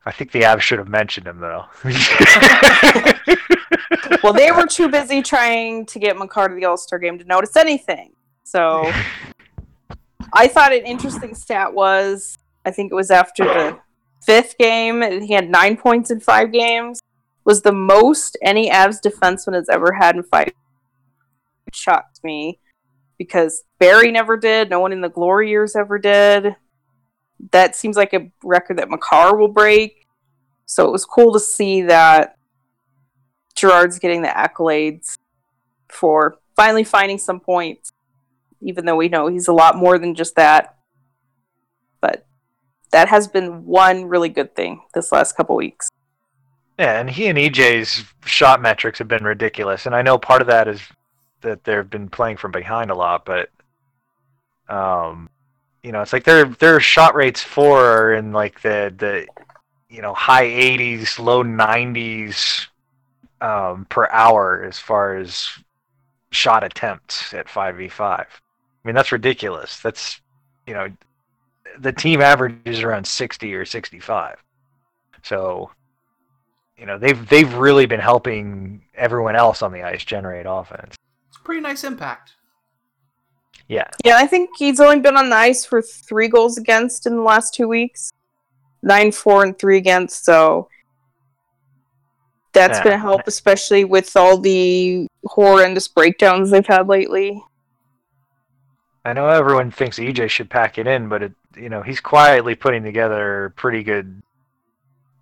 I 0.04 0.12
think 0.12 0.32
the 0.32 0.42
Avs 0.42 0.60
should 0.60 0.78
have 0.78 0.88
mentioned 0.88 1.26
him 1.26 1.38
though. 1.38 1.64
well, 4.22 4.34
they 4.34 4.52
were 4.52 4.66
too 4.66 4.90
busy 4.90 5.22
trying 5.22 5.86
to 5.86 5.98
get 5.98 6.18
Makar 6.18 6.48
to 6.48 6.54
the 6.54 6.66
All 6.66 6.76
Star 6.76 6.98
game 6.98 7.18
to 7.18 7.24
notice 7.24 7.56
anything. 7.56 8.12
So 8.44 8.92
I 10.34 10.46
thought 10.46 10.72
an 10.72 10.84
interesting 10.84 11.34
stat 11.34 11.72
was 11.72 12.36
I 12.66 12.70
think 12.70 12.92
it 12.92 12.94
was 12.94 13.10
after 13.10 13.44
the 13.44 13.78
fifth 14.26 14.58
game, 14.58 15.02
and 15.02 15.24
he 15.24 15.32
had 15.32 15.48
nine 15.48 15.78
points 15.78 16.10
in 16.10 16.20
five 16.20 16.52
games, 16.52 17.00
was 17.44 17.62
the 17.62 17.72
most 17.72 18.36
any 18.42 18.68
Avs 18.70 19.00
defenseman 19.00 19.54
has 19.54 19.70
ever 19.70 19.92
had 19.92 20.16
in 20.16 20.22
five. 20.24 20.52
Shocked 21.72 22.20
me 22.22 22.60
because 23.18 23.64
Barry 23.78 24.10
never 24.10 24.36
did, 24.36 24.70
no 24.70 24.80
one 24.80 24.92
in 24.92 25.00
the 25.00 25.08
glory 25.08 25.50
years 25.50 25.76
ever 25.76 25.98
did. 25.98 26.56
That 27.50 27.74
seems 27.76 27.96
like 27.96 28.12
a 28.12 28.30
record 28.42 28.78
that 28.78 28.90
Makar 28.90 29.36
will 29.36 29.48
break. 29.48 30.06
So 30.66 30.86
it 30.86 30.92
was 30.92 31.04
cool 31.04 31.32
to 31.32 31.40
see 31.40 31.82
that 31.82 32.36
Girard's 33.54 33.98
getting 33.98 34.22
the 34.22 34.28
accolades 34.28 35.16
for 35.88 36.38
finally 36.56 36.84
finding 36.84 37.18
some 37.18 37.40
points, 37.40 37.92
even 38.60 38.84
though 38.84 38.96
we 38.96 39.08
know 39.08 39.26
he's 39.28 39.48
a 39.48 39.52
lot 39.52 39.76
more 39.76 39.98
than 39.98 40.14
just 40.14 40.36
that. 40.36 40.76
But 42.00 42.26
that 42.90 43.08
has 43.08 43.28
been 43.28 43.64
one 43.64 44.06
really 44.06 44.28
good 44.28 44.54
thing 44.54 44.82
this 44.94 45.12
last 45.12 45.36
couple 45.36 45.56
weeks. 45.56 45.90
Yeah, 46.78 46.98
and 46.98 47.10
he 47.10 47.26
and 47.26 47.38
EJ's 47.38 48.04
shot 48.24 48.62
metrics 48.62 48.98
have 48.98 49.08
been 49.08 49.24
ridiculous, 49.24 49.86
and 49.86 49.94
I 49.94 50.02
know 50.02 50.18
part 50.18 50.40
of 50.40 50.48
that 50.48 50.68
is 50.68 50.80
that 51.42 51.64
they've 51.64 51.88
been 51.88 52.08
playing 52.08 52.36
from 52.36 52.52
behind 52.52 52.90
a 52.90 52.94
lot, 52.94 53.24
but 53.24 53.50
um, 54.68 55.28
you 55.82 55.92
know, 55.92 56.00
it's 56.00 56.12
like 56.12 56.24
their 56.24 56.44
their 56.44 56.80
shot 56.80 57.14
rates 57.14 57.42
for 57.42 57.80
are 57.80 58.14
in 58.14 58.32
like 58.32 58.60
the 58.62 58.92
the 58.96 59.26
you 59.88 60.02
know 60.02 60.14
high 60.14 60.46
80s, 60.46 61.18
low 61.18 61.42
90s 61.42 62.66
um, 63.40 63.86
per 63.86 64.08
hour 64.10 64.64
as 64.64 64.78
far 64.78 65.16
as 65.16 65.48
shot 66.30 66.64
attempts 66.64 67.34
at 67.34 67.46
5v5. 67.46 68.00
I 68.00 68.26
mean, 68.84 68.94
that's 68.94 69.12
ridiculous. 69.12 69.80
That's 69.80 70.20
you 70.66 70.74
know, 70.74 70.88
the 71.78 71.92
team 71.92 72.20
average 72.20 72.56
is 72.64 72.82
around 72.82 73.06
60 73.06 73.54
or 73.54 73.64
65. 73.64 74.42
So 75.24 75.70
you 76.78 76.86
know 76.86 76.98
they've 76.98 77.28
they've 77.28 77.54
really 77.54 77.86
been 77.86 78.00
helping 78.00 78.82
everyone 78.94 79.36
else 79.36 79.62
on 79.62 79.72
the 79.72 79.82
ice 79.82 80.04
generate 80.04 80.46
offense. 80.48 80.96
It's 81.42 81.46
a 81.46 81.48
pretty 81.48 81.60
nice 81.60 81.82
impact. 81.82 82.34
Yeah, 83.66 83.88
Yeah, 84.04 84.16
I 84.16 84.28
think 84.28 84.50
he's 84.58 84.78
only 84.78 85.00
been 85.00 85.16
on 85.16 85.28
the 85.28 85.34
ice 85.36 85.64
for 85.64 85.82
three 85.82 86.28
goals 86.28 86.56
against 86.56 87.04
in 87.06 87.16
the 87.16 87.22
last 87.22 87.52
two 87.52 87.66
weeks. 87.66 88.12
Nine, 88.82 89.10
four, 89.10 89.42
and 89.42 89.58
three 89.58 89.76
against. 89.76 90.24
So 90.24 90.68
that's 92.52 92.78
Yeah. 92.78 92.84
going 92.84 92.96
to 92.96 93.00
help, 93.00 93.26
especially 93.26 93.84
with 93.84 94.14
all 94.16 94.38
the 94.38 95.08
horrendous 95.24 95.88
breakdowns 95.88 96.50
they've 96.50 96.64
had 96.66 96.86
lately. 96.86 97.42
I 99.04 99.12
know 99.12 99.26
everyone 99.26 99.72
thinks 99.72 99.98
EJ 99.98 100.28
should 100.28 100.48
pack 100.50 100.78
it 100.78 100.86
in, 100.86 101.08
but 101.08 101.24
it 101.24 101.32
you 101.56 101.68
know 101.68 101.82
he's 101.82 102.00
quietly 102.00 102.54
putting 102.54 102.84
together 102.84 103.46
a 103.46 103.50
pretty 103.50 103.82
good 103.82 104.22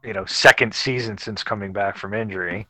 you 0.03 0.13
know 0.13 0.25
second 0.25 0.75
season 0.75 1.19
since 1.19 1.43
coming 1.43 1.73
back 1.73 1.97
from 1.97 2.15
injury. 2.15 2.67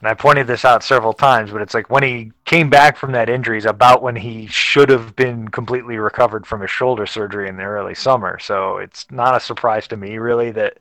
And 0.00 0.08
I 0.08 0.14
pointed 0.14 0.46
this 0.46 0.64
out 0.64 0.82
several 0.82 1.12
times, 1.12 1.50
but 1.50 1.62
it's 1.62 1.74
like 1.74 1.90
when 1.90 2.02
he 2.02 2.32
came 2.44 2.70
back 2.70 2.96
from 2.96 3.12
that 3.12 3.28
injury 3.28 3.58
is 3.58 3.66
about 3.66 4.02
when 4.02 4.16
he 4.16 4.46
should 4.46 4.88
have 4.88 5.16
been 5.16 5.48
completely 5.48 5.98
recovered 5.98 6.46
from 6.46 6.60
his 6.60 6.70
shoulder 6.70 7.06
surgery 7.06 7.48
in 7.48 7.56
the 7.56 7.64
early 7.64 7.94
summer. 7.94 8.38
So 8.38 8.78
it's 8.78 9.06
not 9.10 9.36
a 9.36 9.40
surprise 9.40 9.88
to 9.88 9.96
me 9.96 10.18
really 10.18 10.50
that 10.52 10.78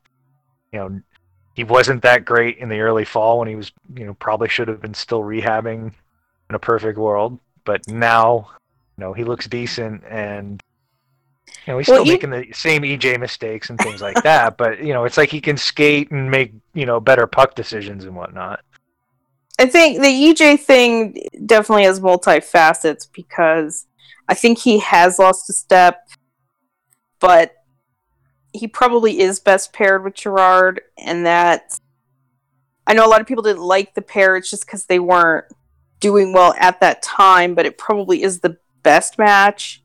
you 0.72 0.80
know 0.80 1.02
he 1.56 1.64
wasn't 1.64 2.04
that 2.04 2.26
great 2.26 2.58
in 2.58 2.70
the 2.70 2.80
early 2.80 3.06
fall 3.06 3.40
when 3.40 3.48
he 3.48 3.56
was 3.56 3.72
you 3.96 4.06
know 4.06 4.14
probably 4.16 4.50
should 4.50 4.68
have 4.68 4.82
been 4.82 4.94
still 4.94 5.22
rehabbing 5.22 5.92
in 6.50 6.56
a 6.56 6.60
perfect 6.60 6.98
world. 6.98 7.40
But 7.66 7.88
now 7.88 8.52
you 8.98 9.04
know 9.04 9.14
he 9.14 9.24
looks 9.24 9.48
decent 9.48 10.04
and 10.08 10.62
you 11.66 11.74
know 11.74 11.78
he's 11.80 11.88
Well, 11.88 12.04
still 12.04 12.08
E- 12.08 12.16
making 12.16 12.30
the 12.32 12.47
same 12.54 12.84
EJ 12.84 13.20
mistakes 13.20 13.70
and 13.70 13.80
things 13.80 14.02
like 14.02 14.22
that. 14.24 14.58
But 14.58 14.84
you 14.84 14.93
know 14.93 15.06
it's 15.06 15.18
like 15.18 15.30
he 15.30 15.41
can 15.41 15.58
skate 15.58 16.12
and 16.12 16.30
make 16.30 16.54
you 16.74 16.86
know 16.86 17.00
better 17.00 17.28
puck 17.28 17.56
decisions 17.56 18.06
and 18.06 18.16
whatnot. 18.16 18.62
I 19.60 19.66
think 19.66 20.02
the 20.02 20.08
EJ 20.08 20.62
thing 20.62 21.22
definitely 21.45 21.84
has 21.84 22.00
multi-facets 22.00 23.08
because 23.08 23.88
I 24.30 24.34
think 24.34 24.58
he 24.58 24.80
has 24.80 25.20
lost 25.20 25.50
a 25.50 25.54
step, 25.54 26.08
but 27.20 27.56
he 28.54 28.68
probably 28.68 29.20
is 29.20 29.39
best 29.39 29.74
paired 29.74 30.04
with 30.04 30.16
Girard, 30.16 30.82
and 30.97 31.26
that 31.26 31.78
I 32.88 32.93
know 32.93 33.06
a 33.06 33.10
lot 33.10 33.22
of 33.22 33.28
people 33.28 33.43
didn't 33.43 33.62
like 33.62 33.93
the 33.93 34.02
pair. 34.02 34.36
It's 34.36 34.50
just 34.50 34.66
because 34.66 34.86
they 34.86 34.99
weren't 34.99 35.45
doing 35.99 36.34
well 36.34 36.56
at 36.57 36.80
that 36.80 37.03
time, 37.03 37.53
but 37.53 37.65
it 37.65 37.78
probably 37.78 38.24
is 38.24 38.40
the 38.40 38.57
best 38.82 39.18
match. 39.19 39.84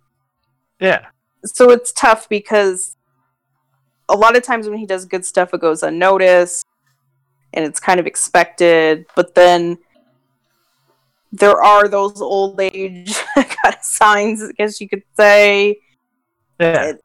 Yeah, 0.81 1.07
So 1.45 1.71
it's 1.71 1.93
tough 1.93 2.29
because 2.29 2.97
a 4.09 4.17
lot 4.17 4.37
of 4.37 4.43
times 4.43 4.69
when 4.69 4.79
he 4.79 4.87
does 4.87 5.05
good 5.05 5.25
stuff, 5.25 5.53
it 5.55 5.61
goes 5.61 5.83
unnoticed 5.83 6.65
and 7.53 7.65
it's 7.65 7.81
kind 7.81 8.01
of 8.01 8.07
expected. 8.07 9.07
But 9.15 9.35
then 9.35 9.79
there 11.33 11.63
are 11.63 11.89
those 11.89 12.21
old 12.21 12.61
age 12.61 13.15
kind 13.35 13.75
of 13.75 13.83
signs, 13.83 14.43
I 14.43 14.53
guess 14.53 14.81
you 14.81 14.89
could 14.89 15.03
say. 15.17 15.79
yeah. 16.61 16.83
It- 16.91 17.01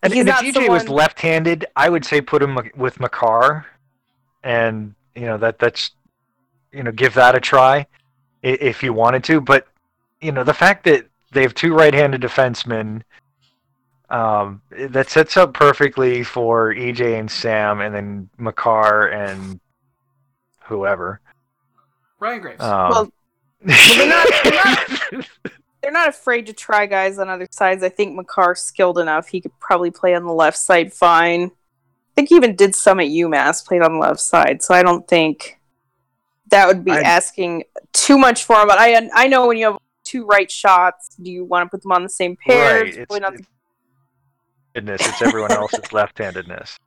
And, 0.00 0.12
and 0.12 0.20
if 0.20 0.26
not 0.26 0.44
EJ 0.44 0.68
was 0.68 0.88
left-handed, 0.88 1.66
I 1.74 1.88
would 1.88 2.04
say 2.04 2.20
put 2.20 2.40
him 2.40 2.56
with 2.76 3.00
Makar, 3.00 3.66
and 4.44 4.94
you 5.16 5.22
know 5.26 5.36
that 5.38 5.58
that's 5.58 5.90
you 6.70 6.84
know 6.84 6.92
give 6.92 7.14
that 7.14 7.34
a 7.34 7.40
try 7.40 7.84
if 8.44 8.80
you 8.80 8.92
wanted 8.92 9.24
to. 9.24 9.40
But 9.40 9.66
you 10.20 10.30
know 10.30 10.44
the 10.44 10.54
fact 10.54 10.84
that 10.84 11.06
they 11.32 11.42
have 11.42 11.52
two 11.52 11.74
right-handed 11.74 12.20
defensemen, 12.22 13.02
um, 14.10 14.62
that 14.70 15.10
sets 15.10 15.36
up 15.36 15.54
perfectly 15.54 16.22
for 16.24 16.74
EJ 16.74 17.18
and 17.18 17.30
Sam, 17.30 17.80
and 17.80 17.94
then 17.94 18.28
Makar 18.38 19.08
and 19.08 19.60
whoever. 20.64 21.20
Ryan 22.18 22.40
Graves. 22.40 22.60
Um, 22.62 22.90
Well, 22.90 23.12
they're 23.62 24.08
not- 24.08 24.26
they're 24.44 25.22
They're 25.80 25.92
not 25.92 26.08
afraid 26.08 26.46
to 26.46 26.52
try 26.52 26.84
guys 26.86 27.18
on 27.18 27.30
other 27.30 27.46
sides. 27.50 27.82
I 27.82 27.88
think 27.88 28.14
Makar's 28.18 28.60
skilled 28.60 28.98
enough. 28.98 29.28
He 29.28 29.40
could 29.40 29.58
probably 29.60 29.90
play 29.90 30.14
on 30.14 30.24
the 30.26 30.32
left 30.32 30.58
side 30.58 30.92
fine. 30.92 31.44
I 31.44 31.50
think 32.14 32.28
he 32.30 32.34
even 32.34 32.56
did 32.56 32.74
some 32.74 33.00
at 33.00 33.06
UMass, 33.06 33.64
played 33.64 33.80
on 33.82 33.92
the 33.94 33.98
left 33.98 34.20
side. 34.20 34.60
So 34.62 34.74
I 34.74 34.82
don't 34.82 35.06
think 35.08 35.58
that 36.48 36.66
would 36.66 36.84
be 36.84 36.90
I- 36.90 37.00
asking 37.00 37.64
too 37.92 38.18
much 38.18 38.44
for 38.44 38.56
him. 38.60 38.66
But 38.68 38.78
I 38.78 39.08
I 39.14 39.28
know 39.28 39.46
when 39.46 39.56
you 39.56 39.66
have 39.66 39.78
two 40.04 40.26
right 40.26 40.50
shots, 40.50 41.14
do 41.22 41.30
you 41.30 41.44
want 41.44 41.64
to 41.66 41.70
put 41.70 41.82
them 41.82 41.92
on 41.92 42.02
the 42.02 42.08
same 42.10 42.36
pair? 42.36 42.80
Right, 42.80 42.88
It's 42.88 42.96
it's- 42.98 43.08
probably 44.86 45.04
not 45.04 45.08
it's 45.08 45.22
everyone 45.22 45.52
else's 45.58 45.92
left-handedness. 45.92 46.78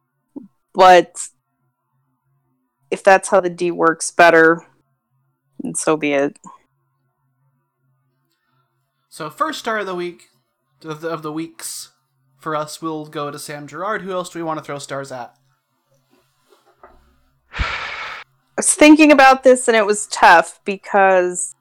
But 0.74 1.28
if 2.90 3.04
that's 3.04 3.30
how 3.30 3.40
the 3.40 3.50
D 3.50 3.72
works 3.72 4.12
better, 4.12 4.66
then 5.60 5.76
so 5.76 5.98
be 5.98 6.14
it. 6.14 6.38
So 9.10 9.30
first 9.30 9.60
star 9.60 9.80
of 9.80 9.86
the 9.86 9.96
week 9.96 10.30
of 10.84 11.02
the, 11.02 11.10
of 11.10 11.22
the 11.22 11.32
weeks 11.32 11.92
for 12.38 12.56
us 12.56 12.82
will 12.82 13.06
go 13.06 13.30
to 13.30 13.38
Sam 13.38 13.68
Girard. 13.68 14.02
Who 14.02 14.12
else 14.12 14.30
do 14.30 14.40
we 14.40 14.44
want 14.44 14.58
to 14.60 14.64
throw 14.64 14.80
stars 14.80 15.12
at? 15.12 15.36
I 17.54 18.56
was 18.58 18.74
thinking 18.74 19.12
about 19.12 19.44
this 19.44 19.68
and 19.68 19.76
it 19.76 19.86
was 19.86 20.08
tough 20.08 20.60
because 20.66 21.56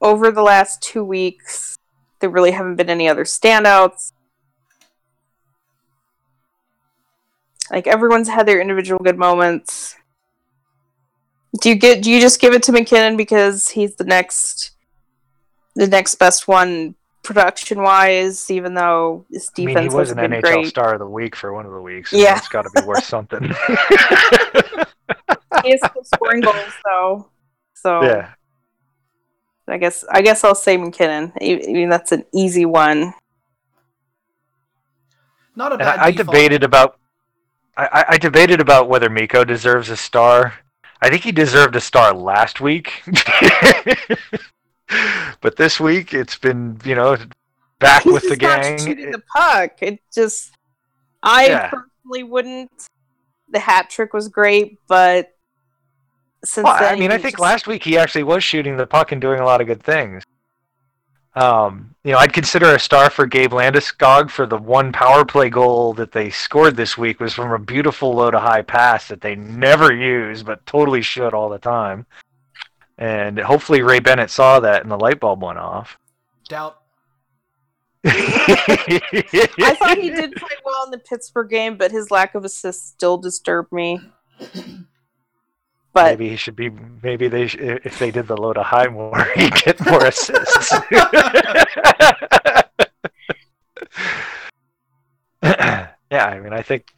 over 0.00 0.30
the 0.30 0.42
last 0.42 0.82
two 0.82 1.04
weeks, 1.04 1.76
there 2.20 2.30
really 2.30 2.50
haven't 2.52 2.76
been 2.76 2.90
any 2.90 3.08
other 3.08 3.24
standouts. 3.24 4.12
Like 7.70 7.86
everyone's 7.86 8.28
had 8.28 8.46
their 8.46 8.60
individual 8.60 8.98
good 8.98 9.18
moments. 9.18 9.96
Do 11.60 11.68
you 11.68 11.74
get? 11.74 12.02
Do 12.02 12.10
you 12.10 12.20
just 12.20 12.40
give 12.40 12.54
it 12.54 12.62
to 12.64 12.72
MacKinnon 12.72 13.16
because 13.16 13.68
he's 13.68 13.96
the 13.96 14.04
next, 14.04 14.72
the 15.74 15.86
next 15.86 16.14
best 16.16 16.48
one 16.48 16.94
production 17.22 17.82
wise? 17.82 18.50
Even 18.50 18.74
though 18.74 19.26
his 19.30 19.50
I 19.58 19.64
mean, 19.64 19.78
he 19.78 19.88
was 19.88 20.10
an 20.10 20.16
been 20.16 20.32
NHL 20.32 20.40
great. 20.40 20.66
Star 20.66 20.94
of 20.94 20.98
the 20.98 21.06
Week 21.06 21.36
for 21.36 21.52
one 21.52 21.66
of 21.66 21.72
the 21.72 21.80
weeks. 21.80 22.12
Yeah. 22.12 22.38
it's 22.38 22.48
got 22.48 22.62
to 22.62 22.70
be 22.74 22.86
worth 22.86 23.04
something. 23.04 23.42
he 25.64 25.72
is 25.72 25.80
still 25.80 26.04
scoring 26.04 26.40
goals 26.40 26.72
though. 26.84 27.28
So 27.74 28.02
yeah, 28.02 28.32
I 29.68 29.76
guess 29.76 30.04
I 30.10 30.22
guess 30.22 30.44
I'll 30.44 30.54
say 30.54 30.76
MacKinnon. 30.76 31.32
I 31.40 31.62
I 31.68 31.72
mean 31.72 31.90
that's 31.90 32.12
an 32.12 32.24
easy 32.32 32.64
one. 32.64 33.12
Not 35.54 35.72
a 35.72 35.78
bad. 35.78 35.98
I, 35.98 36.06
I 36.06 36.10
debated 36.12 36.64
about. 36.64 36.98
I, 37.76 38.04
I- 38.10 38.18
debated 38.18 38.60
about 38.60 38.88
whether 38.88 39.08
Mikko 39.10 39.44
deserves 39.44 39.88
a 39.88 39.96
star. 39.96 40.54
I 41.00 41.08
think 41.10 41.22
he 41.22 41.32
deserved 41.32 41.74
a 41.74 41.80
star 41.80 42.14
last 42.14 42.60
week, 42.60 43.02
but 45.40 45.56
this 45.56 45.80
week 45.80 46.14
it's 46.14 46.36
been 46.36 46.78
you 46.84 46.94
know 46.94 47.16
back 47.80 48.02
He's 48.04 48.12
with 48.12 48.28
the 48.28 48.36
gang. 48.36 48.78
shooting 48.78 49.10
the 49.10 49.22
puck. 49.34 49.72
It 49.80 50.00
just 50.14 50.52
I 51.22 51.46
Yeah. 51.46 51.70
personally 51.70 52.22
wouldn't. 52.24 52.70
The 53.48 53.58
hat 53.58 53.90
trick 53.90 54.12
was 54.14 54.28
great, 54.28 54.78
but 54.86 55.30
since 56.44 56.64
Well, 56.64 56.76
I 56.80 56.96
mean, 56.96 57.10
I 57.12 57.18
think 57.18 57.34
just- 57.34 57.40
last 57.40 57.66
week 57.66 57.82
he 57.84 57.98
actually 57.98 58.22
was 58.24 58.42
shooting 58.44 58.76
the 58.76 58.86
puck 58.86 59.12
and 59.12 59.20
doing 59.20 59.40
a 59.40 59.44
lot 59.44 59.60
of 59.60 59.66
good 59.66 59.82
things. 59.82 60.22
Um, 61.34 61.94
you 62.04 62.12
know, 62.12 62.18
I'd 62.18 62.32
consider 62.32 62.74
a 62.74 62.78
star 62.78 63.08
for 63.08 63.26
Gabe 63.26 63.52
Landeskog 63.52 64.30
for 64.30 64.44
the 64.44 64.58
one 64.58 64.92
power 64.92 65.24
play 65.24 65.48
goal 65.48 65.94
that 65.94 66.12
they 66.12 66.28
scored 66.28 66.76
this 66.76 66.98
week 66.98 67.20
was 67.20 67.32
from 67.32 67.52
a 67.52 67.58
beautiful 67.58 68.14
low 68.14 68.30
to 68.30 68.38
high 68.38 68.62
pass 68.62 69.08
that 69.08 69.22
they 69.22 69.34
never 69.34 69.92
use 69.92 70.42
but 70.42 70.64
totally 70.66 71.00
should 71.00 71.32
all 71.32 71.48
the 71.48 71.58
time. 71.58 72.04
And 72.98 73.38
hopefully 73.38 73.82
Ray 73.82 74.00
Bennett 74.00 74.30
saw 74.30 74.60
that 74.60 74.82
and 74.82 74.90
the 74.90 74.98
light 74.98 75.20
bulb 75.20 75.42
went 75.42 75.58
off. 75.58 75.98
doubt. 76.48 76.78
I 78.04 79.76
thought 79.78 79.98
he 79.98 80.10
did 80.10 80.34
play 80.34 80.56
well 80.64 80.84
in 80.84 80.90
the 80.90 80.98
Pittsburgh 80.98 81.48
game, 81.48 81.76
but 81.76 81.92
his 81.92 82.10
lack 82.10 82.34
of 82.34 82.44
assists 82.44 82.88
still 82.88 83.16
disturbed 83.16 83.72
me. 83.72 84.00
But 85.92 86.18
Maybe 86.18 86.30
he 86.30 86.36
should 86.36 86.56
be. 86.56 86.70
Maybe 87.02 87.28
they, 87.28 87.48
sh- 87.48 87.56
if 87.60 87.98
they 87.98 88.10
did 88.10 88.26
the 88.26 88.36
low 88.36 88.52
to 88.54 88.62
high 88.62 88.86
more, 88.88 89.24
he'd 89.36 89.54
get 89.54 89.78
more 89.84 90.04
assists. 90.06 90.72
yeah, 95.42 95.88
I 96.12 96.40
mean, 96.40 96.52
I 96.52 96.62
think, 96.62 96.92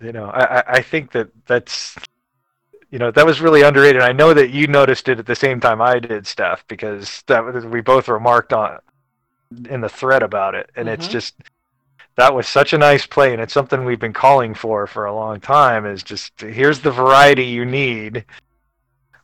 you 0.00 0.12
know, 0.12 0.26
I, 0.26 0.76
I- 0.78 0.82
think 0.82 1.12
that 1.12 1.28
that's, 1.46 1.96
you 2.90 2.98
know, 2.98 3.10
that 3.10 3.26
was 3.26 3.40
really 3.40 3.62
underrated. 3.62 4.02
I 4.02 4.12
know 4.12 4.32
that 4.34 4.50
you 4.50 4.66
noticed 4.66 5.08
it 5.08 5.18
at 5.18 5.26
the 5.26 5.34
same 5.34 5.60
time 5.60 5.80
I 5.82 5.98
did, 5.98 6.26
Steph, 6.26 6.66
because 6.68 7.22
that 7.26 7.44
was, 7.44 7.66
we 7.66 7.80
both 7.80 8.08
remarked 8.08 8.52
on 8.52 8.78
in 9.68 9.80
the 9.80 9.88
thread 9.88 10.22
about 10.22 10.54
it, 10.54 10.70
and 10.76 10.88
it's 10.88 11.08
Mhm. 11.08 11.10
just 11.10 11.34
that 12.18 12.34
was 12.34 12.48
such 12.48 12.72
a 12.72 12.78
nice 12.78 13.06
play, 13.06 13.32
and 13.32 13.40
it's 13.40 13.54
something 13.54 13.84
we've 13.84 14.00
been 14.00 14.12
calling 14.12 14.52
for 14.52 14.88
for 14.88 15.06
a 15.06 15.14
long 15.14 15.38
time. 15.38 15.86
Is 15.86 16.02
just 16.02 16.40
here's 16.40 16.80
the 16.80 16.90
variety 16.90 17.44
you 17.44 17.64
need, 17.64 18.24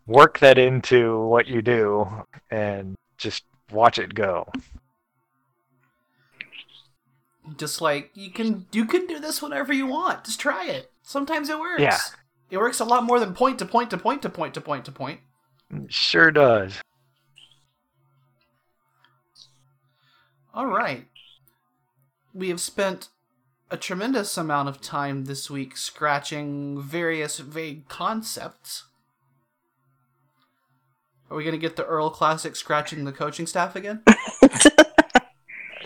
work 0.06 0.38
that 0.38 0.58
into 0.58 1.20
what 1.26 1.48
you 1.48 1.60
do, 1.60 2.06
and 2.52 2.94
just 3.18 3.42
watch 3.72 3.98
it 3.98 4.14
go. 4.14 4.48
Just 7.58 7.80
like 7.80 8.12
you 8.14 8.30
can, 8.30 8.66
you 8.70 8.84
can 8.84 9.08
do 9.08 9.18
this 9.18 9.42
whenever 9.42 9.72
you 9.72 9.88
want. 9.88 10.22
Just 10.22 10.38
try 10.38 10.68
it. 10.68 10.92
Sometimes 11.02 11.50
it 11.50 11.58
works. 11.58 11.82
Yeah. 11.82 11.98
It 12.48 12.58
works 12.58 12.78
a 12.78 12.84
lot 12.84 13.02
more 13.02 13.18
than 13.18 13.34
point 13.34 13.58
to 13.58 13.66
point 13.66 13.90
to 13.90 13.98
point 13.98 14.22
to 14.22 14.30
point 14.30 14.54
to 14.54 14.60
point 14.60 14.84
to 14.84 14.92
point. 14.92 15.18
It 15.70 15.92
sure 15.92 16.30
does. 16.30 16.80
All 20.54 20.66
right. 20.66 21.06
We 22.34 22.48
have 22.48 22.60
spent 22.60 23.08
a 23.70 23.76
tremendous 23.76 24.36
amount 24.36 24.68
of 24.68 24.80
time 24.80 25.24
this 25.24 25.48
week 25.48 25.76
scratching 25.76 26.82
various 26.82 27.38
vague 27.38 27.88
concepts. 27.88 28.84
Are 31.30 31.36
we 31.36 31.44
going 31.44 31.54
to 31.54 31.58
get 31.60 31.76
the 31.76 31.86
Earl 31.86 32.10
Classic 32.10 32.54
scratching 32.54 33.04
the 33.04 33.12
coaching 33.12 33.46
staff 33.46 33.76
again? 33.76 34.02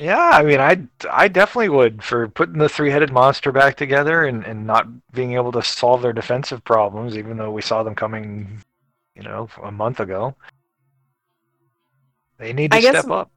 Yeah, 0.01 0.31
I 0.33 0.45
mean, 0.45 0.61
I 0.61 0.81
I 1.11 1.27
definitely 1.27 1.71
would 1.71 2.05
for 2.05 2.29
putting 2.29 2.59
the 2.59 2.69
three-headed 2.69 3.11
monster 3.13 3.51
back 3.51 3.77
together 3.77 4.25
and, 4.25 4.45
and 4.45 4.65
not 4.65 4.87
being 5.13 5.33
able 5.35 5.51
to 5.51 5.63
solve 5.63 6.03
their 6.03 6.13
defensive 6.13 6.63
problems, 6.63 7.19
even 7.19 7.37
though 7.37 7.51
we 7.51 7.63
saw 7.63 7.83
them 7.83 7.97
coming, 7.97 8.63
you 9.17 9.23
know, 9.23 9.49
a 9.61 9.73
month 9.73 9.99
ago. 9.99 10.37
They 12.39 12.53
need 12.53 12.71
to 12.71 12.77
I 12.77 12.81
guess- 12.81 12.99
step 13.01 13.11
up. 13.11 13.33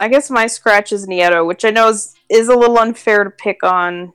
I 0.00 0.08
guess 0.08 0.30
my 0.30 0.46
scratch 0.46 0.92
is 0.92 1.06
Nieto, 1.06 1.46
which 1.46 1.64
I 1.64 1.70
know 1.70 1.88
is 1.90 2.14
is 2.30 2.48
a 2.48 2.56
little 2.56 2.78
unfair 2.78 3.22
to 3.22 3.30
pick 3.30 3.62
on 3.62 4.14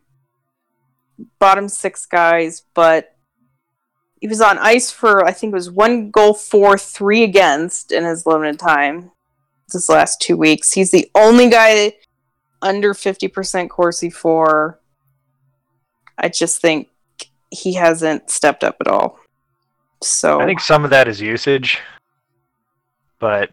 bottom 1.37 1.69
six 1.69 2.07
guys, 2.07 2.63
but 2.73 3.15
he 4.19 4.27
was 4.27 4.41
on 4.41 4.57
ice 4.57 4.89
for 4.89 5.23
I 5.23 5.31
think 5.31 5.51
it 5.51 5.55
was 5.55 5.69
one 5.69 6.09
goal 6.09 6.33
for, 6.33 6.77
three 6.77 7.23
against 7.23 7.91
in 7.91 8.03
his 8.03 8.25
limited 8.25 8.59
time 8.59 9.11
this 9.71 9.87
last 9.87 10.19
two 10.19 10.35
weeks. 10.35 10.73
He's 10.73 10.89
the 10.89 11.09
only 11.13 11.49
guy 11.49 11.93
under 12.63 12.95
fifty 12.95 13.27
percent 13.27 13.69
Corsi 13.69 14.09
for. 14.09 14.79
I 16.17 16.29
just 16.29 16.61
think 16.61 16.89
he 17.51 17.73
hasn't 17.73 18.31
stepped 18.31 18.63
up 18.63 18.77
at 18.81 18.87
all. 18.87 19.19
So 20.01 20.41
I 20.41 20.45
think 20.45 20.61
some 20.61 20.83
of 20.83 20.89
that 20.89 21.07
is 21.07 21.21
usage, 21.21 21.79
but 23.19 23.51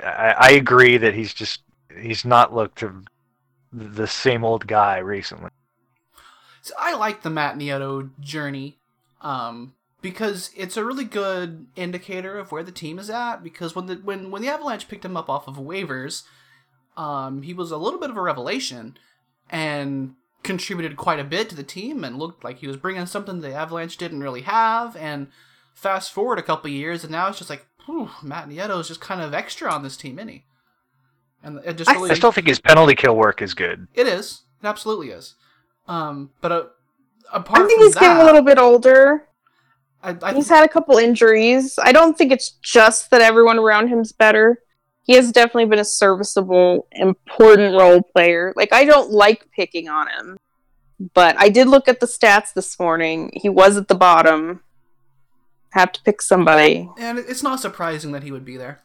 I, 0.00 0.34
I 0.38 0.50
agree 0.52 0.98
that 0.98 1.14
he's 1.14 1.32
just 1.32 1.62
he's 1.98 2.24
not 2.24 2.54
looked 2.54 2.84
the 3.72 4.06
same 4.06 4.44
old 4.44 4.66
guy 4.66 4.98
recently. 4.98 5.50
So 6.62 6.74
I 6.78 6.94
like 6.94 7.22
the 7.22 7.30
Matt 7.30 7.56
Nieto 7.56 8.10
journey 8.20 8.78
um, 9.20 9.74
because 10.02 10.50
it's 10.56 10.76
a 10.76 10.84
really 10.84 11.04
good 11.04 11.66
indicator 11.76 12.38
of 12.38 12.52
where 12.52 12.62
the 12.62 12.72
team 12.72 12.98
is 12.98 13.08
at. 13.08 13.38
Because 13.42 13.74
when 13.74 13.86
the 13.86 13.96
when 13.96 14.30
when 14.30 14.42
the 14.42 14.48
Avalanche 14.48 14.88
picked 14.88 15.04
him 15.04 15.16
up 15.16 15.30
off 15.30 15.48
of 15.48 15.56
waivers, 15.56 16.24
um, 16.96 17.42
he 17.42 17.54
was 17.54 17.70
a 17.70 17.78
little 17.78 18.00
bit 18.00 18.10
of 18.10 18.16
a 18.16 18.22
revelation 18.22 18.96
and 19.48 20.14
contributed 20.42 20.96
quite 20.96 21.20
a 21.20 21.24
bit 21.24 21.48
to 21.50 21.56
the 21.56 21.62
team 21.62 22.04
and 22.04 22.18
looked 22.18 22.44
like 22.44 22.58
he 22.58 22.66
was 22.66 22.76
bringing 22.76 23.06
something 23.06 23.40
the 23.40 23.54
Avalanche 23.54 23.96
didn't 23.96 24.22
really 24.22 24.42
have. 24.42 24.96
And 24.96 25.28
fast 25.74 26.12
forward 26.12 26.38
a 26.38 26.42
couple 26.42 26.70
years, 26.70 27.04
and 27.04 27.12
now 27.12 27.28
it's 27.28 27.38
just 27.38 27.50
like, 27.50 27.66
Matt 28.22 28.48
Nieto 28.48 28.80
is 28.80 28.88
just 28.88 29.00
kind 29.00 29.20
of 29.20 29.34
extra 29.34 29.70
on 29.70 29.82
this 29.82 29.96
team, 29.96 30.18
he? 30.28 30.44
And 31.42 31.58
it 31.64 31.74
just 31.74 31.88
I- 31.90 31.94
really 31.94 32.10
I 32.10 32.14
still 32.14 32.32
think 32.32 32.46
his 32.46 32.60
penalty 32.60 32.94
kill 32.94 33.16
work 33.16 33.42
is 33.42 33.54
good. 33.54 33.86
it 33.94 34.06
is. 34.06 34.42
It 34.62 34.66
absolutely 34.66 35.08
is. 35.10 35.34
Um, 35.88 36.30
but 36.40 36.52
uh, 36.52 36.64
apart 37.32 37.62
I 37.62 37.66
think 37.66 37.78
from 37.78 37.86
he's 37.86 37.94
that, 37.94 38.00
getting 38.00 38.22
a 38.22 38.24
little 38.24 38.42
bit 38.42 38.58
older. 38.58 39.26
I, 40.02 40.16
I 40.22 40.34
He's 40.34 40.48
had 40.48 40.64
a 40.64 40.68
couple 40.68 40.96
injuries. 40.98 41.78
I 41.82 41.92
don't 41.92 42.16
think 42.16 42.32
it's 42.32 42.50
just 42.62 43.10
that 43.10 43.20
everyone 43.20 43.58
around 43.58 43.88
him's 43.88 44.12
better. 44.12 44.58
He 45.02 45.14
has 45.14 45.32
definitely 45.32 45.66
been 45.66 45.78
a 45.78 45.84
serviceable, 45.84 46.86
important 46.92 47.74
role 47.74 48.00
player. 48.02 48.52
Like 48.56 48.72
I 48.72 48.84
don't 48.84 49.10
like 49.10 49.50
picking 49.50 49.88
on 49.88 50.08
him, 50.08 50.38
but 51.14 51.36
I 51.38 51.48
did 51.48 51.68
look 51.68 51.88
at 51.88 52.00
the 52.00 52.06
stats 52.06 52.52
this 52.54 52.78
morning. 52.78 53.30
He 53.34 53.48
was 53.48 53.76
at 53.76 53.88
the 53.88 53.94
bottom. 53.94 54.60
Have 55.70 55.92
to 55.92 56.02
pick 56.02 56.20
somebody. 56.22 56.88
and 56.98 57.18
it's 57.18 57.42
not 57.42 57.60
surprising 57.60 58.12
that 58.12 58.22
he 58.22 58.30
would 58.32 58.44
be 58.44 58.56
there. 58.56 58.80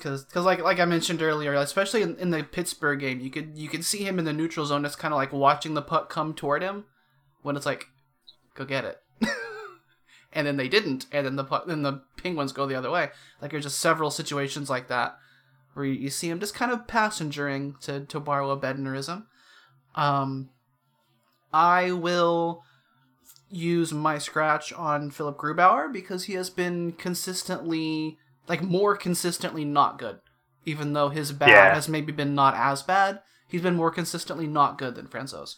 Because, 0.00 0.24
because 0.24 0.46
like, 0.46 0.62
like 0.62 0.80
I 0.80 0.86
mentioned 0.86 1.20
earlier, 1.20 1.52
especially 1.54 2.00
in, 2.00 2.16
in 2.16 2.30
the 2.30 2.42
Pittsburgh 2.42 3.00
game, 3.00 3.20
you 3.20 3.30
could 3.30 3.56
you 3.56 3.68
could 3.68 3.84
see 3.84 4.04
him 4.04 4.18
in 4.18 4.24
the 4.24 4.32
neutral 4.32 4.64
zone. 4.64 4.84
It's 4.84 4.96
kind 4.96 5.12
of 5.12 5.18
like 5.18 5.32
watching 5.32 5.74
the 5.74 5.82
puck 5.82 6.08
come 6.08 6.32
toward 6.32 6.62
him, 6.62 6.84
when 7.42 7.54
it's 7.56 7.66
like, 7.66 7.86
go 8.54 8.64
get 8.64 8.84
it, 8.84 8.98
and 10.32 10.46
then 10.46 10.56
they 10.56 10.68
didn't, 10.68 11.04
and 11.12 11.26
then 11.26 11.36
the 11.36 11.44
then 11.66 11.82
the 11.82 12.02
Penguins 12.16 12.52
go 12.52 12.66
the 12.66 12.74
other 12.74 12.90
way. 12.90 13.10
Like 13.42 13.50
there's 13.50 13.64
just 13.64 13.78
several 13.78 14.10
situations 14.10 14.70
like 14.70 14.88
that. 14.88 15.18
where 15.74 15.84
you, 15.84 15.92
you 15.92 16.10
see 16.10 16.30
him 16.30 16.40
just 16.40 16.54
kind 16.54 16.72
of 16.72 16.86
passengering 16.86 17.76
to 17.82 18.06
to 18.06 18.20
borrow 18.20 18.50
a 18.50 18.58
Bednarism. 18.58 19.26
Um, 19.94 20.48
I 21.52 21.92
will 21.92 22.62
use 23.50 23.92
my 23.92 24.18
scratch 24.18 24.72
on 24.72 25.10
Philipp 25.10 25.36
Grubauer 25.36 25.92
because 25.92 26.24
he 26.24 26.34
has 26.34 26.50
been 26.50 26.92
consistently, 26.92 28.18
like 28.48 28.62
more 28.62 28.96
consistently, 28.96 29.64
not 29.64 29.98
good. 29.98 30.20
Even 30.64 30.92
though 30.92 31.08
his 31.08 31.32
bad 31.32 31.48
Yeah. 31.50 31.74
has 31.74 31.88
maybe 31.88 32.12
been 32.12 32.34
not 32.34 32.54
as 32.54 32.82
bad, 32.82 33.20
he's 33.48 33.62
been 33.62 33.76
more 33.76 33.90
consistently 33.90 34.46
not 34.46 34.78
good 34.78 34.94
than 34.94 35.06
Francouz's. 35.08 35.56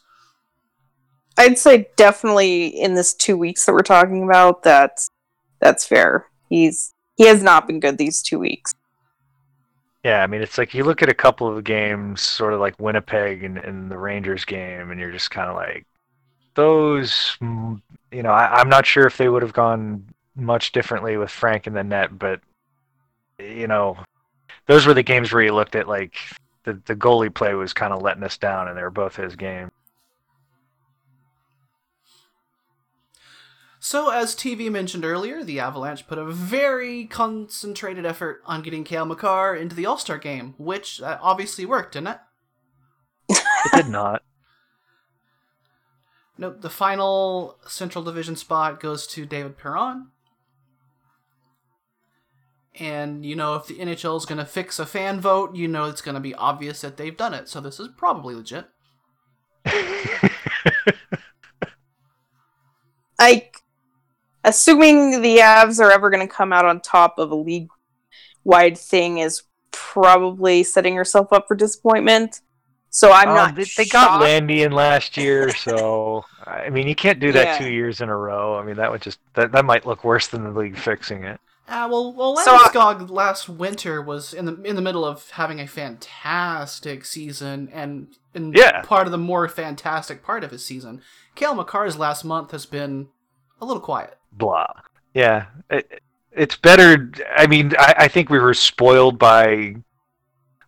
I'd 1.39 1.59
say 1.59 1.89
definitely 1.97 2.67
in 2.67 2.95
this 2.95 3.15
two 3.15 3.37
weeks 3.37 3.65
that 3.67 3.73
we're 3.73 3.81
talking 3.81 4.23
about, 4.23 4.63
that's 4.63 5.09
that's 5.61 5.87
fair. 5.87 6.27
He's 6.49 6.93
he 7.17 7.27
has 7.27 7.43
not 7.43 7.67
been 7.67 7.81
good 7.81 7.99
these 7.99 8.23
two 8.23 8.39
weeks. 8.39 8.73
Yeah, 10.05 10.23
I 10.23 10.27
mean, 10.27 10.43
it's 10.43 10.59
like 10.59 10.75
you 10.75 10.83
look 10.85 11.01
at 11.03 11.09
a 11.09 11.15
couple 11.15 11.47
of 11.47 11.63
games, 11.63 12.21
sort 12.21 12.55
of 12.55 12.61
like 12.61 12.79
Winnipeg 12.81 13.45
and, 13.45 13.57
and 13.59 13.89
the 13.91 13.97
Rangers 13.99 14.45
game, 14.45 14.91
and 14.91 14.99
you're 14.99 15.13
just 15.13 15.31
kind 15.31 15.49
of 15.49 15.55
like, 15.55 15.87
those, 16.55 17.37
mm, 17.41 17.81
you 18.11 18.23
know, 18.25 18.33
I, 18.33 18.61
I'm 18.61 18.69
not 18.69 18.85
sure 18.85 19.07
if 19.07 19.17
they 19.17 19.29
would 19.29 19.43
have 19.43 19.53
gone 19.53 20.05
much 20.35 20.73
differently 20.73 21.17
with 21.17 21.31
Frank 21.31 21.69
in 21.69 21.73
the 21.75 21.85
net, 21.85 22.19
but, 22.19 22.41
you 23.43 23.67
know, 23.67 23.97
those 24.67 24.87
were 24.87 24.95
the 24.95 25.03
games 25.03 25.33
where 25.33 25.43
you 25.43 25.55
looked 25.55 25.75
at 25.75 25.89
like 25.89 26.17
the, 26.65 26.81
the 26.87 26.97
goalie 26.97 27.33
play 27.33 27.55
was 27.55 27.73
kind 27.73 27.93
of 27.93 28.03
letting 28.03 28.23
us 28.23 28.37
down, 28.37 28.69
and 28.69 28.77
they 28.77 28.83
were 28.83 28.91
both 28.91 29.17
his 29.17 29.37
game. 29.37 29.71
So, 33.85 34.11
as 34.11 34.37
TV 34.37 34.71
mentioned 34.71 35.05
earlier, 35.05 35.43
the 35.43 35.59
Avalanche 35.59 36.07
put 36.07 36.17
a 36.17 36.25
very 36.25 37.05
concentrated 37.07 38.07
effort 38.07 38.41
on 38.47 38.63
getting 38.63 38.85
Cale 38.85 39.07
Makar 39.07 39.57
into 39.57 39.75
the 39.75 39.87
All 39.87 39.99
Star 39.99 40.19
game, 40.19 40.55
which 40.57 41.03
uh, 41.03 41.19
obviously 41.21 41.67
worked, 41.67 41.95
didn't 41.95 42.09
it? 42.09 42.19
It 43.31 43.73
did 43.75 43.89
not. 43.89 44.23
Note 46.39 46.61
the 46.63 46.71
final 46.71 47.59
Central 47.67 48.05
Division 48.05 48.37
spot 48.37 48.81
goes 48.81 49.07
to 49.09 49.27
David 49.27 49.59
Perron. 49.59 50.13
And 52.79 53.25
you 53.25 53.37
know, 53.37 53.55
if 53.57 53.67
the 53.67 53.75
NHL 53.81 54.17
is 54.17 54.25
going 54.25 54.39
to 54.39 54.45
fix 54.47 54.79
a 54.79 54.87
fan 54.87 55.21
vote, 55.21 55.55
you 55.55 55.69
know 55.69 55.85
it's 55.87 56.01
going 56.01 56.15
to 56.15 56.21
be 56.21 56.35
obvious 56.35 56.81
that 56.81 56.97
they've 56.97 57.17
done 57.17 57.35
it. 57.35 57.49
So 57.49 57.61
this 57.61 57.79
is 57.79 57.89
probably 57.97 58.35
legit. 58.35 58.67
Like 63.19 63.57
assuming 64.45 65.23
the 65.23 65.39
Avs 65.39 65.81
are 65.81 65.93
ever 65.93 66.11
going 66.11 66.27
to 66.27 66.33
come 66.33 66.53
out 66.53 66.65
on 66.65 66.81
top 66.81 67.19
of 67.19 67.31
a 67.31 67.35
league 67.37 67.69
wide 68.45 68.77
thing 68.77 69.19
is 69.19 69.43
probably 69.71 70.63
setting 70.65 70.95
yourself 70.95 71.33
up 71.33 71.47
for 71.47 71.55
disappointment. 71.55 72.41
So 72.91 73.13
I'm 73.13 73.29
Um, 73.29 73.35
not. 73.37 73.55
They, 73.55 73.65
they 73.77 73.85
got. 73.87 74.21
Landy 74.21 74.63
in 74.63 74.73
last 74.73 75.17
year, 75.17 75.55
so 75.55 76.25
I 76.45 76.69
mean, 76.71 76.89
you 76.89 76.95
can't 76.95 77.21
do 77.21 77.33
that 77.33 77.47
Yeah. 77.47 77.59
two 77.59 77.71
years 77.73 78.01
in 78.01 78.09
a 78.09 78.17
row. 78.17 78.59
I 78.59 78.65
mean, 78.65 78.77
that 78.77 78.91
would 78.91 79.03
just 79.03 79.19
that, 79.35 79.53
that 79.53 79.65
might 79.65 79.87
look 79.87 80.05
worse 80.05 80.27
than 80.29 80.43
the 80.45 80.51
league 80.51 80.77
fixing 80.77 81.25
it. 81.25 81.41
Ah, 81.69 81.87
well, 81.89 82.13
well, 82.13 82.37
So 82.37 82.55
I- 82.55 82.59
Landeskog 82.69 83.09
last 83.11 83.49
winter 83.49 84.03
was 84.03 84.35
in 84.35 84.45
the 84.47 84.61
in 84.63 84.77
the 84.77 84.83
middle 84.83 85.05
of 85.05 85.31
having 85.31 85.61
a 85.61 85.67
fantastic 85.67 87.05
season, 87.05 87.69
and 87.73 88.09
in 88.35 88.53
Yeah. 88.53 88.83
part 88.83 89.07
of 89.07 89.13
the 89.13 89.19
more 89.19 89.49
fantastic 89.49 90.23
part 90.23 90.45
of 90.45 90.51
his 90.51 90.65
season, 90.65 91.03
Cale 91.35 91.55
Makar's 91.55 91.97
last 91.97 92.25
month 92.25 92.51
has 92.51 92.67
been 92.67 93.09
a 93.61 93.65
little 93.65 93.81
quiet. 93.83 94.19
blah. 94.33 94.67
Yeah, 95.15 95.47
it, 95.71 96.01
it's 96.33 96.57
better. 96.57 97.11
I 97.37 97.47
mean, 97.47 97.73
I, 97.79 97.95
I 97.99 98.09
think 98.09 98.31
we 98.31 98.39
were 98.39 98.55
spoiled 98.55 99.19
by, 99.19 99.77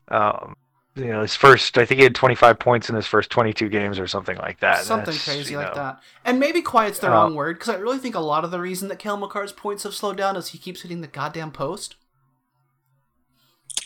um, 0.08 0.54
you 0.96 1.06
know, 1.06 1.22
his 1.22 1.34
first. 1.34 1.76
I 1.78 1.84
think 1.84 1.98
he 1.98 2.04
had 2.04 2.14
25 2.14 2.58
points 2.58 2.88
in 2.88 2.94
his 2.94 3.06
first 3.06 3.30
22 3.30 3.68
games 3.68 3.98
or 3.98 4.06
something 4.06 4.36
like 4.38 4.60
that. 4.60 4.84
Something 4.84 5.12
That's, 5.12 5.24
crazy 5.24 5.52
you 5.52 5.58
like 5.58 5.68
know, 5.74 5.82
that. 5.82 6.00
And 6.24 6.38
maybe 6.38 6.62
quiet's 6.62 6.98
the 7.00 7.08
Uh, 7.08 7.12
wrong 7.12 7.34
word, 7.34 7.58
because 7.58 7.74
I 7.74 7.78
really 7.78 7.98
think 7.98 8.14
a 8.14 8.20
lot 8.20 8.44
of 8.44 8.50
the 8.50 8.60
reason 8.60 8.88
that 8.88 8.98
Cale 8.98 9.18
Makar's 9.18 9.52
points 9.52 9.82
have 9.82 9.94
slowed 9.94 10.16
down 10.16 10.36
is 10.36 10.48
he 10.48 10.58
keeps 10.58 10.82
hitting 10.82 11.00
the 11.00 11.06
goddamn 11.08 11.50
post. 11.50 11.96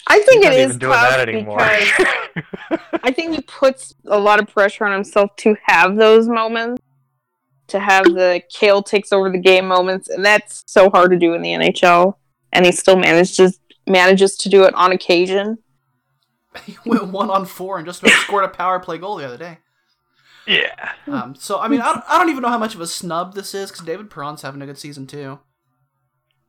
I 0.06 0.20
think 0.20 0.42
He's 0.44 0.46
it 0.46 0.50
not 0.50 0.58
is 0.58 0.66
even 0.68 0.78
doing 0.78 0.92
tough 0.94 1.10
that 1.10 1.28
anymore. 1.28 1.58
because 1.58 2.80
I 3.02 3.10
think 3.12 3.34
he 3.34 3.40
puts 3.42 3.94
a 4.06 4.18
lot 4.18 4.40
of 4.40 4.48
pressure 4.48 4.84
on 4.86 4.92
himself 4.92 5.34
to 5.36 5.54
have 5.64 5.96
those 5.96 6.28
moments, 6.28 6.82
to 7.68 7.78
have 7.78 8.04
the 8.04 8.42
Cale 8.50 8.82
takes 8.82 9.12
over 9.12 9.30
the 9.30 9.38
game 9.38 9.66
moments, 9.68 10.08
and 10.08 10.24
that's 10.24 10.64
so 10.66 10.88
hard 10.90 11.10
to 11.10 11.18
do 11.18 11.34
in 11.34 11.42
the 11.42 11.50
NHL. 11.50 12.14
And 12.52 12.64
he 12.64 12.72
still 12.72 12.96
manages 12.96 13.60
manages 13.86 14.36
to 14.38 14.48
do 14.48 14.64
it 14.64 14.74
on 14.74 14.92
occasion. 14.92 15.58
He 16.64 16.76
went 16.86 17.08
one 17.08 17.30
on 17.30 17.46
four 17.46 17.78
and 17.78 17.86
just 17.86 18.06
scored 18.22 18.44
a 18.44 18.48
power 18.48 18.78
play 18.80 18.98
goal 18.98 19.16
the 19.16 19.26
other 19.26 19.36
day. 19.38 19.58
yeah, 20.46 20.92
Um, 21.06 21.34
so 21.34 21.58
I 21.58 21.68
mean, 21.68 21.80
I 21.80 21.92
don't, 21.92 22.04
I 22.08 22.18
don't 22.18 22.30
even 22.30 22.42
know 22.42 22.48
how 22.48 22.58
much 22.58 22.74
of 22.74 22.80
a 22.80 22.86
snub 22.86 23.34
this 23.34 23.54
is 23.54 23.70
because 23.70 23.84
David 23.84 24.10
Perron's 24.10 24.42
having 24.42 24.62
a 24.62 24.66
good 24.66 24.78
season 24.78 25.06
too. 25.06 25.38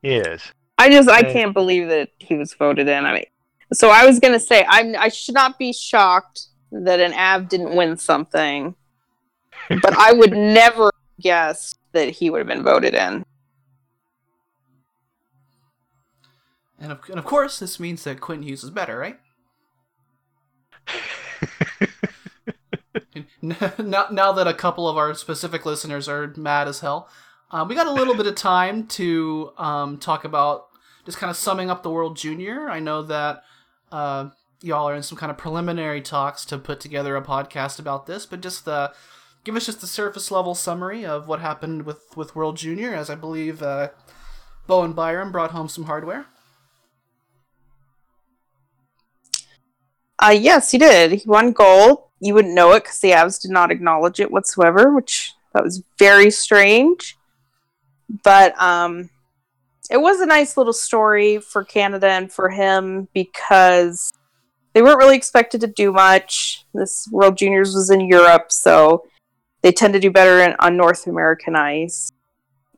he 0.02 0.16
is. 0.16 0.42
I 0.78 0.90
just 0.90 1.10
I 1.10 1.24
can't 1.24 1.54
believe 1.54 1.90
that 1.90 2.10
he 2.20 2.36
was 2.36 2.54
voted 2.54 2.88
in. 2.88 3.06
I 3.06 3.14
mean, 3.14 3.26
so 3.74 3.90
I 3.90 4.06
was 4.06 4.20
gonna 4.20 4.40
say 4.40 4.66
I'm 4.68 4.96
I 4.98 5.10
should 5.10 5.36
not 5.36 5.60
be 5.60 5.74
shocked 5.74 6.44
that 6.72 7.02
an 7.02 7.14
Av 7.14 7.50
didn't 7.50 7.76
win 7.76 7.98
something, 7.98 8.76
but 9.68 9.94
I 9.98 10.14
would 10.14 10.32
never 10.38 10.90
guess 11.20 11.76
that 11.92 12.10
he 12.10 12.30
would 12.30 12.38
have 12.38 12.48
been 12.48 12.64
voted 12.64 12.94
in. 12.94 13.26
And 16.80 16.94
of, 16.94 17.00
and 17.10 17.20
of 17.20 17.26
course, 17.26 17.60
this 17.60 17.80
means 17.80 18.04
that 18.06 18.22
Quentin 18.22 18.48
Hughes 18.48 18.64
is 18.64 18.70
better, 18.70 18.98
right? 18.98 19.20
Now, 23.42 24.08
now 24.12 24.32
that 24.34 24.48
a 24.48 24.54
couple 24.54 24.88
of 24.88 24.98
our 24.98 25.14
specific 25.14 25.66
listeners 25.66 26.08
are 26.08 26.34
mad 26.36 26.68
as 26.68 26.80
hell, 26.80 27.10
um, 27.52 27.68
we 27.68 27.76
got 27.76 27.88
a 27.88 27.92
little 27.92 28.16
bit 28.16 28.28
of 28.28 28.36
time 28.36 28.88
to 28.88 29.52
um, 29.58 29.98
talk 29.98 30.24
about 30.24 30.68
just 31.06 31.18
kind 31.18 31.32
of 31.32 31.38
summing 31.38 31.70
up 31.70 31.84
the 31.84 31.90
World 31.90 32.18
Junior. 32.18 32.70
I 32.70 32.80
know 32.80 33.02
that 33.04 33.44
uh, 33.92 34.30
y'all 34.62 34.88
are 34.88 34.96
in 34.96 35.04
some 35.04 35.18
kind 35.18 35.32
of 35.32 35.38
preliminary 35.38 36.02
talks 36.02 36.46
to 36.46 36.58
put 36.58 36.80
together 36.80 37.16
a 37.16 37.22
podcast 37.22 37.80
about 37.80 38.06
this, 38.06 38.26
but 38.26 38.42
just 38.42 38.66
the 38.66 38.94
give 39.44 39.56
us 39.56 39.66
just 39.66 39.82
the 39.82 39.88
surface 39.88 40.32
level 40.32 40.54
summary 40.54 41.06
of 41.06 41.28
what 41.28 41.40
happened 41.40 41.84
with 41.84 42.16
with 42.16 42.36
World 42.36 42.58
Junior, 42.58 42.94
as 42.94 43.10
I 43.10 43.16
believe 43.16 43.64
uh, 43.64 43.90
and 44.70 44.96
Byram 44.96 45.32
brought 45.32 45.52
home 45.52 45.68
some 45.68 45.86
hardware. 45.86 46.28
Uh, 50.22 50.36
yes, 50.38 50.72
he 50.72 50.78
did. 50.78 51.14
He 51.14 51.28
won 51.28 51.54
gold. 51.54 52.04
You 52.20 52.34
wouldn't 52.34 52.54
know 52.54 52.74
it 52.74 52.84
because 52.84 53.00
the 53.00 53.12
Avs 53.12 53.42
did 53.42 53.52
not 53.52 53.72
acknowledge 53.72 54.20
it 54.20 54.32
whatsoever, 54.32 54.94
which 54.94 55.34
that 55.54 55.64
was 55.64 55.82
very 55.98 56.30
strange. 56.30 57.18
But 58.24 58.60
um, 58.62 59.10
it 59.90 59.98
was 59.98 60.20
a 60.20 60.26
nice 60.26 60.58
little 60.58 60.74
story 60.74 61.40
for 61.40 61.64
Canada 61.64 62.08
and 62.08 62.32
for 62.32 62.50
him 62.50 63.08
because 63.14 64.12
they 64.74 64.82
weren't 64.82 64.98
really 64.98 65.16
expected 65.16 65.62
to 65.62 65.68
do 65.68 65.92
much. 65.92 66.66
This 66.74 67.08
World 67.12 67.38
Juniors 67.38 67.74
was 67.74 67.90
in 67.90 68.02
Europe, 68.02 68.52
so 68.52 69.06
they 69.62 69.72
tend 69.72 69.94
to 69.94 70.00
do 70.00 70.12
better 70.12 70.42
in, 70.42 70.56
on 70.60 70.78
North 70.78 71.08
American 71.08 71.56
ice. 71.56 72.12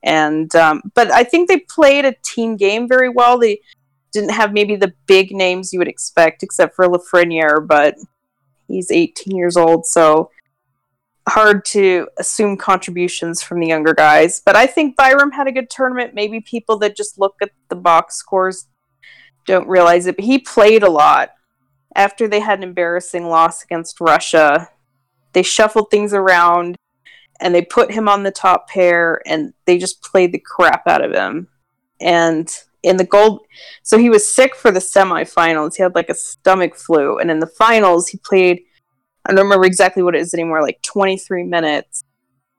And 0.04 0.56
um, 0.56 0.82
but 0.94 1.12
I 1.12 1.24
think 1.24 1.48
they 1.48 1.60
played 1.60 2.06
a 2.06 2.16
team 2.24 2.56
game 2.56 2.88
very 2.88 3.10
well. 3.10 3.38
They 3.38 3.62
didn't 4.12 4.32
have 4.32 4.54
maybe 4.54 4.76
the 4.76 4.94
big 5.08 5.32
names 5.32 5.72
you 5.72 5.80
would 5.80 5.88
expect, 5.88 6.44
except 6.44 6.76
for 6.76 6.86
Lafreniere, 6.86 7.66
but 7.66 7.96
he's 8.68 8.92
18 8.92 9.36
years 9.36 9.58
old, 9.58 9.86
so 9.86 10.30
hard 11.30 11.64
to 11.66 12.08
assume 12.18 12.58
contributions 12.58 13.42
from 13.42 13.60
the 13.60 13.68
younger 13.68 13.94
guys. 13.94 14.42
But 14.44 14.56
I 14.56 14.66
think 14.66 14.96
Byram 14.96 15.32
had 15.32 15.48
a 15.48 15.52
good 15.52 15.70
tournament. 15.70 16.14
Maybe 16.14 16.42
people 16.42 16.78
that 16.80 16.98
just 16.98 17.20
look 17.20 17.36
at 17.42 17.52
the 17.70 17.76
box 17.76 18.16
scores 18.16 18.68
don't 19.46 19.68
realize 19.68 20.08
it, 20.08 20.16
but 20.16 20.26
he 20.26 20.40
played 20.40 20.84
a 20.84 20.90
lot. 20.90 21.32
After 21.96 22.28
they 22.28 22.40
had 22.40 22.60
an 22.60 22.64
embarrassing 22.64 23.28
loss 23.28 23.64
against 23.64 24.00
Russia, 24.00 24.70
they 25.34 25.44
shuffled 25.44 25.92
things 25.92 26.14
around 26.14 26.76
and 27.40 27.54
they 27.54 27.64
put 27.64 27.92
him 27.92 28.08
on 28.08 28.24
the 28.24 28.32
top 28.32 28.70
pair 28.70 29.22
and 29.26 29.54
they 29.66 29.78
just 29.78 30.02
played 30.02 30.32
the 30.32 30.40
crap 30.40 30.88
out 30.88 31.04
of 31.04 31.12
him. 31.12 31.48
And 32.00 32.50
in 32.84 32.98
the 32.98 33.04
gold 33.04 33.42
so 33.84 33.98
he 33.98 34.10
was 34.10 34.34
sick 34.34 34.56
for 34.56 34.72
the 34.72 34.80
semifinals. 34.80 35.76
He 35.76 35.84
had 35.84 35.96
like 35.96 36.10
a 36.10 36.16
stomach 36.16 36.76
flu, 36.76 37.20
and 37.20 37.32
in 37.32 37.40
the 37.40 37.48
finals 37.48 38.08
he 38.08 38.18
played. 38.18 38.62
I 39.26 39.34
don't 39.34 39.44
remember 39.44 39.66
exactly 39.66 40.02
what 40.02 40.16
it 40.16 40.22
is 40.22 40.34
anymore. 40.34 40.64
Like 40.64 40.82
23 40.82 41.44
minutes. 41.44 42.04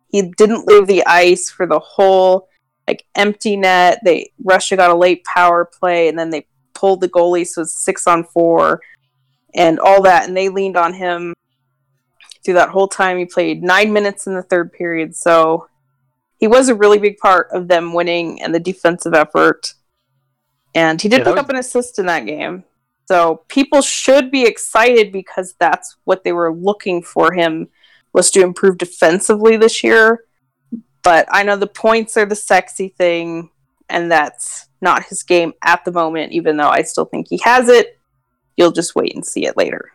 He 0.08 0.30
didn't 0.36 0.68
leave 0.68 0.86
the 0.86 1.04
ice 1.06 1.50
for 1.50 1.66
the 1.66 1.80
whole 1.80 2.48
like 2.86 3.04
empty 3.14 3.56
net. 3.56 4.00
They 4.04 4.32
Russia 4.44 4.76
got 4.76 4.90
a 4.90 4.96
late 4.96 5.24
power 5.24 5.64
play, 5.64 6.08
and 6.08 6.18
then 6.18 6.30
they 6.30 6.46
pulled 6.74 7.00
the 7.00 7.08
goalie, 7.08 7.46
so 7.46 7.62
it's 7.62 7.84
six 7.84 8.06
on 8.06 8.24
four, 8.24 8.80
and 9.54 9.78
all 9.80 10.02
that. 10.02 10.28
And 10.28 10.36
they 10.36 10.48
leaned 10.48 10.76
on 10.76 10.94
him 10.94 11.34
through 12.44 12.54
that 12.54 12.70
whole 12.70 12.88
time. 12.88 13.18
He 13.18 13.24
played 13.24 13.62
nine 13.62 13.92
minutes 13.92 14.26
in 14.26 14.34
the 14.34 14.42
third 14.42 14.72
period, 14.72 15.16
so 15.16 15.68
he 16.38 16.48
was 16.48 16.68
a 16.68 16.74
really 16.74 16.98
big 16.98 17.18
part 17.18 17.48
of 17.52 17.68
them 17.68 17.94
winning 17.94 18.42
and 18.42 18.54
the 18.54 18.60
defensive 18.60 19.14
effort. 19.14 19.74
And 20.74 21.00
he 21.00 21.08
did 21.08 21.18
Yeah, 21.18 21.24
pick 21.24 21.34
was- 21.34 21.44
up 21.44 21.50
an 21.50 21.56
assist 21.56 21.98
in 21.98 22.06
that 22.06 22.26
game. 22.26 22.64
So 23.08 23.42
people 23.48 23.82
should 23.82 24.30
be 24.30 24.44
excited 24.44 25.12
because 25.12 25.54
that's 25.58 25.96
what 26.04 26.24
they 26.24 26.32
were 26.32 26.52
looking 26.54 27.02
for 27.02 27.32
him 27.32 27.68
was 28.12 28.30
to 28.30 28.40
improve 28.42 28.78
defensively 28.78 29.56
this 29.56 29.82
year. 29.82 30.24
But 31.02 31.26
I 31.30 31.42
know 31.42 31.56
the 31.56 31.66
points 31.66 32.16
are 32.16 32.24
the 32.24 32.36
sexy 32.36 32.88
thing, 32.88 33.50
and 33.88 34.10
that's 34.10 34.68
not 34.80 35.04
his 35.04 35.24
game 35.24 35.52
at 35.62 35.84
the 35.84 35.92
moment, 35.92 36.32
even 36.32 36.56
though 36.56 36.68
I 36.68 36.82
still 36.82 37.04
think 37.04 37.26
he 37.28 37.38
has 37.44 37.68
it. 37.68 37.98
You'll 38.56 38.70
just 38.70 38.94
wait 38.94 39.14
and 39.14 39.26
see 39.26 39.46
it 39.46 39.56
later. 39.56 39.90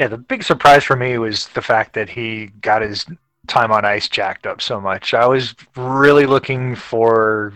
Yeah, 0.00 0.08
the 0.08 0.18
big 0.18 0.42
surprise 0.42 0.82
for 0.82 0.96
me 0.96 1.16
was 1.18 1.46
the 1.48 1.62
fact 1.62 1.94
that 1.94 2.10
he 2.10 2.46
got 2.60 2.82
his 2.82 3.06
time 3.46 3.70
on 3.70 3.84
ice 3.84 4.08
jacked 4.08 4.46
up 4.46 4.60
so 4.60 4.80
much. 4.80 5.14
I 5.14 5.26
was 5.26 5.54
really 5.76 6.26
looking 6.26 6.74
for 6.74 7.52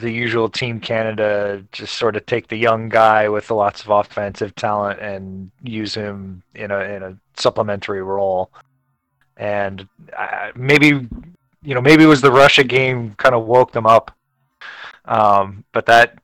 the 0.00 0.10
usual 0.10 0.48
Team 0.48 0.80
Canada 0.80 1.64
just 1.72 1.94
sort 1.94 2.16
of 2.16 2.26
take 2.26 2.48
the 2.48 2.56
young 2.56 2.88
guy 2.88 3.28
with 3.28 3.50
lots 3.50 3.82
of 3.82 3.90
offensive 3.90 4.54
talent 4.54 5.00
and 5.00 5.50
use 5.62 5.94
him 5.94 6.42
in 6.54 6.70
a 6.70 6.78
in 6.80 7.02
a 7.02 7.16
supplementary 7.36 8.02
role. 8.02 8.50
And 9.36 9.88
uh, 10.16 10.50
maybe 10.54 11.08
you 11.62 11.74
know 11.74 11.80
maybe 11.80 12.04
it 12.04 12.08
was 12.08 12.20
the 12.20 12.32
Russia 12.32 12.64
game 12.64 13.14
kind 13.16 13.34
of 13.34 13.46
woke 13.46 13.72
them 13.72 13.86
up, 13.86 14.10
um, 15.04 15.64
but 15.72 15.86
that 15.86 16.18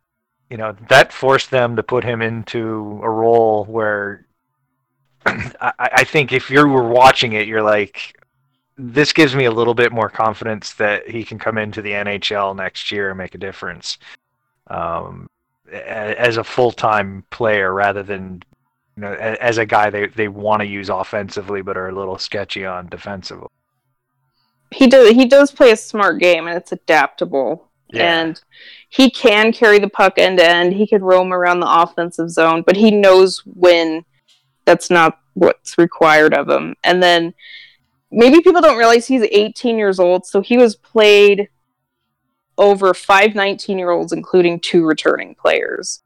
you 0.50 0.56
know 0.56 0.76
that 0.88 1.12
forced 1.12 1.50
them 1.50 1.76
to 1.76 1.82
put 1.82 2.04
him 2.04 2.22
into 2.22 3.00
a 3.02 3.10
role 3.10 3.64
where 3.64 4.26
I, 5.26 5.72
I 5.78 6.04
think 6.04 6.32
if 6.32 6.50
you 6.50 6.66
were 6.68 6.88
watching 6.88 7.32
it, 7.32 7.48
you're 7.48 7.62
like, 7.62 8.16
this 8.76 9.12
gives 9.12 9.34
me 9.34 9.44
a 9.44 9.50
little 9.50 9.74
bit 9.74 9.92
more 9.92 10.08
confidence 10.08 10.74
that 10.74 11.08
he 11.08 11.24
can 11.24 11.38
come 11.38 11.58
into 11.58 11.80
the 11.80 11.92
NHL 11.92 12.56
next 12.56 12.90
year 12.90 13.10
and 13.10 13.18
make 13.18 13.34
a 13.34 13.38
difference 13.38 13.98
um, 14.68 15.28
as 15.72 16.36
a 16.36 16.44
full 16.44 16.72
time 16.72 17.24
player 17.30 17.72
rather 17.72 18.02
than 18.02 18.42
you 18.96 19.02
know 19.02 19.12
as 19.14 19.58
a 19.58 19.66
guy 19.66 19.90
they, 19.90 20.06
they 20.06 20.28
want 20.28 20.60
to 20.60 20.66
use 20.66 20.88
offensively 20.88 21.62
but 21.62 21.76
are 21.76 21.88
a 21.88 21.94
little 21.94 22.18
sketchy 22.18 22.64
on 22.64 22.88
defensively. 22.88 23.48
He 24.72 24.88
does 24.88 25.10
he 25.10 25.26
does 25.26 25.52
play 25.52 25.70
a 25.70 25.76
smart 25.76 26.20
game 26.20 26.48
and 26.48 26.56
it's 26.56 26.72
adaptable. 26.72 27.68
Yeah. 27.92 28.22
And 28.22 28.42
he 28.88 29.10
can 29.10 29.52
carry 29.52 29.78
the 29.78 29.88
puck 29.88 30.14
end 30.18 30.38
to 30.38 30.48
end. 30.48 30.72
He 30.72 30.86
can 30.86 31.02
roam 31.02 31.32
around 31.32 31.60
the 31.60 31.82
offensive 31.82 32.30
zone, 32.30 32.62
but 32.66 32.76
he 32.76 32.90
knows 32.90 33.42
when 33.44 34.04
that's 34.64 34.90
not 34.90 35.20
what's 35.34 35.78
required 35.78 36.34
of 36.34 36.48
him. 36.48 36.74
And 36.82 37.02
then 37.02 37.34
maybe 38.14 38.40
people 38.40 38.62
don't 38.62 38.78
realize 38.78 39.06
he's 39.06 39.22
18 39.22 39.76
years 39.76 39.98
old, 39.98 40.24
so 40.24 40.40
he 40.40 40.56
was 40.56 40.76
played 40.76 41.48
over 42.56 42.94
five 42.94 43.34
19 43.34 43.78
year 43.78 43.90
olds, 43.90 44.12
including 44.12 44.60
two 44.60 44.86
returning 44.86 45.34
players. 45.34 46.02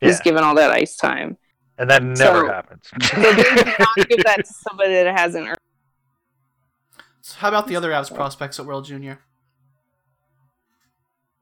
Yeah. 0.00 0.08
He's 0.08 0.20
given 0.20 0.42
all 0.42 0.54
that 0.56 0.70
ice 0.70 0.96
time. 0.96 1.36
And 1.78 1.88
that 1.90 2.02
never 2.02 2.46
so, 2.46 2.46
happens. 2.46 2.82
so 3.02 3.20
not 3.20 4.08
give 4.08 4.24
that 4.24 4.44
to 4.44 4.52
somebody 4.52 4.92
that 4.94 5.16
hasn't 5.16 5.46
earned. 5.46 5.58
So 7.22 7.38
how 7.38 7.48
about 7.48 7.66
the 7.66 7.76
other 7.76 7.90
Avs 7.90 8.14
prospects 8.14 8.58
at 8.58 8.66
World 8.66 8.84
Junior? 8.84 9.20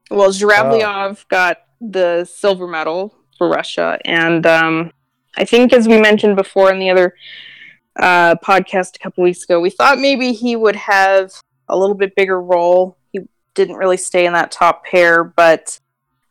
Well, 0.09 0.29
Zhuravlyov 0.29 1.21
oh. 1.21 1.25
got 1.29 1.57
the 1.79 2.25
silver 2.25 2.67
medal 2.67 3.15
for 3.37 3.49
Russia, 3.49 3.97
and 4.05 4.45
um, 4.45 4.91
I 5.37 5.45
think, 5.45 5.73
as 5.73 5.87
we 5.87 5.99
mentioned 5.99 6.35
before 6.35 6.71
in 6.71 6.79
the 6.79 6.89
other 6.89 7.15
uh, 7.99 8.35
podcast 8.35 8.95
a 8.95 8.99
couple 8.99 9.23
weeks 9.23 9.43
ago. 9.43 9.59
We 9.59 9.69
thought 9.69 9.99
maybe 9.99 10.33
he 10.33 10.55
would 10.55 10.75
have 10.75 11.31
a 11.67 11.77
little 11.77 11.95
bit 11.95 12.15
bigger 12.15 12.41
role. 12.41 12.97
He 13.11 13.21
didn't 13.53 13.75
really 13.75 13.97
stay 13.97 14.25
in 14.25 14.33
that 14.33 14.51
top 14.51 14.85
pair, 14.85 15.23
but 15.23 15.79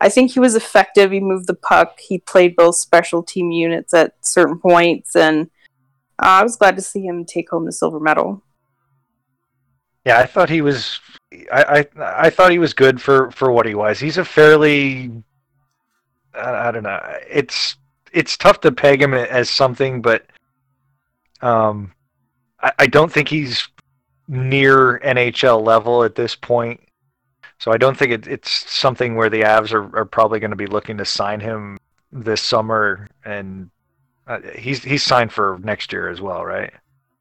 I 0.00 0.08
think 0.08 0.32
he 0.32 0.40
was 0.40 0.54
effective. 0.54 1.10
He 1.10 1.20
moved 1.20 1.46
the 1.46 1.54
puck. 1.54 2.00
He 2.00 2.18
played 2.18 2.56
both 2.56 2.76
special 2.76 3.22
team 3.22 3.50
units 3.50 3.92
at 3.92 4.14
certain 4.24 4.58
points, 4.58 5.14
and 5.14 5.50
uh, 6.18 6.40
I 6.40 6.42
was 6.42 6.56
glad 6.56 6.76
to 6.76 6.82
see 6.82 7.02
him 7.02 7.24
take 7.24 7.50
home 7.50 7.66
the 7.66 7.72
silver 7.72 8.00
medal. 8.00 8.42
Yeah, 10.06 10.18
I 10.18 10.26
thought 10.26 10.48
he 10.48 10.62
was. 10.62 11.00
I, 11.52 11.86
I 11.96 12.26
I 12.26 12.30
thought 12.30 12.50
he 12.50 12.58
was 12.58 12.72
good 12.72 13.00
for 13.00 13.30
for 13.32 13.52
what 13.52 13.66
he 13.66 13.74
was. 13.74 14.00
He's 14.00 14.16
a 14.16 14.24
fairly. 14.24 15.12
I, 16.34 16.68
I 16.68 16.70
don't 16.70 16.82
know. 16.82 17.00
It's 17.28 17.76
it's 18.12 18.36
tough 18.38 18.60
to 18.60 18.72
peg 18.72 19.02
him 19.02 19.12
as 19.12 19.50
something, 19.50 20.00
but 20.00 20.26
um, 21.42 21.92
I, 22.60 22.72
I 22.80 22.86
don't 22.86 23.12
think 23.12 23.28
he's 23.28 23.68
near 24.28 25.00
NHL 25.00 25.62
level 25.62 26.04
at 26.04 26.14
this 26.14 26.34
point. 26.36 26.80
So 27.58 27.72
I 27.72 27.76
don't 27.76 27.96
think 27.96 28.12
it, 28.12 28.26
it's 28.26 28.70
something 28.70 29.16
where 29.16 29.28
the 29.28 29.42
Avs 29.42 29.72
are, 29.72 29.94
are 29.96 30.06
probably 30.06 30.40
going 30.40 30.50
to 30.50 30.56
be 30.56 30.66
looking 30.66 30.96
to 30.96 31.04
sign 31.04 31.40
him 31.40 31.78
this 32.10 32.40
summer, 32.40 33.06
and 33.24 33.70
uh, 34.26 34.40
he's 34.56 34.82
he's 34.82 35.02
signed 35.02 35.32
for 35.32 35.60
next 35.62 35.92
year 35.92 36.08
as 36.08 36.20
well, 36.20 36.44
right? 36.44 36.72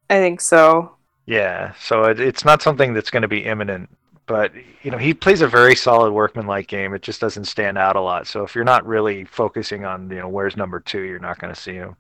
I 0.10 0.16
think 0.16 0.40
so. 0.40 0.96
Yeah, 1.26 1.74
so 1.80 2.06
it, 2.06 2.20
it's 2.20 2.46
not 2.46 2.62
something 2.62 2.94
that's 2.94 3.12
going 3.12 3.22
to 3.22 3.28
be 3.28 3.46
imminent, 3.46 3.90
but 4.26 4.54
you 4.82 4.92
know 4.92 4.98
he 4.98 5.14
plays 5.14 5.42
a 5.42 5.48
very 5.48 5.76
solid 5.76 6.14
workman-like 6.14 6.68
game. 6.68 6.94
It 6.94 7.02
just 7.02 7.20
doesn't 7.20 7.46
stand 7.46 7.78
out 7.78 7.98
a 7.98 8.02
lot. 8.02 8.26
So 8.26 8.44
if 8.44 8.56
you're 8.56 8.64
not 8.64 8.86
really 8.86 9.26
focusing 9.26 9.84
on 9.84 10.10
you 10.10 10.20
know 10.20 10.30
where's 10.30 10.56
number 10.56 10.80
two, 10.80 11.02
you're 11.02 11.20
not 11.20 11.40
going 11.40 11.54
to 11.54 11.60
see 11.60 11.74
him. 11.74 11.98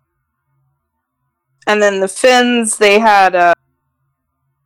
And 1.67 1.81
then 1.81 1.99
the 1.99 2.07
Finns, 2.07 2.77
they 2.77 2.99
had 2.99 3.35
a 3.35 3.53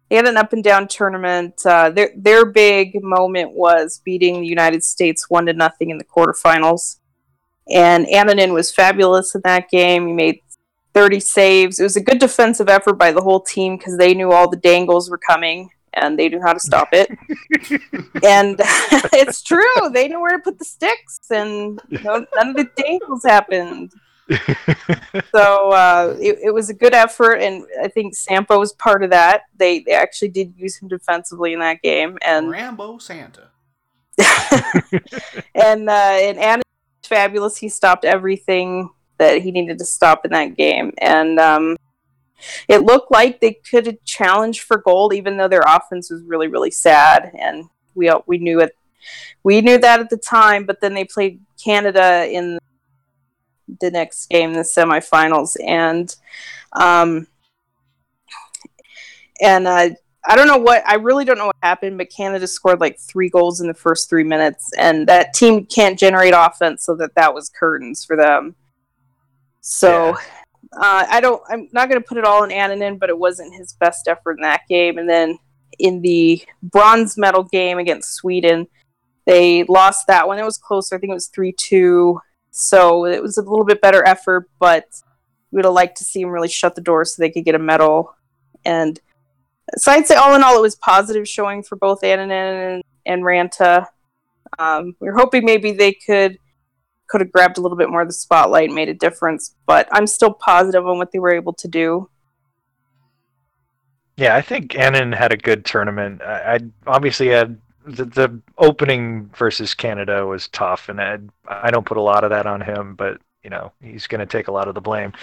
they 0.09 0.17
had 0.17 0.27
an 0.27 0.37
up 0.37 0.53
and 0.53 0.63
down 0.63 0.87
tournament. 0.87 1.55
Uh, 1.65 1.89
their 1.89 2.11
their 2.15 2.45
big 2.45 3.01
moment 3.01 3.53
was 3.53 4.01
beating 4.05 4.41
the 4.41 4.47
United 4.47 4.83
States 4.83 5.29
one 5.29 5.47
to 5.47 5.53
nothing 5.53 5.89
in 5.89 5.97
the 5.97 6.03
quarterfinals. 6.03 6.99
And 7.69 8.05
Annunen 8.07 8.53
was 8.53 8.71
fabulous 8.71 9.35
in 9.35 9.41
that 9.43 9.69
game. 9.69 10.07
He 10.07 10.13
made 10.13 10.39
30 10.93 11.19
saves. 11.19 11.79
It 11.79 11.83
was 11.83 11.95
a 11.95 12.01
good 12.01 12.19
defensive 12.19 12.69
effort 12.69 12.93
by 12.93 13.11
the 13.11 13.21
whole 13.21 13.39
team 13.39 13.77
because 13.77 13.97
they 13.97 14.13
knew 14.13 14.31
all 14.31 14.49
the 14.49 14.57
dangles 14.57 15.09
were 15.09 15.17
coming 15.17 15.69
and 15.93 16.17
they 16.17 16.29
knew 16.29 16.41
how 16.41 16.53
to 16.53 16.59
stop 16.59 16.89
it. 16.91 17.09
and 18.23 18.59
it's 19.13 19.41
true. 19.41 19.89
They 19.91 20.07
knew 20.07 20.21
where 20.21 20.37
to 20.37 20.43
put 20.43 20.59
the 20.59 20.65
sticks, 20.65 21.31
and 21.31 21.81
you 21.89 21.99
know, 21.99 22.25
none 22.35 22.49
of 22.49 22.55
the 22.55 22.69
dangles 22.75 23.23
happened. 23.23 23.91
so 25.35 25.71
uh, 25.71 26.15
it, 26.19 26.39
it, 26.45 26.53
was 26.53 26.69
a 26.69 26.73
good 26.73 26.93
effort, 26.93 27.35
and 27.35 27.65
I 27.81 27.89
think 27.89 28.15
Sampo 28.15 28.57
was 28.57 28.71
part 28.73 29.03
of 29.03 29.09
that. 29.09 29.41
They 29.57 29.79
they 29.79 29.91
actually 29.93 30.29
did 30.29 30.53
use 30.55 30.77
him 30.77 30.87
defensively 30.87 31.51
in 31.53 31.59
that 31.59 31.81
game, 31.81 32.17
and 32.25 32.49
Rambo 32.49 32.99
Santa. 32.99 33.49
and 35.55 35.89
uh, 35.89 36.17
and 36.19 36.37
Anna 36.37 36.63
fabulous. 37.03 37.57
He 37.57 37.67
stopped 37.67 38.05
everything 38.05 38.89
that 39.17 39.41
he 39.41 39.51
needed 39.51 39.77
to 39.79 39.85
stop 39.85 40.23
in 40.23 40.31
that 40.31 40.55
game, 40.55 40.93
and 40.99 41.37
um, 41.37 41.75
it 42.69 42.83
looked 42.83 43.11
like 43.11 43.41
they 43.41 43.53
could 43.69 44.03
challenge 44.05 44.61
for 44.61 44.77
gold, 44.77 45.13
even 45.13 45.35
though 45.35 45.49
their 45.49 45.63
offense 45.67 46.09
was 46.09 46.23
really 46.23 46.47
really 46.47 46.71
sad, 46.71 47.31
and 47.37 47.65
we 47.93 48.09
we 48.25 48.37
knew 48.37 48.61
it. 48.61 48.71
We 49.43 49.59
knew 49.59 49.77
that 49.79 49.99
at 49.99 50.09
the 50.09 50.17
time, 50.17 50.65
but 50.65 50.79
then 50.79 50.93
they 50.93 51.03
played 51.03 51.41
Canada 51.61 52.25
in 52.25 52.57
the 53.79 53.91
next 53.91 54.27
game, 54.27 54.53
the 54.53 54.61
semifinals, 54.61 55.55
and 55.65 56.15
um, 56.73 57.27
and 59.41 59.67
uh, 59.67 59.89
I 60.25 60.35
don't 60.35 60.47
know 60.47 60.57
what 60.57 60.83
I 60.87 60.95
really 60.95 61.25
don't 61.25 61.37
know 61.37 61.47
what 61.47 61.55
happened, 61.63 61.97
but 61.97 62.09
Canada 62.09 62.47
scored 62.47 62.79
like 62.79 62.99
three 62.99 63.29
goals 63.29 63.61
in 63.61 63.67
the 63.67 63.73
first 63.73 64.09
three 64.09 64.23
minutes, 64.23 64.71
and 64.77 65.07
that 65.07 65.33
team 65.33 65.65
can't 65.65 65.97
generate 65.97 66.33
offense, 66.35 66.83
so 66.85 66.95
that 66.95 67.15
that 67.15 67.33
was 67.33 67.49
curtains 67.49 68.03
for 68.05 68.15
them. 68.15 68.55
So. 69.61 70.09
Yeah. 70.09 70.17
Uh, 70.75 71.05
I 71.07 71.21
don't. 71.21 71.39
I'm 71.49 71.69
not 71.71 71.87
going 71.87 72.01
to 72.01 72.07
put 72.07 72.17
it 72.17 72.23
all 72.23 72.41
on 72.41 72.49
Annunen, 72.49 72.97
but 72.97 73.09
it 73.09 73.19
wasn't 73.19 73.53
his 73.53 73.73
best 73.73 74.07
effort 74.07 74.37
in 74.37 74.41
that 74.41 74.61
game. 74.67 74.97
And 74.97 75.07
then 75.07 75.37
in 75.77 76.01
the 76.01 76.43
bronze 76.63 77.15
medal 77.15 77.43
game 77.43 77.77
against 77.77 78.15
Sweden, 78.15 78.65
they 79.25 79.63
lost 79.65 80.07
that 80.07 80.27
one. 80.27 80.39
It 80.39 80.45
was 80.45 80.57
closer. 80.57 80.95
I 80.95 80.99
think 80.99 81.11
it 81.11 81.15
was 81.15 81.27
three 81.27 81.53
two 81.57 82.19
so 82.55 83.05
it 83.05 83.21
was 83.21 83.37
a 83.37 83.41
little 83.41 83.65
bit 83.65 83.81
better 83.81 84.05
effort, 84.07 84.47
but 84.59 84.85
we 85.51 85.57
would 85.57 85.65
have 85.65 85.73
liked 85.73 85.97
to 85.97 86.03
see 86.03 86.21
him 86.21 86.29
really 86.29 86.47
shut 86.47 86.75
the 86.75 86.81
door 86.81 87.03
so 87.03 87.19
they 87.19 87.31
could 87.31 87.45
get 87.45 87.55
a 87.55 87.59
medal. 87.59 88.15
And 88.63 88.99
so 89.75 89.91
I'd 89.91 90.05
say 90.05 90.15
all 90.15 90.35
in 90.35 90.43
all, 90.43 90.55
it 90.55 90.61
was 90.61 90.75
positive 90.75 91.27
showing 91.27 91.63
for 91.63 91.75
both 91.75 92.01
Annunen 92.01 92.75
and, 92.75 92.83
and 93.07 93.23
Ranta. 93.23 93.87
Um, 94.59 94.95
we 94.99 95.09
were 95.09 95.17
hoping 95.17 95.45
maybe 95.45 95.71
they 95.71 95.93
could 95.93 96.37
could 97.09 97.21
have 97.21 97.31
grabbed 97.31 97.57
a 97.57 97.61
little 97.61 97.77
bit 97.77 97.89
more 97.89 98.01
of 98.01 98.07
the 98.07 98.13
spotlight 98.13 98.65
and 98.65 98.75
made 98.75 98.89
a 98.89 98.93
difference, 98.93 99.55
but 99.65 99.87
I'm 99.91 100.07
still 100.07 100.33
positive 100.33 100.87
on 100.87 100.97
what 100.97 101.11
they 101.11 101.19
were 101.19 101.33
able 101.33 101.53
to 101.53 101.67
do. 101.67 102.09
Yeah, 104.15 104.35
I 104.35 104.41
think 104.41 104.77
Annan 104.77 105.11
had 105.11 105.33
a 105.33 105.37
good 105.37 105.65
tournament. 105.65 106.21
I, 106.21 106.55
I 106.55 106.59
obviously 106.87 107.27
had 107.29 107.59
the, 107.85 108.05
the 108.05 108.41
opening 108.57 109.29
versus 109.35 109.73
Canada 109.73 110.25
was 110.25 110.47
tough, 110.49 110.89
and 110.89 111.01
I, 111.01 111.19
I 111.47 111.71
don't 111.71 111.85
put 111.85 111.97
a 111.97 112.01
lot 112.01 112.23
of 112.23 112.29
that 112.29 112.45
on 112.45 112.61
him, 112.61 112.95
but 112.95 113.19
you 113.43 113.49
know 113.49 113.71
he's 113.81 114.07
going 114.07 114.19
to 114.19 114.25
take 114.25 114.47
a 114.47 114.51
lot 114.51 114.67
of 114.67 114.75
the 114.75 114.81
blame. 114.81 115.13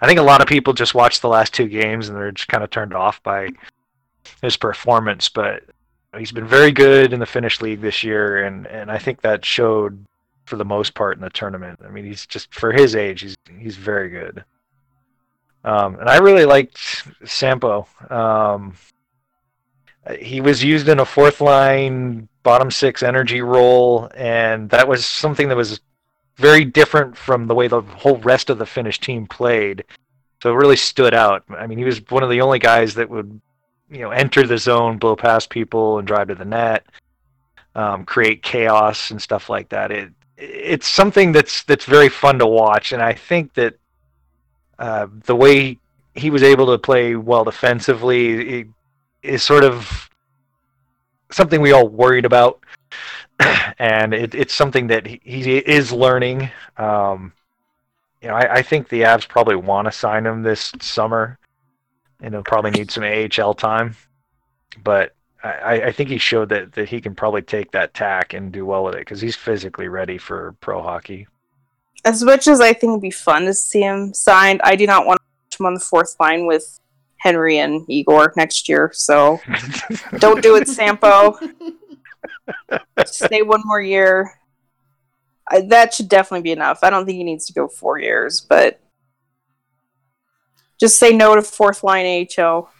I 0.00 0.06
think 0.06 0.18
a 0.18 0.22
lot 0.22 0.40
of 0.40 0.48
people 0.48 0.72
just 0.72 0.94
watched 0.94 1.22
the 1.22 1.28
last 1.28 1.52
two 1.52 1.68
games 1.68 2.08
and 2.08 2.16
they're 2.16 2.32
just 2.32 2.48
kind 2.48 2.64
of 2.64 2.70
turned 2.70 2.94
off 2.94 3.22
by 3.22 3.50
his 4.40 4.56
performance, 4.56 5.28
but 5.28 5.62
he's 6.18 6.32
been 6.32 6.46
very 6.46 6.72
good 6.72 7.12
in 7.12 7.20
the 7.20 7.26
Finnish 7.26 7.60
league 7.60 7.80
this 7.80 8.02
year, 8.02 8.44
and 8.44 8.66
and 8.66 8.90
I 8.90 8.98
think 8.98 9.20
that 9.22 9.44
showed 9.44 10.04
for 10.46 10.56
the 10.56 10.64
most 10.64 10.94
part 10.94 11.16
in 11.16 11.22
the 11.22 11.30
tournament. 11.30 11.80
I 11.84 11.90
mean, 11.90 12.04
he's 12.04 12.26
just 12.26 12.54
for 12.54 12.72
his 12.72 12.96
age, 12.96 13.20
he's 13.20 13.36
he's 13.58 13.76
very 13.76 14.10
good. 14.10 14.44
Um, 15.64 15.96
and 15.98 16.08
I 16.08 16.18
really 16.18 16.44
liked 16.44 16.78
Sampo. 17.24 17.88
Um, 18.08 18.74
he 20.20 20.40
was 20.40 20.62
used 20.62 20.88
in 20.88 21.00
a 21.00 21.04
fourth 21.04 21.40
line 21.40 22.28
bottom 22.42 22.70
six 22.70 23.02
energy 23.02 23.40
role, 23.40 24.08
and 24.14 24.70
that 24.70 24.86
was 24.86 25.04
something 25.04 25.48
that 25.48 25.56
was 25.56 25.80
very 26.36 26.64
different 26.64 27.16
from 27.16 27.46
the 27.46 27.54
way 27.54 27.66
the 27.66 27.80
whole 27.80 28.18
rest 28.18 28.50
of 28.50 28.58
the 28.58 28.66
Finnish 28.66 29.00
team 29.00 29.26
played. 29.26 29.84
So 30.42 30.52
it 30.52 30.56
really 30.56 30.76
stood 30.76 31.14
out. 31.14 31.44
I 31.50 31.66
mean, 31.66 31.78
he 31.78 31.84
was 31.84 32.00
one 32.10 32.22
of 32.22 32.30
the 32.30 32.40
only 32.42 32.58
guys 32.58 32.94
that 32.94 33.08
would, 33.08 33.40
you 33.90 34.00
know, 34.00 34.10
enter 34.10 34.46
the 34.46 34.58
zone, 34.58 34.98
blow 34.98 35.16
past 35.16 35.50
people, 35.50 35.98
and 35.98 36.06
drive 36.06 36.28
to 36.28 36.34
the 36.34 36.44
net, 36.44 36.86
um, 37.74 38.04
create 38.04 38.42
chaos 38.42 39.10
and 39.10 39.20
stuff 39.20 39.48
like 39.48 39.70
that. 39.70 39.90
It 39.90 40.10
it's 40.38 40.86
something 40.86 41.32
that's 41.32 41.62
that's 41.64 41.86
very 41.86 42.10
fun 42.10 42.38
to 42.38 42.46
watch, 42.46 42.92
and 42.92 43.02
I 43.02 43.14
think 43.14 43.54
that 43.54 43.74
uh, 44.78 45.06
the 45.24 45.34
way 45.34 45.78
he 46.14 46.30
was 46.30 46.42
able 46.42 46.66
to 46.66 46.78
play 46.78 47.16
well 47.16 47.44
defensively 47.44 48.68
is 49.26 49.42
sort 49.42 49.64
of 49.64 50.08
something 51.30 51.60
we 51.60 51.72
all 51.72 51.88
worried 51.88 52.24
about, 52.24 52.60
and 53.78 54.14
it, 54.14 54.34
it's 54.34 54.54
something 54.54 54.86
that 54.88 55.06
he, 55.06 55.20
he 55.22 55.58
is 55.58 55.92
learning. 55.92 56.50
Um, 56.76 57.32
you 58.22 58.28
know, 58.28 58.34
I, 58.34 58.56
I, 58.56 58.62
think 58.62 58.88
the 58.88 59.02
Avs 59.02 59.28
probably 59.28 59.56
want 59.56 59.86
to 59.86 59.92
sign 59.92 60.26
him 60.26 60.42
this 60.42 60.72
summer, 60.80 61.38
and 62.20 62.34
he'll 62.34 62.42
probably 62.42 62.70
need 62.70 62.90
some 62.90 63.04
AHL 63.04 63.54
time. 63.54 63.96
But 64.82 65.14
I, 65.42 65.82
I 65.86 65.92
think 65.92 66.08
he 66.08 66.18
showed 66.18 66.48
that, 66.48 66.72
that 66.72 66.88
he 66.88 67.00
can 67.00 67.14
probably 67.14 67.42
take 67.42 67.70
that 67.72 67.94
tack 67.94 68.34
and 68.34 68.52
do 68.52 68.66
well 68.66 68.84
with 68.84 68.94
it 68.94 69.00
because 69.00 69.20
he's 69.20 69.36
physically 69.36 69.88
ready 69.88 70.18
for 70.18 70.56
pro 70.60 70.82
hockey. 70.82 71.26
As 72.04 72.22
much 72.22 72.46
as 72.46 72.60
I 72.60 72.72
think 72.72 72.90
it'd 72.90 73.02
be 73.02 73.10
fun 73.10 73.44
to 73.44 73.54
see 73.54 73.80
him 73.80 74.14
signed, 74.14 74.60
I 74.64 74.76
do 74.76 74.86
not 74.86 75.06
want 75.06 75.20
him 75.58 75.66
on 75.66 75.74
the 75.74 75.80
fourth 75.80 76.16
line 76.20 76.46
with 76.46 76.78
Henry 77.18 77.58
and 77.58 77.84
Igor 77.88 78.32
next 78.36 78.68
year. 78.68 78.90
So 78.94 79.40
don't 80.18 80.42
do 80.42 80.56
it, 80.56 80.68
Sampo. 80.68 81.38
Stay 83.06 83.42
one 83.42 83.62
more 83.64 83.80
year. 83.80 84.32
I, 85.50 85.62
that 85.62 85.94
should 85.94 86.08
definitely 86.08 86.42
be 86.42 86.52
enough. 86.52 86.80
I 86.82 86.90
don't 86.90 87.06
think 87.06 87.16
he 87.16 87.24
needs 87.24 87.46
to 87.46 87.52
go 87.52 87.68
four 87.68 87.98
years, 87.98 88.40
but 88.40 88.80
just 90.78 90.98
say 90.98 91.12
no 91.12 91.34
to 91.34 91.42
fourth 91.42 91.84
line 91.84 92.26
AHL. 92.38 92.70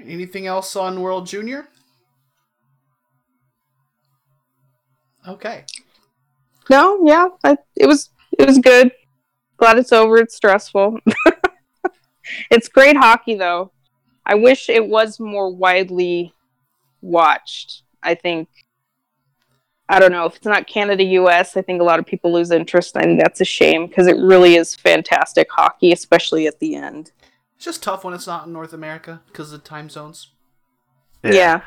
Anything 0.00 0.46
else 0.46 0.76
on 0.76 1.00
World 1.00 1.26
Junior? 1.26 1.66
Okay. 5.26 5.64
No, 6.70 7.00
yeah, 7.04 7.28
I, 7.42 7.56
it 7.76 7.86
was 7.86 8.10
it 8.38 8.46
was 8.46 8.58
good. 8.58 8.92
Glad 9.56 9.78
it's 9.78 9.92
over. 9.92 10.16
It's 10.18 10.34
stressful. 10.34 10.98
it's 12.50 12.68
great 12.68 12.96
hockey, 12.96 13.34
though. 13.34 13.72
I 14.26 14.34
wish 14.34 14.68
it 14.68 14.88
was 14.88 15.20
more 15.20 15.50
widely 15.54 16.32
watched. 17.00 17.82
I 18.02 18.14
think. 18.14 18.48
I 19.88 19.98
don't 19.98 20.12
know 20.12 20.24
if 20.24 20.36
it's 20.36 20.46
not 20.46 20.66
Canada 20.66 21.04
US. 21.04 21.56
I 21.56 21.62
think 21.62 21.80
a 21.80 21.84
lot 21.84 21.98
of 21.98 22.06
people 22.06 22.32
lose 22.32 22.50
interest. 22.50 22.96
I 22.96 23.02
think 23.02 23.20
that's 23.20 23.40
a 23.40 23.44
shame 23.44 23.86
because 23.86 24.06
it 24.06 24.16
really 24.16 24.56
is 24.56 24.74
fantastic 24.74 25.48
hockey, 25.50 25.92
especially 25.92 26.46
at 26.46 26.58
the 26.58 26.74
end. 26.74 27.12
It's 27.56 27.66
just 27.66 27.82
tough 27.82 28.02
when 28.02 28.14
it's 28.14 28.26
not 28.26 28.46
in 28.46 28.52
North 28.52 28.72
America 28.72 29.20
because 29.26 29.52
of 29.52 29.62
the 29.62 29.68
time 29.68 29.90
zones. 29.90 30.28
Yeah. 31.22 31.32
yeah. 31.32 31.60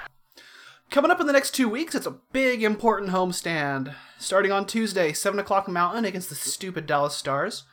Coming 0.89 1.11
up 1.11 1.19
in 1.19 1.27
the 1.27 1.33
next 1.33 1.51
two 1.51 1.67
weeks, 1.67 1.95
it's 1.95 2.05
a 2.05 2.17
big 2.31 2.63
important 2.63 3.11
homestand. 3.11 3.93
Starting 4.17 4.51
on 4.51 4.65
Tuesday, 4.65 5.11
7 5.11 5.39
o'clock 5.39 5.67
Mountain 5.67 6.05
against 6.05 6.29
the 6.29 6.35
stupid 6.35 6.85
Dallas 6.85 7.15
Stars. 7.15 7.63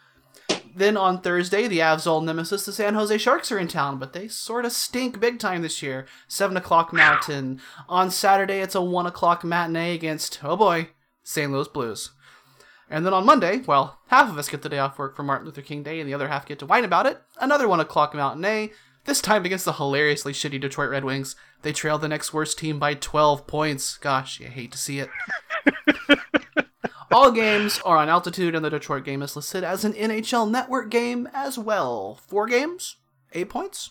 Then 0.76 0.96
on 0.96 1.20
Thursday, 1.20 1.68
the 1.68 1.78
Avs' 1.78 2.06
old 2.06 2.24
nemesis, 2.24 2.64
the 2.64 2.72
San 2.72 2.94
Jose 2.94 3.16
Sharks, 3.18 3.52
are 3.52 3.58
in 3.58 3.68
town, 3.68 3.98
but 3.98 4.12
they 4.12 4.26
sort 4.26 4.64
of 4.64 4.72
stink 4.72 5.20
big 5.20 5.38
time 5.38 5.62
this 5.62 5.82
year. 5.82 6.06
7 6.26 6.56
o'clock 6.56 6.92
Mountain. 6.92 7.60
On 7.88 8.10
Saturday, 8.10 8.60
it's 8.60 8.74
a 8.74 8.82
1 8.82 9.06
o'clock 9.06 9.44
matinee 9.44 9.94
against, 9.94 10.40
oh 10.42 10.56
boy, 10.56 10.88
St. 11.22 11.52
Louis 11.52 11.68
Blues. 11.68 12.10
And 12.90 13.06
then 13.06 13.14
on 13.14 13.24
Monday, 13.24 13.58
well, 13.66 14.00
half 14.08 14.28
of 14.28 14.36
us 14.36 14.48
get 14.48 14.62
the 14.62 14.68
day 14.68 14.78
off 14.78 14.98
work 14.98 15.14
for 15.14 15.22
Martin 15.22 15.46
Luther 15.46 15.62
King 15.62 15.84
Day, 15.84 16.00
and 16.00 16.08
the 16.08 16.14
other 16.14 16.28
half 16.28 16.44
get 16.44 16.58
to 16.58 16.66
whine 16.66 16.84
about 16.84 17.06
it. 17.06 17.22
Another 17.40 17.68
1 17.68 17.78
o'clock 17.78 18.12
matinee, 18.12 18.72
this 19.04 19.20
time 19.20 19.44
against 19.44 19.64
the 19.64 19.74
hilariously 19.74 20.32
shitty 20.32 20.60
Detroit 20.60 20.90
Red 20.90 21.04
Wings. 21.04 21.36
They 21.62 21.72
trail 21.72 21.98
the 21.98 22.08
next 22.08 22.32
worst 22.34 22.58
team 22.58 22.80
by 22.80 22.94
12 22.94 23.46
points. 23.46 23.96
Gosh, 23.96 24.40
you 24.40 24.48
hate 24.48 24.72
to 24.72 24.78
see 24.78 24.98
it. 24.98 25.08
All 27.10 27.30
games 27.30 27.80
are 27.84 27.96
on 27.96 28.08
altitude, 28.08 28.54
and 28.54 28.64
the 28.64 28.70
Detroit 28.70 29.04
game 29.04 29.22
is 29.22 29.36
listed 29.36 29.62
as 29.64 29.84
an 29.84 29.92
NHL 29.92 30.50
Network 30.50 30.90
game 30.90 31.28
as 31.32 31.58
well. 31.58 32.20
Four 32.26 32.46
games, 32.46 32.96
eight 33.32 33.48
points. 33.48 33.90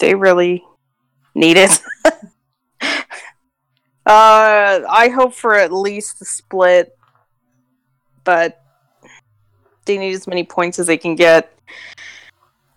They 0.00 0.14
really 0.14 0.64
need 1.34 1.56
it. 1.56 1.80
uh, 2.04 3.02
I 4.06 5.10
hope 5.14 5.34
for 5.34 5.54
at 5.54 5.72
least 5.72 6.18
the 6.18 6.24
split, 6.24 6.96
but 8.24 8.62
they 9.84 9.98
need 9.98 10.14
as 10.14 10.26
many 10.26 10.44
points 10.44 10.78
as 10.78 10.86
they 10.86 10.98
can 10.98 11.14
get. 11.14 11.52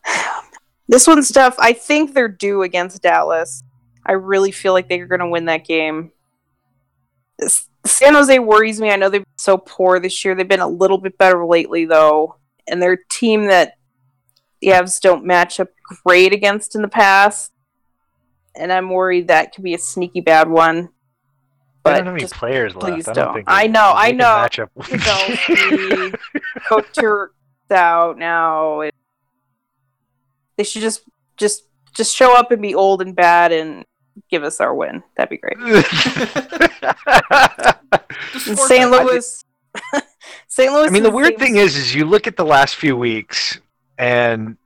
This 0.91 1.05
one's 1.05 1.31
tough. 1.31 1.53
I 1.59 1.73
think 1.73 2.15
they're 2.15 2.27
due 2.27 2.63
against 2.63 3.03
Dallas. 3.03 3.63
I 4.07 4.13
really 4.13 4.49
feel 4.49 4.73
like 4.73 4.89
they're 4.89 5.05
going 5.05 5.19
to 5.19 5.27
win 5.27 5.45
that 5.45 5.63
game. 5.63 6.11
San 7.99 8.13
Jose 8.13 8.39
worries 8.39 8.79
me. 8.79 8.91
I 8.91 8.95
know 8.95 9.09
they've 9.09 9.25
been 9.25 9.37
so 9.37 9.57
poor 9.57 9.99
this 9.99 10.23
year. 10.23 10.33
They've 10.33 10.47
been 10.47 10.61
a 10.61 10.67
little 10.67 10.99
bit 10.99 11.17
better 11.17 11.45
lately, 11.45 11.83
though. 11.83 12.37
And 12.65 12.81
they're 12.81 12.93
a 12.93 13.07
team 13.09 13.47
that 13.47 13.73
the 14.61 14.69
Avs 14.69 15.01
don't 15.01 15.25
match 15.25 15.59
up 15.59 15.67
great 16.05 16.31
against 16.31 16.75
in 16.75 16.81
the 16.81 16.87
past. 16.87 17.51
And 18.55 18.71
I'm 18.71 18.89
worried 18.89 19.27
that 19.27 19.53
could 19.53 19.65
be 19.65 19.73
a 19.73 19.77
sneaky 19.77 20.21
bad 20.21 20.49
one. 20.49 20.87
But 21.83 21.95
I 21.95 21.97
don't 21.97 22.05
have 22.05 22.15
any 22.15 22.27
players 22.27 22.71
please 22.71 23.05
left. 23.05 23.15
don't. 23.15 23.43
I, 23.47 23.67
don't 23.67 23.67
I 23.67 23.67
know, 23.67 23.91
I 23.93 24.13
know. 24.13 24.37
Match 24.37 24.59
up. 24.59 24.71
Couture 26.69 27.33
out 27.69 28.17
now. 28.17 28.79
It, 28.79 28.95
they 30.55 30.63
should 30.63 30.83
just 30.83 31.01
just 31.35 31.65
just 31.93 32.15
show 32.15 32.33
up 32.33 32.51
and 32.51 32.61
be 32.61 32.75
old 32.75 33.01
and 33.01 33.13
bad 33.13 33.51
and 33.51 33.83
give 34.29 34.45
us 34.45 34.61
our 34.61 34.73
win. 34.73 35.03
That'd 35.17 35.29
be 35.29 35.37
great. 35.37 35.57
St. 38.37 38.91
Louis. 38.91 39.43
St. 40.47 40.71
Louis. 40.73 40.87
I 40.87 40.89
mean, 40.89 41.03
the 41.03 41.11
weird 41.11 41.37
thing 41.37 41.57
is, 41.57 41.75
is 41.75 41.93
you 41.93 42.05
look 42.05 42.27
at 42.27 42.35
the 42.35 42.45
last 42.45 42.75
few 42.75 42.95
weeks 42.97 43.59
and 43.97 44.57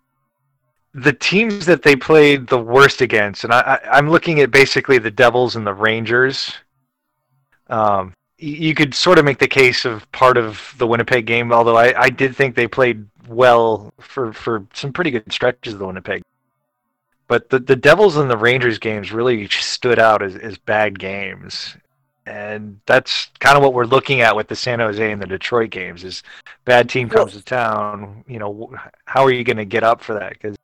the 0.93 1.13
teams 1.13 1.65
that 1.65 1.81
they 1.81 1.95
played 1.95 2.47
the 2.47 2.59
worst 2.59 3.01
against, 3.01 3.43
and 3.43 3.53
I, 3.53 3.79
am 3.85 4.09
looking 4.09 4.39
at 4.39 4.51
basically 4.51 4.99
the 4.99 5.11
Devils 5.11 5.55
and 5.55 5.65
the 5.65 5.73
Rangers. 5.73 6.53
Um, 7.67 8.13
you 8.37 8.75
could 8.75 8.93
sort 8.93 9.17
of 9.17 9.25
make 9.25 9.39
the 9.39 9.47
case 9.47 9.85
of 9.85 10.09
part 10.11 10.37
of 10.37 10.73
the 10.77 10.85
Winnipeg 10.85 11.25
game, 11.25 11.51
although 11.51 11.77
I, 11.77 11.99
I 11.99 12.09
did 12.09 12.35
think 12.35 12.55
they 12.55 12.67
played 12.67 13.07
well 13.27 13.93
for, 13.99 14.33
for 14.33 14.65
some 14.73 14.91
pretty 14.93 15.11
good 15.11 15.31
stretches 15.31 15.73
of 15.73 15.79
the 15.79 15.87
Winnipeg 15.87 16.23
but 17.27 17.49
the, 17.49 17.59
the 17.59 17.75
Devils 17.75 18.17
and 18.17 18.29
the 18.29 18.37
Rangers 18.37 18.77
games 18.77 19.11
really 19.11 19.47
stood 19.47 19.99
out 19.99 20.21
as, 20.21 20.35
as 20.35 20.57
bad 20.57 20.99
games. 20.99 21.75
And 22.25 22.79
that's 22.85 23.29
kind 23.39 23.57
of 23.57 23.63
what 23.63 23.73
we're 23.73 23.85
looking 23.85 24.21
at 24.21 24.35
with 24.35 24.47
the 24.47 24.55
San 24.55 24.79
Jose 24.79 25.11
and 25.11 25.21
the 25.21 25.27
Detroit 25.27 25.71
games 25.71 26.03
is 26.03 26.23
bad 26.63 26.89
team 26.89 27.09
comes 27.09 27.33
to 27.33 27.41
town. 27.41 28.23
You 28.27 28.39
know, 28.39 28.73
how 29.05 29.23
are 29.23 29.31
you 29.31 29.43
going 29.43 29.57
to 29.57 29.65
get 29.65 29.83
up 29.83 30.01
for 30.01 30.13
that? 30.13 30.33
Because, 30.33 30.55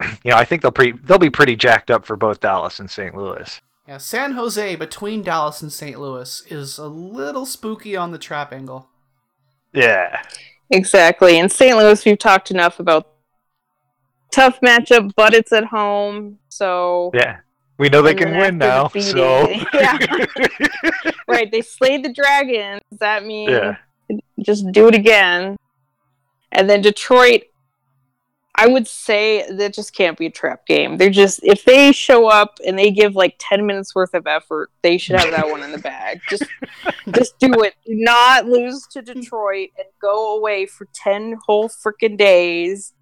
you 0.24 0.30
know, 0.30 0.36
I 0.36 0.44
think 0.44 0.62
they'll 0.62 0.70
pretty, 0.70 0.92
they'll 1.04 1.18
be 1.18 1.30
pretty 1.30 1.56
jacked 1.56 1.90
up 1.90 2.06
for 2.06 2.16
both 2.16 2.40
Dallas 2.40 2.78
and 2.78 2.90
St. 2.90 3.16
Louis. 3.16 3.60
Yeah, 3.88 3.98
San 3.98 4.32
Jose 4.32 4.76
between 4.76 5.22
Dallas 5.22 5.62
and 5.62 5.72
St. 5.72 5.98
Louis 5.98 6.42
is 6.48 6.78
a 6.78 6.88
little 6.88 7.46
spooky 7.46 7.96
on 7.96 8.10
the 8.12 8.18
trap 8.18 8.52
angle. 8.52 8.88
Yeah. 9.72 10.22
Exactly. 10.70 11.38
In 11.38 11.48
St. 11.48 11.76
Louis, 11.76 12.04
we've 12.04 12.18
talked 12.18 12.50
enough 12.50 12.80
about 12.80 13.08
tough 14.32 14.60
matchup, 14.60 15.12
but 15.16 15.34
it's 15.34 15.52
at 15.52 15.64
home, 15.64 16.38
so 16.48 17.10
yeah, 17.14 17.38
we 17.78 17.88
know 17.88 18.02
they 18.02 18.14
can 18.14 18.36
win 18.36 18.58
now. 18.58 18.88
So 18.88 19.48
yeah, 19.74 19.98
right. 21.28 21.50
They 21.50 21.60
slayed 21.60 22.04
the 22.04 22.12
dragons. 22.12 22.80
That 23.00 23.24
means 23.24 23.50
yeah. 23.50 23.76
just 24.40 24.70
do 24.72 24.88
it 24.88 24.94
again. 24.94 25.56
And 26.52 26.70
then 26.70 26.80
Detroit, 26.80 27.42
I 28.54 28.66
would 28.66 28.88
say 28.88 29.50
that 29.50 29.74
just 29.74 29.94
can't 29.94 30.16
be 30.16 30.26
a 30.26 30.30
trap 30.30 30.64
game. 30.66 30.96
They're 30.96 31.10
just 31.10 31.40
if 31.42 31.64
they 31.64 31.92
show 31.92 32.28
up 32.28 32.58
and 32.66 32.78
they 32.78 32.90
give 32.90 33.14
like 33.14 33.36
ten 33.38 33.66
minutes 33.66 33.94
worth 33.94 34.14
of 34.14 34.26
effort, 34.26 34.70
they 34.82 34.96
should 34.96 35.16
have 35.16 35.30
that 35.32 35.48
one 35.48 35.62
in 35.62 35.70
the 35.70 35.78
bag. 35.78 36.20
Just 36.30 36.44
just 37.14 37.38
do 37.38 37.52
it. 37.62 37.74
Do 37.84 37.94
not 37.94 38.46
lose 38.46 38.86
to 38.92 39.02
Detroit 39.02 39.70
and 39.76 39.86
go 40.00 40.38
away 40.38 40.64
for 40.64 40.88
ten 40.94 41.36
whole 41.44 41.68
freaking 41.68 42.16
days 42.16 42.94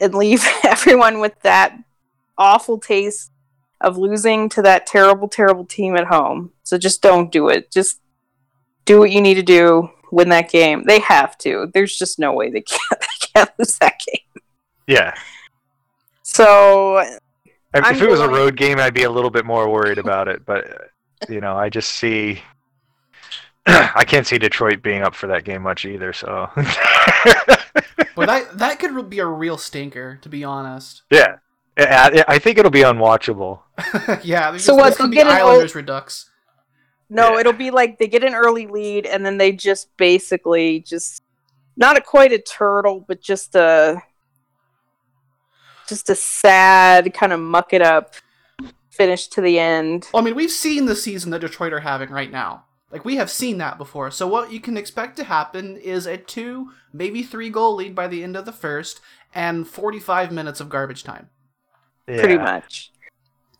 and 0.00 0.14
leave 0.14 0.42
everyone 0.64 1.20
with 1.20 1.38
that 1.42 1.76
awful 2.38 2.78
taste 2.78 3.32
of 3.82 3.98
losing 3.98 4.48
to 4.50 4.62
that 4.62 4.86
terrible, 4.86 5.28
terrible 5.28 5.64
team 5.64 5.96
at 5.96 6.06
home. 6.06 6.52
So 6.62 6.78
just 6.78 7.02
don't 7.02 7.30
do 7.30 7.48
it. 7.48 7.70
Just 7.70 8.00
do 8.84 8.98
what 8.98 9.10
you 9.10 9.20
need 9.20 9.34
to 9.34 9.42
do. 9.42 9.90
Win 10.10 10.28
that 10.30 10.50
game. 10.50 10.84
They 10.84 11.00
have 11.00 11.38
to. 11.38 11.70
There's 11.72 11.96
just 11.96 12.18
no 12.18 12.32
way 12.32 12.50
they 12.50 12.60
can't. 12.62 13.00
They 13.00 13.26
can't 13.34 13.50
lose 13.58 13.78
that 13.78 14.00
game. 14.06 14.42
Yeah. 14.86 15.14
So 16.22 16.98
I 16.98 17.04
mean, 17.04 17.84
I'm 17.84 17.94
if 17.96 18.02
it 18.02 18.08
was 18.08 18.20
a 18.20 18.28
road 18.28 18.56
game, 18.56 18.78
I'd 18.78 18.94
be 18.94 19.04
a 19.04 19.10
little 19.10 19.30
bit 19.30 19.44
more 19.44 19.70
worried 19.70 19.98
about 19.98 20.28
it. 20.28 20.44
But 20.44 20.70
uh, 20.70 20.84
you 21.28 21.40
know, 21.40 21.56
I 21.56 21.68
just 21.68 21.90
see. 21.90 22.42
I 23.66 24.04
can't 24.04 24.26
see 24.26 24.38
Detroit 24.38 24.82
being 24.82 25.02
up 25.02 25.14
for 25.14 25.28
that 25.28 25.44
game 25.44 25.62
much 25.62 25.84
either. 25.84 26.12
So. 26.12 26.50
But 28.14 28.26
that 28.26 28.58
that 28.58 28.78
could 28.78 29.10
be 29.10 29.18
a 29.18 29.26
real 29.26 29.56
stinker, 29.56 30.18
to 30.22 30.28
be 30.28 30.44
honest. 30.44 31.02
yeah. 31.10 31.36
I 31.76 32.24
I 32.28 32.38
think 32.38 32.58
it'll 32.58 32.70
be 32.70 32.80
unwatchable. 32.82 33.60
yeah. 34.24 34.50
there's 34.50 34.64
So 34.64 34.74
what, 34.74 34.90
this 34.90 34.98
they'll 34.98 35.08
be 35.08 35.16
get 35.16 35.26
an 35.26 35.32
Islanders 35.32 35.74
Redux. 35.74 36.30
no, 37.08 37.32
Yeah. 37.34 37.40
it'll 37.40 37.52
be 37.52 37.70
like 37.70 37.98
they 37.98 38.08
get 38.08 38.24
an 38.24 38.34
early 38.34 38.66
lead 38.66 39.06
and 39.06 39.24
then 39.24 39.38
they 39.38 39.52
just 39.52 39.96
basically 39.96 40.80
just 40.80 41.22
not 41.76 41.96
a 41.96 42.00
quite 42.00 42.32
a 42.32 42.38
turtle, 42.38 43.04
but 43.06 43.20
just 43.22 43.54
a 43.54 44.02
just 45.88 46.10
a 46.10 46.14
sad 46.14 47.12
kind 47.14 47.32
of 47.32 47.40
muck 47.40 47.72
it 47.72 47.82
up 47.82 48.14
finish 48.90 49.26
to 49.28 49.40
the 49.40 49.58
end. 49.58 50.08
Well, 50.12 50.22
I 50.22 50.24
mean, 50.24 50.34
we've 50.34 50.50
seen 50.50 50.84
the 50.84 50.94
season 50.94 51.30
that 51.30 51.40
Detroit 51.40 51.72
are 51.72 51.80
having 51.80 52.10
right 52.10 52.30
now. 52.30 52.64
Like 52.90 53.06
we 53.06 53.16
have 53.16 53.30
seen 53.30 53.56
that 53.58 53.78
before. 53.78 54.10
So 54.10 54.28
what 54.28 54.52
you 54.52 54.60
can 54.60 54.76
expect 54.76 55.16
to 55.16 55.24
happen 55.24 55.78
is 55.78 56.06
a 56.06 56.18
two, 56.18 56.72
maybe 56.92 57.22
three 57.22 57.48
goal 57.48 57.74
lead 57.74 57.94
by 57.94 58.06
the 58.06 58.22
end 58.22 58.36
of 58.36 58.44
the 58.44 58.52
first, 58.52 59.00
and 59.34 59.66
forty-five 59.66 60.30
minutes 60.30 60.60
of 60.60 60.68
garbage 60.68 61.02
time. 61.02 61.30
Pretty 62.06 62.38
much. 62.38 62.90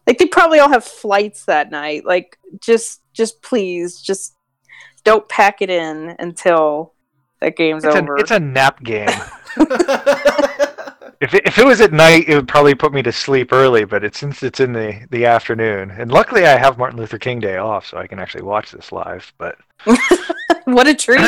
Like 0.07 0.19
they 0.19 0.27
probably 0.27 0.59
all 0.59 0.69
have 0.69 0.85
flights 0.85 1.45
that 1.45 1.71
night. 1.71 2.05
Like 2.05 2.39
just 2.61 3.01
just 3.13 3.43
please 3.43 4.01
just 4.01 4.35
don't 5.05 5.29
pack 5.29 5.63
it 5.63 5.71
in 5.71 6.17
until 6.19 6.95
that 7.41 7.57
game's 7.57 7.85
It's 7.85 7.95
a, 7.95 7.99
over. 7.99 8.17
it's 8.19 8.31
a 8.31 8.41
nap 8.41 8.83
game. 8.83 9.09
If 11.23 11.35
it, 11.35 11.47
if 11.47 11.57
it 11.57 11.65
was 11.65 11.81
at 11.81 11.93
night, 11.93 12.25
it 12.27 12.35
would 12.35 12.49
probably 12.49 12.75
put 12.75 12.93
me 12.93 13.01
to 13.03 13.13
sleep 13.13 13.53
early. 13.53 13.85
But 13.85 14.03
it's 14.03 14.19
since 14.19 14.43
it's 14.43 14.59
in 14.59 14.73
the, 14.73 15.07
the 15.13 15.25
afternoon, 15.25 15.93
and 15.93 16.11
luckily 16.11 16.45
I 16.47 16.59
have 16.59 16.79
Martin 16.79 16.99
Luther 16.99 17.17
King 17.17 17.39
Day 17.39 17.59
off, 17.59 17.87
so 17.87 17.97
I 17.97 18.09
can 18.09 18.19
actually 18.19 18.43
watch 18.43 18.73
this 18.73 18.91
live. 18.91 19.33
But 19.39 19.57
what 20.65 20.89
a 20.89 20.95
treat. 20.97 21.23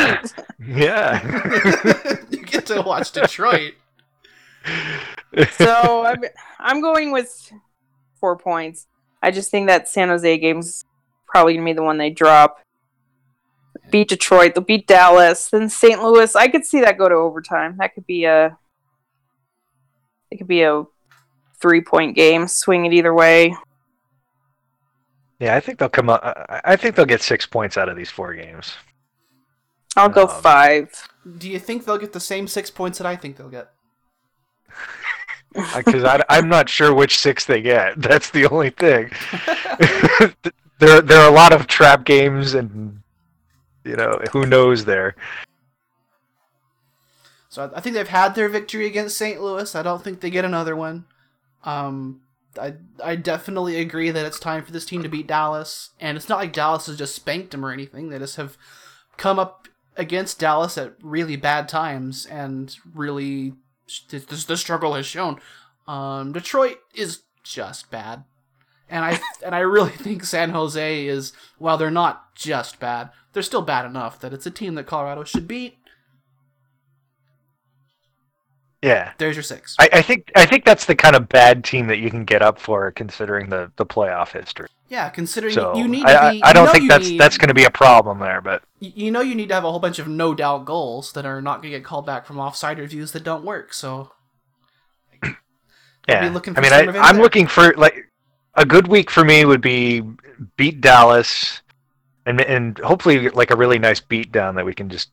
yeah, 0.59 2.19
you 2.29 2.43
get 2.45 2.67
to 2.67 2.83
watch 2.83 3.13
Detroit. 3.13 3.75
So 5.53 6.05
I'm 6.07 6.23
I'm 6.59 6.81
going 6.81 7.11
with 7.13 7.53
four 8.21 8.37
points. 8.37 8.87
I 9.23 9.31
just 9.31 9.51
think 9.51 9.67
that 9.69 9.89
San 9.89 10.09
Jose 10.09 10.39
game's 10.39 10.85
probably 11.27 11.55
gonna 11.55 11.65
be 11.65 11.73
the 11.73 11.83
one 11.83 11.99
they 11.99 12.11
drop. 12.11 12.61
Beat 13.91 14.09
Detroit, 14.09 14.55
they'll 14.55 14.65
beat 14.65 14.87
Dallas, 14.87 15.51
then 15.51 15.69
St. 15.69 16.03
Louis. 16.03 16.35
I 16.35 16.49
could 16.49 16.65
see 16.65 16.81
that 16.81 16.97
go 16.99 17.09
to 17.09 17.15
overtime. 17.15 17.77
That 17.79 17.95
could 17.95 18.07
be 18.07 18.25
a 18.25 18.57
it 20.31 20.39
could 20.39 20.49
be 20.49 20.63
a 20.63 20.85
three 21.61 21.81
point 21.83 22.17
game. 22.17 22.47
Swing 22.49 22.87
it 22.87 22.93
either 22.93 23.13
way. 23.15 23.55
yeah, 25.39 25.55
I 25.57 25.61
think 25.61 25.79
they'll 25.79 25.89
come 25.89 26.09
up. 26.09 26.23
I- 26.25 26.61
I 26.65 26.77
think 26.77 26.95
they'll 26.97 27.05
get 27.05 27.21
six 27.23 27.45
points 27.47 27.77
out 27.77 27.89
of 27.89 27.97
these 27.97 28.11
four 28.11 28.35
games. 28.35 28.73
I'll 29.97 30.09
go 30.09 30.23
Um, 30.27 30.43
five. 30.43 31.09
Do 31.39 31.49
you 31.49 31.59
think 31.59 31.85
they'll 31.85 31.99
get 31.99 32.13
the 32.13 32.21
same 32.21 32.49
six 32.49 32.71
points 32.71 32.99
that 32.99 33.07
I 33.07 33.17
think 33.17 33.37
they'll 33.37 33.49
get? 33.51 33.71
Because 35.77 36.23
I'm 36.29 36.49
not 36.49 36.69
sure 36.69 36.93
which 36.93 37.19
six 37.19 37.45
they 37.45 37.61
get. 37.61 37.95
That's 38.01 38.31
the 38.31 38.47
only 38.47 38.71
thing. 38.71 39.11
there, 40.79 41.01
there 41.01 41.21
are 41.21 41.29
a 41.29 41.35
lot 41.35 41.53
of 41.53 41.67
trap 41.67 42.05
games, 42.05 42.55
and 42.55 43.01
you 43.85 43.97
know 43.97 44.21
who 44.33 44.47
knows 44.47 44.85
there. 44.85 45.15
So 47.49 47.71
I, 47.73 47.81
think 47.81 47.95
they've 47.95 48.09
had 48.09 48.35
their 48.35 48.49
victory 48.49 48.85
against 48.85 49.17
St. 49.17 49.41
Louis. 49.41 49.77
I 49.77 49.83
don't 49.85 50.03
think 50.03 50.21
they 50.21 50.31
get 50.31 50.45
another 50.45 50.75
one. 50.75 51.05
Um, 51.63 52.23
I 52.61 52.75
I 53.03 53.15
definitely 53.15 53.77
agree 53.77 54.11
that 54.11 54.27
it's 54.27 54.41
time 54.41 54.65
for 54.65 54.73
this 54.73 54.85
team 54.85 55.05
to 55.05 55.09
beat 55.09 55.29
Dallas, 55.29 55.91
and 56.01 56.17
it's 56.17 56.29
not 56.29 56.39
like 56.39 56.53
Dallas 56.53 56.87
has 56.87 56.99
just 56.99 57.15
spanked 57.15 57.53
them 57.53 57.65
or 57.65 57.71
anything. 57.71 58.09
They 58.09 58.19
just 58.19 58.37
have 58.37 58.59
come 59.17 59.39
up 59.39 59.69
against 59.97 60.41
Dallas 60.41 60.77
at 60.77 60.95
really 61.01 61.37
bad 61.37 61.69
times 61.69 62.27
and 62.27 62.77
really 62.93 63.55
the, 64.09 64.19
the 64.19 64.57
struggle 64.57 64.95
has 64.95 65.07
shown. 65.07 65.41
Um, 65.87 66.33
Detroit 66.33 66.79
is 66.95 67.21
just 67.43 67.91
bad, 67.91 68.25
and 68.89 69.05
I 69.05 69.21
and 69.45 69.55
I 69.55 69.61
really 69.61 69.91
think 69.91 70.25
San 70.25 70.51
Jose 70.51 71.07
is 71.07 71.33
while 71.59 71.77
they're 71.77 71.91
not 71.91 72.35
just 72.35 72.81
bad, 72.81 73.11
they're 73.33 73.43
still 73.43 73.63
bad 73.63 73.85
enough 73.85 74.21
that 74.21 74.33
it's 74.33 74.47
a 74.47 74.51
team 74.51 74.75
that 74.75 74.87
Colorado 74.87 75.25
should 75.25 75.49
beat. 75.49 75.79
Yeah, 78.85 79.13
There's 79.17 79.35
your 79.35 79.43
six. 79.43 79.77
I, 79.79 79.89
I 79.95 80.03
think 80.03 80.31
I 80.37 80.45
think 80.45 80.65
that's 80.67 80.85
the 80.85 80.95
kind 80.95 81.17
of 81.17 81.29
bad 81.29 81.65
team 81.65 81.87
that 81.87 81.97
you 81.99 82.11
can 82.11 82.25
get 82.25 82.43
up 82.43 82.59
for, 82.59 82.91
considering 82.93 83.49
the, 83.49 83.73
the 83.77 83.87
playoff 83.87 84.33
history. 84.33 84.69
Yeah, 84.89 85.09
considering 85.09 85.55
So 85.55 85.75
you 85.75 85.89
need 85.89 86.07
to 86.07 86.21
I, 86.23 86.33
be. 86.33 86.43
I, 86.43 86.47
I 86.47 86.51
you 86.51 86.55
don't 86.55 86.71
think 86.71 86.89
that's 86.91 87.09
need- 87.09 87.19
that's 87.19 87.39
going 87.39 87.49
to 87.49 87.55
be 87.55 87.65
a 87.65 87.71
problem 87.71 88.19
there. 88.19 88.43
But 88.43 88.63
You 88.81 89.11
know 89.11 89.23
you 89.23 89.35
need 89.35 89.49
to 89.49 89.55
have 89.55 89.65
a 89.65 89.71
whole 89.71 89.81
bunch 89.81 89.99
of 89.99 90.07
no 90.07 90.35
doubt 90.35 90.67
goals 90.67 91.13
that 91.13 91.25
are 91.25 91.41
not 91.41 91.63
going 91.63 91.73
to 91.73 91.79
get 91.79 91.85
called 91.85 92.05
back 92.05 92.27
from 92.27 92.39
offside 92.39 92.79
reviews 92.79 93.13
that 93.13 93.25
don't 93.25 93.43
work. 93.45 93.73
So 93.73 94.13
yeah, 96.09 96.29
looking 96.29 96.57
I 96.57 96.61
mean 96.61 96.73
I 96.73 96.81
I'm 96.81 97.15
there. 97.17 97.23
looking 97.23 97.47
for 97.47 97.73
like 97.79 98.11
a 98.55 98.67
good 98.67 98.87
week 98.89 99.11
for 99.11 99.25
me 99.25 99.47
would 99.47 99.63
be 99.63 100.03
beat 100.57 100.83
Dallas, 100.83 101.63
and 102.27 102.39
and 102.43 102.79
hopefully 102.81 103.31
like 103.31 103.51
a 103.51 103.57
really 103.57 103.79
nice 103.79 104.01
beat 104.01 104.31
down 104.31 104.57
that 104.57 104.67
we 104.67 104.75
can 104.75 104.91
just 104.91 105.09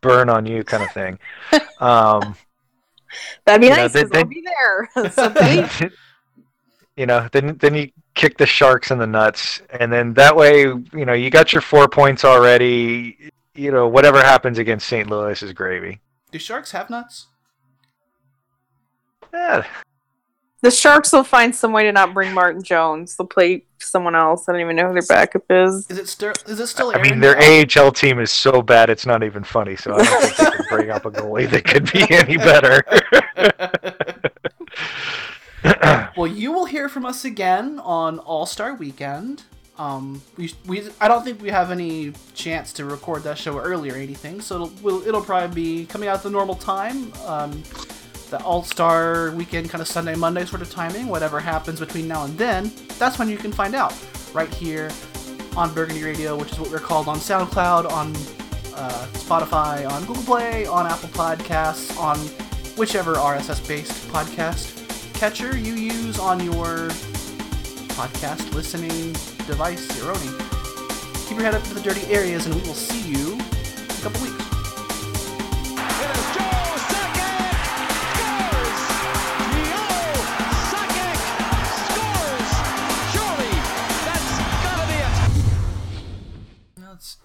burn 0.00 0.28
on 0.28 0.46
you 0.46 0.64
kind 0.64 0.82
of 0.82 0.90
thing. 0.90 1.18
Um, 1.80 2.34
That'd 3.44 3.60
be 3.60 3.66
you 3.68 3.72
know, 3.72 3.78
nice 3.82 3.92
they- 3.92 4.02
'cause 4.02 4.10
I'll 4.14 4.24
be 4.24 4.44
there. 4.44 5.10
so 5.80 5.88
you 6.96 7.06
know, 7.06 7.28
then 7.32 7.56
then 7.58 7.74
you 7.74 7.90
kick 8.14 8.36
the 8.38 8.46
Sharks 8.46 8.90
in 8.90 8.98
the 8.98 9.06
nuts, 9.06 9.62
and 9.70 9.92
then 9.92 10.14
that 10.14 10.34
way, 10.34 10.62
you 10.62 11.04
know, 11.06 11.12
you 11.12 11.30
got 11.30 11.52
your 11.52 11.62
four 11.62 11.88
points 11.88 12.24
already. 12.24 13.30
You 13.54 13.70
know, 13.72 13.86
whatever 13.88 14.20
happens 14.22 14.58
against 14.58 14.86
St. 14.88 15.08
Louis 15.10 15.42
is 15.42 15.52
gravy. 15.52 16.00
do 16.30 16.38
sharks 16.38 16.70
have 16.72 16.90
nuts? 16.90 17.26
Yeah, 19.32 19.64
The 20.60 20.70
Sharks 20.72 21.12
will 21.12 21.22
find 21.22 21.54
some 21.54 21.72
way 21.72 21.84
to 21.84 21.92
not 21.92 22.12
bring 22.12 22.34
Martin 22.34 22.62
Jones. 22.62 23.14
They'll 23.14 23.28
play 23.28 23.62
someone 23.78 24.16
else. 24.16 24.48
I 24.48 24.52
don't 24.52 24.60
even 24.60 24.74
know 24.74 24.88
who 24.88 24.94
their 24.94 25.06
backup 25.08 25.44
is. 25.48 25.86
Is 25.88 25.98
it 25.98 26.08
still? 26.08 26.32
Is 26.46 26.58
it 26.58 26.66
still? 26.66 26.92
I 26.94 27.00
mean, 27.00 27.20
their 27.20 27.38
Dell? 27.38 27.86
AHL 27.86 27.92
team 27.92 28.18
is 28.18 28.32
so 28.32 28.60
bad 28.60 28.90
it's 28.90 29.06
not 29.06 29.22
even 29.22 29.44
funny. 29.44 29.76
So 29.76 29.94
I 29.94 30.04
don't 30.04 30.20
think 30.22 30.36
they 30.36 30.56
can 30.56 30.66
bring 30.68 30.90
up 30.90 31.04
a 31.06 31.10
goalie 31.12 31.48
that 31.50 31.64
could 31.64 31.92
be 31.92 32.10
any 32.10 32.36
better. 32.36 32.82
well, 36.16 36.26
you 36.26 36.50
will 36.50 36.64
hear 36.64 36.88
from 36.88 37.04
us 37.04 37.24
again 37.24 37.78
on 37.80 38.18
All 38.18 38.46
Star 38.46 38.74
Weekend. 38.74 39.44
Um, 39.78 40.20
we, 40.36 40.52
we 40.66 40.88
I 41.00 41.06
don't 41.06 41.22
think 41.22 41.40
we 41.40 41.50
have 41.50 41.70
any 41.70 42.12
chance 42.34 42.72
to 42.74 42.84
record 42.84 43.22
that 43.22 43.38
show 43.38 43.58
early 43.58 43.90
or 43.90 43.94
anything, 43.94 44.40
so 44.40 44.56
it'll 44.56 44.72
we'll, 44.82 45.06
it'll 45.06 45.22
probably 45.22 45.54
be 45.54 45.86
coming 45.86 46.08
out 46.08 46.16
at 46.16 46.22
the 46.24 46.30
normal 46.30 46.56
time. 46.56 47.12
Um, 47.26 47.62
the 48.30 48.42
All 48.42 48.62
Star 48.62 49.30
Weekend 49.32 49.70
kind 49.70 49.80
of 49.80 49.88
Sunday 49.88 50.14
Monday 50.14 50.44
sort 50.44 50.62
of 50.62 50.70
timing. 50.70 51.08
Whatever 51.08 51.40
happens 51.40 51.80
between 51.80 52.08
now 52.08 52.24
and 52.24 52.36
then, 52.38 52.70
that's 52.98 53.18
when 53.18 53.28
you 53.28 53.36
can 53.36 53.52
find 53.52 53.74
out 53.74 53.94
right 54.32 54.52
here 54.52 54.90
on 55.56 55.72
Burgundy 55.74 56.02
Radio, 56.04 56.36
which 56.36 56.52
is 56.52 56.60
what 56.60 56.70
we're 56.70 56.78
called 56.78 57.08
on 57.08 57.18
SoundCloud, 57.18 57.90
on 57.90 58.14
uh, 58.74 59.06
Spotify, 59.14 59.90
on 59.90 60.04
Google 60.04 60.22
Play, 60.22 60.66
on 60.66 60.86
Apple 60.86 61.08
Podcasts, 61.10 61.98
on 61.98 62.18
whichever 62.76 63.14
RSS-based 63.14 64.08
podcast 64.08 64.74
catcher 65.14 65.56
you 65.58 65.74
use 65.74 66.16
on 66.18 66.38
your 66.44 66.88
podcast 67.98 68.52
listening 68.54 69.12
device, 69.48 69.98
your 69.98 70.12
Oni. 70.12 70.30
Keep 71.26 71.38
your 71.38 71.42
head 71.44 71.54
up 71.54 71.62
to 71.64 71.74
the 71.74 71.80
dirty 71.80 72.06
areas, 72.06 72.46
and 72.46 72.54
we 72.54 72.60
will 72.62 72.74
see 72.74 73.10
you 73.10 73.32
in 73.32 73.40
a 73.40 74.00
couple 74.02 74.22
weeks. 74.22 74.47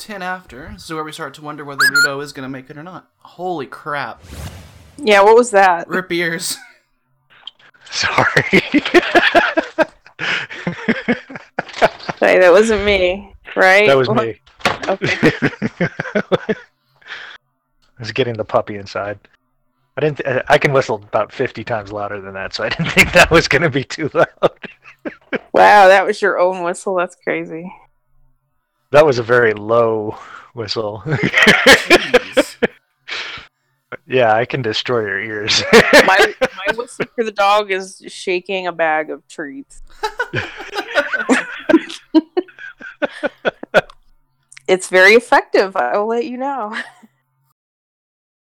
10 0.03 0.21
after. 0.21 0.69
This 0.73 0.83
is 0.83 0.91
where 0.91 1.03
we 1.03 1.13
start 1.13 1.33
to 1.35 1.41
wonder 1.41 1.63
whether 1.63 1.85
Rudo 1.85 2.21
is 2.21 2.33
going 2.33 2.43
to 2.43 2.49
make 2.49 2.69
it 2.69 2.77
or 2.77 2.83
not. 2.83 3.09
Holy 3.19 3.65
crap. 3.65 4.21
Yeah, 4.97 5.21
what 5.21 5.37
was 5.37 5.51
that? 5.51 5.87
Rip 5.87 6.11
ears. 6.11 6.57
Sorry. 7.89 8.61
Sorry, 12.17 12.39
that 12.39 12.51
wasn't 12.51 12.83
me, 12.83 13.33
right? 13.55 13.87
that 13.87 13.95
was 13.97 14.09
me. 14.09 14.39
Okay. 14.85 15.15
I 16.35 16.55
was 17.97 18.11
getting 18.11 18.33
the 18.33 18.43
puppy 18.43 18.75
inside. 18.75 19.17
I 19.95 20.01
didn't. 20.01 20.17
Th- 20.17 20.43
I 20.49 20.57
can 20.57 20.73
whistle 20.73 20.95
about 20.95 21.31
fifty 21.31 21.63
times 21.63 21.89
louder 21.93 22.19
than 22.19 22.33
that, 22.33 22.53
so 22.53 22.65
I 22.65 22.69
didn't 22.69 22.91
think 22.91 23.13
that 23.13 23.31
was 23.31 23.47
going 23.47 23.61
to 23.61 23.69
be 23.69 23.85
too 23.85 24.09
loud. 24.13 24.27
Wow, 25.53 25.87
that 25.87 26.05
was 26.05 26.21
your 26.21 26.37
own 26.37 26.63
whistle. 26.63 26.95
That's 26.95 27.15
crazy. 27.15 27.71
That 28.93 29.05
was 29.07 29.17
a 29.17 29.23
very 29.23 29.53
low 29.53 30.17
whistle. 30.53 31.03
Yeah, 34.05 34.33
I 34.33 34.43
can 34.43 34.61
destroy 34.61 34.99
your 34.99 35.21
ears. 35.21 35.63
My 35.71 36.33
my 36.41 36.73
whistle 36.75 37.05
for 37.15 37.23
the 37.23 37.31
dog 37.31 37.71
is 37.71 38.03
shaking 38.07 38.67
a 38.67 38.73
bag 38.73 39.09
of 39.09 39.25
treats. 39.29 39.81
it's 44.67 44.89
very 44.89 45.13
effective. 45.13 45.77
I 45.77 45.97
will 45.97 46.07
let 46.07 46.25
you 46.25 46.37
know. 46.37 46.75